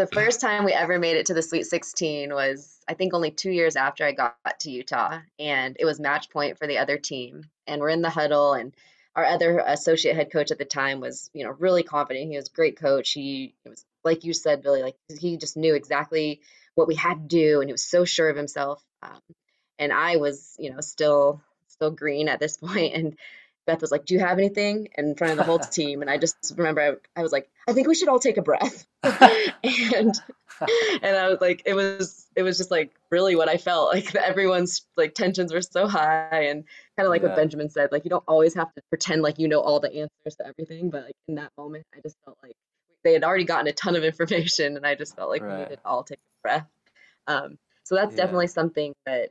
the 0.00 0.06
first 0.06 0.40
time 0.40 0.64
we 0.64 0.72
ever 0.72 0.98
made 0.98 1.16
it 1.16 1.26
to 1.26 1.34
the 1.34 1.42
Sweet 1.42 1.64
16 1.64 2.32
was, 2.32 2.78
I 2.88 2.94
think, 2.94 3.12
only 3.12 3.30
two 3.30 3.50
years 3.50 3.76
after 3.76 4.04
I 4.04 4.12
got 4.12 4.34
to 4.60 4.70
Utah, 4.70 5.18
and 5.38 5.76
it 5.78 5.84
was 5.84 6.00
match 6.00 6.30
point 6.30 6.58
for 6.58 6.66
the 6.66 6.78
other 6.78 6.96
team. 6.96 7.44
And 7.66 7.82
we're 7.82 7.90
in 7.90 8.00
the 8.00 8.08
huddle, 8.08 8.54
and 8.54 8.74
our 9.14 9.26
other 9.26 9.58
associate 9.58 10.16
head 10.16 10.32
coach 10.32 10.50
at 10.50 10.58
the 10.58 10.64
time 10.64 11.00
was, 11.00 11.28
you 11.34 11.44
know, 11.44 11.50
really 11.50 11.82
confident. 11.82 12.30
He 12.30 12.36
was 12.36 12.48
a 12.48 12.52
great 12.52 12.78
coach. 12.78 13.10
He 13.12 13.54
was, 13.66 13.84
like 14.02 14.24
you 14.24 14.32
said, 14.32 14.62
Billy, 14.62 14.82
like 14.82 14.96
he 15.18 15.36
just 15.36 15.58
knew 15.58 15.74
exactly 15.74 16.40
what 16.74 16.88
we 16.88 16.94
had 16.94 17.14
to 17.14 17.36
do, 17.36 17.60
and 17.60 17.68
he 17.68 17.72
was 17.72 17.84
so 17.84 18.06
sure 18.06 18.30
of 18.30 18.36
himself. 18.38 18.82
Um, 19.02 19.20
and 19.78 19.92
I 19.92 20.16
was, 20.16 20.56
you 20.58 20.72
know, 20.72 20.80
still 20.80 21.42
still 21.68 21.90
green 21.90 22.28
at 22.28 22.40
this 22.40 22.56
point, 22.56 22.94
and 22.94 23.18
Beth 23.66 23.80
was 23.80 23.90
like, 23.90 24.04
"Do 24.04 24.14
you 24.14 24.20
have 24.20 24.38
anything?" 24.38 24.88
in 24.96 25.14
front 25.14 25.32
of 25.32 25.36
the 25.38 25.44
whole 25.44 25.58
team, 25.78 26.02
and 26.02 26.10
I 26.10 26.18
just 26.18 26.54
remember 26.56 26.80
I, 26.80 27.20
I 27.20 27.22
was 27.22 27.32
like, 27.32 27.48
"I 27.68 27.72
think 27.72 27.88
we 27.88 27.94
should 27.94 28.08
all 28.08 28.18
take 28.18 28.36
a 28.36 28.42
breath," 28.42 28.86
and 29.02 30.14
and 31.02 31.16
I 31.16 31.28
was 31.28 31.40
like, 31.40 31.62
it 31.64 31.74
was 31.74 32.26
it 32.36 32.42
was 32.42 32.58
just 32.58 32.70
like 32.70 32.92
really 33.10 33.36
what 33.36 33.48
I 33.48 33.56
felt 33.56 33.92
like. 33.92 34.14
Everyone's 34.14 34.86
like 34.96 35.14
tensions 35.14 35.52
were 35.52 35.62
so 35.62 35.86
high, 35.86 36.44
and 36.48 36.64
kind 36.96 37.06
of 37.06 37.10
like 37.10 37.22
yeah. 37.22 37.28
what 37.28 37.36
Benjamin 37.36 37.70
said, 37.70 37.92
like 37.92 38.04
you 38.04 38.10
don't 38.10 38.24
always 38.26 38.54
have 38.54 38.72
to 38.74 38.82
pretend 38.88 39.22
like 39.22 39.38
you 39.38 39.48
know 39.48 39.60
all 39.60 39.80
the 39.80 39.88
answers 39.88 40.36
to 40.36 40.46
everything, 40.46 40.90
but 40.90 41.04
like 41.04 41.16
in 41.28 41.36
that 41.36 41.52
moment, 41.56 41.86
I 41.94 42.00
just 42.02 42.16
felt 42.24 42.38
like 42.42 42.56
they 43.04 43.12
had 43.12 43.24
already 43.24 43.44
gotten 43.44 43.66
a 43.66 43.72
ton 43.72 43.96
of 43.96 44.04
information, 44.04 44.76
and 44.76 44.86
I 44.86 44.94
just 44.94 45.16
felt 45.16 45.30
like 45.30 45.42
right. 45.42 45.56
we 45.56 45.62
needed 45.62 45.78
all 45.84 46.04
take 46.04 46.18
a 46.18 46.42
breath. 46.42 46.66
Um, 47.26 47.58
so 47.84 47.94
that's 47.94 48.12
yeah. 48.12 48.22
definitely 48.22 48.46
something 48.48 48.94
that 49.06 49.30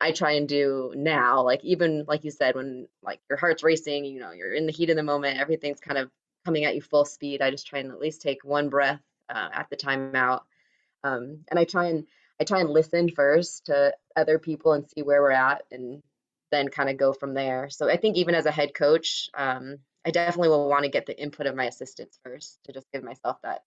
I 0.00 0.12
try 0.12 0.32
and 0.32 0.48
do 0.48 0.92
now. 0.94 1.42
Like 1.42 1.64
even 1.64 2.04
like 2.06 2.24
you 2.24 2.30
said, 2.30 2.54
when 2.54 2.88
like 3.02 3.20
your 3.28 3.38
heart's 3.38 3.62
racing, 3.62 4.04
you 4.04 4.20
know, 4.20 4.32
you're 4.32 4.52
in 4.52 4.66
the 4.66 4.72
heat 4.72 4.90
of 4.90 4.96
the 4.96 5.02
moment, 5.02 5.38
everything's 5.38 5.80
kind 5.80 5.98
of 5.98 6.10
coming 6.44 6.64
at 6.64 6.74
you 6.74 6.82
full 6.82 7.04
speed. 7.04 7.42
I 7.42 7.50
just 7.50 7.66
try 7.66 7.80
and 7.80 7.90
at 7.90 8.00
least 8.00 8.22
take 8.22 8.44
one 8.44 8.68
breath 8.68 9.00
uh, 9.28 9.48
at 9.52 9.68
the 9.70 9.76
timeout, 9.76 10.42
um, 11.04 11.44
and 11.50 11.58
I 11.58 11.64
try 11.64 11.86
and 11.86 12.06
I 12.40 12.44
try 12.44 12.60
and 12.60 12.70
listen 12.70 13.10
first 13.10 13.66
to 13.66 13.94
other 14.16 14.38
people 14.38 14.72
and 14.72 14.88
see 14.88 15.02
where 15.02 15.20
we're 15.20 15.32
at, 15.32 15.62
and 15.72 16.02
then 16.50 16.68
kind 16.68 16.88
of 16.88 16.96
go 16.96 17.12
from 17.12 17.34
there. 17.34 17.68
So 17.68 17.90
I 17.90 17.96
think 17.96 18.16
even 18.16 18.34
as 18.34 18.46
a 18.46 18.52
head 18.52 18.74
coach, 18.74 19.28
um, 19.36 19.78
I 20.06 20.10
definitely 20.10 20.48
will 20.48 20.68
want 20.68 20.84
to 20.84 20.90
get 20.90 21.06
the 21.06 21.20
input 21.20 21.46
of 21.46 21.56
my 21.56 21.64
assistants 21.66 22.18
first 22.24 22.58
to 22.64 22.72
just 22.72 22.90
give 22.92 23.02
myself 23.02 23.36
that 23.42 23.62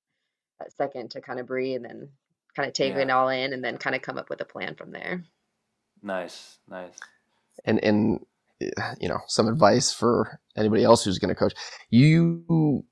that 0.60 0.72
second 0.78 1.12
to 1.12 1.22
kind 1.22 1.40
of 1.40 1.46
breathe 1.48 1.84
and 1.86 2.10
kind 2.56 2.68
of 2.68 2.74
take 2.74 2.94
yeah. 2.94 3.02
it 3.02 3.10
all 3.10 3.30
in, 3.30 3.52
and 3.52 3.64
then 3.64 3.78
kind 3.78 3.96
of 3.96 4.02
come 4.02 4.18
up 4.18 4.30
with 4.30 4.40
a 4.42 4.46
plan 4.46 4.76
from 4.76 4.92
there. 4.92 5.26
Nice, 6.02 6.58
nice. 6.70 6.98
And 7.66 7.84
and 7.84 8.20
you 9.00 9.10
know, 9.10 9.20
some 9.28 9.48
advice 9.48 9.94
for 9.94 10.40
anybody 10.58 10.84
else 10.84 11.04
who's 11.04 11.20
going 11.20 11.30
to 11.30 11.36
coach. 11.36 11.54
You 11.90 12.86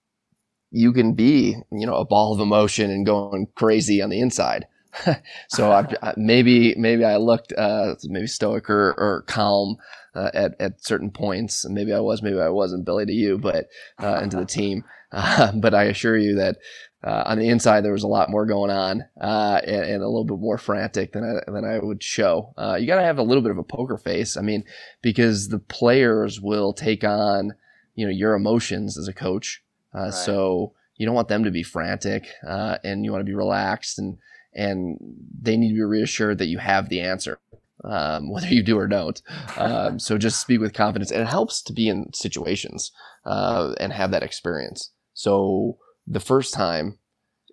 you 0.72 0.94
can 0.94 1.14
be, 1.14 1.56
you 1.72 1.88
know, 1.88 1.96
a 1.96 2.06
ball 2.06 2.34
of 2.34 2.40
emotion 2.40 2.92
and 2.92 3.06
going 3.06 3.48
crazy 3.56 4.02
on 4.02 4.10
the 4.10 4.20
inside. 4.20 4.68
so 5.50 5.72
I, 5.72 6.14
maybe 6.18 6.74
maybe 6.76 7.06
I 7.06 7.18
looked 7.18 7.54
uh, 7.54 7.96
maybe 8.06 8.28
stoic 8.28 8.70
or, 8.70 8.94
or 8.98 9.24
calm 9.28 9.78
uh, 10.16 10.32
at 10.34 10.56
at 10.60 10.84
certain 10.84 11.12
points. 11.12 11.66
Maybe 11.70 11.94
I 11.94 12.00
was, 12.00 12.24
maybe 12.24 12.40
I 12.40 12.50
wasn't, 12.50 12.86
Billy, 12.86 13.06
to 13.06 13.14
you, 13.14 13.38
but 13.38 13.68
uh, 14.02 14.20
and 14.22 14.32
to 14.32 14.38
the 14.38 14.46
team. 14.46 14.84
Uh, 15.12 15.52
but 15.54 15.74
I 15.74 15.86
assure 15.86 16.16
you 16.16 16.36
that 16.36 16.58
uh, 17.04 17.24
on 17.28 17.40
the 17.40 17.48
inside 17.48 17.82
there 17.82 17.94
was 17.94 18.04
a 18.04 18.08
lot 18.08 18.30
more 18.30 18.46
going 18.46 18.72
on 18.72 19.04
uh, 19.22 19.62
and, 19.66 19.84
and, 19.84 20.04
a 20.04 20.08
little 20.08 20.26
bit 20.26 20.40
more 20.40 20.58
frantic 20.58 21.14
than 21.14 21.24
I, 21.24 21.52
than 21.52 21.64
I 21.66 21.80
would 21.80 22.04
show. 22.04 22.54
you 22.78 22.88
got 22.88 22.98
to 22.98 23.04
have 23.04 23.18
a 23.18 23.24
little 23.24 23.44
bit 23.44 23.52
of 23.52 23.58
a 23.58 23.64
poker 23.64 23.98
face. 23.98 24.36
I 24.36 24.42
mean, 24.42 24.64
because 25.02 25.48
the 25.48 25.60
players 25.60 26.42
will 26.42 26.74
take 26.74 27.04
on 27.04 27.54
you 27.96 28.06
know 28.06 28.12
your 28.12 28.34
emotions 28.34 28.98
as 28.98 29.08
a 29.08 29.14
coach. 29.14 29.62
Right. 29.94 30.14
So 30.14 30.74
you 30.98 31.06
don't 31.06 31.16
want 31.16 31.30
them 31.30 31.44
to 31.46 31.52
be 31.52 31.64
frantic, 31.64 32.28
and 32.44 33.06
you 33.06 33.12
want 33.12 33.22
to 33.22 33.30
be 33.30 33.36
relaxed 33.36 33.98
and 34.00 34.18
and 34.54 34.98
they 35.42 35.58
need 35.58 35.70
to 35.70 35.76
be 35.76 35.84
reassured 35.84 36.38
that 36.40 36.48
you 36.48 36.58
have 36.58 36.90
the 36.90 37.02
answer, 37.02 37.40
um, 37.84 38.30
whether 38.32 38.48
you 38.48 38.64
do 38.64 38.78
or 38.78 38.88
don't. 38.88 39.22
Um, 39.58 40.00
so 40.00 40.18
just 40.18 40.42
speak 40.42 40.60
with 40.60 40.74
confidence, 40.74 41.12
and 41.12 41.22
it 41.22 41.28
helps 41.28 41.62
to 41.64 41.74
be 41.74 41.88
in 41.88 42.12
situations 42.14 42.92
uh, 43.26 43.74
and 43.80 43.94
have 43.94 44.12
that 44.12 44.24
experience. 44.24 44.92
So 45.14 45.78
the 46.10 46.20
first 46.20 46.54
time 46.54 46.98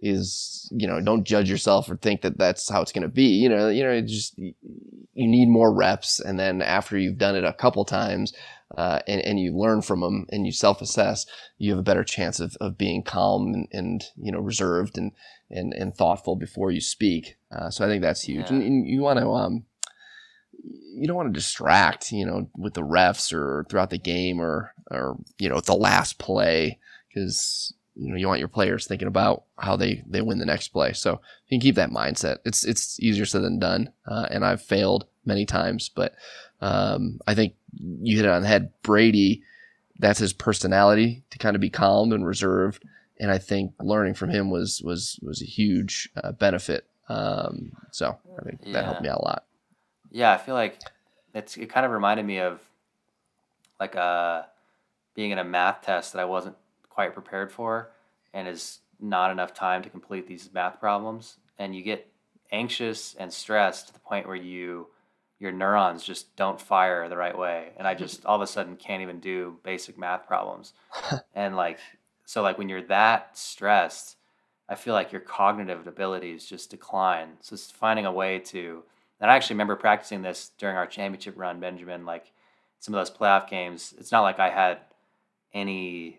is 0.03 0.69
you 0.73 0.87
know 0.87 1.01
don't 1.01 1.25
judge 1.25 1.49
yourself 1.49 1.89
or 1.89 1.97
think 1.97 2.21
that 2.21 2.37
that's 2.37 2.69
how 2.69 2.83
it's 2.83 2.93
going 2.93 3.03
to 3.03 3.09
be 3.09 3.29
you 3.29 3.49
know 3.49 3.71
you 3.71 3.83
know 3.83 3.99
just 4.03 4.37
you 4.37 4.53
need 5.15 5.49
more 5.49 5.73
reps 5.73 6.21
and 6.21 6.39
then 6.39 6.61
after 6.61 6.99
you've 6.99 7.17
done 7.17 7.35
it 7.35 7.45
a 7.45 7.53
couple 7.55 7.85
times 7.85 8.35
uh, 8.77 8.99
and, 9.07 9.23
and 9.23 9.41
you 9.41 9.57
learn 9.57 9.81
from 9.81 10.01
them 10.01 10.27
and 10.31 10.45
you 10.45 10.53
self-assess 10.53 11.25
you 11.57 11.71
have 11.71 11.79
a 11.79 11.85
better 11.85 12.05
chance 12.05 12.41
of, 12.41 12.57
of 12.61 12.77
being 12.77 13.03
calm 13.03 13.55
and, 13.55 13.69
and 13.73 14.05
you 14.17 14.31
know 14.31 14.41
reserved 14.41 14.99
and 14.99 15.13
and, 15.51 15.73
and 15.75 15.95
thoughtful 15.95 16.37
before 16.37 16.71
you 16.71 16.81
speak. 16.81 17.37
Uh, 17.55 17.71
so 17.71 17.85
I 17.85 17.89
think 17.89 18.03
that's 18.03 18.23
huge. 18.23 18.51
Yeah. 18.51 18.57
And, 18.57 18.63
and, 18.63 18.89
you 18.89 19.01
want 19.01 19.19
to, 19.19 19.31
um, 19.31 19.65
you 20.63 21.07
don't 21.07 21.17
want 21.17 21.33
to 21.33 21.39
distract, 21.39 22.11
you 22.13 22.27
know, 22.27 22.51
with 22.57 22.75
the 22.75 22.83
refs 22.83 23.33
or 23.33 23.65
throughout 23.69 23.91
the 23.91 23.99
game 23.99 24.41
or, 24.41 24.75
or, 24.91 25.17
you 25.39 25.49
know, 25.49 25.61
the 25.61 25.75
last 25.75 26.19
play 26.19 26.79
because, 27.09 27.73
you 27.97 28.11
know, 28.11 28.17
you 28.17 28.29
want 28.29 28.41
your 28.41 28.49
players 28.49 28.87
thinking 28.87 29.09
about 29.09 29.45
how 29.59 29.77
they, 29.77 30.03
they 30.07 30.21
win 30.21 30.39
the 30.39 30.47
next 30.47 30.69
play. 30.69 30.93
So 30.93 31.13
you 31.47 31.59
can 31.59 31.61
keep 31.61 31.77
that 31.77 31.91
mindset. 31.91 32.39
It's, 32.45 32.65
it's 32.65 33.01
easier 33.01 33.25
said 33.25 33.43
than 33.43 33.59
done. 33.59 33.93
Uh, 34.07 34.27
and 34.31 34.45
I've 34.45 34.63
failed 34.63 35.07
many 35.25 35.47
times, 35.47 35.89
but, 35.89 36.15
um, 36.61 37.21
I 37.27 37.35
think 37.35 37.55
you 37.73 38.17
hit 38.17 38.25
it 38.25 38.31
on 38.31 38.43
the 38.43 38.49
head. 38.49 38.73
Brady, 38.83 39.43
that's 39.99 40.19
his 40.19 40.33
personality 40.33 41.25
to 41.31 41.39
kind 41.39 41.57
of 41.57 41.61
be 41.61 41.71
calm 41.71 42.13
and 42.13 42.27
reserved 42.27 42.85
and 43.19 43.31
I 43.31 43.39
think 43.39 43.73
learning 43.81 44.15
from 44.15 44.31
him 44.31 44.51
was 44.51 44.83
was 44.83 45.19
was 45.23 45.43
a 45.43 45.45
huge 45.47 46.09
uh, 46.23 46.33
benefit. 46.33 46.87
Um, 47.09 47.73
so 47.93 48.19
I 48.39 48.45
think 48.45 48.61
yeah. 48.65 48.73
that 48.75 48.85
helped 48.85 49.03
me 49.03 49.09
out 49.09 49.21
a 49.21 49.25
lot. 49.25 49.45
Yeah, 50.11 50.33
I 50.33 50.39
feel 50.39 50.55
like 50.55 50.81
it's 51.35 51.57
it 51.57 51.71
kind 51.71 51.87
of 51.87 51.93
reminded 51.93 52.27
me 52.27 52.41
of 52.41 52.61
like 53.81 53.95
a 53.95 54.01
uh, 54.01 54.43
being 55.15 55.31
in 55.31 55.39
a 55.39 55.45
math 55.45 55.83
test 55.83 56.13
that 56.13 56.21
I 56.21 56.25
wasn't 56.25 56.57
quite 56.97 57.15
prepared 57.15 57.53
for, 57.53 57.93
and 58.35 58.49
is 58.49 58.81
not 58.99 59.31
enough 59.31 59.55
time 59.55 59.83
to 59.85 59.91
complete 59.91 60.27
these 60.27 60.51
math 60.53 60.81
problems, 60.81 61.37
and 61.59 61.77
you 61.77 61.83
get 61.83 62.11
anxious 62.51 63.15
and 63.19 63.33
stressed 63.33 63.87
to 63.87 63.93
the 63.93 64.01
point 64.01 64.27
where 64.27 64.37
you 64.37 64.89
your 65.39 65.53
neurons 65.53 66.03
just 66.03 66.35
don't 66.35 66.61
fire 66.61 67.09
the 67.09 67.17
right 67.17 67.37
way 67.37 67.71
and 67.77 67.89
i 67.89 67.93
just 67.93 68.25
all 68.25 68.37
of 68.37 68.41
a 68.41 68.47
sudden 68.47 68.77
can't 68.77 69.03
even 69.03 69.19
do 69.19 69.59
basic 69.65 69.99
math 69.99 70.27
problems 70.27 70.73
and 71.35 71.57
like 71.57 71.79
so 72.27 72.43
like 72.43 72.59
when 72.59 72.69
you're 72.69 72.83
that 72.83 73.39
stressed, 73.39 74.17
I 74.69 74.75
feel 74.75 74.95
like 74.95 75.13
your 75.13 75.21
cognitive 75.21 75.87
abilities 75.87 76.45
just 76.45 76.71
decline. 76.71 77.35
So 77.41 77.55
it's 77.55 77.71
finding 77.71 78.05
a 78.05 78.13
way 78.13 78.41
to 78.41 78.83
and 79.19 79.31
I 79.31 79.37
actually 79.37 79.55
remember 79.55 79.77
practicing 79.77 80.21
this 80.21 80.51
during 80.59 80.77
our 80.77 80.87
championship 80.87 81.39
run, 81.39 81.59
Benjamin, 81.61 82.05
like 82.05 82.33
some 82.81 82.93
of 82.95 83.01
those 83.01 83.17
playoff 83.17 83.49
games. 83.49 83.95
It's 83.97 84.13
not 84.13 84.23
like 84.23 84.39
I 84.39 84.51
had 84.51 84.81
any 85.55 86.19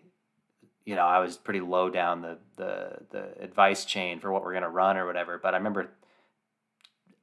you 0.88 0.94
know, 0.94 1.04
I 1.04 1.18
was 1.18 1.36
pretty 1.36 1.60
low 1.60 1.90
down 1.90 2.22
the 2.22 2.38
the 2.56 2.98
the 3.10 3.42
advice 3.42 3.84
chain 3.84 4.20
for 4.20 4.32
what 4.32 4.42
we're 4.42 4.54
gonna 4.54 4.70
run 4.70 4.96
or 4.96 5.04
whatever. 5.04 5.36
But 5.36 5.52
I 5.52 5.58
remember 5.58 5.90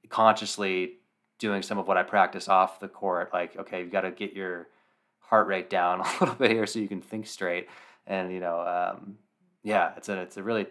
consciously 0.09 0.99
doing 1.39 1.63
some 1.63 1.79
of 1.79 1.87
what 1.87 1.97
I 1.97 2.03
practice 2.03 2.47
off 2.47 2.79
the 2.79 2.87
court, 2.87 3.31
like, 3.33 3.57
okay, 3.57 3.79
you've 3.79 3.91
got 3.91 4.01
to 4.01 4.11
get 4.11 4.33
your 4.33 4.67
heart 5.17 5.47
rate 5.47 5.67
down 5.67 5.99
a 6.05 6.05
little 6.19 6.35
bit 6.35 6.51
here 6.51 6.67
so 6.67 6.77
you 6.77 6.87
can 6.87 7.01
think 7.01 7.25
straight 7.25 7.67
and 8.05 8.31
you 8.31 8.39
know, 8.39 8.59
um, 8.59 9.17
yeah, 9.63 9.93
it's 9.97 10.09
a 10.09 10.21
it's 10.21 10.37
a 10.37 10.43
really 10.43 10.67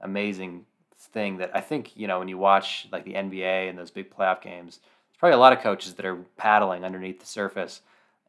amazing 0.00 0.66
thing 1.12 1.38
that 1.38 1.50
I 1.52 1.60
think 1.60 1.96
you 1.96 2.06
know 2.06 2.20
when 2.20 2.28
you 2.28 2.38
watch 2.38 2.86
like 2.92 3.04
the 3.04 3.14
NBA 3.14 3.68
and 3.68 3.76
those 3.76 3.90
big 3.90 4.14
playoff 4.14 4.40
games, 4.40 4.78
there's 4.78 5.18
probably 5.18 5.34
a 5.34 5.38
lot 5.40 5.52
of 5.52 5.58
coaches 5.58 5.94
that 5.94 6.06
are 6.06 6.18
paddling 6.36 6.84
underneath 6.84 7.18
the 7.18 7.26
surface, 7.26 7.80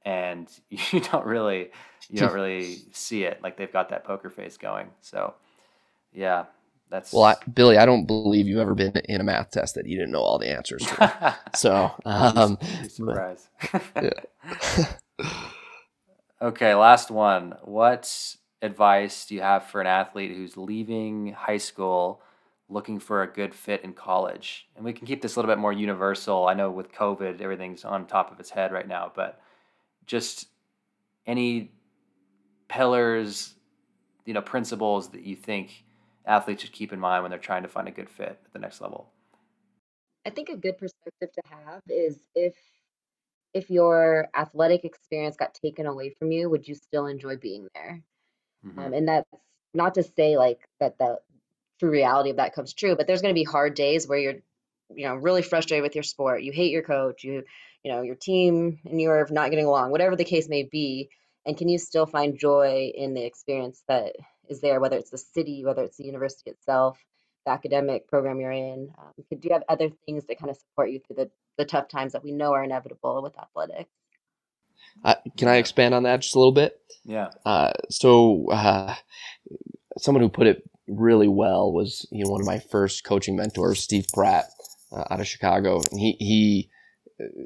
and 0.05 0.49
you 0.69 0.99
don't 0.99 1.25
really 1.25 1.69
you 2.09 2.19
don't 2.19 2.33
really 2.33 2.77
see 2.91 3.23
it 3.23 3.41
like 3.41 3.57
they've 3.57 3.71
got 3.71 3.89
that 3.89 4.03
poker 4.03 4.29
face 4.29 4.57
going. 4.57 4.89
So, 5.01 5.33
yeah, 6.13 6.45
that's 6.89 7.11
well, 7.11 7.23
I, 7.23 7.35
Billy. 7.53 7.77
I 7.77 7.85
don't 7.85 8.05
believe 8.05 8.47
you've 8.47 8.59
ever 8.59 8.75
been 8.75 8.93
in 9.05 9.21
a 9.21 9.23
math 9.23 9.51
test 9.51 9.75
that 9.75 9.87
you 9.87 9.97
didn't 9.97 10.11
know 10.11 10.21
all 10.21 10.39
the 10.39 10.49
answers 10.49 10.85
to. 10.85 11.37
so, 11.55 11.91
um, 12.05 12.57
surprise. 12.87 13.49
okay, 16.41 16.75
last 16.75 17.11
one. 17.11 17.55
What's 17.63 18.37
advice 18.61 19.25
do 19.25 19.35
you 19.35 19.41
have 19.41 19.65
for 19.65 19.81
an 19.81 19.87
athlete 19.87 20.35
who's 20.35 20.57
leaving 20.57 21.33
high 21.33 21.57
school 21.57 22.21
looking 22.69 22.99
for 22.99 23.21
a 23.21 23.27
good 23.27 23.53
fit 23.53 23.83
in 23.83 23.93
college? 23.93 24.67
And 24.77 24.85
we 24.85 24.93
can 24.93 25.07
keep 25.07 25.21
this 25.21 25.35
a 25.35 25.39
little 25.39 25.51
bit 25.53 25.59
more 25.59 25.73
universal. 25.73 26.47
I 26.47 26.53
know 26.53 26.71
with 26.71 26.93
COVID, 26.93 27.41
everything's 27.41 27.83
on 27.83 28.05
top 28.05 28.31
of 28.31 28.39
its 28.39 28.49
head 28.49 28.71
right 28.71 28.87
now, 28.87 29.11
but 29.13 29.41
just 30.07 30.47
any 31.25 31.71
pillars, 32.67 33.53
you 34.25 34.33
know, 34.33 34.41
principles 34.41 35.09
that 35.09 35.23
you 35.23 35.35
think 35.35 35.83
athletes 36.25 36.63
should 36.63 36.71
keep 36.71 36.91
in 36.91 36.99
mind 36.99 37.23
when 37.23 37.29
they're 37.29 37.39
trying 37.39 37.63
to 37.63 37.69
find 37.69 37.87
a 37.87 37.91
good 37.91 38.09
fit 38.09 38.39
at 38.45 38.53
the 38.53 38.59
next 38.59 38.81
level? 38.81 39.11
I 40.25 40.29
think 40.29 40.49
a 40.49 40.57
good 40.57 40.77
perspective 40.77 41.29
to 41.33 41.41
have 41.49 41.81
is 41.87 42.17
if 42.35 42.55
if 43.53 43.69
your 43.69 44.27
athletic 44.35 44.83
experience 44.83 45.37
got 45.37 45.53
taken 45.53 45.85
away 45.85 46.13
from 46.19 46.31
you, 46.31 46.49
would 46.49 46.67
you 46.67 46.75
still 46.75 47.07
enjoy 47.07 47.37
being 47.37 47.67
there? 47.73 48.03
Mm-hmm. 48.65 48.79
Um, 48.79 48.93
and 48.93 49.07
that's 49.07 49.29
not 49.73 49.95
to 49.95 50.03
say 50.03 50.37
like 50.37 50.59
that 50.79 50.97
the 50.97 51.17
true 51.79 51.89
reality 51.89 52.31
of 52.31 52.37
that 52.37 52.53
comes 52.53 52.73
true, 52.73 52.95
but 52.95 53.07
there's 53.07 53.21
going 53.21 53.33
to 53.33 53.39
be 53.39 53.45
hard 53.45 53.73
days 53.73 54.07
where 54.07 54.19
you're, 54.19 54.35
you 54.93 55.07
know, 55.07 55.15
really 55.15 55.41
frustrated 55.41 55.83
with 55.83 55.95
your 55.95 56.03
sport. 56.03 56.43
You 56.43 56.51
hate 56.51 56.71
your 56.71 56.83
coach. 56.83 57.23
You, 57.23 57.43
you 57.87 57.93
know, 57.93 58.01
your 58.01 58.15
team 58.15 58.79
and 58.83 58.99
you're 58.99 59.25
not 59.31 59.49
getting 59.49 59.65
along, 59.65 59.91
whatever 59.91 60.17
the 60.17 60.25
case 60.25 60.49
may 60.49 60.63
be. 60.63 61.07
And 61.45 61.57
can 61.57 61.69
you 61.69 61.77
still 61.77 62.05
find 62.05 62.37
joy 62.37 62.91
in 62.93 63.13
the 63.13 63.23
experience 63.23 63.81
that 63.87 64.11
is 64.49 64.59
there, 64.59 64.81
whether 64.81 64.97
it's 64.97 65.11
the 65.11 65.17
city, 65.17 65.63
whether 65.63 65.83
it's 65.83 65.95
the 65.95 66.03
university 66.03 66.49
itself, 66.49 66.99
the 67.45 67.53
academic 67.53 68.09
program 68.09 68.41
you're 68.41 68.51
in? 68.51 68.89
Um, 68.99 69.13
do 69.31 69.47
you 69.47 69.53
have 69.53 69.63
other 69.69 69.87
things 70.05 70.25
that 70.25 70.37
kind 70.37 70.49
of 70.49 70.57
support 70.57 70.91
you 70.91 70.99
through 70.99 71.15
the, 71.15 71.31
the 71.57 71.63
tough 71.63 71.87
times 71.87 72.11
that 72.11 72.25
we 72.25 72.33
know 72.33 72.51
are 72.51 72.61
inevitable 72.65 73.23
with 73.23 73.39
athletics? 73.39 73.89
Uh, 75.05 75.15
can 75.37 75.47
I 75.47 75.55
expand 75.55 75.93
on 75.93 76.03
that 76.03 76.19
just 76.19 76.35
a 76.35 76.39
little 76.39 76.51
bit? 76.51 76.77
Yeah. 77.05 77.29
Uh, 77.45 77.71
so, 77.89 78.47
uh, 78.51 78.95
someone 79.97 80.23
who 80.23 80.29
put 80.29 80.47
it 80.47 80.69
really 80.89 81.29
well 81.29 81.71
was 81.71 82.05
you 82.11 82.25
know 82.25 82.31
one 82.31 82.41
of 82.41 82.47
my 82.47 82.59
first 82.59 83.05
coaching 83.05 83.37
mentors, 83.37 83.81
Steve 83.81 84.07
Pratt, 84.13 84.45
uh, 84.91 85.05
out 85.09 85.21
of 85.21 85.27
Chicago, 85.27 85.79
and 85.89 85.99
he 85.99 86.17
he 86.19 86.69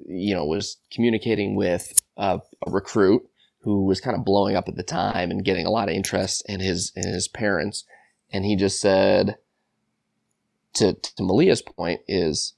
you 0.08 0.34
know 0.34 0.46
was 0.46 0.78
communicating 0.92 1.56
with 1.56 2.02
a, 2.18 2.40
a 2.66 2.72
recruit 2.72 3.24
who 3.62 3.86
was 3.86 4.02
kind 4.02 4.18
of 4.18 4.26
blowing 4.26 4.56
up 4.56 4.68
at 4.68 4.76
the 4.76 4.84
time 4.84 5.30
and 5.30 5.46
getting 5.46 5.66
a 5.66 5.70
lot 5.70 5.90
of 5.90 5.96
interest 5.96 6.44
in 6.48 6.60
his 6.60 6.92
in 6.96 7.08
his 7.08 7.28
parents, 7.28 7.86
and 8.32 8.46
he 8.46 8.56
just 8.56 8.80
said 8.80 9.38
to 10.74 10.94
to 10.94 11.24
Malia's 11.24 11.62
point 11.62 12.02
is, 12.08 12.54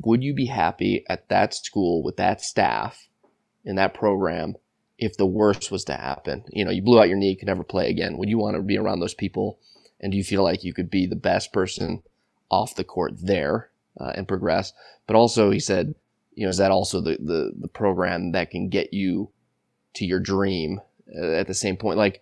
would 0.00 0.22
you 0.22 0.34
be 0.34 0.46
happy 0.46 1.04
at 1.08 1.28
that 1.28 1.54
school 1.54 2.02
with 2.02 2.16
that 2.16 2.40
staff? 2.40 3.08
in 3.64 3.76
that 3.76 3.94
program 3.94 4.54
if 4.98 5.16
the 5.16 5.26
worst 5.26 5.70
was 5.70 5.84
to 5.84 5.94
happen? 5.94 6.44
You 6.50 6.64
know, 6.64 6.70
you 6.70 6.82
blew 6.82 7.00
out 7.00 7.08
your 7.08 7.18
knee, 7.18 7.36
could 7.36 7.48
never 7.48 7.64
play 7.64 7.90
again. 7.90 8.16
Would 8.18 8.28
you 8.28 8.38
want 8.38 8.56
to 8.56 8.62
be 8.62 8.78
around 8.78 9.00
those 9.00 9.14
people? 9.14 9.58
And 10.00 10.12
do 10.12 10.18
you 10.18 10.24
feel 10.24 10.42
like 10.42 10.64
you 10.64 10.74
could 10.74 10.90
be 10.90 11.06
the 11.06 11.16
best 11.16 11.52
person 11.52 12.02
off 12.50 12.74
the 12.74 12.84
court 12.84 13.14
there 13.20 13.70
uh, 14.00 14.12
and 14.14 14.28
progress? 14.28 14.72
But 15.06 15.16
also, 15.16 15.50
he 15.50 15.60
said, 15.60 15.94
you 16.34 16.44
know, 16.44 16.50
is 16.50 16.58
that 16.58 16.70
also 16.70 17.00
the, 17.00 17.16
the, 17.20 17.52
the 17.58 17.68
program 17.68 18.32
that 18.32 18.50
can 18.50 18.68
get 18.68 18.92
you 18.92 19.30
to 19.94 20.04
your 20.04 20.20
dream 20.20 20.80
uh, 21.16 21.32
at 21.32 21.46
the 21.46 21.54
same 21.54 21.76
point? 21.76 21.98
Like, 21.98 22.20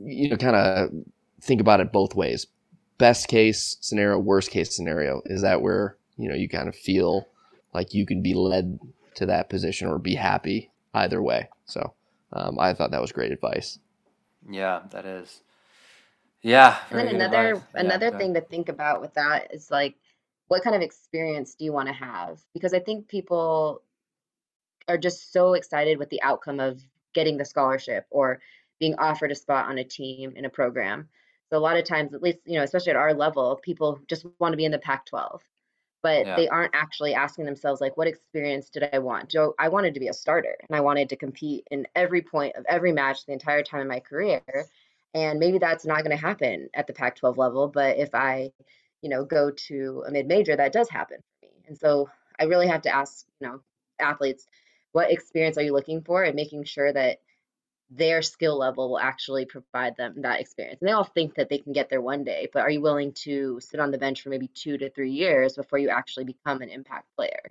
you 0.00 0.28
know, 0.28 0.36
kind 0.36 0.56
of 0.56 0.90
think 1.40 1.60
about 1.60 1.80
it 1.80 1.92
both 1.92 2.14
ways. 2.14 2.46
Best 2.98 3.28
case 3.28 3.76
scenario, 3.80 4.18
worst 4.18 4.50
case 4.50 4.74
scenario. 4.74 5.22
Is 5.26 5.42
that 5.42 5.62
where, 5.62 5.96
you 6.16 6.28
know, 6.28 6.34
you 6.34 6.48
kind 6.48 6.68
of 6.68 6.76
feel 6.76 7.28
like 7.72 7.94
you 7.94 8.06
can 8.06 8.22
be 8.22 8.34
led 8.34 8.78
to 9.14 9.26
that 9.26 9.48
position 9.48 9.88
or 9.88 9.98
be 9.98 10.14
happy 10.14 10.70
either 10.94 11.22
way. 11.22 11.48
So 11.66 11.94
um, 12.32 12.58
I 12.58 12.74
thought 12.74 12.90
that 12.90 13.00
was 13.00 13.12
great 13.12 13.32
advice. 13.32 13.78
Yeah, 14.48 14.80
that 14.90 15.04
is. 15.04 15.40
Yeah. 16.42 16.78
And 16.90 16.98
then 16.98 17.14
another 17.14 17.54
advice. 17.54 17.64
another 17.74 18.08
yeah, 18.08 18.18
thing 18.18 18.34
to 18.34 18.40
think 18.40 18.68
about 18.68 19.00
with 19.00 19.14
that 19.14 19.52
is 19.52 19.70
like 19.70 19.96
what 20.50 20.64
kind 20.64 20.74
of 20.74 20.82
experience 20.82 21.54
do 21.54 21.64
you 21.64 21.72
want 21.72 21.86
to 21.86 21.94
have? 21.94 22.40
Because 22.54 22.74
I 22.74 22.80
think 22.80 23.06
people 23.06 23.82
are 24.88 24.98
just 24.98 25.32
so 25.32 25.54
excited 25.54 25.96
with 25.96 26.10
the 26.10 26.20
outcome 26.22 26.58
of 26.58 26.82
getting 27.14 27.36
the 27.36 27.44
scholarship 27.44 28.04
or 28.10 28.40
being 28.80 28.96
offered 28.96 29.30
a 29.30 29.36
spot 29.36 29.68
on 29.68 29.78
a 29.78 29.84
team 29.84 30.32
in 30.34 30.44
a 30.44 30.50
program. 30.50 31.08
So 31.50 31.56
a 31.56 31.60
lot 31.60 31.76
of 31.76 31.84
times, 31.84 32.14
at 32.14 32.22
least, 32.22 32.38
you 32.46 32.56
know, 32.56 32.64
especially 32.64 32.90
at 32.90 32.96
our 32.96 33.14
level, 33.14 33.60
people 33.62 34.00
just 34.08 34.26
want 34.40 34.52
to 34.52 34.56
be 34.56 34.64
in 34.64 34.72
the 34.72 34.80
Pac 34.80 35.06
12, 35.06 35.40
but 36.02 36.26
yeah. 36.26 36.34
they 36.34 36.48
aren't 36.48 36.74
actually 36.74 37.14
asking 37.14 37.44
themselves, 37.44 37.80
like, 37.80 37.96
what 37.96 38.08
experience 38.08 38.70
did 38.70 38.88
I 38.92 38.98
want? 38.98 39.30
So 39.30 39.54
I 39.56 39.68
wanted 39.68 39.94
to 39.94 40.00
be 40.00 40.08
a 40.08 40.12
starter 40.12 40.56
and 40.68 40.76
I 40.76 40.80
wanted 40.80 41.10
to 41.10 41.16
compete 41.16 41.68
in 41.70 41.86
every 41.94 42.22
point 42.22 42.56
of 42.56 42.66
every 42.68 42.90
match 42.90 43.24
the 43.24 43.32
entire 43.34 43.62
time 43.62 43.82
in 43.82 43.88
my 43.88 44.00
career. 44.00 44.42
And 45.14 45.38
maybe 45.38 45.58
that's 45.58 45.86
not 45.86 46.02
going 46.02 46.16
to 46.16 46.20
happen 46.20 46.70
at 46.74 46.88
the 46.88 46.92
Pac 46.92 47.14
12 47.14 47.38
level, 47.38 47.68
but 47.68 47.98
if 47.98 48.16
I, 48.16 48.50
you 49.02 49.08
know, 49.08 49.24
go 49.24 49.50
to 49.50 50.04
a 50.06 50.10
mid 50.10 50.26
major, 50.26 50.56
that 50.56 50.72
does 50.72 50.88
happen 50.88 51.18
for 51.40 51.46
me. 51.46 51.52
And 51.68 51.78
so 51.78 52.08
I 52.38 52.44
really 52.44 52.68
have 52.68 52.82
to 52.82 52.94
ask, 52.94 53.26
you 53.40 53.48
know, 53.48 53.60
athletes, 53.98 54.46
what 54.92 55.10
experience 55.10 55.56
are 55.56 55.62
you 55.62 55.72
looking 55.72 56.02
for 56.02 56.24
and 56.24 56.34
making 56.34 56.64
sure 56.64 56.92
that 56.92 57.18
their 57.90 58.22
skill 58.22 58.56
level 58.56 58.88
will 58.88 59.00
actually 59.00 59.44
provide 59.44 59.96
them 59.96 60.14
that 60.22 60.40
experience. 60.40 60.80
And 60.80 60.88
they 60.88 60.92
all 60.92 61.04
think 61.04 61.34
that 61.34 61.48
they 61.48 61.58
can 61.58 61.72
get 61.72 61.90
there 61.90 62.00
one 62.00 62.22
day, 62.22 62.48
but 62.52 62.62
are 62.62 62.70
you 62.70 62.80
willing 62.80 63.12
to 63.24 63.58
sit 63.60 63.80
on 63.80 63.90
the 63.90 63.98
bench 63.98 64.22
for 64.22 64.28
maybe 64.28 64.48
two 64.48 64.78
to 64.78 64.90
three 64.90 65.10
years 65.10 65.54
before 65.54 65.78
you 65.78 65.88
actually 65.88 66.24
become 66.24 66.62
an 66.62 66.68
impact 66.68 67.06
player? 67.16 67.50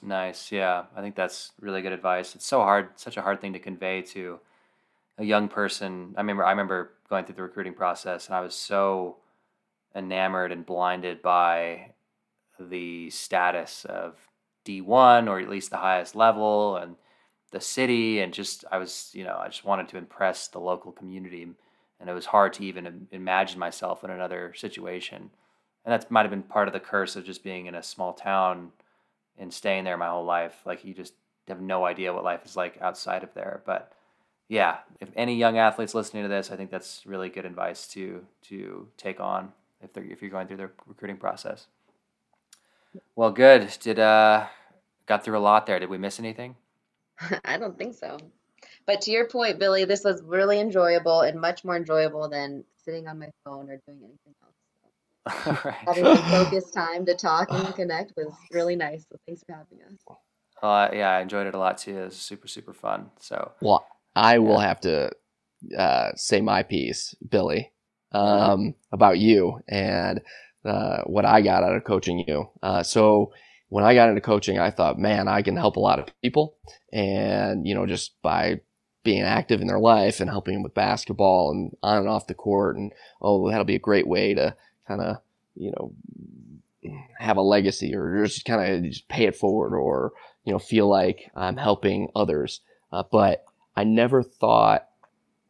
Nice. 0.00 0.50
Yeah. 0.50 0.84
I 0.96 1.02
think 1.02 1.14
that's 1.14 1.52
really 1.60 1.82
good 1.82 1.92
advice. 1.92 2.34
It's 2.34 2.46
so 2.46 2.60
hard, 2.60 2.88
such 2.96 3.18
a 3.18 3.22
hard 3.22 3.42
thing 3.42 3.52
to 3.52 3.58
convey 3.58 4.00
to 4.02 4.40
a 5.18 5.24
young 5.24 5.48
person. 5.48 6.14
I 6.16 6.20
remember 6.20 6.44
I 6.44 6.50
remember 6.50 6.92
going 7.10 7.26
through 7.26 7.36
the 7.36 7.42
recruiting 7.42 7.74
process 7.74 8.26
and 8.26 8.36
I 8.36 8.40
was 8.40 8.54
so 8.54 9.16
enamored 9.96 10.52
and 10.52 10.66
blinded 10.66 11.22
by 11.22 11.92
the 12.60 13.10
status 13.10 13.84
of 13.86 14.14
D1 14.64 15.28
or 15.28 15.40
at 15.40 15.48
least 15.48 15.70
the 15.70 15.76
highest 15.76 16.14
level 16.14 16.76
and 16.76 16.96
the 17.52 17.60
city 17.60 18.20
and 18.20 18.32
just 18.34 18.64
I 18.70 18.78
was 18.78 19.10
you 19.14 19.24
know 19.24 19.38
I 19.40 19.46
just 19.48 19.64
wanted 19.64 19.88
to 19.88 19.98
impress 19.98 20.48
the 20.48 20.58
local 20.58 20.92
community 20.92 21.48
and 21.98 22.10
it 22.10 22.12
was 22.12 22.26
hard 22.26 22.52
to 22.54 22.64
even 22.64 23.08
imagine 23.10 23.58
myself 23.58 24.04
in 24.04 24.10
another 24.10 24.52
situation. 24.54 25.30
And 25.84 25.92
that 25.92 26.10
might 26.10 26.22
have 26.22 26.30
been 26.30 26.42
part 26.42 26.68
of 26.68 26.74
the 26.74 26.80
curse 26.80 27.16
of 27.16 27.24
just 27.24 27.42
being 27.44 27.66
in 27.66 27.74
a 27.74 27.82
small 27.82 28.12
town 28.12 28.72
and 29.38 29.52
staying 29.52 29.84
there 29.84 29.96
my 29.96 30.08
whole 30.08 30.24
life. 30.24 30.60
Like 30.66 30.84
you 30.84 30.92
just 30.92 31.14
have 31.48 31.60
no 31.60 31.86
idea 31.86 32.12
what 32.12 32.24
life 32.24 32.44
is 32.44 32.56
like 32.56 32.76
outside 32.82 33.22
of 33.22 33.32
there. 33.34 33.62
But 33.64 33.92
yeah 34.48 34.78
if 35.00 35.08
any 35.16 35.34
young 35.34 35.58
athletes 35.58 35.94
listening 35.94 36.22
to 36.22 36.28
this 36.28 36.50
I 36.50 36.56
think 36.56 36.70
that's 36.70 37.04
really 37.04 37.28
good 37.28 37.44
advice 37.44 37.86
to 37.88 38.24
to 38.42 38.88
take 38.96 39.20
on 39.20 39.52
if 39.82 39.92
they're 39.92 40.04
if 40.04 40.22
you're 40.22 40.30
going 40.30 40.46
through 40.46 40.56
the 40.56 40.70
recruiting 40.86 41.16
process 41.16 41.66
well 43.14 43.30
good 43.30 43.68
did 43.80 43.98
uh 43.98 44.46
got 45.06 45.24
through 45.24 45.38
a 45.38 45.40
lot 45.40 45.66
there 45.66 45.78
did 45.78 45.90
we 45.90 45.98
miss 45.98 46.18
anything 46.18 46.56
I 47.44 47.58
don't 47.58 47.76
think 47.78 47.94
so. 47.94 48.18
But 48.86 49.00
to 49.02 49.10
your 49.10 49.26
point, 49.26 49.58
Billy, 49.58 49.84
this 49.84 50.04
was 50.04 50.22
really 50.22 50.60
enjoyable 50.60 51.20
and 51.20 51.40
much 51.40 51.64
more 51.64 51.76
enjoyable 51.76 52.28
than 52.28 52.64
sitting 52.84 53.08
on 53.08 53.18
my 53.18 53.30
phone 53.44 53.68
or 53.68 53.80
doing 53.86 54.00
anything 54.04 54.34
else. 54.42 54.52
So 55.44 55.52
Having 55.92 56.04
some 56.04 56.30
focused 56.30 56.72
time 56.72 57.04
to 57.06 57.14
talk 57.14 57.48
and 57.50 57.74
connect 57.74 58.12
was 58.16 58.32
really 58.52 58.76
nice. 58.76 59.04
So 59.10 59.16
thanks 59.26 59.42
for 59.44 59.54
having 59.54 59.84
us. 59.84 60.16
Uh, 60.62 60.88
yeah, 60.96 61.10
I 61.10 61.20
enjoyed 61.20 61.48
it 61.48 61.54
a 61.54 61.58
lot 61.58 61.78
too. 61.78 61.98
It 61.98 62.04
was 62.04 62.16
super, 62.16 62.46
super 62.46 62.72
fun. 62.72 63.10
So, 63.18 63.52
well, 63.60 63.84
I 64.14 64.34
yeah. 64.34 64.38
will 64.38 64.60
have 64.60 64.80
to 64.82 65.10
uh, 65.76 66.12
say 66.14 66.40
my 66.40 66.62
piece, 66.62 67.16
Billy, 67.28 67.72
um, 68.12 68.74
about 68.92 69.18
you 69.18 69.60
and 69.68 70.20
uh, 70.64 71.02
what 71.04 71.24
I 71.24 71.40
got 71.42 71.62
out 71.62 71.76
of 71.76 71.84
coaching 71.84 72.24
you. 72.26 72.48
Uh, 72.62 72.82
so, 72.82 73.32
when 73.68 73.84
I 73.84 73.94
got 73.94 74.08
into 74.08 74.20
coaching, 74.20 74.58
I 74.58 74.70
thought, 74.70 74.98
man, 74.98 75.28
I 75.28 75.42
can 75.42 75.56
help 75.56 75.76
a 75.76 75.80
lot 75.80 75.98
of 75.98 76.08
people. 76.22 76.56
And, 76.92 77.66
you 77.66 77.74
know, 77.74 77.86
just 77.86 78.20
by 78.22 78.60
being 79.02 79.22
active 79.22 79.60
in 79.60 79.66
their 79.66 79.80
life 79.80 80.20
and 80.20 80.30
helping 80.30 80.54
them 80.54 80.62
with 80.62 80.74
basketball 80.74 81.50
and 81.50 81.72
on 81.82 81.98
and 81.98 82.08
off 82.08 82.26
the 82.28 82.34
court. 82.34 82.76
And, 82.76 82.92
oh, 83.20 83.50
that'll 83.50 83.64
be 83.64 83.74
a 83.74 83.80
great 83.80 84.06
way 84.06 84.34
to 84.34 84.54
kind 84.86 85.00
of, 85.00 85.16
you 85.56 85.72
know, 85.72 85.92
have 87.18 87.36
a 87.36 87.42
legacy 87.42 87.94
or 87.94 88.24
just 88.24 88.44
kind 88.44 88.86
of 88.86 88.92
pay 89.08 89.26
it 89.26 89.36
forward 89.36 89.76
or, 89.76 90.12
you 90.44 90.52
know, 90.52 90.58
feel 90.58 90.88
like 90.88 91.30
I'm 91.34 91.56
helping 91.56 92.08
others. 92.14 92.60
Uh, 92.92 93.02
but 93.10 93.44
I 93.74 93.84
never 93.84 94.22
thought 94.22 94.88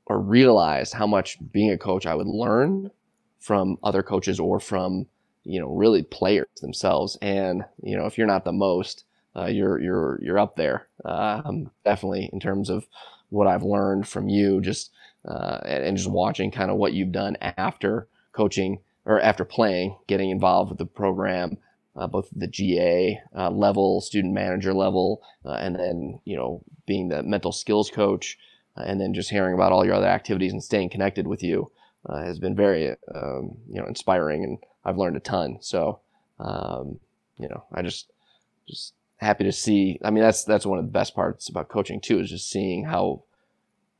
or 0.06 0.20
realized 0.20 0.94
how 0.94 1.06
much 1.06 1.38
being 1.52 1.70
a 1.70 1.78
coach 1.78 2.06
I 2.06 2.14
would 2.14 2.26
learn 2.26 2.90
from 3.38 3.78
other 3.82 4.02
coaches 4.02 4.40
or 4.40 4.58
from 4.60 5.06
you 5.46 5.60
know, 5.60 5.68
really 5.68 6.02
players 6.02 6.48
themselves. 6.60 7.16
And, 7.22 7.64
you 7.80 7.96
know, 7.96 8.06
if 8.06 8.18
you're 8.18 8.26
not 8.26 8.44
the 8.44 8.52
most, 8.52 9.04
uh, 9.36 9.46
you're, 9.46 9.80
you're, 9.80 10.18
you're 10.20 10.38
up 10.38 10.56
there. 10.56 10.88
Um, 11.04 11.70
definitely 11.84 12.28
in 12.32 12.40
terms 12.40 12.68
of 12.68 12.88
what 13.28 13.46
I've 13.46 13.62
learned 13.62 14.08
from 14.08 14.28
you, 14.28 14.60
just, 14.60 14.90
uh, 15.26 15.60
and, 15.64 15.84
and 15.84 15.96
just 15.96 16.10
watching 16.10 16.50
kind 16.50 16.70
of 16.70 16.78
what 16.78 16.94
you've 16.94 17.12
done 17.12 17.36
after 17.40 18.08
coaching 18.32 18.80
or 19.04 19.20
after 19.20 19.44
playing, 19.44 19.96
getting 20.08 20.30
involved 20.30 20.70
with 20.70 20.78
the 20.78 20.86
program, 20.86 21.58
uh, 21.94 22.08
both 22.08 22.28
the 22.34 22.48
GA 22.48 23.20
uh, 23.36 23.50
level, 23.50 24.00
student 24.00 24.34
manager 24.34 24.74
level, 24.74 25.22
uh, 25.44 25.52
and 25.52 25.76
then 25.76 26.20
you 26.24 26.36
know 26.36 26.62
being 26.86 27.08
the 27.08 27.22
mental 27.22 27.52
skills 27.52 27.88
coach, 27.88 28.36
and 28.76 29.00
then 29.00 29.14
just 29.14 29.30
hearing 29.30 29.54
about 29.54 29.72
all 29.72 29.84
your 29.84 29.94
other 29.94 30.06
activities 30.06 30.52
and 30.52 30.62
staying 30.62 30.90
connected 30.90 31.26
with 31.26 31.42
you 31.42 31.70
uh, 32.08 32.22
has 32.22 32.38
been 32.38 32.54
very 32.54 32.90
um, 33.14 33.56
you 33.68 33.80
know 33.80 33.86
inspiring 33.86 34.44
and 34.44 34.58
I've 34.86 34.98
learned 34.98 35.16
a 35.16 35.20
ton. 35.20 35.58
So, 35.60 35.98
um, 36.38 37.00
you 37.38 37.48
know, 37.48 37.64
I 37.72 37.82
just 37.82 38.10
just 38.68 38.94
happy 39.16 39.44
to 39.44 39.52
see. 39.52 39.98
I 40.02 40.10
mean, 40.10 40.22
that's 40.22 40.44
that's 40.44 40.64
one 40.64 40.78
of 40.78 40.84
the 40.84 40.92
best 40.92 41.14
parts 41.14 41.48
about 41.48 41.68
coaching 41.68 42.00
too, 42.00 42.20
is 42.20 42.30
just 42.30 42.48
seeing 42.48 42.84
how 42.84 43.24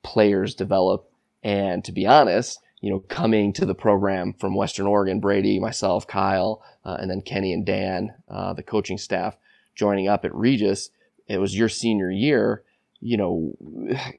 players 0.02 0.54
develop. 0.54 1.10
And 1.42 1.84
to 1.84 1.92
be 1.92 2.06
honest, 2.06 2.60
you 2.80 2.90
know, 2.90 3.00
coming 3.00 3.52
to 3.54 3.66
the 3.66 3.74
program 3.74 4.32
from 4.32 4.54
Western 4.54 4.86
Oregon, 4.86 5.18
Brady, 5.18 5.58
myself, 5.58 6.06
Kyle, 6.06 6.62
uh, 6.84 6.96
and 7.00 7.10
then 7.10 7.20
Kenny 7.20 7.52
and 7.52 7.66
Dan, 7.66 8.14
uh, 8.28 8.52
the 8.52 8.62
coaching 8.62 8.96
staff, 8.96 9.36
joining 9.74 10.06
up 10.06 10.24
at 10.24 10.34
Regis. 10.34 10.90
It 11.26 11.38
was 11.38 11.58
your 11.58 11.68
senior 11.68 12.10
year. 12.12 12.62
You 13.06 13.16
know, 13.16 13.52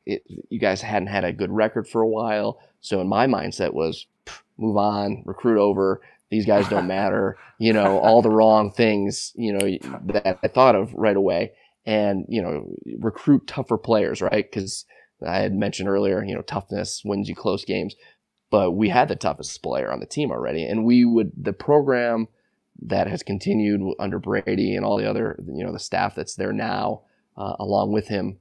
it, 0.05 0.23
you 0.49 0.59
guys 0.59 0.81
hadn't 0.81 1.09
had 1.09 1.26
a 1.26 1.34
good 1.34 1.51
record 1.51 1.88
for 1.88 2.01
a 2.01 2.07
while. 2.07 2.59
So 2.80 3.01
in 3.01 3.07
my 3.07 3.27
mindset 3.27 3.73
was 3.73 4.07
move 4.57 4.77
on, 4.77 5.23
recruit 5.26 5.59
over, 5.59 6.01
these 6.30 6.45
guys 6.45 6.68
don't 6.69 6.88
matter, 6.97 7.38
you 7.59 7.73
know, 7.73 7.99
all 7.99 8.22
the 8.22 8.30
wrong 8.30 8.72
things, 8.72 9.34
you 9.35 9.53
know, 9.53 9.99
that 10.05 10.39
I 10.43 10.47
thought 10.47 10.76
of 10.76 10.93
right 10.93 11.18
away. 11.18 11.53
And, 11.85 12.26
you 12.27 12.41
know, 12.41 12.68
recruit 12.99 13.47
tougher 13.47 13.77
players, 13.77 14.22
right? 14.22 14.45
Because 14.49 14.85
I 15.26 15.38
had 15.38 15.53
mentioned 15.53 15.88
earlier, 15.88 16.22
you 16.23 16.35
know, 16.35 16.41
toughness 16.41 17.01
wins 17.05 17.30
you 17.30 17.35
close 17.35 17.64
games. 17.64 17.95
But 18.49 18.72
we 18.72 18.89
had 18.89 19.07
the 19.07 19.15
toughest 19.15 19.61
player 19.64 19.91
on 19.91 20.01
the 20.01 20.05
team 20.05 20.31
already. 20.31 20.65
And 20.65 20.85
we 20.85 21.05
would, 21.05 21.31
the 21.38 21.53
program 21.53 22.27
that 22.81 23.07
has 23.07 23.23
continued 23.23 23.81
under 23.99 24.19
Brady 24.19 24.76
and 24.76 24.85
all 24.85 24.97
the 24.97 25.09
other, 25.09 25.39
you 25.47 25.65
know, 25.65 25.72
the 25.72 25.80
staff 25.80 26.14
that's 26.15 26.35
there 26.35 26.53
now, 26.53 27.01
uh, 27.38 27.55
along 27.59 27.93
with 27.93 28.07
him, 28.07 28.38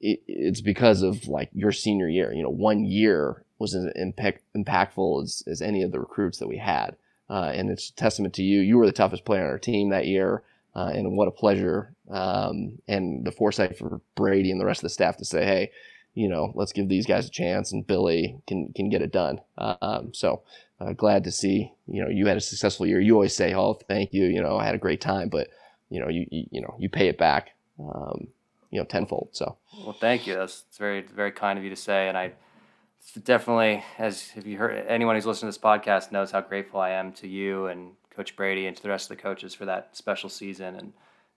it, 0.00 0.20
it's 0.26 0.60
because 0.60 1.02
of 1.02 1.26
like 1.26 1.50
your 1.52 1.72
senior 1.72 2.08
year. 2.08 2.32
You 2.32 2.42
know, 2.42 2.50
one 2.50 2.84
year 2.84 3.44
was 3.58 3.74
as 3.74 3.86
impact, 3.94 4.42
impactful 4.56 5.22
as, 5.22 5.44
as 5.46 5.62
any 5.62 5.82
of 5.82 5.92
the 5.92 6.00
recruits 6.00 6.38
that 6.38 6.48
we 6.48 6.58
had. 6.58 6.96
Uh, 7.28 7.52
and 7.54 7.70
it's 7.70 7.90
a 7.90 7.94
testament 7.94 8.34
to 8.34 8.42
you. 8.42 8.60
You 8.60 8.78
were 8.78 8.86
the 8.86 8.92
toughest 8.92 9.24
player 9.24 9.44
on 9.44 9.50
our 9.50 9.58
team 9.58 9.90
that 9.90 10.06
year. 10.06 10.42
Uh, 10.74 10.90
and 10.94 11.16
what 11.16 11.28
a 11.28 11.32
pleasure 11.32 11.92
um, 12.10 12.78
and 12.86 13.24
the 13.24 13.32
foresight 13.32 13.76
for 13.76 14.00
Brady 14.14 14.50
and 14.50 14.60
the 14.60 14.64
rest 14.64 14.80
of 14.80 14.84
the 14.84 14.88
staff 14.90 15.16
to 15.16 15.24
say, 15.24 15.44
hey, 15.44 15.70
you 16.14 16.28
know, 16.28 16.52
let's 16.54 16.72
give 16.72 16.88
these 16.88 17.06
guys 17.06 17.26
a 17.26 17.30
chance, 17.30 17.72
and 17.72 17.86
Billy 17.86 18.40
can 18.46 18.72
can 18.74 18.88
get 18.88 19.02
it 19.02 19.12
done. 19.12 19.40
Um, 19.58 20.12
so 20.12 20.42
uh, 20.80 20.92
glad 20.92 21.24
to 21.24 21.30
see 21.30 21.72
you 21.86 22.02
know 22.02 22.10
you 22.10 22.26
had 22.26 22.36
a 22.36 22.40
successful 22.40 22.86
year. 22.86 23.00
You 23.00 23.14
always 23.14 23.34
say, 23.34 23.54
oh, 23.54 23.74
thank 23.74 24.12
you, 24.12 24.26
you 24.26 24.42
know, 24.42 24.56
I 24.56 24.64
had 24.64 24.74
a 24.74 24.78
great 24.78 25.00
time, 25.00 25.28
but 25.28 25.48
you 25.88 26.00
know, 26.00 26.08
you 26.08 26.26
you, 26.30 26.46
you 26.50 26.60
know, 26.60 26.74
you 26.78 26.88
pay 26.88 27.08
it 27.08 27.18
back, 27.18 27.50
um, 27.78 28.28
you 28.70 28.78
know, 28.78 28.84
tenfold. 28.84 29.28
So 29.32 29.56
well, 29.84 29.92
thank 29.92 30.26
you. 30.26 30.34
That's 30.34 30.64
very 30.78 31.02
very 31.02 31.32
kind 31.32 31.58
of 31.58 31.64
you 31.64 31.70
to 31.70 31.76
say, 31.76 32.08
and 32.08 32.16
I 32.16 32.32
definitely, 33.24 33.82
as 33.98 34.30
if 34.36 34.46
you 34.46 34.58
heard 34.58 34.86
anyone 34.86 35.16
who's 35.16 35.26
listening 35.26 35.52
to 35.52 35.58
this 35.58 35.62
podcast 35.62 36.12
knows 36.12 36.30
how 36.30 36.40
grateful 36.40 36.80
I 36.80 36.90
am 36.90 37.12
to 37.14 37.28
you 37.28 37.66
and 37.66 37.92
Coach 38.14 38.36
Brady 38.36 38.66
and 38.66 38.76
to 38.76 38.82
the 38.82 38.88
rest 38.88 39.10
of 39.10 39.16
the 39.16 39.22
coaches 39.22 39.54
for 39.54 39.64
that 39.64 39.96
special 39.96 40.28
season. 40.28 40.76
And 40.76 40.92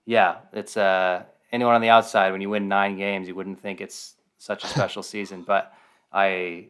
yeah, 0.06 0.36
it's 0.52 0.76
uh, 0.76 1.24
anyone 1.52 1.74
on 1.74 1.80
the 1.80 1.88
outside 1.88 2.32
when 2.32 2.40
you 2.40 2.50
win 2.50 2.68
nine 2.68 2.96
games, 2.96 3.26
you 3.28 3.34
wouldn't 3.34 3.60
think 3.60 3.80
it's 3.80 4.14
such 4.38 4.64
a 4.64 4.66
special 4.66 5.02
season. 5.14 5.42
But 5.42 5.72
I 6.12 6.68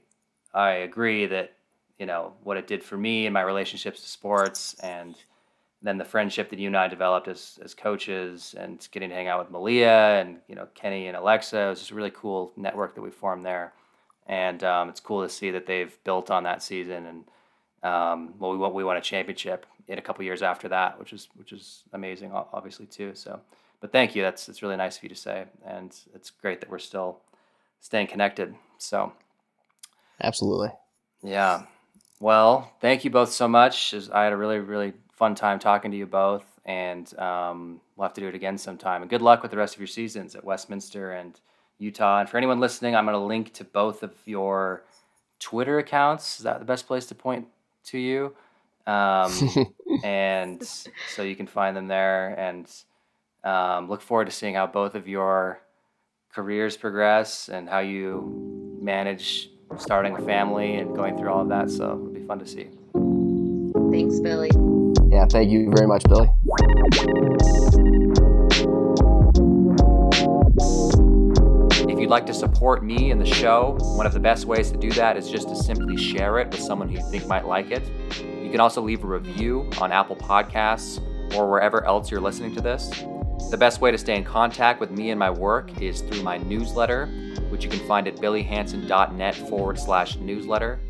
I 0.52 0.70
agree 0.70 1.26
that 1.26 1.54
you 1.98 2.06
know 2.06 2.32
what 2.42 2.56
it 2.56 2.66
did 2.66 2.82
for 2.82 2.96
me 2.96 3.26
and 3.26 3.34
my 3.34 3.42
relationships 3.42 4.00
to 4.00 4.08
sports 4.08 4.74
and 4.82 5.16
then 5.84 5.98
the 5.98 6.04
friendship 6.04 6.48
that 6.48 6.58
you 6.58 6.66
and 6.68 6.76
I 6.76 6.88
developed 6.88 7.28
as 7.28 7.58
as 7.62 7.74
coaches 7.74 8.54
and 8.58 8.86
getting 8.90 9.10
to 9.10 9.14
hang 9.14 9.28
out 9.28 9.38
with 9.38 9.50
Malia 9.50 10.18
and 10.20 10.38
you 10.48 10.56
know 10.56 10.66
Kenny 10.74 11.06
and 11.06 11.16
Alexa 11.16 11.58
it 11.58 11.68
was 11.68 11.78
just 11.78 11.90
a 11.92 11.94
really 11.94 12.10
cool 12.10 12.52
network 12.56 12.94
that 12.96 13.02
we 13.02 13.10
formed 13.10 13.44
there, 13.44 13.72
and 14.26 14.64
um, 14.64 14.88
it's 14.88 15.00
cool 15.00 15.22
to 15.22 15.28
see 15.28 15.50
that 15.52 15.66
they've 15.66 15.96
built 16.02 16.30
on 16.30 16.42
that 16.44 16.62
season 16.62 17.06
and 17.06 17.24
um, 17.82 18.34
well 18.38 18.50
we 18.50 18.56
won, 18.56 18.72
we 18.72 18.82
won 18.82 18.96
a 18.96 19.00
championship 19.00 19.66
in 19.86 19.98
a 19.98 20.02
couple 20.02 20.24
years 20.24 20.42
after 20.42 20.68
that, 20.68 20.98
which 20.98 21.12
is 21.12 21.28
which 21.36 21.52
is 21.52 21.84
amazing 21.92 22.32
obviously 22.32 22.86
too. 22.86 23.14
So, 23.14 23.40
but 23.80 23.92
thank 23.92 24.16
you. 24.16 24.22
That's 24.22 24.48
it's 24.48 24.62
really 24.62 24.76
nice 24.76 24.96
of 24.96 25.02
you 25.02 25.10
to 25.10 25.14
say, 25.14 25.44
and 25.66 25.94
it's 26.14 26.30
great 26.30 26.60
that 26.60 26.70
we're 26.70 26.78
still 26.78 27.20
staying 27.80 28.06
connected. 28.06 28.54
So, 28.78 29.12
absolutely, 30.22 30.70
yeah. 31.22 31.64
Well, 32.20 32.72
thank 32.80 33.04
you 33.04 33.10
both 33.10 33.32
so 33.32 33.46
much. 33.46 33.94
I 34.10 34.24
had 34.24 34.32
a 34.32 34.36
really 34.36 34.58
really 34.58 34.94
fun 35.16 35.34
time 35.34 35.58
talking 35.58 35.90
to 35.90 35.96
you 35.96 36.06
both, 36.06 36.44
and 36.64 37.16
um, 37.18 37.80
we'll 37.96 38.04
have 38.04 38.14
to 38.14 38.20
do 38.20 38.28
it 38.28 38.34
again 38.34 38.58
sometime. 38.58 39.02
And 39.02 39.10
good 39.10 39.22
luck 39.22 39.42
with 39.42 39.50
the 39.50 39.56
rest 39.56 39.74
of 39.74 39.80
your 39.80 39.86
seasons 39.86 40.34
at 40.34 40.44
Westminster 40.44 41.12
and 41.12 41.38
Utah. 41.78 42.20
And 42.20 42.28
for 42.28 42.36
anyone 42.36 42.60
listening, 42.60 42.94
I'm 42.94 43.04
going 43.04 43.14
to 43.14 43.18
link 43.18 43.52
to 43.54 43.64
both 43.64 44.02
of 44.02 44.12
your 44.24 44.84
Twitter 45.38 45.78
accounts. 45.78 46.38
Is 46.38 46.44
that 46.44 46.58
the 46.58 46.64
best 46.64 46.86
place 46.86 47.06
to 47.06 47.14
point 47.14 47.46
to 47.86 47.98
you? 47.98 48.34
Um, 48.86 49.32
and 50.04 50.62
so 50.62 51.22
you 51.22 51.36
can 51.36 51.46
find 51.46 51.76
them 51.76 51.88
there. 51.88 52.28
And 52.38 52.70
um, 53.44 53.88
look 53.88 54.00
forward 54.00 54.26
to 54.26 54.30
seeing 54.30 54.54
how 54.54 54.66
both 54.66 54.94
of 54.94 55.06
your 55.06 55.60
careers 56.32 56.76
progress 56.76 57.48
and 57.48 57.68
how 57.68 57.80
you 57.80 58.78
manage 58.80 59.50
starting 59.78 60.16
a 60.16 60.22
family 60.22 60.76
and 60.76 60.94
going 60.94 61.16
through 61.16 61.30
all 61.30 61.42
of 61.42 61.48
that. 61.48 61.70
So 61.70 61.84
it'll 61.84 62.06
be 62.08 62.22
fun 62.22 62.38
to 62.38 62.46
see. 62.46 62.68
Thanks, 63.90 64.18
Billy. 64.20 64.50
Yeah, 65.14 65.26
thank 65.26 65.48
you 65.48 65.70
very 65.72 65.86
much, 65.86 66.02
Billy. 66.08 66.28
If 71.88 72.00
you'd 72.00 72.10
like 72.10 72.26
to 72.26 72.34
support 72.34 72.82
me 72.82 73.12
and 73.12 73.20
the 73.20 73.24
show, 73.24 73.78
one 73.96 74.06
of 74.06 74.12
the 74.12 74.18
best 74.18 74.46
ways 74.46 74.72
to 74.72 74.76
do 74.76 74.90
that 74.90 75.16
is 75.16 75.30
just 75.30 75.48
to 75.50 75.54
simply 75.54 75.96
share 75.96 76.40
it 76.40 76.50
with 76.50 76.58
someone 76.58 76.88
who 76.88 76.96
you 76.96 77.10
think 77.12 77.28
might 77.28 77.46
like 77.46 77.70
it. 77.70 77.84
You 78.42 78.50
can 78.50 78.58
also 78.58 78.82
leave 78.82 79.04
a 79.04 79.06
review 79.06 79.70
on 79.80 79.92
Apple 79.92 80.16
Podcasts 80.16 81.00
or 81.36 81.48
wherever 81.48 81.84
else 81.84 82.10
you're 82.10 82.20
listening 82.20 82.52
to 82.56 82.60
this. 82.60 83.04
The 83.52 83.56
best 83.56 83.80
way 83.80 83.92
to 83.92 83.98
stay 83.98 84.16
in 84.16 84.24
contact 84.24 84.80
with 84.80 84.90
me 84.90 85.10
and 85.10 85.18
my 85.20 85.30
work 85.30 85.80
is 85.80 86.00
through 86.00 86.24
my 86.24 86.38
newsletter, 86.38 87.06
which 87.50 87.62
you 87.62 87.70
can 87.70 87.86
find 87.86 88.08
at 88.08 88.16
billyhanson.net 88.16 89.36
forward 89.36 89.78
slash 89.78 90.16
newsletter. 90.16 90.80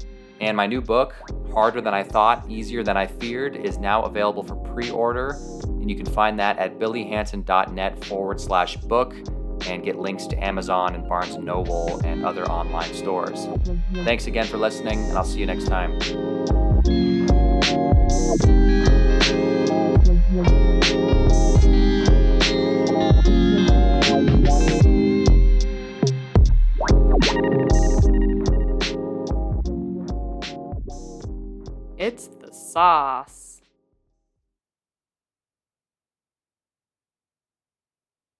And 0.40 0.56
my 0.56 0.66
new 0.66 0.80
book, 0.80 1.14
Harder 1.54 1.80
Than 1.80 1.94
I 1.94 2.02
Thought, 2.02 2.50
Easier 2.50 2.82
Than 2.82 2.96
I 2.96 3.06
Feared, 3.06 3.54
is 3.56 3.78
now 3.78 4.02
available 4.02 4.42
for 4.42 4.56
pre 4.56 4.90
order. 4.90 5.38
And 5.62 5.88
you 5.88 5.96
can 5.96 6.06
find 6.06 6.38
that 6.40 6.58
at 6.58 6.78
billyhanson.net 6.78 8.04
forward 8.04 8.40
slash 8.40 8.76
book 8.76 9.14
and 9.66 9.82
get 9.82 9.96
links 9.96 10.26
to 10.26 10.44
Amazon 10.44 10.94
and 10.94 11.08
Barnes 11.08 11.36
& 11.36 11.38
Noble 11.38 12.00
and 12.04 12.24
other 12.24 12.44
online 12.50 12.92
stores. 12.92 13.46
Thanks 13.94 14.26
again 14.26 14.46
for 14.46 14.58
listening, 14.58 14.98
and 15.04 15.16
I'll 15.16 15.24
see 15.24 15.38
you 15.38 15.46
next 15.46 15.68
time. 15.68 15.98
Mm-hmm. 20.34 21.23
It's 32.06 32.26
the 32.26 32.52
sauce. 32.52 33.43